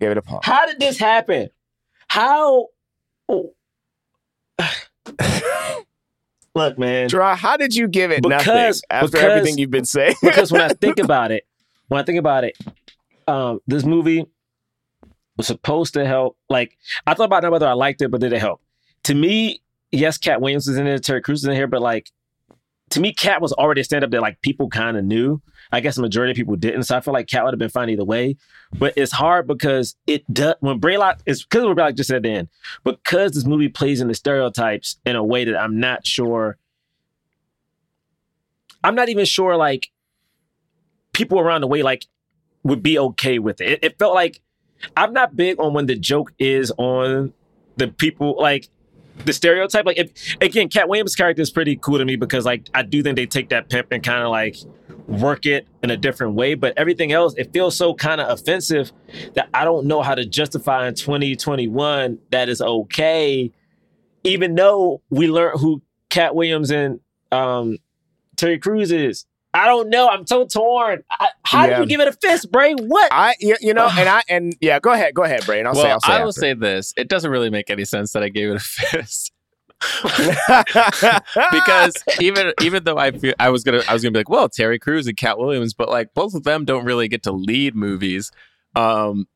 Gave 0.00 0.10
it 0.12 0.18
a 0.18 0.22
palm. 0.22 0.40
How 0.44 0.66
did 0.66 0.78
this 0.78 0.98
happen? 0.98 1.48
How? 2.08 2.66
Oh. 3.28 3.52
Look, 6.54 6.78
man. 6.78 7.08
Draw. 7.08 7.36
how 7.36 7.56
did 7.56 7.74
you 7.74 7.86
give 7.88 8.10
it 8.10 8.22
Because- 8.22 8.46
nothing 8.46 8.82
after 8.90 9.06
because- 9.08 9.24
everything 9.24 9.58
you've 9.58 9.70
been 9.70 9.84
saying? 9.84 10.14
because 10.22 10.50
when 10.50 10.60
I 10.62 10.68
think 10.68 10.98
about 11.00 11.30
it, 11.30 11.44
when 11.88 12.00
I 12.00 12.04
think 12.04 12.18
about 12.18 12.44
it, 12.44 12.56
um, 13.28 13.60
this 13.66 13.84
movie 13.84 14.26
was 15.36 15.46
supposed 15.46 15.94
to 15.94 16.04
help. 16.06 16.36
Like 16.48 16.76
I 17.06 17.14
thought 17.14 17.24
about 17.26 17.48
whether 17.50 17.66
I 17.68 17.74
liked 17.74 18.02
it, 18.02 18.10
but 18.10 18.20
did 18.20 18.32
it 18.32 18.40
help? 18.40 18.60
To 19.04 19.14
me, 19.14 19.60
yes, 19.92 20.18
Katt 20.18 20.40
Williams 20.40 20.68
is 20.68 20.76
in 20.76 20.84
there, 20.84 20.98
Terry 20.98 21.20
Crews 21.20 21.42
is 21.42 21.48
in 21.48 21.54
here, 21.54 21.66
but 21.66 21.82
like 21.82 22.10
to 22.90 23.00
me, 23.00 23.12
Katt 23.12 23.40
was 23.40 23.52
already 23.52 23.82
a 23.82 23.84
stand 23.84 24.04
up 24.04 24.10
that 24.10 24.20
like 24.20 24.40
people 24.40 24.68
kind 24.68 24.96
of 24.96 25.04
knew. 25.04 25.42
I 25.70 25.80
guess 25.80 25.96
the 25.96 26.02
majority 26.02 26.30
of 26.30 26.36
people 26.36 26.56
didn't, 26.56 26.84
so 26.84 26.96
I 26.96 27.00
feel 27.00 27.12
like 27.12 27.26
Katt 27.26 27.44
would 27.44 27.52
have 27.52 27.58
been 27.58 27.68
fine 27.68 27.90
either 27.90 28.04
way. 28.04 28.36
But 28.78 28.94
it's 28.96 29.12
hard 29.12 29.46
because 29.46 29.96
it 30.06 30.24
does 30.32 30.54
when 30.60 30.80
Braylock 30.80 31.20
is 31.26 31.42
because 31.44 31.64
what 31.64 31.76
Braylock 31.76 31.96
just 31.96 32.08
said 32.08 32.22
then 32.22 32.48
because 32.84 33.32
this 33.32 33.44
movie 33.44 33.68
plays 33.68 34.00
in 34.00 34.08
the 34.08 34.14
stereotypes 34.14 34.98
in 35.04 35.16
a 35.16 35.24
way 35.24 35.44
that 35.44 35.60
I'm 35.60 35.78
not 35.78 36.06
sure. 36.06 36.56
I'm 38.82 38.94
not 38.94 39.08
even 39.10 39.26
sure 39.26 39.56
like 39.56 39.90
people 41.12 41.38
around 41.38 41.60
the 41.60 41.66
way 41.66 41.82
like 41.82 42.06
would 42.62 42.82
be 42.82 42.98
okay 42.98 43.38
with 43.38 43.60
it. 43.60 43.70
It, 43.70 43.78
it 43.82 43.98
felt 43.98 44.14
like 44.14 44.40
I'm 44.96 45.12
not 45.12 45.36
big 45.36 45.60
on 45.60 45.74
when 45.74 45.86
the 45.86 45.96
joke 45.96 46.32
is 46.38 46.72
on 46.78 47.34
the 47.76 47.88
people 47.88 48.36
like 48.38 48.68
the 49.24 49.32
stereotype. 49.32 49.86
Like 49.86 49.98
if 49.98 50.36
again, 50.40 50.68
Katt 50.68 50.88
Williams' 50.88 51.14
character 51.14 51.42
is 51.42 51.50
pretty 51.50 51.76
cool 51.76 51.98
to 51.98 52.04
me 52.04 52.16
because 52.16 52.44
like 52.44 52.68
I 52.74 52.82
do 52.82 53.02
think 53.02 53.16
they 53.16 53.26
take 53.26 53.50
that 53.50 53.68
pimp 53.68 53.88
and 53.92 54.02
kind 54.02 54.22
of 54.22 54.30
like 54.30 54.56
work 55.06 55.46
it 55.46 55.66
in 55.82 55.90
a 55.90 55.96
different 55.96 56.34
way. 56.34 56.54
But 56.54 56.74
everything 56.76 57.12
else, 57.12 57.34
it 57.36 57.52
feels 57.52 57.76
so 57.76 57.94
kind 57.94 58.20
of 58.20 58.30
offensive 58.30 58.92
that 59.34 59.48
I 59.54 59.64
don't 59.64 59.86
know 59.86 60.02
how 60.02 60.14
to 60.14 60.24
justify 60.24 60.86
in 60.86 60.94
2021 60.94 62.18
that 62.30 62.48
is 62.48 62.60
okay, 62.60 63.50
even 64.24 64.54
though 64.54 65.02
we 65.10 65.28
learned 65.28 65.60
who 65.60 65.82
Katt 66.10 66.34
Williams 66.34 66.70
and 66.70 67.00
um, 67.32 67.78
Terry 68.36 68.58
Crews 68.58 68.92
is. 68.92 69.26
I 69.54 69.66
don't 69.66 69.88
know. 69.88 70.08
I'm 70.08 70.26
so 70.26 70.44
torn. 70.46 71.02
I, 71.10 71.28
how 71.42 71.66
Yeah. 71.66 71.76
do 71.76 71.82
you 71.82 71.88
give 71.88 72.00
it 72.00 72.08
a 72.08 72.12
fist, 72.12 72.50
Bray? 72.52 72.74
What? 72.74 73.08
I, 73.12 73.34
you, 73.40 73.56
you 73.60 73.72
know, 73.74 73.88
and 73.90 74.08
I, 74.08 74.22
and 74.28 74.54
yeah, 74.60 74.78
go 74.78 74.92
ahead, 74.92 75.14
go 75.14 75.24
ahead, 75.24 75.46
Brain. 75.46 75.66
I'll 75.66 75.74
say, 75.74 75.82
well, 75.84 75.92
I'll 75.92 76.00
say. 76.00 76.12
I 76.12 76.20
will 76.20 76.28
after. 76.28 76.40
say 76.40 76.54
this: 76.54 76.92
it 76.96 77.08
doesn't 77.08 77.30
really 77.30 77.50
make 77.50 77.70
any 77.70 77.84
sense 77.84 78.12
that 78.12 78.22
I 78.22 78.28
gave 78.28 78.50
it 78.50 78.56
a 78.56 78.60
fist. 78.60 79.32
because 81.52 81.94
even 82.20 82.52
even 82.62 82.82
though 82.84 82.98
I 82.98 83.12
feel 83.12 83.34
I 83.38 83.50
was 83.50 83.62
gonna 83.64 83.82
I 83.88 83.92
was 83.92 84.02
gonna 84.02 84.12
be 84.12 84.18
like, 84.20 84.28
well, 84.28 84.48
Terry 84.48 84.78
Crews 84.78 85.06
and 85.06 85.16
Katt 85.16 85.38
Williams, 85.38 85.72
but 85.74 85.88
like 85.88 86.14
both 86.14 86.34
of 86.34 86.44
them 86.44 86.64
don't 86.64 86.84
really 86.84 87.08
get 87.08 87.22
to 87.24 87.32
lead 87.32 87.74
movies. 87.74 88.30
Um, 88.74 89.26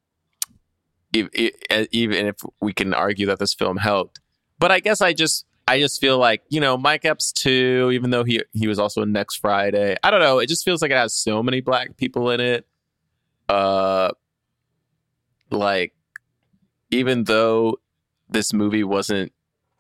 if, 1.13 1.29
if, 1.33 1.89
even 1.93 2.27
if 2.27 2.37
we 2.61 2.73
can 2.73 2.95
argue 2.95 3.27
that 3.27 3.39
this 3.39 3.55
film 3.55 3.77
helped, 3.77 4.21
but 4.59 4.71
I 4.73 4.81
guess 4.81 5.01
I 5.01 5.13
just 5.13 5.45
I 5.69 5.79
just 5.79 6.01
feel 6.01 6.19
like 6.19 6.43
you 6.49 6.61
know 6.61 6.77
Mike 6.77 7.05
Epps 7.05 7.33
too, 7.33 7.91
even 7.93 8.11
though 8.11 8.25
he 8.25 8.41
he 8.53 8.67
was 8.67 8.79
also 8.79 9.03
in 9.03 9.13
Next 9.13 9.37
Friday. 9.37 9.97
I 10.03 10.11
don't 10.11 10.21
know. 10.21 10.39
It 10.39 10.49
just 10.49 10.65
feels 10.65 10.83
like 10.83 10.91
it 10.91 10.97
has 10.97 11.15
so 11.15 11.43
many 11.43 11.61
black 11.61 11.97
people 11.97 12.31
in 12.31 12.41
it. 12.41 12.67
Uh, 13.49 14.11
like 15.51 15.95
even 16.91 17.25
though 17.25 17.79
this 18.29 18.53
movie 18.53 18.85
wasn't 18.85 19.33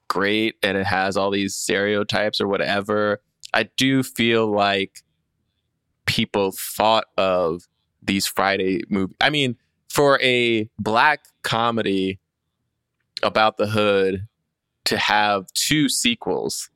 great 0.08 0.56
and 0.62 0.76
it 0.76 0.86
has 0.86 1.16
all 1.16 1.30
these 1.30 1.54
stereotypes 1.54 2.40
or 2.40 2.46
whatever, 2.46 3.20
I 3.54 3.64
do 3.76 4.02
feel 4.02 4.46
like 4.46 5.02
people 6.06 6.52
thought 6.52 7.06
of 7.16 7.68
these 8.02 8.26
Friday 8.26 8.82
movies. 8.88 9.16
I 9.20 9.30
mean, 9.30 9.56
for 9.88 10.18
a 10.22 10.68
black 10.78 11.20
comedy 11.42 12.18
about 13.22 13.56
the 13.56 13.66
hood 13.66 14.26
to 14.84 14.98
have 14.98 15.46
two 15.54 15.88
sequels, 15.88 16.68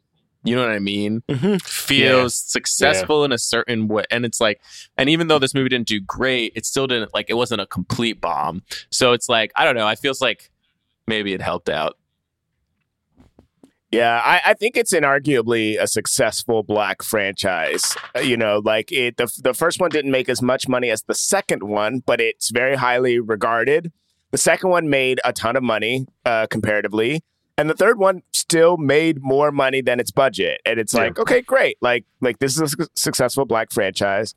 you 0.44 0.54
know 0.54 0.62
what 0.62 0.70
I 0.70 0.78
mean? 0.78 1.22
Mhm. 1.28 1.60
Feels 1.62 2.36
successful 2.36 3.24
in 3.24 3.32
a 3.32 3.38
certain 3.38 3.88
way. 3.88 4.04
And 4.10 4.24
it's 4.24 4.40
like, 4.40 4.60
and 4.96 5.08
even 5.10 5.26
though 5.26 5.38
this 5.38 5.54
movie 5.54 5.68
didn't 5.70 5.88
do 5.88 6.00
great, 6.00 6.52
it 6.54 6.64
still 6.66 6.86
didn't 6.86 7.12
like 7.14 7.26
it 7.28 7.34
wasn't 7.34 7.60
a 7.60 7.66
complete 7.66 8.20
bomb. 8.20 8.62
So 8.90 9.12
it's 9.12 9.28
like, 9.28 9.50
I 9.56 9.64
don't 9.64 9.74
know, 9.74 9.86
I 9.86 9.96
feels 9.96 10.20
like 10.20 10.50
maybe 11.06 11.32
it 11.34 11.40
helped 11.42 11.68
out. 11.68 11.96
Yeah, 13.92 14.20
I, 14.24 14.40
I 14.50 14.54
think 14.54 14.76
it's 14.76 14.92
inarguably 14.92 15.80
a 15.80 15.86
successful 15.86 16.62
black 16.64 17.02
franchise. 17.02 17.96
Uh, 18.16 18.20
You 18.20 18.36
know, 18.36 18.60
like 18.64 18.90
it 18.92 19.16
the 19.16 19.30
the 19.42 19.54
first 19.54 19.80
one 19.80 19.90
didn't 19.90 20.10
make 20.10 20.28
as 20.28 20.42
much 20.42 20.68
money 20.68 20.90
as 20.90 21.02
the 21.02 21.14
second 21.14 21.62
one, 21.62 22.02
but 22.04 22.20
it's 22.20 22.50
very 22.50 22.76
highly 22.76 23.20
regarded. 23.20 23.92
The 24.32 24.38
second 24.38 24.70
one 24.70 24.90
made 24.90 25.20
a 25.24 25.32
ton 25.32 25.56
of 25.56 25.62
money 25.62 26.06
uh, 26.24 26.46
comparatively, 26.48 27.22
and 27.58 27.68
the 27.70 27.74
third 27.74 27.98
one 27.98 28.22
still 28.32 28.76
made 28.76 29.22
more 29.22 29.50
money 29.50 29.80
than 29.80 29.98
its 30.00 30.10
budget. 30.10 30.60
And 30.66 30.78
it's 30.78 30.92
Yeah. 30.94 31.02
like, 31.04 31.18
okay, 31.18 31.40
great. 31.42 31.78
Like 31.80 32.04
like 32.20 32.38
this 32.38 32.54
is 32.56 32.60
a 32.62 32.68
su- 32.68 32.88
successful 32.94 33.44
black 33.44 33.70
franchise. 33.72 34.34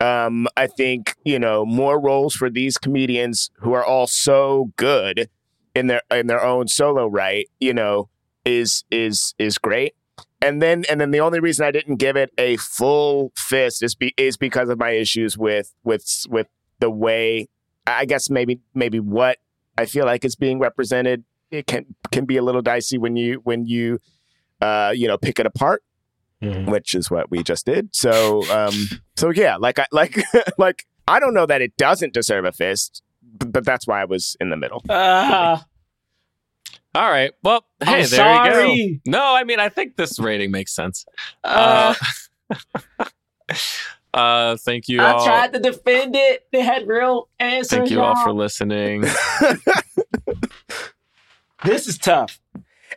Um, 0.00 0.46
I 0.56 0.66
think 0.66 1.16
you 1.24 1.38
know 1.38 1.64
more 1.64 1.98
roles 2.00 2.34
for 2.34 2.50
these 2.50 2.76
comedians 2.76 3.50
who 3.60 3.72
are 3.72 3.84
all 3.84 4.06
so 4.06 4.72
good 4.76 5.30
in 5.74 5.86
their 5.86 6.02
in 6.10 6.26
their 6.26 6.44
own 6.44 6.68
solo 6.68 7.06
right. 7.06 7.48
You 7.60 7.72
know, 7.74 8.08
is 8.44 8.84
is 8.90 9.34
is 9.38 9.56
great. 9.58 9.94
And 10.42 10.60
then 10.60 10.84
and 10.90 11.00
then 11.00 11.12
the 11.12 11.20
only 11.20 11.40
reason 11.40 11.64
I 11.64 11.70
didn't 11.70 11.96
give 11.96 12.14
it 12.16 12.30
a 12.36 12.56
full 12.58 13.32
fist 13.36 13.82
is 13.82 13.94
be, 13.94 14.12
is 14.18 14.36
because 14.36 14.68
of 14.68 14.78
my 14.78 14.90
issues 14.90 15.38
with 15.38 15.72
with 15.82 16.26
with 16.28 16.46
the 16.78 16.90
way 16.90 17.48
I 17.86 18.04
guess 18.04 18.28
maybe 18.28 18.60
maybe 18.74 19.00
what 19.00 19.38
I 19.78 19.86
feel 19.86 20.04
like 20.04 20.24
is 20.26 20.36
being 20.36 20.58
represented. 20.58 21.24
It 21.50 21.66
can 21.66 21.86
can 22.10 22.24
be 22.24 22.36
a 22.36 22.42
little 22.42 22.62
dicey 22.62 22.98
when 22.98 23.16
you 23.16 23.40
when 23.44 23.66
you 23.66 23.98
uh 24.60 24.92
you 24.94 25.06
know 25.08 25.16
pick 25.18 25.38
it 25.38 25.46
apart 25.46 25.82
Mhm. 26.42 26.70
which 26.70 26.94
is 26.94 27.10
what 27.10 27.30
we 27.30 27.42
just 27.42 27.64
did. 27.64 27.88
So, 27.96 28.42
um, 28.52 28.74
so 29.16 29.30
yeah, 29.30 29.56
like 29.56 29.78
I 29.78 29.86
like 29.90 30.22
like 30.58 30.84
I 31.08 31.18
don't 31.18 31.32
know 31.32 31.46
that 31.46 31.62
it 31.62 31.74
doesn't 31.78 32.12
deserve 32.12 32.44
a 32.44 32.52
fist, 32.52 33.02
but, 33.22 33.52
but 33.52 33.64
that's 33.64 33.86
why 33.86 34.02
I 34.02 34.04
was 34.04 34.36
in 34.38 34.50
the 34.50 34.56
middle. 34.56 34.82
Ah, 34.90 35.64
All 36.94 37.10
right. 37.10 37.32
Well, 37.42 37.64
I'm 37.80 37.86
hey, 37.88 38.04
there 38.04 38.66
you 38.66 38.94
go. 38.96 39.00
No, 39.10 39.34
I 39.34 39.44
mean, 39.44 39.60
I 39.60 39.70
think 39.70 39.96
this 39.96 40.18
rating 40.18 40.50
makes 40.50 40.74
sense. 40.74 41.06
uh, 41.42 41.94
Uh, 42.98 43.04
uh, 44.14 44.56
thank 44.58 44.88
you 44.88 45.00
I 45.00 45.12
all. 45.12 45.24
tried 45.24 45.52
to 45.54 45.58
defend 45.58 46.14
it. 46.16 46.46
They 46.52 46.60
had 46.60 46.86
real 46.86 47.28
answers. 47.40 47.68
Thank 47.78 47.90
you 47.90 48.00
all 48.02 48.14
y'all. 48.14 48.24
for 48.24 48.32
listening. 48.34 49.04
This 51.66 51.86
is 51.86 51.98
tough. 51.98 52.40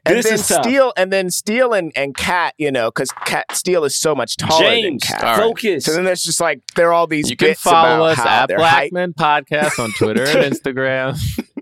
And 0.05 0.15
This 0.15 0.25
then 0.25 0.33
is 0.35 0.47
tough. 0.47 0.63
Steel, 0.63 0.93
and 0.95 1.11
then 1.11 1.29
Steel 1.29 1.73
and, 1.73 1.91
and 1.95 2.15
Katt, 2.15 2.53
you 2.57 2.71
know, 2.71 2.89
because 2.89 3.11
Katt 3.25 3.45
Steel 3.53 3.83
is 3.83 3.95
so 3.95 4.15
much 4.15 4.37
taller 4.37 4.63
James, 4.63 4.83
than 4.85 4.99
Katt. 4.99 5.23
All 5.23 5.29
right. 5.31 5.39
focus. 5.39 5.83
So 5.85 5.93
then 5.93 6.05
there's 6.05 6.23
just 6.23 6.39
like 6.39 6.61
there 6.75 6.89
are 6.89 6.93
all 6.93 7.07
these. 7.07 7.29
You 7.29 7.35
can 7.35 7.55
follow 7.55 8.05
about 8.05 8.19
us 8.19 8.25
at 8.25 8.45
their 8.47 8.59
height- 8.59 8.91
Blackman 8.91 9.13
Podcast 9.13 9.83
on 9.83 9.91
Twitter 9.93 10.23
and 10.23 10.53
Instagram. 10.53 11.17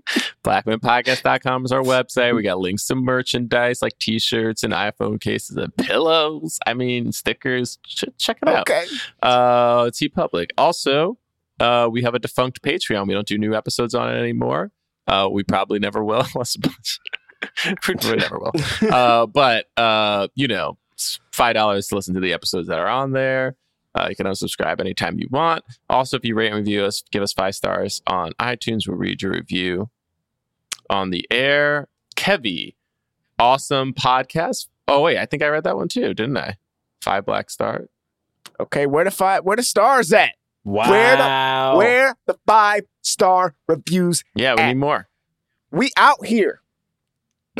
BlackmanPodcast.com 0.44 1.64
is 1.64 1.72
our 1.72 1.82
website. 1.82 2.34
We 2.34 2.42
got 2.42 2.58
links 2.58 2.86
to 2.86 2.94
merchandise 2.94 3.82
like 3.82 3.98
t-shirts 3.98 4.62
and 4.62 4.72
iPhone 4.72 5.20
cases 5.20 5.56
and 5.56 5.74
pillows. 5.76 6.58
I 6.66 6.74
mean, 6.74 7.12
stickers. 7.12 7.78
Ch- 7.86 8.04
check 8.18 8.38
it 8.42 8.48
out. 8.48 8.68
Okay. 8.68 8.84
Uh, 9.22 9.86
TeePublic. 9.86 10.50
Also, 10.56 11.18
uh, 11.60 11.88
we 11.90 12.02
have 12.02 12.14
a 12.14 12.18
defunct 12.18 12.62
Patreon. 12.62 13.06
We 13.06 13.14
don't 13.14 13.26
do 13.26 13.36
new 13.38 13.54
episodes 13.54 13.94
on 13.94 14.14
it 14.14 14.18
anymore. 14.18 14.70
Uh, 15.08 15.28
we 15.30 15.42
probably 15.42 15.78
never 15.80 16.04
will. 16.04 16.24
unless- 16.34 16.56
we 17.88 18.16
never 18.16 18.38
will. 18.38 18.52
Uh, 18.92 19.26
but 19.26 19.66
uh, 19.76 20.28
you 20.34 20.46
know, 20.48 20.76
it's 20.92 21.18
five 21.32 21.54
dollars 21.54 21.88
to 21.88 21.94
listen 21.96 22.14
to 22.14 22.20
the 22.20 22.32
episodes 22.32 22.68
that 22.68 22.78
are 22.78 22.88
on 22.88 23.12
there. 23.12 23.56
Uh, 23.94 24.06
you 24.10 24.16
can 24.16 24.26
unsubscribe 24.26 24.80
anytime 24.80 25.18
you 25.18 25.26
want. 25.30 25.64
Also, 25.88 26.16
if 26.16 26.24
you 26.24 26.34
rate 26.34 26.48
and 26.48 26.56
review 26.56 26.84
us, 26.84 27.02
give 27.10 27.22
us 27.22 27.32
five 27.32 27.54
stars 27.54 28.02
on 28.06 28.32
iTunes. 28.40 28.86
We'll 28.86 28.96
read 28.98 29.22
your 29.22 29.32
review 29.32 29.88
on 30.90 31.10
the 31.10 31.26
air. 31.30 31.88
Kevy, 32.16 32.74
awesome 33.38 33.94
podcast. 33.94 34.68
Oh 34.86 35.02
wait, 35.02 35.18
I 35.18 35.26
think 35.26 35.42
I 35.42 35.48
read 35.48 35.64
that 35.64 35.76
one 35.76 35.88
too, 35.88 36.14
didn't 36.14 36.36
I? 36.36 36.56
Five 37.02 37.24
black 37.24 37.50
stars. 37.50 37.88
Okay. 38.60 38.86
Where 38.86 39.04
the 39.04 39.10
five? 39.10 39.44
Where 39.44 39.56
the 39.56 39.62
stars 39.62 40.12
at? 40.12 40.34
Wow. 40.64 40.88
Where 40.90 41.16
the- 41.16 41.78
Where 41.78 42.16
the 42.26 42.38
five 42.46 42.82
star 43.02 43.54
reviews? 43.66 44.24
Yeah, 44.34 44.54
we 44.54 44.62
Eh. 44.62 44.66
need 44.68 44.74
more. 44.78 45.08
We 45.70 45.90
out 45.96 46.24
here. 46.26 46.60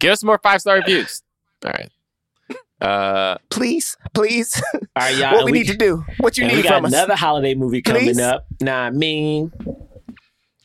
Give 0.00 0.10
us 0.12 0.24
more 0.24 0.38
five 0.38 0.60
star 0.60 0.76
reviews. 0.76 1.22
All 1.64 1.72
right. 1.72 1.90
Uh, 2.80 3.38
Please, 3.48 3.96
please. 4.12 4.60
All 4.74 4.80
right, 4.96 5.16
y'all. 5.16 5.30
what 5.32 5.40
and 5.42 5.44
we, 5.46 5.52
need 5.52 5.68
to 5.68 5.76
do? 5.76 6.04
What 6.18 6.36
you 6.36 6.46
need 6.46 6.56
we 6.56 6.62
got 6.62 6.74
from 6.76 6.86
us? 6.86 6.92
another 6.92 7.14
holiday 7.16 7.54
movie 7.54 7.80
coming 7.80 8.02
Please? 8.02 8.18
up. 8.20 8.46
Nah, 8.60 8.86
I 8.86 8.90
mean, 8.90 9.52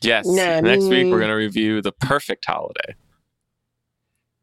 yes. 0.02 0.26
Nah, 0.26 0.60
Next 0.60 0.84
week 0.84 1.06
we're 1.10 1.20
gonna 1.20 1.36
review 1.36 1.80
the 1.80 1.92
perfect 1.92 2.44
holiday. 2.44 2.94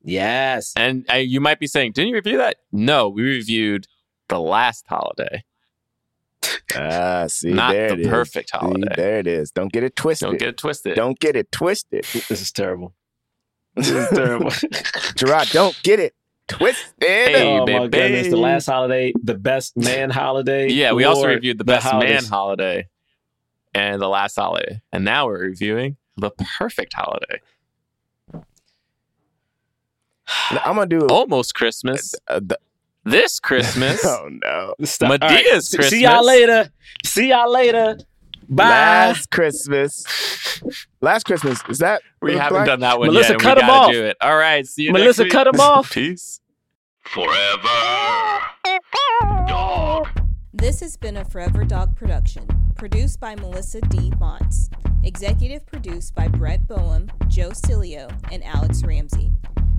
yes. 0.04 0.74
And 0.76 1.06
uh, 1.12 1.16
you 1.18 1.40
might 1.40 1.60
be 1.60 1.68
saying, 1.68 1.92
didn't 1.92 2.10
you 2.10 2.16
review 2.16 2.38
that? 2.38 2.58
No, 2.72 3.10
we 3.10 3.22
reviewed 3.22 3.88
the 4.30 4.40
last 4.40 4.86
holiday, 4.88 5.44
Ah, 6.76 7.26
see, 7.28 7.52
not 7.54 7.72
there 7.74 7.88
the 7.90 7.94
it 7.96 8.00
is. 8.02 8.08
perfect 8.08 8.50
See, 8.52 8.58
holiday. 8.58 8.94
there 8.96 9.20
it 9.20 9.28
is. 9.28 9.52
Don't 9.52 9.72
get 9.72 9.84
it 9.84 9.96
twisted. 9.96 10.28
Don't 10.30 10.40
get 10.40 10.50
it 10.50 10.58
twisted. 10.58 10.96
Don't 10.96 11.20
get 11.20 11.36
it 11.36 11.52
twisted. 11.52 12.04
This 12.06 12.32
is 12.42 12.52
terrible. 12.52 12.94
This 13.76 13.90
is 13.90 14.10
terrible. 14.14 14.52
Jerah, 15.16 15.46
don't 15.52 15.80
get 15.84 16.00
it 16.00 16.14
twisted. 16.48 16.94
Hey, 17.00 17.58
oh 17.58 17.60
my 17.66 17.88
baby. 17.88 17.90
goodness! 17.90 18.28
The 18.30 18.38
last 18.38 18.66
holiday, 18.68 19.14
the 19.24 19.36
best 19.36 19.76
man 19.78 20.10
holiday. 20.10 20.70
Yeah, 20.70 20.94
we 20.94 21.04
also 21.04 21.28
reviewed 21.28 21.58
the 21.58 21.64
best 21.66 21.86
man 21.94 22.24
holiday 22.24 22.88
and 23.74 24.02
the 24.02 24.08
last 24.10 24.36
holiday, 24.36 24.82
and 24.92 25.04
now 25.06 25.28
we're 25.28 25.40
reviewing 25.40 25.98
the 26.18 26.32
perfect 26.58 26.94
holiday. 26.94 27.40
I'm 30.52 30.76
gonna 30.76 30.86
do 30.88 31.02
Almost 31.08 31.56
Christmas. 31.56 32.14
uh, 32.28 32.40
the, 32.44 32.58
This 33.10 33.40
Christmas. 33.40 34.04
Oh 34.06 34.30
no! 34.30 34.74
Stop. 34.84 35.10
All 35.12 35.18
Madea's 35.30 35.70
See- 35.70 35.78
Christmas. 35.78 35.90
See 35.90 36.02
y'all 36.04 36.26
later. 36.26 36.70
See 37.06 37.30
y'all 37.30 37.52
later. 37.52 37.98
Bye. 38.50 38.64
Last 38.70 39.30
Christmas. 39.32 40.06
Last 41.02 41.24
Christmas 41.26 41.62
is 41.70 41.80
that? 41.80 42.02
We 42.22 42.36
haven't 42.36 42.66
done 42.66 42.80
that 42.82 42.98
one 43.00 43.08
Melissa, 43.10 43.30
yet. 43.30 43.34
and 43.34 43.42
cut 43.42 43.58
we 43.58 43.64
'em 43.64 43.68
gotta 43.68 43.86
off. 43.88 43.92
do 43.92 44.04
it. 44.06 44.18
All 44.22 44.38
right. 44.38 44.66
See 44.66 44.84
you 44.84 44.92
Melissa, 44.94 45.24
next 45.24 45.26
week. 45.26 45.32
cut 45.34 45.48
'em 45.48 45.60
off. 45.60 45.92
Peace. 45.94 46.40
Forever. 47.04 48.40
Dog. 49.48 50.08
This 50.54 50.80
has 50.82 50.98
been 50.98 51.18
a 51.18 51.26
Forever 51.26 51.64
Dog 51.64 51.96
production, 51.96 52.48
produced 52.76 53.20
by 53.20 53.36
Melissa 53.36 53.82
D. 53.82 54.12
Montz, 54.20 54.70
executive 55.04 55.66
produced 55.66 56.16
by 56.16 56.28
Brett 56.28 56.68
Boehm, 56.68 57.10
Joe 57.28 57.50
Cilio, 57.52 58.10
and 58.32 58.44
Alex 58.44 58.84
Ramsey. 58.84 59.32